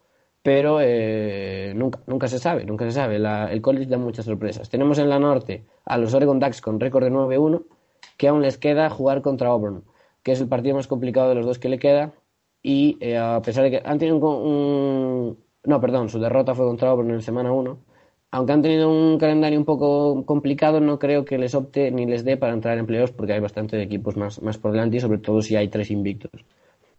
pero 0.44 0.80
eh, 0.82 1.74
nunca, 1.76 2.00
nunca 2.06 2.28
se 2.28 2.38
sabe, 2.38 2.66
nunca 2.66 2.86
se 2.86 2.92
sabe. 2.92 3.16
El 3.16 3.62
college 3.62 3.88
da 3.90 3.98
muchas 3.98 4.26
sorpresas. 4.26 4.70
Tenemos 4.70 5.00
en 5.00 5.10
la 5.10 5.18
norte 5.18 5.66
a 5.86 5.98
los 5.98 6.14
Oregon 6.14 6.40
Ducks 6.40 6.62
con 6.62 6.80
récord 6.80 7.06
de 7.06 7.12
9-1, 7.12 7.64
que 8.18 8.28
aún 8.28 8.42
les 8.42 8.58
queda 8.58 8.90
jugar 8.90 9.22
contra 9.22 9.50
Auburn, 9.50 9.86
que 10.22 10.34
es 10.34 10.42
el 10.42 10.50
partido 10.50 10.76
más 10.76 10.88
complicado 10.88 11.30
de 11.30 11.36
los 11.36 11.46
dos 11.46 11.60
que 11.60 11.70
le 11.70 11.80
queda. 11.80 12.14
Y 12.62 12.98
eh, 13.02 13.18
a 13.18 13.42
pesar 13.42 13.64
de 13.64 13.72
que 13.72 13.82
han 13.86 13.98
tenido 14.00 14.18
un, 14.18 15.38
No, 15.64 15.82
perdón, 15.82 16.10
su 16.10 16.20
derrota 16.20 16.54
fue 16.56 16.66
contra 16.66 16.90
Auburn 16.90 17.12
en 17.12 17.22
semana 17.22 17.52
1. 17.54 17.80
Aunque 18.32 18.52
han 18.52 18.62
tenido 18.62 18.90
un 18.90 19.18
calendario 19.20 19.60
un 19.60 19.66
poco 19.66 20.26
complicado, 20.26 20.80
no 20.80 21.00
creo 21.00 21.24
que 21.24 21.38
les 21.38 21.56
opte 21.56 21.92
ni 21.92 22.06
les 22.06 22.26
dé 22.26 22.36
para 22.36 22.54
entrar 22.54 22.78
en 22.78 22.86
playoffs 22.88 23.14
porque 23.14 23.34
hay 23.34 23.40
bastante 23.40 23.82
equipos 23.82 24.18
más, 24.18 24.42
más 24.42 24.58
por 24.58 24.72
delante 24.72 24.98
y 24.98 25.00
sobre 25.00 25.20
todo 25.20 25.42
si 25.42 25.56
hay 25.56 25.70
tres 25.70 25.92
invictos. 25.92 26.32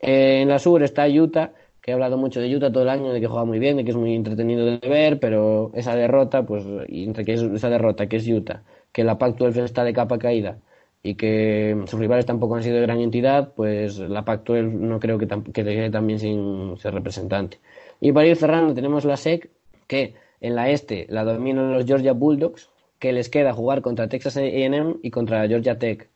Eh, 0.00 0.42
en 0.42 0.48
la 0.48 0.58
sur 0.58 0.82
está 0.82 1.06
Utah, 1.08 1.52
que 1.84 1.90
he 1.90 1.94
hablado 1.94 2.16
mucho 2.16 2.40
de 2.40 2.56
Utah 2.56 2.72
todo 2.72 2.82
el 2.84 2.88
año, 2.88 3.12
de 3.12 3.20
que 3.20 3.26
juega 3.26 3.44
muy 3.44 3.58
bien, 3.58 3.76
de 3.76 3.84
que 3.84 3.90
es 3.90 3.96
muy 3.96 4.14
entretenido 4.14 4.64
de 4.64 4.88
ver, 4.88 5.20
pero 5.20 5.70
esa 5.74 5.94
derrota, 5.94 6.46
pues, 6.46 6.64
entre 6.88 7.26
que 7.26 7.34
es 7.34 7.42
esa 7.42 7.68
derrota, 7.68 8.08
que 8.08 8.16
es 8.16 8.26
Utah, 8.26 8.62
que 8.90 9.04
la 9.04 9.18
Pac-12 9.18 9.64
está 9.64 9.84
de 9.84 9.92
capa 9.92 10.18
caída, 10.18 10.56
y 11.02 11.16
que 11.16 11.76
sus 11.86 12.00
rivales 12.00 12.24
tampoco 12.24 12.56
han 12.56 12.62
sido 12.62 12.76
de 12.76 12.82
gran 12.82 13.00
entidad, 13.00 13.52
pues 13.54 13.98
la 13.98 14.24
Pac-12 14.24 14.72
no 14.72 14.98
creo 14.98 15.18
que, 15.18 15.26
que 15.28 15.52
quede 15.52 15.90
también 15.90 16.18
sin 16.20 16.78
ser 16.78 16.94
representante. 16.94 17.58
Y 18.00 18.12
para 18.12 18.28
ir 18.28 18.36
cerrando 18.36 18.72
tenemos 18.74 19.04
la 19.04 19.18
SEC, 19.18 19.50
que 19.86 20.14
en 20.40 20.54
la 20.54 20.70
este 20.70 21.06
la 21.10 21.22
dominan 21.24 21.74
los 21.74 21.84
Georgia 21.84 22.14
Bulldogs, 22.14 22.70
que 22.98 23.12
les 23.12 23.28
queda 23.28 23.52
jugar 23.52 23.82
contra 23.82 24.08
Texas 24.08 24.38
A&M 24.38 24.96
y 25.02 25.10
contra 25.10 25.46
Georgia 25.48 25.78
Tech. 25.78 26.08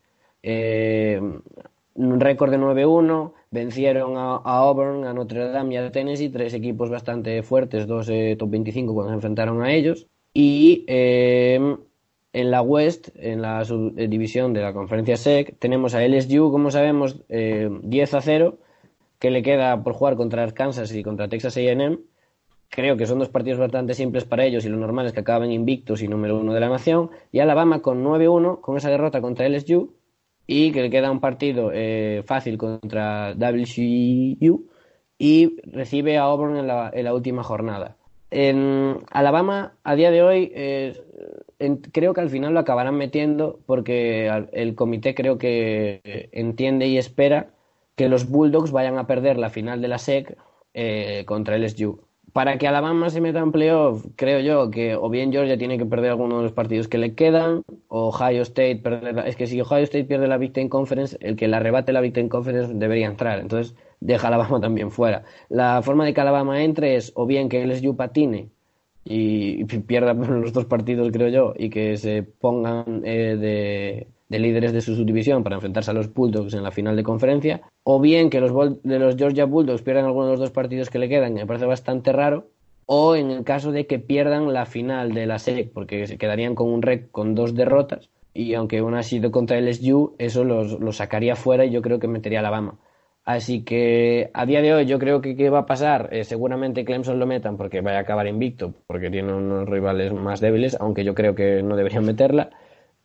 Eh, 0.42 1.20
un 1.98 2.20
récord 2.20 2.50
de 2.50 2.58
9-1, 2.58 3.32
vencieron 3.50 4.16
a, 4.16 4.36
Auburn, 4.36 5.04
a 5.04 5.12
Notre 5.12 5.50
Dame 5.50 5.74
y 5.74 5.76
a 5.78 5.90
Tennessee, 5.90 6.28
tres 6.28 6.54
equipos 6.54 6.90
bastante 6.90 7.42
fuertes, 7.42 7.86
dos 7.86 8.08
eh, 8.08 8.36
top 8.38 8.50
25 8.50 8.94
cuando 8.94 9.10
se 9.10 9.16
enfrentaron 9.16 9.62
a 9.62 9.72
ellos. 9.72 10.06
Y 10.32 10.84
eh, 10.86 11.76
en 12.32 12.50
la 12.50 12.62
West, 12.62 13.08
en 13.16 13.42
la 13.42 13.64
subdivisión 13.64 14.52
de 14.52 14.60
la 14.60 14.72
conferencia 14.72 15.16
SEC, 15.16 15.58
tenemos 15.58 15.94
a 15.94 16.06
LSU, 16.06 16.52
como 16.52 16.70
sabemos, 16.70 17.20
eh, 17.28 17.68
10 17.82 18.14
a 18.14 18.20
0, 18.20 18.58
que 19.18 19.30
le 19.32 19.42
queda 19.42 19.82
por 19.82 19.94
jugar 19.94 20.14
contra 20.14 20.44
Arkansas 20.44 20.94
y 20.94 21.02
contra 21.02 21.28
Texas 21.28 21.56
A&M. 21.56 21.98
Creo 22.68 22.96
que 22.96 23.06
son 23.06 23.18
dos 23.18 23.28
partidos 23.28 23.58
bastante 23.58 23.94
simples 23.94 24.24
para 24.24 24.44
ellos 24.44 24.64
y 24.64 24.68
lo 24.68 24.76
normal 24.76 25.06
es 25.06 25.12
que 25.12 25.20
acaben 25.20 25.50
invictos 25.50 26.02
y 26.02 26.06
número 26.06 26.38
uno 26.38 26.52
de 26.54 26.60
la 26.60 26.68
nación. 26.68 27.10
Y 27.32 27.40
Alabama 27.40 27.80
con 27.80 28.04
9-1, 28.04 28.60
con 28.60 28.76
esa 28.76 28.90
derrota 28.90 29.20
contra 29.20 29.48
LSU, 29.48 29.97
y 30.50 30.72
que 30.72 30.80
le 30.80 30.90
queda 30.90 31.10
un 31.10 31.20
partido 31.20 31.70
eh, 31.74 32.22
fácil 32.26 32.56
contra 32.56 33.34
WCU 33.34 34.66
y 35.18 35.60
recibe 35.70 36.16
a 36.16 36.22
Auburn 36.22 36.56
en 36.56 36.66
la, 36.66 36.90
en 36.92 37.04
la 37.04 37.14
última 37.14 37.44
jornada. 37.44 37.96
En 38.30 39.04
Alabama, 39.10 39.74
a 39.84 39.94
día 39.94 40.10
de 40.10 40.22
hoy, 40.22 40.50
eh, 40.54 40.94
creo 41.92 42.14
que 42.14 42.20
al 42.22 42.30
final 42.30 42.54
lo 42.54 42.60
acabarán 42.60 42.96
metiendo 42.96 43.60
porque 43.66 44.26
el 44.52 44.74
comité 44.74 45.14
creo 45.14 45.36
que 45.36 46.00
eh, 46.02 46.30
entiende 46.32 46.86
y 46.86 46.96
espera 46.96 47.50
que 47.94 48.08
los 48.08 48.30
Bulldogs 48.30 48.72
vayan 48.72 48.96
a 48.96 49.06
perder 49.06 49.36
la 49.36 49.50
final 49.50 49.82
de 49.82 49.88
la 49.88 49.98
SEC 49.98 50.36
contra 51.26 51.58
LSU. 51.58 52.07
Para 52.32 52.59
que 52.59 52.68
Alabama 52.68 53.10
se 53.10 53.20
meta 53.20 53.40
en 53.40 53.52
playoff, 53.52 54.05
creo 54.16 54.40
yo 54.40 54.70
que 54.70 54.94
o 54.94 55.09
bien 55.09 55.32
Georgia 55.32 55.56
tiene 55.59 55.78
que 55.78 55.86
perder 55.86 56.10
alguno 56.10 56.36
de 56.36 56.42
los 56.44 56.52
partidos 56.52 56.86
que 56.86 56.98
le 56.98 57.14
quedan, 57.14 57.62
o 57.88 58.09
Ohio 58.09 58.42
State 58.42 58.76
perder 58.76 59.14
la- 59.14 59.26
Es 59.26 59.34
que 59.36 59.46
si 59.46 59.60
Ohio 59.60 59.82
State 59.84 60.05
pierde 60.05 60.28
la 60.28 60.36
Big 60.38 60.52
Ten 60.52 60.68
Conference, 60.68 61.16
el 61.20 61.36
que 61.36 61.48
le 61.48 61.56
arrebate 61.56 61.92
la 61.92 62.00
Big 62.00 62.12
Ten 62.12 62.28
Conference 62.28 62.72
debería 62.74 63.06
entrar. 63.06 63.38
Entonces, 63.40 63.74
deja 64.00 64.28
Alabama 64.28 64.60
también 64.60 64.90
fuera. 64.90 65.24
La 65.48 65.82
forma 65.82 66.05
de 66.05 66.14
que 66.14 66.20
Alabama 66.20 66.62
entre 66.62 66.96
es 66.96 67.12
o 67.16 67.26
bien 67.26 67.48
que 67.48 67.62
LSU 67.66 67.96
patine 67.96 68.50
y, 69.05 69.62
y 69.62 69.64
pierda 69.64 70.12
los 70.14 70.52
dos 70.52 70.66
partidos, 70.66 71.10
creo 71.12 71.28
yo, 71.28 71.55
y 71.56 71.70
que 71.70 71.96
se 71.96 72.22
pongan 72.22 73.02
eh, 73.05 73.36
de, 73.38 74.06
de 74.28 74.38
líderes 74.38 74.72
de 74.72 74.80
su 74.80 74.94
subdivisión 74.94 75.42
para 75.42 75.56
enfrentarse 75.56 75.90
a 75.90 75.94
los 75.94 76.12
Bulldogs 76.12 76.55
en 76.55 76.62
la 76.62 76.70
final 76.70 76.96
de 76.96 77.02
conferencia, 77.02 77.62
o 77.82 78.00
bien 78.00 78.30
que 78.30 78.40
los, 78.40 78.82
de 78.82 78.98
los 78.98 79.16
Georgia 79.16 79.46
Bulldogs 79.46 79.82
pierdan 79.82 80.05
alguno 80.05 80.26
de 80.26 80.32
los 80.32 80.40
dos 80.40 80.50
partidos 80.50 80.90
que 80.90 80.98
le 80.98 81.09
quedan, 81.09 81.34
que 81.34 81.40
me 81.40 81.46
parece 81.46 81.66
bastante 81.66 82.12
raro, 82.12 82.48
o 82.86 83.16
en 83.16 83.30
el 83.30 83.44
caso 83.44 83.72
de 83.72 83.86
que 83.86 83.98
pierdan 83.98 84.52
la 84.52 84.66
final 84.66 85.12
de 85.12 85.26
la 85.26 85.38
SEC, 85.38 85.72
porque 85.72 86.06
se 86.06 86.18
quedarían 86.18 86.55
con 86.55 86.68
un 86.68 86.82
rec 86.82 87.10
con 87.10 87.34
dos 87.34 87.55
derrotas, 87.55 88.09
y 88.34 88.55
aunque 88.55 88.82
una 88.82 89.00
ha 89.00 89.02
sido 89.02 89.30
contra 89.30 89.59
LSU, 89.59 90.14
eso 90.18 90.44
los, 90.44 90.78
los 90.78 90.96
sacaría 90.96 91.34
fuera 91.34 91.64
y 91.64 91.70
yo 91.70 91.82
creo 91.82 91.98
que 91.98 92.09
metería 92.09 92.38
a 92.38 92.40
Alabama. 92.40 92.78
Así 93.24 93.62
que 93.62 94.30
a 94.32 94.46
día 94.46 94.62
de 94.62 94.72
hoy 94.72 94.86
yo 94.86 94.98
creo 94.98 95.20
que 95.20 95.36
qué 95.36 95.50
va 95.50 95.60
a 95.60 95.66
pasar, 95.66 96.09
Eh, 96.12 96.24
seguramente 96.24 96.84
Clemson 96.86 97.18
lo 97.18 97.26
metan 97.26 97.59
porque 97.59 97.82
vaya 97.82 97.98
a 97.98 98.00
acabar 98.00 98.26
invicto, 98.26 98.72
porque 98.86 99.10
tiene 99.10 99.34
unos 99.34 99.68
rivales 99.68 100.14
más 100.14 100.40
débiles, 100.40 100.78
aunque 100.80 101.05
yo 101.05 101.14
creo 101.14 101.34
que 101.34 101.62
no 101.62 101.76
deberían 101.76 102.06
meterla. 102.06 102.48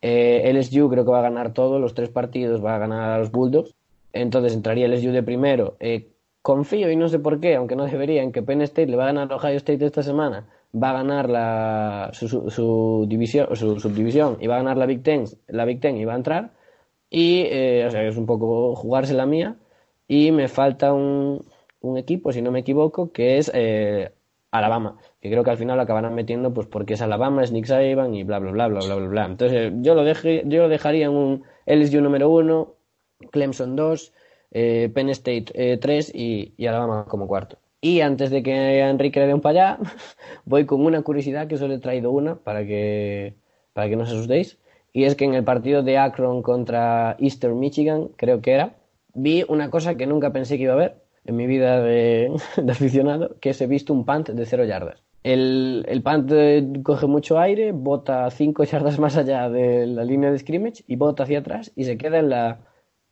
Eh, 0.06 0.50
LSU 0.52 0.88
creo 0.90 1.04
que 1.04 1.10
va 1.10 1.20
a 1.20 1.28
ganar 1.30 1.52
todos 1.54 1.80
los 1.80 1.94
tres 1.94 2.10
partidos, 2.10 2.62
va 2.64 2.74
a 2.76 2.78
ganar 2.78 3.10
a 3.12 3.18
los 3.18 3.30
Bulldogs. 3.30 3.74
Entonces 4.12 4.52
entraría 4.54 4.86
LSU 4.86 5.12
de 5.12 5.22
primero. 5.22 5.76
Eh, 5.80 6.08
confío 6.42 6.90
y 6.90 6.96
no 6.96 7.08
sé 7.08 7.18
por 7.18 7.40
qué, 7.40 7.54
aunque 7.56 7.74
no 7.76 7.84
debería, 7.86 8.22
en 8.22 8.32
que 8.32 8.42
Penn 8.42 8.60
State 8.62 8.86
le 8.88 8.96
va 8.96 9.04
a 9.04 9.12
ganar 9.12 9.32
a 9.32 9.36
Ohio 9.36 9.56
State 9.56 9.84
esta 9.84 10.02
semana. 10.02 10.46
Va 10.74 10.90
a 10.90 10.94
ganar 10.94 11.30
la, 11.30 12.10
su, 12.12 12.28
su- 12.28 12.50
su 12.50 13.06
su 13.54 13.80
subdivisión 13.80 14.36
y 14.40 14.46
va 14.46 14.56
a 14.56 14.58
ganar 14.58 14.76
la 14.76 14.86
Big 14.86 15.02
Ten, 15.02 15.24
la 15.48 15.64
Big 15.64 15.80
Ten 15.80 15.96
y 15.96 16.04
va 16.04 16.14
a 16.14 16.16
entrar. 16.16 16.50
Y, 17.10 17.44
eh, 17.46 17.84
o 17.86 17.90
sea, 17.90 18.02
es 18.06 18.16
un 18.16 18.26
poco 18.26 18.74
jugarse 18.74 19.14
la 19.14 19.26
mía. 19.26 19.56
Y 20.08 20.32
me 20.32 20.48
falta 20.48 20.92
un, 20.92 21.42
un 21.80 21.96
equipo, 21.98 22.32
si 22.32 22.42
no 22.42 22.50
me 22.50 22.60
equivoco, 22.60 23.10
que 23.12 23.38
es 23.38 23.50
eh, 23.54 24.10
Alabama, 24.50 24.96
que 25.24 25.30
creo 25.30 25.42
que 25.42 25.50
al 25.50 25.56
final 25.56 25.78
lo 25.78 25.82
acabarán 25.84 26.14
metiendo 26.14 26.52
pues 26.52 26.66
porque 26.66 26.92
es 26.92 27.00
Alabama, 27.00 27.42
es 27.42 27.50
Nick 27.50 27.64
Saban 27.64 28.12
y 28.14 28.24
bla 28.24 28.40
bla 28.40 28.50
bla 28.50 28.68
bla 28.68 28.80
bla 28.80 28.94
bla 28.94 29.08
bla. 29.08 29.24
Entonces 29.24 29.72
eh, 29.72 29.72
yo 29.80 29.94
lo 29.94 30.04
dejé, 30.04 30.42
yo 30.44 30.60
lo 30.60 30.68
dejaría 30.68 31.06
en 31.06 31.12
un 31.12 31.44
LSU 31.64 32.02
número 32.02 32.28
uno, 32.28 32.74
Clemson 33.30 33.74
2, 33.74 34.12
eh, 34.50 34.90
Penn 34.94 35.08
State 35.08 35.78
3 35.78 36.14
y, 36.14 36.52
y 36.58 36.66
Alabama 36.66 37.06
como 37.08 37.26
cuarto. 37.26 37.56
Y 37.80 38.02
antes 38.02 38.28
de 38.28 38.42
que 38.42 38.80
Enrique 38.80 39.18
le 39.18 39.28
dé 39.28 39.32
un 39.32 39.40
para 39.40 39.76
allá, 39.76 39.78
voy 40.44 40.66
con 40.66 40.84
una 40.84 41.00
curiosidad 41.00 41.48
que 41.48 41.56
solo 41.56 41.72
he 41.72 41.78
traído 41.78 42.10
una 42.10 42.34
para 42.34 42.66
que, 42.66 43.32
para 43.72 43.88
que 43.88 43.96
no 43.96 44.02
os 44.02 44.10
asustéis. 44.10 44.58
Y 44.92 45.04
es 45.04 45.14
que 45.14 45.24
en 45.24 45.32
el 45.32 45.44
partido 45.44 45.82
de 45.82 45.96
Akron 45.96 46.42
contra 46.42 47.16
Eastern 47.18 47.58
Michigan, 47.58 48.10
creo 48.16 48.42
que 48.42 48.52
era, 48.52 48.74
vi 49.14 49.42
una 49.48 49.70
cosa 49.70 49.94
que 49.94 50.06
nunca 50.06 50.34
pensé 50.34 50.58
que 50.58 50.64
iba 50.64 50.74
a 50.74 50.76
ver 50.76 50.96
en 51.24 51.36
mi 51.36 51.46
vida 51.46 51.80
de, 51.80 52.30
de 52.62 52.72
aficionado, 52.72 53.36
que 53.40 53.48
es 53.48 53.60
he 53.62 53.66
visto 53.66 53.94
un 53.94 54.04
punt 54.04 54.28
de 54.28 54.44
cero 54.44 54.66
yardas. 54.66 55.02
El, 55.24 55.84
el 55.88 56.02
punt 56.02 56.30
coge 56.82 57.06
mucho 57.06 57.38
aire, 57.40 57.72
bota 57.72 58.30
cinco 58.30 58.62
yardas 58.64 58.98
más 58.98 59.16
allá 59.16 59.48
de 59.48 59.86
la 59.86 60.04
línea 60.04 60.30
de 60.30 60.38
scrimmage 60.38 60.84
y 60.86 60.96
bota 60.96 61.22
hacia 61.24 61.38
atrás 61.40 61.72
y 61.74 61.84
se 61.84 61.96
queda 61.96 62.18
en 62.18 62.28
la 62.28 62.60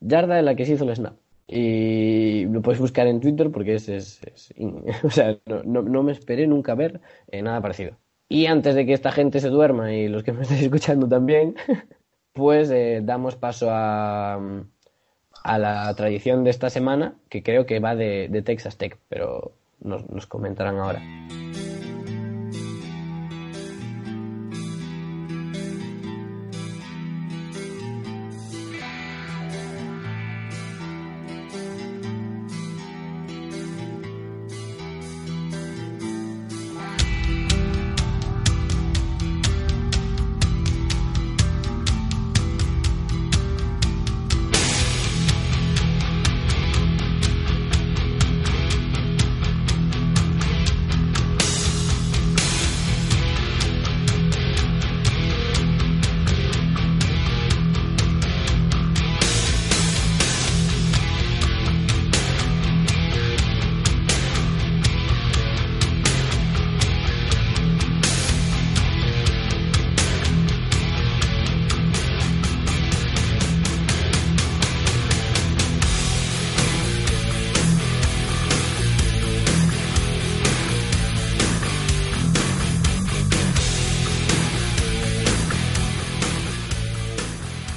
yarda 0.01 0.39
en 0.39 0.45
la 0.45 0.55
que 0.55 0.67
se 0.67 0.75
hizo 0.75 0.85
el 0.85 0.95
snap. 0.95 1.15
Y 1.49 2.45
lo 2.47 2.61
puedes 2.63 2.81
buscar 2.81 3.07
en 3.07 3.21
Twitter 3.21 3.51
porque 3.51 3.75
es, 3.77 3.89
es- 3.89 4.21
o 5.03 5.11
sea, 5.11 5.39
no, 5.47 5.63
no- 5.65 5.83
no 5.83 6.03
me 6.03 6.13
esperé 6.13 6.47
nunca 6.47 6.75
ver 6.75 7.01
eh, 7.31 7.41
nada 7.43 7.61
parecido. 7.63 7.97
Y 8.29 8.45
antes 8.47 8.75
de 8.75 8.85
que 8.87 8.93
esta 8.93 9.11
gente 9.11 9.41
se 9.41 9.49
duerma 9.49 9.93
y 9.95 10.09
los 10.09 10.23
que 10.23 10.33
me 10.33 10.43
estáis 10.43 10.63
escuchando 10.63 11.09
también, 11.09 11.55
pues 12.35 12.71
eh, 12.71 13.01
damos 13.03 13.37
paso 13.37 13.69
a, 13.71 14.35
a 15.45 15.59
la 15.59 15.95
tradición 15.95 16.45
de 16.45 16.51
esta 16.51 16.69
semana, 16.69 17.15
que 17.31 17.43
creo 17.43 17.65
que 17.65 17.81
va 17.81 17.97
de, 17.97 18.29
de 18.31 18.43
Texas 18.43 18.77
Tech, 18.77 18.99
pero 19.09 19.53
nos 19.81 20.27
comentarán 20.27 20.77
ahora. 20.77 21.01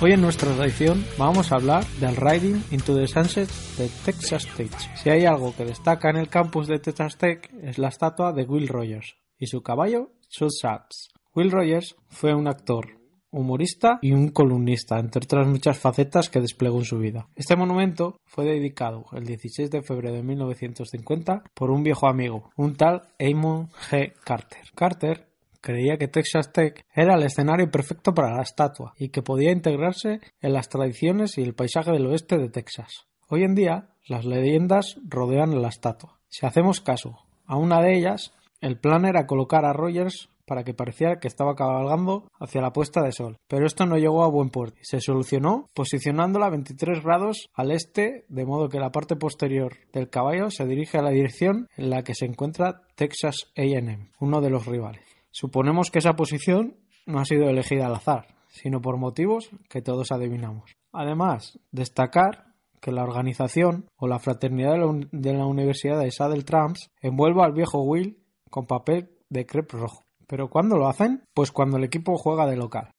Hoy 0.02 0.12
en 0.12 0.20
nuestra 0.20 0.54
tradición 0.54 1.06
vamos 1.18 1.52
a 1.52 1.56
hablar 1.56 1.86
del 2.02 2.18
Riding 2.18 2.62
into 2.72 2.94
the 2.94 3.08
Sunset 3.08 3.50
de 3.78 3.90
Texas 4.04 4.46
Tech. 4.58 4.70
Si 5.02 5.10
hay 5.10 5.24
algo 5.26 5.56
que 5.56 5.64
destaca 5.64 6.10
en 6.10 6.18
el 6.18 6.28
campus 6.28 6.68
de 6.68 6.80
Texas 6.80 7.18
Tech 7.18 7.50
es 7.64 7.78
la 7.78 7.88
estatua 7.88 8.34
de 8.34 8.44
Will 8.44 8.68
Rogers 8.68 9.16
y 9.40 9.48
su 9.48 9.64
caballo 9.64 10.12
Shoot 10.30 10.52
Sharps. 10.52 11.14
Will 11.34 11.50
Rogers 11.50 11.96
fue 12.10 12.36
un 12.36 12.50
actor, 12.50 13.00
humorista 13.32 14.00
y 14.02 14.12
un 14.12 14.30
columnista, 14.30 15.00
entre 15.00 15.24
otras 15.24 15.48
muchas 15.48 15.80
facetas 15.80 16.30
que 16.30 16.42
desplegó 16.42 16.78
en 16.80 16.86
su 16.86 17.00
vida. 17.00 17.30
Este 17.34 17.56
monumento 17.56 18.18
fue 18.26 18.44
dedicado 18.44 19.06
el 19.14 19.26
16 19.26 19.72
de 19.72 19.82
febrero 19.82 20.14
de 20.14 20.24
1950 20.24 21.44
por 21.54 21.72
un 21.72 21.84
viejo 21.84 22.10
amigo, 22.10 22.50
un 22.58 22.76
tal 22.76 23.04
Amon 23.18 23.70
G. 23.90 24.12
Carter. 24.26 24.62
Carter 24.76 25.35
creía 25.66 25.98
que 25.98 26.08
Texas 26.08 26.54
Tech 26.54 26.86
era 26.94 27.16
el 27.16 27.24
escenario 27.24 27.70
perfecto 27.70 28.14
para 28.14 28.36
la 28.36 28.44
estatua 28.44 28.94
y 28.98 29.10
que 29.10 29.24
podía 29.24 29.52
integrarse 29.52 30.22
en 30.40 30.54
las 30.54 30.70
tradiciones 30.70 31.38
y 31.38 31.42
el 31.42 31.56
paisaje 31.56 31.92
del 31.92 32.06
oeste 32.06 32.38
de 32.38 32.50
Texas. 32.50 33.08
Hoy 33.28 33.44
en 33.44 33.56
día, 33.56 33.90
las 34.08 34.24
leyendas 34.24 34.98
rodean 35.04 35.62
la 35.62 35.70
estatua. 35.70 36.20
Si 36.30 36.46
hacemos 36.46 36.82
caso 36.82 37.18
a 37.48 37.58
una 37.58 37.82
de 37.82 37.98
ellas, 37.98 38.34
el 38.62 38.80
plan 38.80 39.06
era 39.06 39.26
colocar 39.26 39.66
a 39.66 39.74
Rogers 39.74 40.30
para 40.46 40.64
que 40.64 40.76
pareciera 40.76 41.20
que 41.20 41.28
estaba 41.28 41.56
cabalgando 41.56 42.30
hacia 42.40 42.62
la 42.62 42.72
puesta 42.72 43.02
de 43.02 43.12
sol, 43.12 43.38
pero 43.48 43.66
esto 43.66 43.88
no 43.88 43.98
llegó 43.98 44.24
a 44.24 44.30
buen 44.30 44.52
puerto. 44.52 44.78
Se 44.84 45.02
solucionó 45.02 45.70
posicionándola 45.74 46.46
a 46.46 46.52
23 46.52 47.04
grados 47.04 47.50
al 47.56 47.72
este, 47.72 48.26
de 48.30 48.46
modo 48.46 48.70
que 48.70 48.80
la 48.80 48.92
parte 48.92 49.16
posterior 49.16 49.74
del 49.92 50.10
caballo 50.10 50.52
se 50.52 50.68
dirige 50.68 51.00
a 51.00 51.02
la 51.02 51.10
dirección 51.10 51.68
en 51.76 51.90
la 51.90 52.04
que 52.04 52.14
se 52.14 52.26
encuentra 52.26 52.84
Texas 52.96 53.52
AM, 53.58 54.12
uno 54.20 54.42
de 54.42 54.52
los 54.52 54.68
rivales. 54.68 55.15
Suponemos 55.36 55.92
que 55.92 56.00
esa 56.00 56.14
posición 56.14 56.78
no 57.06 57.20
ha 57.20 57.26
sido 57.26 57.50
elegida 57.50 57.88
al 57.88 57.96
azar, 57.96 58.38
sino 58.48 58.80
por 58.80 58.96
motivos 58.96 59.50
que 59.70 59.82
todos 59.82 60.14
adivinamos. 60.14 60.72
Además, 60.94 61.60
destacar 61.74 62.54
que 62.80 62.94
la 62.94 63.04
organización 63.04 63.90
o 63.98 64.08
la 64.08 64.20
fraternidad 64.20 64.78
de 65.12 65.34
la, 65.34 65.46
Universidad 65.46 66.00
de 66.00 66.10
Saddle 66.10 66.44
Tramps 66.44 66.90
envuelva 67.02 67.44
al 67.44 67.52
viejo 67.52 67.84
Will 67.84 68.18
con 68.50 68.66
papel 68.66 69.10
de 69.30 69.46
crepe 69.46 69.76
rojo. 69.76 70.04
¿Pero 70.26 70.50
cuándo 70.50 70.78
lo 70.78 70.88
hacen? 70.88 71.26
Pues 71.34 71.52
cuando 71.52 71.76
el 71.76 71.84
equipo 71.84 72.16
juega 72.16 72.48
de 72.48 72.56
local. 72.56 72.92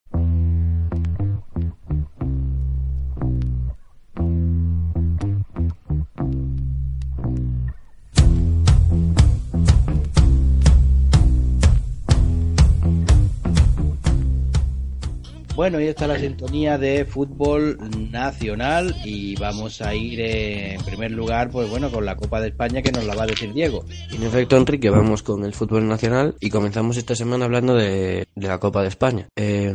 Bueno, 15.57 15.81
y 15.81 15.87
está 15.87 16.07
la 16.07 16.19
sintonía 16.19 16.77
de 16.77 17.07
fútbol 17.07 17.79
nacional 18.11 18.95
y 19.07 19.37
vamos 19.37 19.81
a 19.81 19.95
ir 19.95 20.21
eh, 20.21 20.75
en 20.75 20.85
primer 20.85 21.13
lugar, 21.13 21.51
pues 21.51 21.71
bueno, 21.71 21.91
con 21.91 22.05
la 22.05 22.15
Copa 22.15 22.43
de 22.43 22.49
España 22.49 22.83
que 22.83 22.93
nos 22.93 23.05
la 23.05 23.15
va 23.15 23.23
a 23.23 23.27
decir 23.27 23.55
Diego. 23.55 23.83
En 24.13 24.23
efecto, 24.23 24.59
Enrique, 24.59 24.91
vamos 24.91 25.23
con 25.23 25.47
el 25.47 25.55
fútbol 25.55 25.89
nacional 25.89 26.35
y 26.41 26.51
comenzamos 26.51 26.99
esta 26.99 27.17
semana 27.17 27.47
hablando 27.47 27.75
de, 27.75 28.29
de 28.35 28.49
la 28.49 28.59
Copa 28.59 28.83
de 28.83 28.89
España. 28.89 29.29
Eh, 29.35 29.75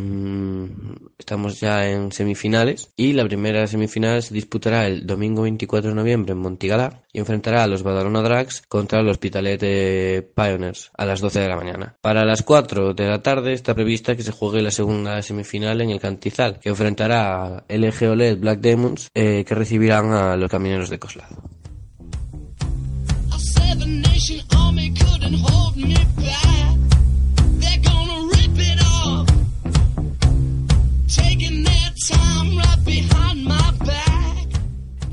estamos 1.22 1.60
ya 1.60 1.88
en 1.88 2.12
semifinales 2.12 2.92
y 2.98 3.14
la 3.14 3.26
primera 3.26 3.66
semifinal 3.68 4.22
se 4.22 4.34
disputará 4.34 4.88
el 4.88 5.06
domingo 5.06 5.44
24 5.44 5.92
de 5.92 5.96
noviembre 5.96 6.34
en 6.34 6.40
Montigalá 6.40 7.04
y 7.14 7.20
enfrentará 7.20 7.64
a 7.64 7.68
los 7.68 7.84
Badalona 7.84 8.22
Drags 8.22 8.64
contra 8.68 9.02
los 9.02 9.12
Hospitalet 9.12 10.34
Pioneers 10.34 10.92
a 10.98 11.06
las 11.06 11.22
12 11.22 11.40
de 11.40 11.48
la 11.48 11.56
mañana. 11.56 11.96
Para 12.02 12.26
las 12.26 12.42
4 12.42 12.94
de 12.94 13.08
la 13.08 13.22
tarde 13.22 13.54
está 13.54 13.76
prevista 13.76 14.16
que 14.16 14.24
se 14.24 14.32
juegue 14.32 14.62
la 14.62 14.72
segunda 14.72 15.22
semifinal 15.22 15.80
en 15.82 15.92
el 15.92 16.00
Cantizal, 16.00 16.60
que 16.60 16.70
enfrentará 16.70 17.46
a 17.46 17.64
LG 17.70 18.10
OLED 18.10 18.40
Black 18.40 18.60
Demons, 18.60 19.10
eh, 19.14 19.46
que 19.48 19.56
recibirán 19.56 20.12
a 20.12 20.36
los 20.36 20.50
Camineros 20.50 20.90
de 20.90 21.00
Coslado. 21.00 21.38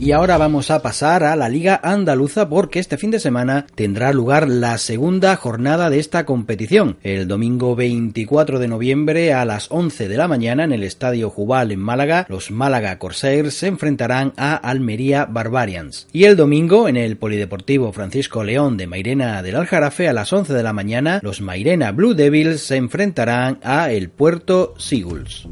Y 0.00 0.12
ahora 0.12 0.38
vamos 0.38 0.70
a 0.70 0.80
pasar 0.80 1.24
a 1.24 1.34
la 1.34 1.48
Liga 1.48 1.80
Andaluza 1.82 2.48
porque 2.48 2.78
este 2.78 2.96
fin 2.96 3.10
de 3.10 3.18
semana 3.18 3.66
tendrá 3.74 4.12
lugar 4.12 4.48
la 4.48 4.78
segunda 4.78 5.34
jornada 5.34 5.90
de 5.90 5.98
esta 5.98 6.24
competición. 6.24 6.98
El 7.02 7.26
domingo 7.26 7.74
24 7.74 8.60
de 8.60 8.68
noviembre 8.68 9.32
a 9.32 9.44
las 9.44 9.66
11 9.72 10.06
de 10.06 10.16
la 10.16 10.28
mañana 10.28 10.62
en 10.62 10.72
el 10.72 10.84
Estadio 10.84 11.30
Jubal 11.30 11.72
en 11.72 11.80
Málaga, 11.80 12.26
los 12.28 12.52
Málaga 12.52 12.96
Corsairs 13.00 13.54
se 13.54 13.66
enfrentarán 13.66 14.34
a 14.36 14.54
Almería 14.54 15.24
Barbarians. 15.24 16.06
Y 16.12 16.24
el 16.24 16.36
domingo 16.36 16.86
en 16.88 16.96
el 16.96 17.16
Polideportivo 17.16 17.92
Francisco 17.92 18.44
León 18.44 18.76
de 18.76 18.86
Mairena 18.86 19.42
del 19.42 19.56
Aljarafe 19.56 20.08
a 20.08 20.12
las 20.12 20.32
11 20.32 20.54
de 20.54 20.62
la 20.62 20.72
mañana, 20.72 21.18
los 21.24 21.40
Mairena 21.40 21.90
Blue 21.90 22.14
Devils 22.14 22.60
se 22.60 22.76
enfrentarán 22.76 23.58
a 23.64 23.90
el 23.90 24.10
Puerto 24.10 24.74
Seagulls. 24.78 25.48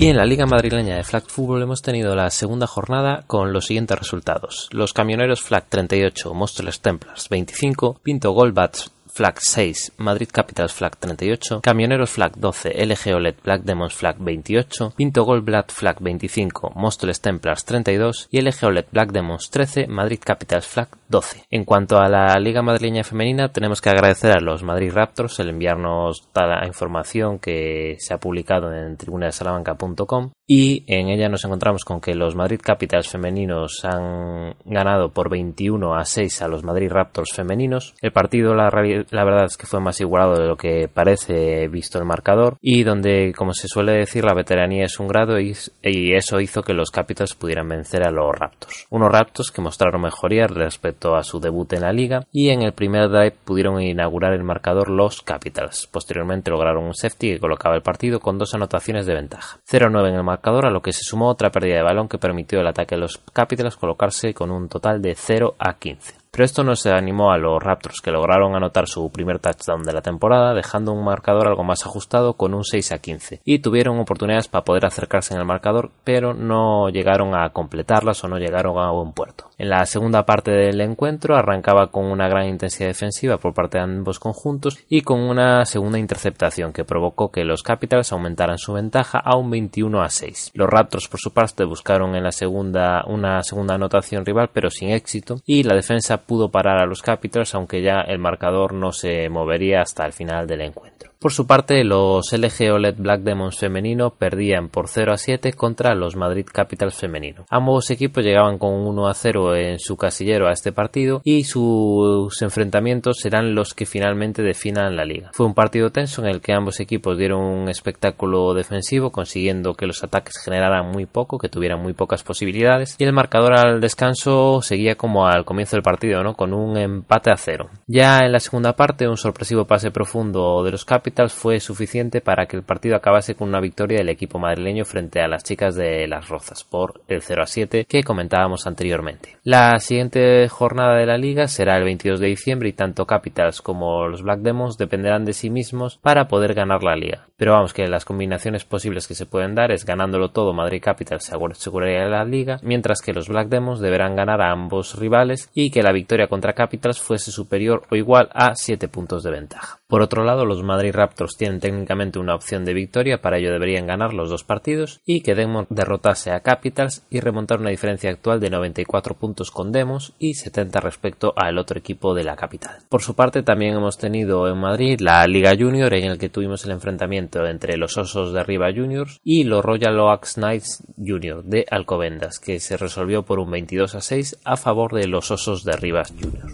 Y 0.00 0.06
en 0.06 0.16
la 0.16 0.24
Liga 0.24 0.46
Madrileña 0.46 0.96
de 0.96 1.04
Flag 1.04 1.24
Football 1.26 1.64
hemos 1.64 1.82
tenido 1.82 2.16
la 2.16 2.30
segunda 2.30 2.66
jornada 2.66 3.22
con 3.26 3.52
los 3.52 3.66
siguientes 3.66 3.98
resultados. 3.98 4.70
Los 4.72 4.94
camioneros 4.94 5.42
Flag 5.42 5.66
38, 5.68 6.32
Móstoles 6.32 6.80
Templars 6.80 7.28
25, 7.28 8.00
Pinto 8.02 8.30
Goldbats 8.32 8.90
Flag 9.12 9.38
6, 9.38 9.92
Madrid 9.98 10.28
Capitals 10.32 10.72
Flag 10.72 10.96
38, 10.96 11.60
Camioneros 11.62 12.10
Flag 12.10 12.32
12, 12.36 12.72
LG 12.86 13.14
OLED 13.14 13.34
Black 13.42 13.62
Demons 13.62 13.94
Flag 13.94 14.16
28, 14.18 14.92
Pinto 14.96 15.24
Goldblatt 15.24 15.72
Flag 15.72 15.96
25, 16.00 16.72
Móstoles 16.74 17.20
Templars 17.20 17.64
32 17.64 18.28
y 18.30 18.40
LG 18.40 18.64
OLED 18.64 18.86
Black 18.92 19.12
Demons 19.12 19.50
13, 19.50 19.86
Madrid 19.88 20.20
Capitals 20.24 20.66
Flag 20.66 20.88
12. 21.08 21.44
En 21.50 21.64
cuanto 21.64 21.98
a 21.98 22.08
la 22.08 22.38
Liga 22.38 22.62
Madrileña 22.62 23.04
Femenina, 23.04 23.48
tenemos 23.48 23.80
que 23.80 23.90
agradecer 23.90 24.32
a 24.32 24.40
los 24.40 24.62
Madrid 24.62 24.92
Raptors 24.92 25.38
el 25.40 25.50
enviarnos 25.50 26.28
toda 26.32 26.46
la 26.46 26.66
información 26.66 27.38
que 27.38 27.96
se 27.98 28.14
ha 28.14 28.18
publicado 28.18 28.72
en 28.72 28.96
tribunadesalamanca.com 28.96 30.30
y 30.46 30.84
en 30.88 31.08
ella 31.08 31.28
nos 31.28 31.44
encontramos 31.44 31.84
con 31.84 32.00
que 32.00 32.14
los 32.14 32.34
Madrid 32.34 32.60
Capitals 32.60 33.08
femeninos 33.08 33.84
han 33.84 34.56
ganado 34.64 35.10
por 35.10 35.30
21 35.30 35.94
a 35.94 36.04
6 36.04 36.42
a 36.42 36.48
los 36.48 36.64
Madrid 36.64 36.90
Raptors 36.90 37.32
femeninos. 37.32 37.94
El 38.00 38.12
partido, 38.12 38.54
la, 38.54 38.68
la 39.10 39.24
verdad 39.24 39.44
es 39.44 39.56
que 39.56 39.66
fue 39.66 39.80
más 39.80 40.00
igualado 40.00 40.40
de 40.40 40.46
lo 40.46 40.56
que 40.56 40.88
parece 40.92 41.68
visto 41.68 41.98
el 41.98 42.04
marcador 42.04 42.56
y 42.60 42.82
donde, 42.82 43.32
como 43.36 43.52
se 43.52 43.68
suele 43.68 43.92
decir, 43.92 44.24
la 44.24 44.34
veteranía 44.34 44.84
es 44.84 44.98
un 45.00 45.08
grado 45.08 45.38
y, 45.40 45.56
y 45.82 46.14
eso 46.14 46.40
hizo 46.40 46.62
que 46.62 46.74
los 46.74 46.90
Capitals 46.90 47.34
pudieran 47.34 47.68
vencer 47.68 48.06
a 48.06 48.10
los 48.10 48.30
Raptors. 48.32 48.86
Unos 48.90 49.10
Raptors 49.10 49.50
que 49.50 49.62
mostraron 49.62 50.02
mejoría 50.02 50.46
respecto 50.46 51.16
a 51.16 51.22
su 51.22 51.40
debut 51.40 51.72
en 51.72 51.82
la 51.82 51.92
liga 51.92 52.26
y 52.32 52.50
en 52.50 52.62
el 52.62 52.72
primer 52.72 53.08
drive 53.08 53.36
pudieron 53.44 53.80
inaugurar 53.80 54.32
el 54.32 54.44
marcador 54.44 54.90
los 54.90 55.22
Capitals. 55.22 55.88
Posteriormente 55.90 56.50
lograron 56.50 56.84
un 56.84 56.94
safety 56.94 57.34
que 57.34 57.40
colocaba 57.40 57.76
el 57.76 57.82
partido 57.82 58.20
con 58.20 58.38
dos 58.38 58.54
anotaciones 58.54 59.06
de 59.06 59.14
ventaja. 59.14 59.58
0-9 59.68 60.08
en 60.08 60.14
el 60.14 60.24
marcador 60.24 60.66
a 60.66 60.70
lo 60.70 60.82
que 60.82 60.92
se 60.92 61.04
sumó 61.04 61.28
otra 61.28 61.50
pérdida 61.50 61.76
de 61.76 61.82
balón 61.82 62.08
que 62.08 62.18
permitió 62.18 62.60
el 62.60 62.66
ataque 62.66 62.94
de 62.94 63.02
los 63.02 63.18
Capitals 63.32 63.76
colocarse 63.76 64.34
con 64.34 64.50
un 64.50 64.68
total 64.68 65.00
de 65.00 65.14
0 65.14 65.54
a 65.58 65.74
15. 65.74 66.19
Pero 66.30 66.44
esto 66.44 66.62
no 66.62 66.76
se 66.76 66.92
animó 66.92 67.32
a 67.32 67.38
los 67.38 67.62
Raptors, 67.62 68.00
que 68.00 68.10
lograron 68.12 68.54
anotar 68.54 68.86
su 68.86 69.10
primer 69.10 69.40
touchdown 69.40 69.82
de 69.82 69.92
la 69.92 70.00
temporada, 70.00 70.54
dejando 70.54 70.92
un 70.92 71.04
marcador 71.04 71.48
algo 71.48 71.64
más 71.64 71.84
ajustado 71.84 72.34
con 72.34 72.54
un 72.54 72.64
6 72.64 72.92
a 72.92 72.98
15. 72.98 73.40
Y 73.44 73.58
tuvieron 73.58 73.98
oportunidades 73.98 74.48
para 74.48 74.64
poder 74.64 74.86
acercarse 74.86 75.34
en 75.34 75.40
el 75.40 75.46
marcador, 75.46 75.90
pero 76.04 76.32
no 76.32 76.88
llegaron 76.88 77.34
a 77.34 77.50
completarlas 77.50 78.22
o 78.22 78.28
no 78.28 78.38
llegaron 78.38 78.78
a 78.78 78.92
buen 78.92 79.12
puerto. 79.12 79.50
En 79.58 79.68
la 79.68 79.84
segunda 79.84 80.24
parte 80.24 80.52
del 80.52 80.80
encuentro 80.80 81.36
arrancaba 81.36 81.88
con 81.88 82.06
una 82.06 82.28
gran 82.28 82.46
intensidad 82.46 82.88
defensiva 82.88 83.36
por 83.36 83.52
parte 83.52 83.76
de 83.76 83.84
ambos 83.84 84.18
conjuntos 84.18 84.78
y 84.88 85.02
con 85.02 85.20
una 85.20 85.64
segunda 85.66 85.98
interceptación 85.98 86.72
que 86.72 86.84
provocó 86.84 87.30
que 87.30 87.44
los 87.44 87.62
Capitals 87.62 88.12
aumentaran 88.12 88.56
su 88.56 88.72
ventaja 88.72 89.20
a 89.22 89.36
un 89.36 89.50
21 89.50 90.00
a 90.00 90.08
6. 90.08 90.52
Los 90.54 90.70
Raptors 90.70 91.08
por 91.08 91.20
su 91.20 91.32
parte 91.32 91.64
buscaron 91.64 92.14
en 92.14 92.24
la 92.24 92.32
segunda 92.32 93.04
una 93.06 93.42
segunda 93.42 93.74
anotación 93.74 94.24
rival 94.24 94.50
pero 94.52 94.70
sin 94.70 94.90
éxito 94.90 95.42
y 95.44 95.62
la 95.62 95.74
defensa 95.74 96.19
pudo 96.26 96.50
parar 96.50 96.78
a 96.78 96.86
los 96.86 97.02
Capitals 97.02 97.54
aunque 97.54 97.82
ya 97.82 98.00
el 98.00 98.18
marcador 98.18 98.72
no 98.72 98.92
se 98.92 99.28
movería 99.28 99.82
hasta 99.82 100.06
el 100.06 100.12
final 100.12 100.46
del 100.46 100.62
encuentro. 100.62 101.09
Por 101.20 101.32
su 101.32 101.46
parte, 101.46 101.84
los 101.84 102.32
LG 102.32 102.72
OLED 102.72 102.94
Black 102.96 103.20
Demons 103.20 103.58
femenino 103.58 104.08
perdían 104.08 104.70
por 104.70 104.88
0 104.88 105.12
a 105.12 105.18
7 105.18 105.52
contra 105.52 105.94
los 105.94 106.16
Madrid 106.16 106.46
Capitals 106.50 106.94
femenino. 106.94 107.44
Ambos 107.50 107.90
equipos 107.90 108.24
llegaban 108.24 108.56
con 108.56 108.72
1 108.72 109.06
a 109.06 109.12
0 109.12 109.54
en 109.54 109.78
su 109.78 109.98
casillero 109.98 110.48
a 110.48 110.52
este 110.52 110.72
partido 110.72 111.20
y 111.22 111.44
sus 111.44 112.40
enfrentamientos 112.40 113.18
serán 113.20 113.54
los 113.54 113.74
que 113.74 113.84
finalmente 113.84 114.42
definan 114.42 114.96
la 114.96 115.04
liga. 115.04 115.28
Fue 115.34 115.44
un 115.44 115.52
partido 115.52 115.90
tenso 115.90 116.22
en 116.22 116.28
el 116.30 116.40
que 116.40 116.54
ambos 116.54 116.80
equipos 116.80 117.18
dieron 117.18 117.44
un 117.44 117.68
espectáculo 117.68 118.54
defensivo 118.54 119.12
consiguiendo 119.12 119.74
que 119.74 119.86
los 119.86 120.02
ataques 120.02 120.38
generaran 120.42 120.90
muy 120.90 121.04
poco, 121.04 121.36
que 121.36 121.50
tuvieran 121.50 121.82
muy 121.82 121.92
pocas 121.92 122.22
posibilidades 122.22 122.96
y 122.98 123.04
el 123.04 123.12
marcador 123.12 123.58
al 123.58 123.82
descanso 123.82 124.62
seguía 124.62 124.94
como 124.94 125.26
al 125.26 125.44
comienzo 125.44 125.76
del 125.76 125.82
partido, 125.82 126.22
¿no? 126.22 126.32
Con 126.32 126.54
un 126.54 126.78
empate 126.78 127.30
a 127.30 127.36
cero. 127.36 127.68
Ya 127.86 128.20
en 128.20 128.32
la 128.32 128.40
segunda 128.40 128.74
parte, 128.74 129.06
un 129.06 129.18
sorpresivo 129.18 129.66
pase 129.66 129.90
profundo 129.90 130.64
de 130.64 130.70
los 130.70 130.86
Capitals 130.86 131.09
Capitals 131.10 131.34
fue 131.34 131.58
suficiente 131.58 132.20
para 132.20 132.46
que 132.46 132.56
el 132.56 132.62
partido 132.62 132.94
acabase 132.94 133.34
con 133.34 133.48
una 133.48 133.58
victoria 133.58 133.98
del 133.98 134.10
equipo 134.10 134.38
madrileño 134.38 134.84
frente 134.84 135.20
a 135.20 135.26
las 135.26 135.42
chicas 135.42 135.74
de 135.74 136.06
Las 136.06 136.28
Rozas 136.28 136.62
por 136.62 137.00
el 137.08 137.20
0 137.20 137.42
a 137.42 137.46
7 137.46 137.84
que 137.88 138.04
comentábamos 138.04 138.68
anteriormente. 138.68 139.36
La 139.42 139.76
siguiente 139.80 140.46
jornada 140.48 140.94
de 140.94 141.06
la 141.06 141.18
liga 141.18 141.48
será 141.48 141.76
el 141.78 141.82
22 141.82 142.20
de 142.20 142.28
diciembre 142.28 142.68
y 142.68 142.74
tanto 142.74 143.06
Capitals 143.06 143.60
como 143.60 144.06
los 144.06 144.22
Black 144.22 144.38
Demons 144.38 144.78
dependerán 144.78 145.24
de 145.24 145.32
sí 145.32 145.50
mismos 145.50 145.98
para 146.00 146.28
poder 146.28 146.54
ganar 146.54 146.84
la 146.84 146.94
liga. 146.94 147.26
Pero 147.36 147.54
vamos 147.54 147.74
que 147.74 147.88
las 147.88 148.04
combinaciones 148.04 148.64
posibles 148.64 149.08
que 149.08 149.16
se 149.16 149.26
pueden 149.26 149.56
dar 149.56 149.72
es 149.72 149.84
ganándolo 149.84 150.30
todo 150.30 150.52
Madrid 150.52 150.80
Capitals 150.80 151.24
se 151.24 151.34
aseguraría 151.34 152.04
la 152.04 152.24
liga, 152.24 152.60
mientras 152.62 153.00
que 153.00 153.12
los 153.12 153.28
Black 153.28 153.48
Demons 153.48 153.80
deberán 153.80 154.14
ganar 154.14 154.40
a 154.40 154.52
ambos 154.52 154.96
rivales 154.96 155.50
y 155.54 155.72
que 155.72 155.82
la 155.82 155.90
victoria 155.90 156.28
contra 156.28 156.52
Capitals 156.52 157.00
fuese 157.00 157.32
superior 157.32 157.82
o 157.90 157.96
igual 157.96 158.28
a 158.32 158.54
7 158.54 158.86
puntos 158.86 159.24
de 159.24 159.32
ventaja. 159.32 159.79
Por 159.90 160.02
otro 160.02 160.22
lado, 160.22 160.46
los 160.46 160.62
Madrid 160.62 160.94
Raptors 160.94 161.36
tienen 161.36 161.58
técnicamente 161.58 162.20
una 162.20 162.36
opción 162.36 162.64
de 162.64 162.74
victoria, 162.74 163.20
para 163.20 163.38
ello 163.38 163.50
deberían 163.50 163.88
ganar 163.88 164.14
los 164.14 164.30
dos 164.30 164.44
partidos 164.44 165.00
y 165.04 165.22
que 165.22 165.34
Demon 165.34 165.66
derrotase 165.68 166.30
a 166.30 166.40
Capitals 166.40 167.04
y 167.10 167.18
remontar 167.18 167.58
una 167.58 167.70
diferencia 167.70 168.08
actual 168.08 168.38
de 168.38 168.50
94 168.50 169.16
puntos 169.16 169.50
con 169.50 169.72
Demos 169.72 170.12
y 170.20 170.34
70 170.34 170.78
respecto 170.78 171.32
al 171.34 171.58
otro 171.58 171.76
equipo 171.76 172.14
de 172.14 172.22
la 172.22 172.36
capital. 172.36 172.78
Por 172.88 173.02
su 173.02 173.16
parte, 173.16 173.42
también 173.42 173.74
hemos 173.74 173.98
tenido 173.98 174.46
en 174.46 174.58
Madrid 174.58 175.00
la 175.00 175.26
Liga 175.26 175.56
Junior 175.58 175.92
en 175.92 176.04
el 176.04 176.18
que 176.18 176.28
tuvimos 176.28 176.64
el 176.64 176.70
enfrentamiento 176.70 177.44
entre 177.44 177.76
los 177.76 177.98
Osos 177.98 178.32
de 178.32 178.38
Arriba 178.38 178.68
Juniors 178.72 179.20
y 179.24 179.42
los 179.42 179.64
Royal 179.64 179.98
Oaks 179.98 180.34
Knights 180.34 180.84
Junior 180.98 181.42
de 181.42 181.66
Alcobendas, 181.68 182.38
que 182.38 182.60
se 182.60 182.76
resolvió 182.76 183.24
por 183.24 183.40
un 183.40 183.50
22 183.50 183.96
a 183.96 184.00
6 184.00 184.38
a 184.44 184.56
favor 184.56 184.94
de 184.94 185.08
los 185.08 185.32
Osos 185.32 185.64
de 185.64 185.72
Arriba 185.72 186.04
Junior. 186.04 186.52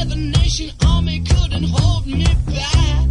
Seven 0.00 0.30
nation 0.30 0.70
army 0.86 1.20
couldn't 1.20 1.64
hold 1.64 2.06
me 2.06 2.24
back. 2.46 3.09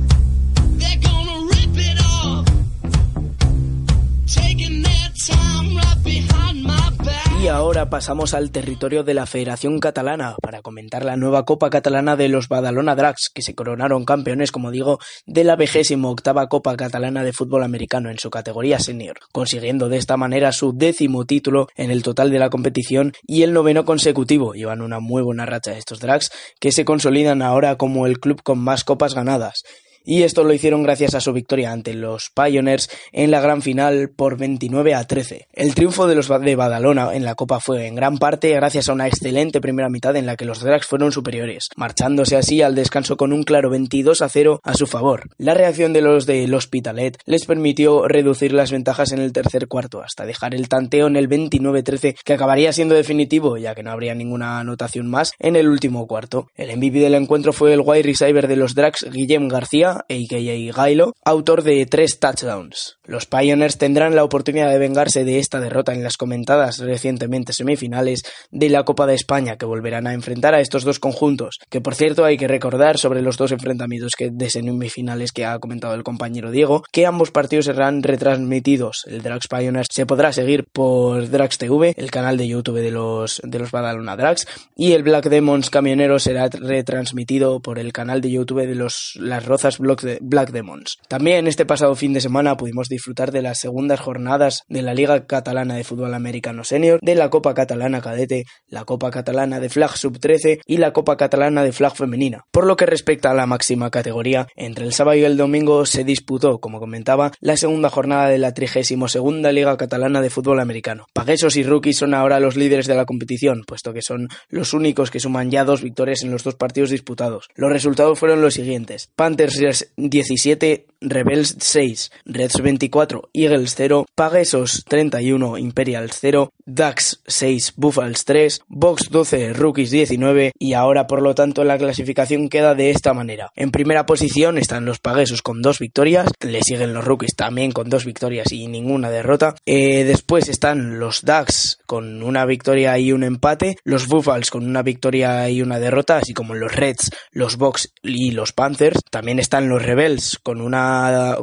Y 7.42 7.48
ahora 7.48 7.90
pasamos 7.90 8.34
al 8.34 8.52
territorio 8.52 9.04
de 9.04 9.14
la 9.14 9.26
Federación 9.26 9.80
Catalana 9.80 10.36
para 10.42 10.62
comentar 10.62 11.06
la 11.06 11.16
nueva 11.16 11.46
Copa 11.46 11.70
Catalana 11.70 12.18
de 12.18 12.28
los 12.28 12.50
Badalona 12.50 12.98
Drags, 12.98 13.30
que 13.34 13.42
se 13.42 13.56
coronaron 13.56 14.04
campeones, 14.04 14.52
como 14.52 14.72
digo, 14.72 15.00
de 15.26 15.46
la 15.46 15.56
vigésimo 15.56 16.10
octava 16.10 16.50
Copa 16.50 16.76
Catalana 16.76 17.24
de 17.24 17.32
Fútbol 17.32 17.64
Americano 17.64 18.10
en 18.10 18.20
su 18.20 18.30
categoría 18.30 18.80
senior, 18.80 19.20
consiguiendo 19.32 19.88
de 19.88 19.96
esta 19.96 20.18
manera 20.18 20.52
su 20.52 20.74
décimo 20.74 21.24
título 21.24 21.70
en 21.78 21.92
el 21.92 22.04
total 22.04 22.30
de 22.30 22.40
la 22.40 22.50
competición 22.50 23.14
y 23.26 23.44
el 23.44 23.54
noveno 23.54 23.86
consecutivo. 23.86 24.54
Llevan 24.54 24.82
una 24.82 25.00
muy 25.00 25.24
buena 25.24 25.46
racha 25.46 25.78
estos 25.78 26.02
Drags, 26.02 26.32
que 26.60 26.74
se 26.74 26.84
consolidan 26.84 27.42
ahora 27.42 27.78
como 27.78 28.06
el 28.06 28.20
club 28.20 28.44
con 28.44 28.60
más 28.60 28.84
copas 28.84 29.16
ganadas 29.16 29.64
y 30.04 30.24
esto 30.24 30.44
lo 30.44 30.54
hicieron 30.54 30.84
gracias 30.84 31.16
a 31.16 31.22
su 31.22 31.34
victoria 31.34 31.72
ante 31.72 31.94
los 31.94 32.32
Pioneers 32.32 32.90
en 33.12 33.32
la 33.32 33.42
gran 33.42 33.62
final 33.62 34.10
por 34.16 34.38
29 34.38 34.96
a 34.96 35.04
13. 35.04 35.48
El 35.54 35.76
triunfo 35.76 36.08
de 36.08 36.16
los 36.16 36.28
de 36.28 36.56
Badalona 36.56 37.16
en 37.16 37.26
la 37.26 37.36
Copa 37.36 37.60
fue 37.60 37.88
en 37.88 37.96
gran 37.96 38.18
parte 38.18 38.50
gracias 38.52 38.90
a 38.90 38.94
una 38.94 39.08
excelente 39.08 39.62
primera 39.62 39.90
mitad 39.90 40.16
en 40.16 40.26
la 40.26 40.36
que 40.36 40.46
los 40.46 40.62
Drags 40.62 40.88
fueron 40.88 41.12
superiores, 41.12 41.70
marchándose 41.76 42.36
así 42.36 42.62
al 42.62 42.76
descanso 42.76 43.18
con 43.18 43.34
un 43.34 43.44
claro 43.44 43.70
22 43.70 44.22
a 44.22 44.30
0 44.30 44.62
a 44.64 44.74
su 44.74 44.88
favor. 44.88 45.30
La 45.38 45.54
reacción 45.54 45.94
de 45.94 46.02
los 46.02 46.26
del 46.26 46.54
Hospitalet 46.54 47.18
les 47.26 47.46
permitió 47.46 48.08
reducir 48.08 48.54
las 48.54 48.72
ventajas 48.72 49.12
en 49.12 49.20
el 49.20 49.34
tercer 49.34 49.68
cuarto 49.68 50.02
hasta 50.02 50.26
dejar 50.26 50.56
el 50.56 50.70
tanteo 50.70 51.08
en 51.08 51.16
el 51.16 51.30
29-13 51.30 52.18
que 52.24 52.34
acabaría 52.34 52.74
siendo 52.74 52.96
definitivo 52.96 53.58
ya 53.58 53.76
que 53.76 53.84
no 53.84 53.92
habría 53.92 54.16
ninguna 54.16 54.60
anotación 54.60 55.10
más 55.10 55.34
en 55.40 55.56
el 55.56 55.68
último 55.68 56.08
cuarto. 56.08 56.48
El 56.56 56.76
MVP 56.76 57.00
del 57.00 57.16
encuentro 57.16 57.54
fue 57.54 57.74
el 57.74 57.82
wide 57.82 58.04
receiver 58.04 58.48
de 58.48 58.56
los 58.56 58.76
Drags 58.76 59.06
Guillem 59.12 59.48
García 59.48 59.89
a.k.a. 59.92 60.74
Gailo, 60.74 61.14
autor 61.24 61.64
de 61.64 61.86
tres 61.86 62.20
touchdowns. 62.20 62.98
Los 63.06 63.26
Pioneers 63.26 63.78
tendrán 63.78 64.16
la 64.16 64.24
oportunidad 64.24 64.70
de 64.70 64.78
vengarse 64.78 65.24
de 65.24 65.40
esta 65.40 65.60
derrota 65.60 65.94
en 65.94 66.04
las 66.04 66.16
comentadas 66.16 66.78
recientemente 66.78 67.54
semifinales 67.54 68.24
de 68.52 68.70
la 68.70 68.84
Copa 68.84 69.08
de 69.08 69.16
España, 69.16 69.58
que 69.58 69.66
volverán 69.66 70.06
a 70.06 70.14
enfrentar 70.14 70.54
a 70.54 70.60
estos 70.60 70.84
dos 70.84 71.00
conjuntos, 71.00 71.58
que 71.70 71.82
por 71.82 71.96
cierto 71.96 72.26
hay 72.26 72.38
que 72.38 72.48
recordar 72.48 72.98
sobre 72.98 73.22
los 73.22 73.38
dos 73.38 73.52
enfrentamientos 73.52 74.14
que 74.18 74.30
de 74.32 74.50
semifinales 74.50 75.32
que 75.32 75.46
ha 75.46 75.58
comentado 75.60 75.96
el 75.96 76.04
compañero 76.04 76.52
Diego, 76.52 76.84
que 76.92 77.06
ambos 77.06 77.32
partidos 77.32 77.66
serán 77.66 78.04
retransmitidos. 78.04 79.06
El 79.08 79.22
Drags 79.24 79.48
Pioneers 79.48 79.88
se 79.92 80.06
podrá 80.06 80.32
seguir 80.32 80.66
por 80.72 81.30
Drags 81.30 81.58
TV, 81.58 81.96
el 81.98 82.12
canal 82.12 82.38
de 82.38 82.48
YouTube 82.48 82.82
de 82.82 82.92
los, 82.92 83.42
de 83.44 83.60
los 83.60 83.72
Badalona 83.72 84.16
Drags, 84.16 84.48
y 84.76 84.94
el 84.94 85.04
Black 85.04 85.30
Demons 85.30 85.70
Camionero 85.70 86.20
será 86.20 86.48
retransmitido 86.48 87.60
por 87.60 87.80
el 87.80 87.94
canal 87.94 88.22
de 88.22 88.32
YouTube 88.32 88.68
de 88.68 88.76
los 88.76 89.14
Las 89.16 89.46
Rozas 89.46 89.79
Black 89.80 90.52
Demons. 90.52 90.98
También 91.08 91.48
este 91.48 91.66
pasado 91.66 91.96
fin 91.96 92.14
de 92.14 92.22
semana 92.22 92.58
pudimos 92.58 92.88
disfrutar 92.90 93.32
de 93.32 93.42
las 93.42 93.60
segundas 93.60 94.00
jornadas 94.00 94.64
de 94.68 94.82
la 94.82 94.94
Liga 94.94 95.26
Catalana 95.26 95.76
de 95.76 95.84
Fútbol 95.84 96.14
Americano 96.14 96.64
Senior, 96.64 97.00
de 97.02 97.16
la 97.16 97.30
Copa 97.30 97.54
Catalana 97.54 98.02
Cadete, 98.02 98.46
la 98.68 98.86
Copa 98.86 99.12
Catalana 99.12 99.60
de 99.60 99.70
Flag 99.70 99.98
Sub 99.98 100.20
13 100.20 100.60
y 100.66 100.78
la 100.78 100.94
Copa 100.94 101.18
Catalana 101.18 101.64
de 101.64 101.72
Flag 101.72 101.96
Femenina. 101.96 102.44
Por 102.52 102.66
lo 102.66 102.76
que 102.76 102.86
respecta 102.86 103.32
a 103.32 103.34
la 103.34 103.46
máxima 103.46 103.90
categoría, 103.90 104.48
entre 104.56 104.86
el 104.86 104.94
sábado 104.94 105.18
y 105.18 105.24
el 105.24 105.38
domingo 105.38 105.86
se 105.86 106.04
disputó, 106.04 106.60
como 106.60 106.80
comentaba, 106.80 107.32
la 107.40 107.58
segunda 107.58 107.90
jornada 107.90 108.28
de 108.28 108.38
la 108.38 108.54
32 108.54 109.16
Liga 109.54 109.78
Catalana 109.78 110.22
de 110.22 110.30
Fútbol 110.30 110.60
Americano. 110.60 111.06
Paguesos 111.14 111.56
y 111.56 111.64
Rookies 111.64 111.98
son 111.98 112.14
ahora 112.14 112.40
los 112.40 112.56
líderes 112.56 112.88
de 112.88 112.96
la 112.96 113.06
competición, 113.06 113.64
puesto 113.66 113.94
que 113.94 114.02
son 114.02 114.28
los 114.50 114.74
únicos 114.74 115.12
que 115.12 115.20
suman 115.20 115.52
ya 115.52 115.64
dos 115.64 115.82
victorias 115.82 116.24
en 116.24 116.32
los 116.32 116.44
dos 116.44 116.56
partidos 116.56 116.90
disputados. 116.90 117.48
Los 117.56 117.72
resultados 117.72 118.20
fueron 118.20 118.42
los 118.42 118.54
siguientes: 118.54 119.10
Panthers 119.16 119.58
17, 119.74 120.86
Rebels 121.02 121.56
6, 121.60 122.12
Reds 122.26 122.62
24, 122.62 123.30
Eagles 123.34 123.74
0, 123.76 124.06
Paguesos 124.16 124.84
31, 124.88 125.58
Imperials 125.58 126.18
0, 126.20 126.52
Ducks 126.66 127.22
6, 127.26 127.74
Buffals 127.78 128.26
3, 128.26 128.62
Box 128.68 129.10
12, 129.10 129.54
Rookies 129.54 129.92
19 129.92 130.52
y 130.60 130.74
ahora 130.74 131.08
por 131.08 131.22
lo 131.22 131.36
tanto 131.36 131.64
la 131.64 131.78
clasificación 131.78 132.50
queda 132.50 132.76
de 132.76 132.90
esta 132.92 133.14
manera. 133.14 133.52
En 133.56 133.72
primera 133.72 134.06
posición 134.06 134.58
están 134.58 134.86
los 134.86 135.00
Paguesos 135.00 135.42
con 135.42 135.62
dos 135.62 135.80
victorias, 135.80 136.30
le 136.42 136.62
siguen 136.62 136.94
los 136.94 137.06
Rookies 137.06 137.36
también 137.36 137.72
con 137.72 137.90
dos 137.90 138.06
victorias 138.06 138.52
y 138.52 138.68
ninguna 138.68 139.10
derrota. 139.10 139.56
Eh, 139.66 140.04
después 140.04 140.50
están 140.50 141.00
los 141.00 141.24
Ducks 141.24 141.80
con 141.86 142.22
una 142.24 142.46
victoria 142.46 142.98
y 143.00 143.14
un 143.14 143.24
empate, 143.24 143.78
los 143.84 144.08
Buffals 144.08 144.52
con 144.52 144.66
una 144.66 144.84
victoria 144.84 145.50
y 145.50 145.62
una 145.62 145.80
derrota, 145.80 146.18
así 146.18 146.34
como 146.34 146.56
los 146.56 146.76
Reds, 146.76 147.12
los 147.32 147.58
Box 147.58 147.94
y 148.04 148.32
los 148.32 148.52
Panthers. 148.52 149.00
También 149.10 149.40
están 149.40 149.70
los 149.70 149.82
Rebels 149.82 150.40
con 150.44 150.62
una 150.62 150.89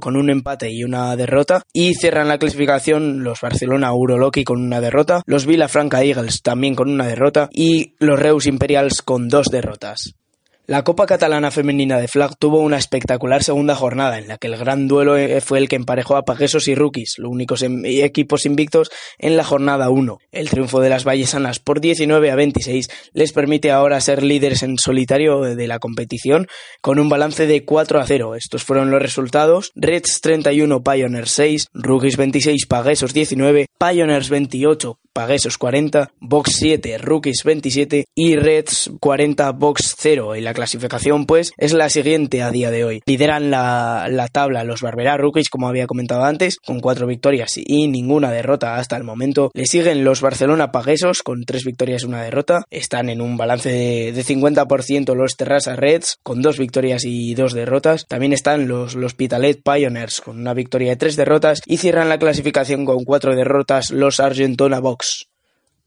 con 0.01 0.17
un 0.17 0.31
empate 0.31 0.71
y 0.71 0.85
una 0.85 1.17
derrota 1.17 1.63
y 1.73 1.95
cierran 1.95 2.29
la 2.29 2.39
clasificación 2.39 3.23
los 3.23 3.41
Barcelona 3.41 3.93
Uroloki 3.95 4.45
con 4.45 4.61
una 4.61 4.81
derrota, 4.81 5.23
los 5.27 5.47
Villafranca 5.47 6.03
Eagles 6.03 6.43
también 6.43 6.75
con 6.75 6.91
una 6.91 7.07
derrota 7.07 7.49
y 7.53 7.95
los 7.99 8.19
Reus 8.19 8.47
Imperials 8.47 9.03
con 9.03 9.29
dos 9.29 9.47
derrotas. 9.49 10.15
La 10.69 10.83
Copa 10.83 11.07
Catalana 11.07 11.53
Femenina 11.53 12.01
de 12.01 12.09
Flag 12.09 12.37
tuvo 12.37 12.59
una 12.59 12.77
espectacular 12.77 13.45
segunda 13.45 13.77
jornada 13.77 14.19
en 14.19 14.27
la 14.27 14.37
que 14.37 14.49
el 14.49 14.57
gran 14.57 14.89
duelo 14.89 15.17
eh, 15.17 15.41
fue 15.41 15.59
el 15.59 15.69
que 15.69 15.77
emparejó 15.77 16.17
a 16.17 16.25
Paguesos 16.25 16.67
y 16.67 16.75
Rookies, 16.75 17.19
los 17.19 17.31
únicos 17.31 17.63
equipos 17.63 18.47
invictos 18.47 18.91
en 19.19 19.37
la 19.37 19.45
jornada 19.45 19.91
1. 19.91 20.19
El 20.33 20.51
triunfo 20.51 20.81
de 20.81 20.89
las 20.89 21.05
Vallesanas 21.05 21.61
por 21.61 21.81
19 21.81 22.33
a 22.33 22.35
26 22.35 22.89
les 23.13 23.33
permite 23.33 23.71
ahora 23.71 24.01
ser 24.01 24.25
líderes 24.25 24.65
en 24.65 24.77
solitario 24.77 25.43
de 25.43 25.67
la 25.69 25.79
competición 25.79 26.49
con 26.81 26.99
un 26.99 27.09
balance 27.09 27.47
de 27.47 27.65
4 27.65 28.01
a 28.01 28.05
0. 28.05 28.35
Estos 28.35 28.65
fueron 28.65 28.91
los 28.91 29.01
resultados: 29.01 29.71
Reds 29.77 30.21
31, 30.21 30.83
Pioneers 30.83 31.31
6, 31.31 31.69
Rookies 31.75 32.17
26, 32.17 32.67
Paguesos 32.67 33.15
19, 33.15 33.69
Pioneers 33.79 34.31
28, 34.31 34.99
Paguesos 35.17 35.57
40, 35.57 36.11
Box 36.21 36.57
7, 36.59 36.99
Rookies 36.99 37.43
27 37.43 38.05
y 38.15 38.37
Reds 38.37 38.91
40, 39.01 39.51
Box 39.53 39.95
0. 39.97 40.37
Y 40.37 40.43
la 40.43 40.53
clasificación, 40.53 41.25
pues, 41.25 41.55
es 41.57 41.73
la 41.73 41.89
siguiente 41.89 42.43
a 42.43 42.51
día 42.51 42.71
de 42.71 42.85
hoy. 42.85 43.01
Lideran 43.07 43.51
la, 43.51 44.09
la 44.11 44.29
tabla 44.29 44.63
los 44.63 44.83
Barberá 44.83 45.17
Rookies, 45.17 45.49
como 45.49 45.69
había 45.69 45.87
comentado 45.87 46.23
antes, 46.23 46.59
con 46.59 46.81
4 46.81 47.07
victorias 47.07 47.55
y 47.57 47.89
ninguna 47.89 48.31
derrota 48.31 48.77
hasta 48.77 48.99
el 48.99 49.05
momento. 49.05 49.51
Le 49.55 49.65
siguen 49.65 50.05
los 50.05 50.21
Barcelona 50.21 50.71
Paguesos 50.71 51.23
con 51.23 51.45
3 51.47 51.65
victorias 51.65 52.03
y 52.03 52.07
una 52.07 52.23
derrota. 52.23 52.67
Están 52.69 53.09
en 53.09 53.23
un 53.23 53.39
balance 53.39 53.71
de, 53.71 54.13
de 54.13 54.23
50% 54.23 55.15
los 55.15 55.37
Terrassa 55.39 55.77
Reds 55.77 56.19
con 56.23 56.43
2 56.43 56.59
victorias 56.59 57.07
y 57.07 57.35
2 57.35 57.55
derrotas. 57.55 58.05
También 58.07 58.35
están 58.35 58.69
los, 58.69 58.95
los 58.95 59.15
Pitalet 59.15 59.63
Pioneers 59.63 60.21
con 60.21 60.39
una 60.39 60.53
victoria 60.53 60.93
y 60.93 60.97
3 60.97 61.17
derrotas. 61.17 61.63
Y 61.65 61.79
cierran 61.79 62.11
la 62.11 62.19
clasificación 62.19 62.85
con 62.85 63.03
4 63.05 63.35
derrotas 63.35 63.91
los 63.91 64.21
Argentona 64.21 64.79
Box. 64.79 65.06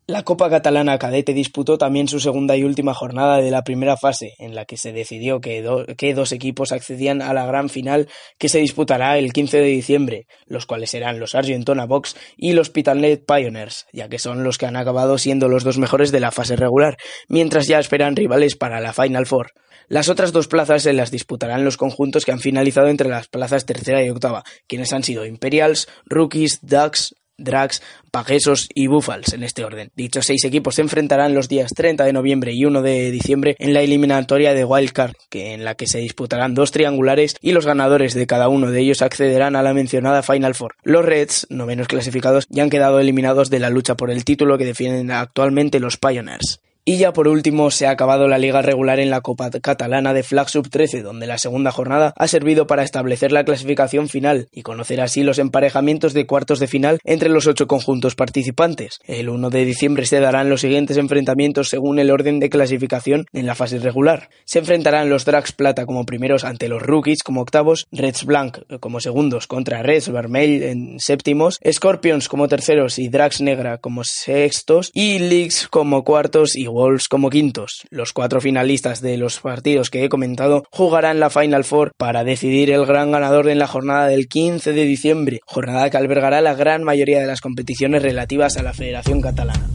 La 0.09 0.23
Copa 0.23 0.49
Catalana 0.49 0.97
Cadete 0.97 1.35
disputó 1.35 1.77
también 1.77 2.07
su 2.07 2.19
segunda 2.19 2.57
y 2.57 2.63
última 2.63 2.95
jornada 2.95 3.37
de 3.41 3.51
la 3.51 3.63
primera 3.63 3.95
fase, 3.95 4.33
en 4.39 4.55
la 4.55 4.65
que 4.65 4.75
se 4.75 4.91
decidió 4.91 5.39
que, 5.39 5.61
do- 5.61 5.85
que 5.97 6.15
dos 6.15 6.31
equipos 6.31 6.71
accedían 6.71 7.21
a 7.21 7.31
la 7.31 7.45
gran 7.45 7.69
final 7.69 8.07
que 8.39 8.49
se 8.49 8.57
disputará 8.57 9.19
el 9.19 9.31
15 9.31 9.57
de 9.57 9.67
diciembre, 9.67 10.25
los 10.47 10.65
cuales 10.65 10.89
serán 10.89 11.19
los 11.19 11.35
Argentona 11.35 11.85
Box 11.85 12.15
y 12.37 12.53
los 12.53 12.71
Pitalet 12.71 13.23
Pioneers, 13.23 13.85
ya 13.93 14.09
que 14.09 14.17
son 14.17 14.43
los 14.43 14.57
que 14.57 14.65
han 14.65 14.77
acabado 14.77 15.19
siendo 15.19 15.47
los 15.47 15.63
dos 15.63 15.77
mejores 15.77 16.11
de 16.11 16.21
la 16.21 16.31
fase 16.31 16.55
regular, 16.55 16.97
mientras 17.27 17.67
ya 17.67 17.77
esperan 17.77 18.15
rivales 18.15 18.55
para 18.55 18.81
la 18.81 18.93
Final 18.93 19.27
Four. 19.27 19.51
Las 19.89 20.09
otras 20.09 20.31
dos 20.31 20.47
plazas 20.47 20.83
se 20.83 20.93
las 20.93 21.11
disputarán 21.11 21.63
los 21.65 21.77
conjuntos 21.77 22.25
que 22.25 22.31
han 22.31 22.39
finalizado 22.39 22.87
entre 22.87 23.09
las 23.09 23.27
plazas 23.27 23.65
tercera 23.67 24.03
y 24.03 24.09
octava, 24.09 24.43
quienes 24.67 24.91
han 24.91 25.03
sido 25.03 25.25
Imperials, 25.25 25.87
Rookies, 26.05 26.59
Ducks, 26.61 27.15
Drags, 27.39 27.81
Pagesos 28.11 28.69
y 28.73 28.87
Buffals 28.87 29.33
en 29.33 29.43
este 29.43 29.63
orden. 29.63 29.91
Dichos 29.95 30.25
seis 30.25 30.43
equipos 30.45 30.75
se 30.75 30.81
enfrentarán 30.81 31.33
los 31.33 31.47
días 31.47 31.73
30 31.73 32.05
de 32.05 32.13
noviembre 32.13 32.53
y 32.53 32.65
1 32.65 32.81
de 32.81 33.11
diciembre 33.11 33.55
en 33.59 33.73
la 33.73 33.81
eliminatoria 33.81 34.53
de 34.53 34.65
Wildcard, 34.65 35.13
que 35.29 35.53
en 35.53 35.63
la 35.63 35.75
que 35.75 35.87
se 35.87 35.99
disputarán 35.99 36.53
dos 36.53 36.71
triangulares 36.71 37.35
y 37.41 37.51
los 37.51 37.65
ganadores 37.65 38.13
de 38.13 38.27
cada 38.27 38.49
uno 38.49 38.71
de 38.71 38.81
ellos 38.81 39.01
accederán 39.01 39.55
a 39.55 39.63
la 39.63 39.73
mencionada 39.73 40.23
Final 40.23 40.55
Four. 40.55 40.75
Los 40.83 41.05
Reds, 41.05 41.47
novenos 41.49 41.87
clasificados, 41.87 42.47
ya 42.49 42.63
han 42.63 42.69
quedado 42.69 42.99
eliminados 42.99 43.49
de 43.49 43.59
la 43.59 43.69
lucha 43.69 43.95
por 43.95 44.11
el 44.11 44.25
título 44.25 44.57
que 44.57 44.65
defienden 44.65 45.11
actualmente 45.11 45.79
los 45.79 45.97
Pioneers. 45.97 46.61
Y 46.89 46.97
ya 46.97 47.13
por 47.13 47.27
último 47.27 47.69
se 47.69 47.85
ha 47.85 47.91
acabado 47.91 48.27
la 48.27 48.39
liga 48.39 48.63
regular 48.63 48.99
en 48.99 49.11
la 49.11 49.21
Copa 49.21 49.51
Catalana 49.51 50.11
de 50.11 50.23
Flag 50.23 50.49
Sub 50.49 50.71
13, 50.71 51.03
donde 51.03 51.27
la 51.27 51.37
segunda 51.37 51.69
jornada 51.69 52.15
ha 52.17 52.27
servido 52.27 52.65
para 52.65 52.81
establecer 52.81 53.31
la 53.31 53.43
clasificación 53.43 54.09
final 54.09 54.47
y 54.51 54.63
conocer 54.63 54.99
así 54.99 55.21
los 55.21 55.37
emparejamientos 55.37 56.15
de 56.15 56.25
cuartos 56.25 56.57
de 56.57 56.65
final 56.65 56.97
entre 57.03 57.29
los 57.29 57.45
ocho 57.45 57.67
conjuntos 57.67 58.15
participantes. 58.15 58.97
El 59.05 59.29
1 59.29 59.51
de 59.51 59.65
diciembre 59.65 60.07
se 60.07 60.19
darán 60.19 60.49
los 60.49 60.61
siguientes 60.61 60.97
enfrentamientos 60.97 61.69
según 61.69 61.99
el 61.99 62.09
orden 62.09 62.39
de 62.39 62.49
clasificación 62.49 63.27
en 63.33 63.45
la 63.45 63.53
fase 63.53 63.77
regular. 63.77 64.29
Se 64.45 64.57
enfrentarán 64.57 65.11
los 65.11 65.25
Drags 65.25 65.51
Plata 65.51 65.85
como 65.85 66.07
primeros 66.07 66.43
ante 66.43 66.69
los 66.69 66.81
Rookies 66.81 67.21
como 67.21 67.41
octavos, 67.41 67.85
Reds 67.91 68.25
Blanc 68.25 68.61
como 68.79 68.99
segundos 68.99 69.45
contra 69.45 69.83
Reds 69.83 70.11
Vermell 70.11 70.63
en 70.63 70.99
séptimos, 70.99 71.59
Scorpions 71.71 72.27
como 72.27 72.47
terceros 72.47 72.97
y 72.97 73.09
Drags 73.09 73.41
Negra 73.41 73.77
como 73.77 74.03
sextos 74.03 74.89
y 74.95 75.19
Leagues 75.19 75.67
como 75.67 76.03
cuartos 76.03 76.55
y 76.55 76.65
Wolves 76.79 77.09
como 77.09 77.29
quintos. 77.29 77.81
Los 77.89 78.13
cuatro 78.13 78.39
finalistas 78.39 79.01
de 79.01 79.17
los 79.17 79.41
partidos 79.41 79.89
que 79.89 80.05
he 80.05 80.07
comentado 80.07 80.63
jugarán 80.71 81.19
la 81.19 81.29
Final 81.29 81.65
Four 81.65 81.91
para 81.97 82.23
decidir 82.23 82.71
el 82.71 82.85
gran 82.85 83.11
ganador 83.11 83.49
en 83.49 83.59
la 83.59 83.67
jornada 83.67 84.07
del 84.07 84.29
15 84.29 84.71
de 84.71 84.85
diciembre, 84.85 85.41
jornada 85.45 85.89
que 85.89 85.97
albergará 85.97 86.39
la 86.39 86.53
gran 86.53 86.85
mayoría 86.85 87.19
de 87.19 87.27
las 87.27 87.41
competiciones 87.41 88.01
relativas 88.01 88.55
a 88.55 88.63
la 88.63 88.71
Federación 88.71 89.19
Catalana. 89.19 89.69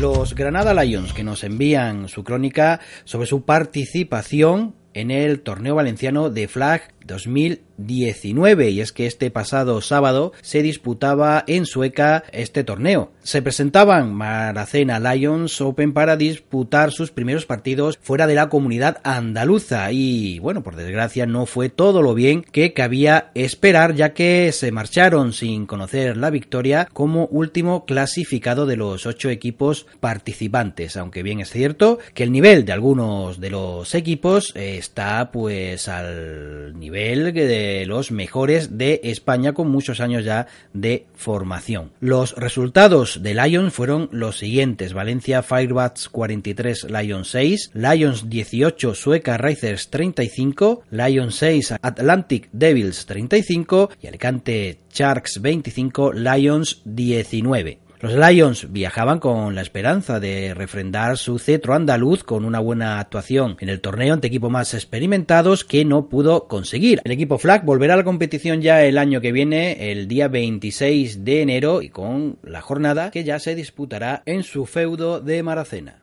Los 0.00 0.34
Granada 0.34 0.74
Lions 0.74 1.12
que 1.12 1.22
nos 1.22 1.44
envían 1.44 2.08
su 2.08 2.24
crónica 2.24 2.80
sobre 3.04 3.28
su 3.28 3.44
participación 3.44 4.74
en 4.94 5.10
el 5.10 5.40
torneo 5.40 5.74
valenciano 5.74 6.30
de 6.30 6.48
Flag 6.48 6.93
2019 7.06 8.70
y 8.70 8.80
es 8.80 8.92
que 8.92 9.06
este 9.06 9.30
pasado 9.30 9.80
sábado 9.80 10.32
se 10.40 10.62
disputaba 10.62 11.44
en 11.46 11.66
Sueca 11.66 12.24
este 12.32 12.64
torneo. 12.64 13.12
Se 13.22 13.42
presentaban 13.42 14.14
Maracena 14.14 15.00
Lions 15.00 15.60
Open 15.60 15.92
para 15.92 16.16
disputar 16.16 16.92
sus 16.92 17.10
primeros 17.10 17.46
partidos 17.46 17.98
fuera 18.00 18.26
de 18.26 18.34
la 18.34 18.48
comunidad 18.48 19.00
andaluza 19.04 19.92
y 19.92 20.38
bueno, 20.38 20.62
por 20.62 20.76
desgracia 20.76 21.26
no 21.26 21.46
fue 21.46 21.68
todo 21.68 22.02
lo 22.02 22.14
bien 22.14 22.42
que 22.42 22.72
cabía 22.72 23.30
esperar 23.34 23.94
ya 23.94 24.14
que 24.14 24.50
se 24.52 24.72
marcharon 24.72 25.32
sin 25.32 25.66
conocer 25.66 26.16
la 26.16 26.30
victoria 26.30 26.88
como 26.92 27.26
último 27.26 27.84
clasificado 27.84 28.66
de 28.66 28.76
los 28.76 29.06
ocho 29.06 29.30
equipos 29.30 29.86
participantes, 30.00 30.96
aunque 30.96 31.22
bien 31.22 31.40
es 31.40 31.50
cierto 31.50 31.98
que 32.14 32.22
el 32.22 32.32
nivel 32.32 32.64
de 32.64 32.72
algunos 32.72 33.40
de 33.40 33.50
los 33.50 33.94
equipos 33.94 34.52
está 34.54 35.30
pues 35.30 35.88
al 35.88 36.78
nivel 36.78 36.93
de 36.94 37.84
los 37.86 38.10
mejores 38.10 38.78
de 38.78 39.00
España 39.04 39.52
con 39.52 39.70
muchos 39.70 40.00
años 40.00 40.24
ya 40.24 40.46
de 40.72 41.06
formación. 41.14 41.90
Los 42.00 42.34
resultados 42.36 43.22
de 43.22 43.34
Lions 43.34 43.74
fueron 43.74 44.08
los 44.12 44.38
siguientes: 44.38 44.92
Valencia 44.92 45.42
Firebats 45.42 46.08
43, 46.08 46.84
Lions 46.84 47.28
6, 47.28 47.70
Lions 47.74 48.30
18, 48.30 48.94
Sueca 48.94 49.36
Racers 49.36 49.90
35, 49.90 50.84
Lions 50.90 51.34
6, 51.34 51.74
Atlantic 51.82 52.48
Devils 52.52 53.06
35 53.06 53.90
y 54.00 54.06
Alicante 54.06 54.78
Sharks 54.92 55.42
25, 55.42 56.12
Lions 56.12 56.80
19. 56.84 57.83
Los 58.04 58.12
Lions 58.12 58.70
viajaban 58.70 59.18
con 59.18 59.54
la 59.54 59.62
esperanza 59.62 60.20
de 60.20 60.52
refrendar 60.52 61.16
su 61.16 61.38
cetro 61.38 61.72
andaluz 61.72 62.22
con 62.22 62.44
una 62.44 62.60
buena 62.60 63.00
actuación 63.00 63.56
en 63.60 63.70
el 63.70 63.80
torneo 63.80 64.12
ante 64.12 64.26
equipos 64.26 64.50
más 64.50 64.74
experimentados 64.74 65.64
que 65.64 65.86
no 65.86 66.10
pudo 66.10 66.46
conseguir. 66.46 67.00
El 67.02 67.12
equipo 67.12 67.38
Flag 67.38 67.64
volverá 67.64 67.94
a 67.94 67.96
la 67.96 68.04
competición 68.04 68.60
ya 68.60 68.84
el 68.84 68.98
año 68.98 69.22
que 69.22 69.32
viene, 69.32 69.90
el 69.90 70.06
día 70.06 70.28
26 70.28 71.24
de 71.24 71.40
enero, 71.40 71.80
y 71.80 71.88
con 71.88 72.36
la 72.42 72.60
jornada 72.60 73.10
que 73.10 73.24
ya 73.24 73.38
se 73.38 73.54
disputará 73.54 74.22
en 74.26 74.42
su 74.42 74.66
feudo 74.66 75.20
de 75.20 75.42
Maracena. 75.42 76.02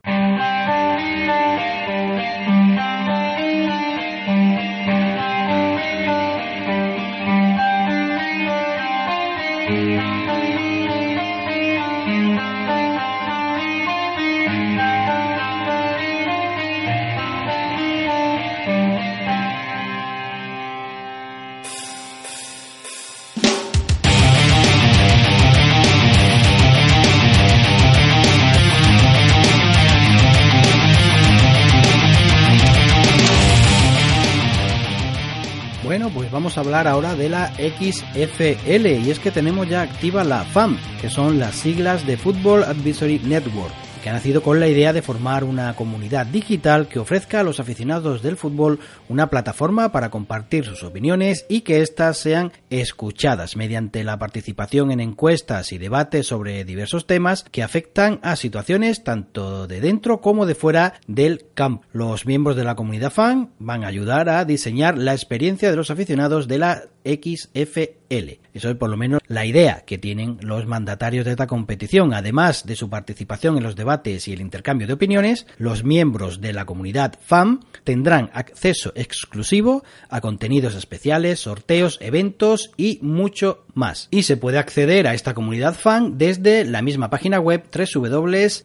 A 36.57 36.61
hablar 36.61 36.87
ahora 36.87 37.15
de 37.15 37.29
la 37.29 37.51
XFL 37.53 38.87
y 38.87 39.11
es 39.11 39.19
que 39.19 39.31
tenemos 39.31 39.67
ya 39.67 39.81
activa 39.81 40.23
la 40.23 40.43
FAM, 40.43 40.77
que 40.99 41.09
son 41.09 41.39
las 41.39 41.55
siglas 41.55 42.05
de 42.05 42.17
Football 42.17 42.63
Advisory 42.63 43.19
Network, 43.19 43.73
que 44.01 44.09
ha 44.09 44.13
nacido 44.13 44.41
con 44.41 44.59
la 44.59 44.67
idea 44.67 44.93
de 44.93 45.01
formar 45.01 45.43
una 45.43 45.75
comunidad 45.75 46.25
digital 46.25 46.87
que 46.87 46.99
ofrezca 46.99 47.39
a 47.39 47.43
los 47.43 47.59
aficionados 47.59 48.21
del 48.21 48.35
fútbol 48.35 48.79
una 49.07 49.29
plataforma 49.29 49.91
para 49.91 50.09
compartir 50.09 50.65
sus 50.65 50.83
opiniones 50.83 51.45
y 51.47 51.61
que 51.61 51.81
éstas 51.81 52.17
sean 52.17 52.51
escuchadas 52.69 53.55
mediante 53.55 54.03
la 54.03 54.17
participación 54.17 54.91
en 54.91 54.99
encuestas 54.99 55.71
y 55.71 55.77
debates 55.77 56.27
sobre 56.27 56.65
diversos 56.65 57.05
temas 57.05 57.45
que 57.51 57.63
afectan 57.63 58.19
a 58.23 58.35
situaciones 58.35 59.03
tanto 59.03 59.67
de 59.67 59.81
dentro 59.81 60.19
como 60.19 60.45
de 60.45 60.55
fuera 60.55 60.95
del 61.07 61.45
campo. 61.53 61.85
Los 61.93 62.25
miembros 62.25 62.55
de 62.55 62.63
la 62.63 62.75
comunidad 62.75 63.11
fan 63.11 63.51
van 63.59 63.83
a 63.83 63.87
ayudar 63.87 64.29
a 64.29 64.45
diseñar 64.45 64.97
la 64.97 65.13
experiencia 65.13 65.69
de 65.69 65.77
los 65.77 65.91
aficionados 65.91 66.47
de 66.47 66.57
la 66.57 66.83
XFL. 67.03 68.39
Eso 68.53 68.69
es 68.69 68.75
por 68.75 68.89
lo 68.89 68.97
menos 68.97 69.21
la 69.27 69.45
idea 69.45 69.83
que 69.85 69.97
tienen 69.97 70.37
los 70.41 70.65
mandatarios 70.67 71.25
de 71.25 71.31
esta 71.31 71.47
competición. 71.47 72.13
Además 72.13 72.65
de 72.65 72.75
su 72.75 72.89
participación 72.89 73.57
en 73.57 73.63
los 73.63 73.75
debates 73.75 73.90
y 74.03 74.31
el 74.31 74.41
intercambio 74.41 74.87
de 74.87 74.93
opiniones, 74.93 75.45
los 75.57 75.83
miembros 75.83 76.39
de 76.39 76.53
la 76.53 76.65
comunidad 76.65 77.19
FAM 77.21 77.59
tendrán 77.83 78.29
acceso 78.33 78.93
exclusivo 78.95 79.83
a 80.09 80.21
contenidos 80.21 80.75
especiales, 80.75 81.41
sorteos, 81.41 81.97
eventos 82.01 82.71
y 82.77 82.99
mucho 83.01 83.65
más. 83.73 84.07
Y 84.11 84.23
se 84.23 84.37
puede 84.37 84.59
acceder 84.59 85.07
a 85.07 85.13
esta 85.13 85.33
comunidad 85.33 85.75
fan 85.75 86.17
desde 86.17 86.63
la 86.63 86.81
misma 86.81 87.09
página 87.09 87.39
web 87.39 87.65
www.xfl.com. 87.73 88.61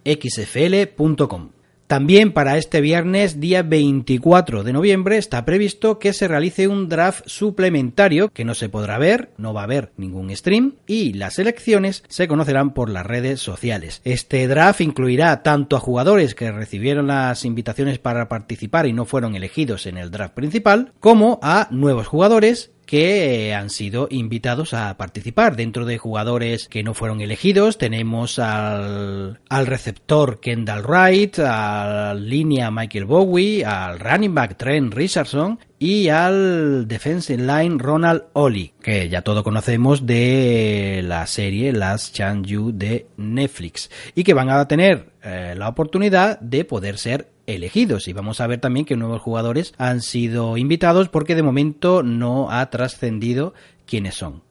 También 1.87 2.33
para 2.33 2.59
este 2.59 2.81
viernes, 2.81 3.39
día 3.39 3.63
24 3.63 4.65
de 4.65 4.73
noviembre, 4.73 5.19
está 5.19 5.45
previsto 5.45 6.01
que 6.01 6.13
se 6.13 6.27
realice 6.27 6.67
un 6.67 6.89
draft 6.89 7.23
suplementario 7.27 8.29
que 8.31 8.45
no 8.45 8.55
se 8.55 8.69
podrá 8.69 8.99
ver, 8.99 9.31
no 9.37 9.55
va 9.55 9.61
a 9.61 9.65
haber 9.65 9.93
ningún 9.97 10.35
stream 10.35 10.75
y 10.89 11.13
las 11.13 11.39
elecciones 11.39 12.03
se 12.09 12.27
conocerán 12.27 12.75
por 12.75 12.91
las 12.91 13.07
redes 13.07 13.41
sociales. 13.41 14.01
Este 14.03 14.49
draft 14.49 14.81
incluirá 14.81 15.45
tanto 15.45 15.77
a 15.77 15.81
jugadores 15.81 16.35
que 16.35 16.51
recibieron 16.51 17.07
las 17.07 17.45
invitaciones 17.45 18.01
para 18.01 18.29
participar 18.29 18.87
y 18.87 18.93
no 18.93 19.05
fueron 19.05 19.37
elegidos 19.37 19.87
en 19.87 19.97
el 19.97 20.11
draft 20.11 20.35
principal, 20.35 20.93
como 20.99 21.39
a 21.41 21.69
nuevos 21.71 22.09
jugadores 22.09 22.73
que 22.87 23.49
eh, 23.49 23.55
han 23.55 23.69
sido 23.69 24.09
invitados 24.11 24.73
a 24.73 24.97
participar. 24.97 25.57
Dentro 25.57 25.85
de 25.85 25.99
jugadores 25.99 26.69
que 26.69 26.83
no 26.83 26.95
fueron 26.95 27.21
elegidos 27.21 27.77
tenemos 27.79 28.39
al, 28.39 29.41
al 29.49 29.67
receptor 29.67 30.41
Kendall 30.41 30.85
Wright, 30.85 31.39
al 31.41 32.29
línea 32.29 32.71
Michael 32.71 33.05
Bowie, 33.05 33.65
al 33.65 33.99
running 33.99 34.35
back 34.35 34.57
Trent 34.57 34.95
Richardson 34.95 35.59
y 35.79 36.09
al 36.09 36.89
defensive 36.89 37.43
line 37.43 37.77
Ronald 37.79 38.25
Oli, 38.33 38.73
que 38.81 39.09
ya 39.09 39.23
todo 39.23 39.45
conocemos 39.45 40.07
de 40.07 41.03
la 41.05 41.27
serie 41.27 41.73
Last 41.73 42.15
Chance 42.15 42.49
You 42.49 42.73
de 42.73 43.07
Netflix 43.17 43.91
y 44.15 44.25
que 44.25 44.33
van 44.33 44.49
a 44.49 44.67
tener 44.69 45.11
eh, 45.23 45.55
la 45.57 45.69
oportunidad 45.69 46.41
de 46.41 46.65
poder 46.65 46.99
ser 46.99 47.36
elegidos 47.47 48.09
y 48.09 48.13
vamos 48.13 48.41
a 48.41 48.47
ver 48.47 48.61
también 48.61 48.87
que 48.87 48.97
nuevos 48.97 49.23
jugadores 49.23 49.75
han 49.79 50.03
sido 50.03 50.57
invitados 50.57 51.09
porque 51.09 51.35
de 51.35 51.43
momento 51.43 52.03
no 52.03 52.51
ha 52.51 52.69
trascendido 52.71 53.55
quiénes 53.87 54.15
son. 54.15 54.43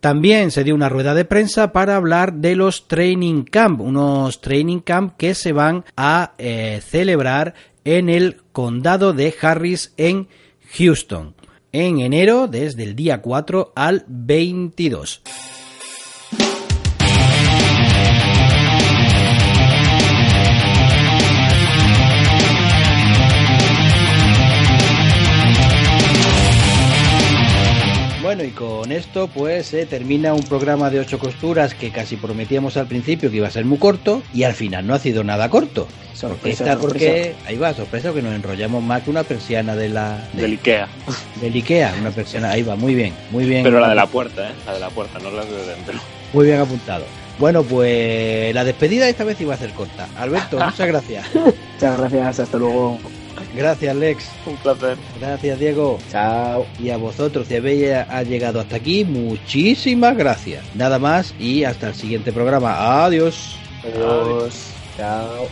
También 0.00 0.52
se 0.52 0.62
dio 0.62 0.74
una 0.74 0.88
rueda 0.88 1.14
de 1.14 1.24
prensa 1.24 1.72
para 1.72 1.96
hablar 1.96 2.34
de 2.34 2.54
los 2.54 2.86
training 2.86 3.42
camp, 3.44 3.80
unos 3.80 4.40
training 4.40 4.78
camp 4.80 5.16
que 5.16 5.34
se 5.34 5.52
van 5.52 5.84
a 5.96 6.34
eh, 6.38 6.80
celebrar 6.84 7.54
en 7.84 8.08
el 8.08 8.36
condado 8.52 9.12
de 9.12 9.34
Harris 9.40 9.92
en 9.96 10.28
Houston 10.76 11.34
en 11.72 12.00
enero 12.00 12.48
desde 12.48 12.84
el 12.84 12.96
día 12.96 13.20
4 13.20 13.72
al 13.74 14.04
22. 14.08 15.22
Bueno, 28.28 28.44
y 28.44 28.50
con 28.50 28.92
esto 28.92 29.26
pues 29.28 29.68
se 29.68 29.86
termina 29.86 30.34
un 30.34 30.42
programa 30.42 30.90
de 30.90 31.00
ocho 31.00 31.18
costuras 31.18 31.72
que 31.72 31.90
casi 31.90 32.16
prometíamos 32.16 32.76
al 32.76 32.86
principio 32.86 33.30
que 33.30 33.38
iba 33.38 33.48
a 33.48 33.50
ser 33.50 33.64
muy 33.64 33.78
corto 33.78 34.22
y 34.34 34.42
al 34.42 34.52
final 34.52 34.86
no 34.86 34.92
ha 34.92 34.98
sido 34.98 35.24
nada 35.24 35.48
corto. 35.48 35.88
Sorpresa, 36.12 36.64
Esta 36.64 36.78
porque, 36.78 37.06
sorpresa. 37.06 37.48
ahí 37.48 37.56
va, 37.56 37.72
sorpresa 37.72 38.12
que 38.12 38.20
nos 38.20 38.34
enrollamos 38.34 38.82
más 38.82 39.02
que 39.02 39.08
una 39.08 39.22
persiana 39.24 39.74
de 39.74 39.88
la 39.88 40.28
de- 40.34 40.42
Del 40.42 40.50
Ikea. 40.52 40.88
del 41.40 41.54
Ikea, 41.54 41.94
una 42.02 42.10
persiana, 42.10 42.50
ahí 42.50 42.62
va, 42.62 42.76
muy 42.76 42.94
bien, 42.94 43.14
muy 43.30 43.46
bien. 43.46 43.62
Pero 43.62 43.80
la 43.80 43.88
de 43.88 43.94
la 43.94 44.06
puerta, 44.06 44.50
¿eh? 44.50 44.52
La 44.66 44.74
de 44.74 44.80
la 44.80 44.90
puerta, 44.90 45.18
no 45.20 45.30
la 45.30 45.46
de 45.46 45.64
dentro. 45.64 45.94
Muy 46.34 46.44
bien 46.44 46.60
apuntado. 46.60 47.06
Bueno, 47.38 47.62
pues 47.62 48.54
la 48.54 48.62
despedida 48.62 49.08
esta 49.08 49.24
vez 49.24 49.40
iba 49.40 49.54
a 49.54 49.56
ser 49.56 49.70
corta. 49.70 50.06
Alberto, 50.18 50.58
muchas 50.62 50.86
gracias. 50.86 51.26
Muchas 51.34 51.98
gracias, 51.98 52.40
hasta 52.40 52.58
luego. 52.58 52.98
Gracias, 53.58 53.96
Lex. 53.96 54.30
Un 54.46 54.56
placer. 54.58 54.96
Gracias, 55.18 55.58
Diego. 55.58 55.98
Chao. 56.12 56.64
Y 56.78 56.90
a 56.90 56.96
vosotros, 56.96 57.48
si 57.48 57.56
habéis 57.56 57.92
ha 57.92 58.22
llegado 58.22 58.60
hasta 58.60 58.76
aquí, 58.76 59.04
muchísimas 59.04 60.16
gracias. 60.16 60.64
Nada 60.76 61.00
más 61.00 61.34
y 61.40 61.64
hasta 61.64 61.88
el 61.88 61.94
siguiente 61.94 62.32
programa. 62.32 63.04
Adiós. 63.04 63.56
Adiós. 63.82 64.70
Chao. 64.96 65.48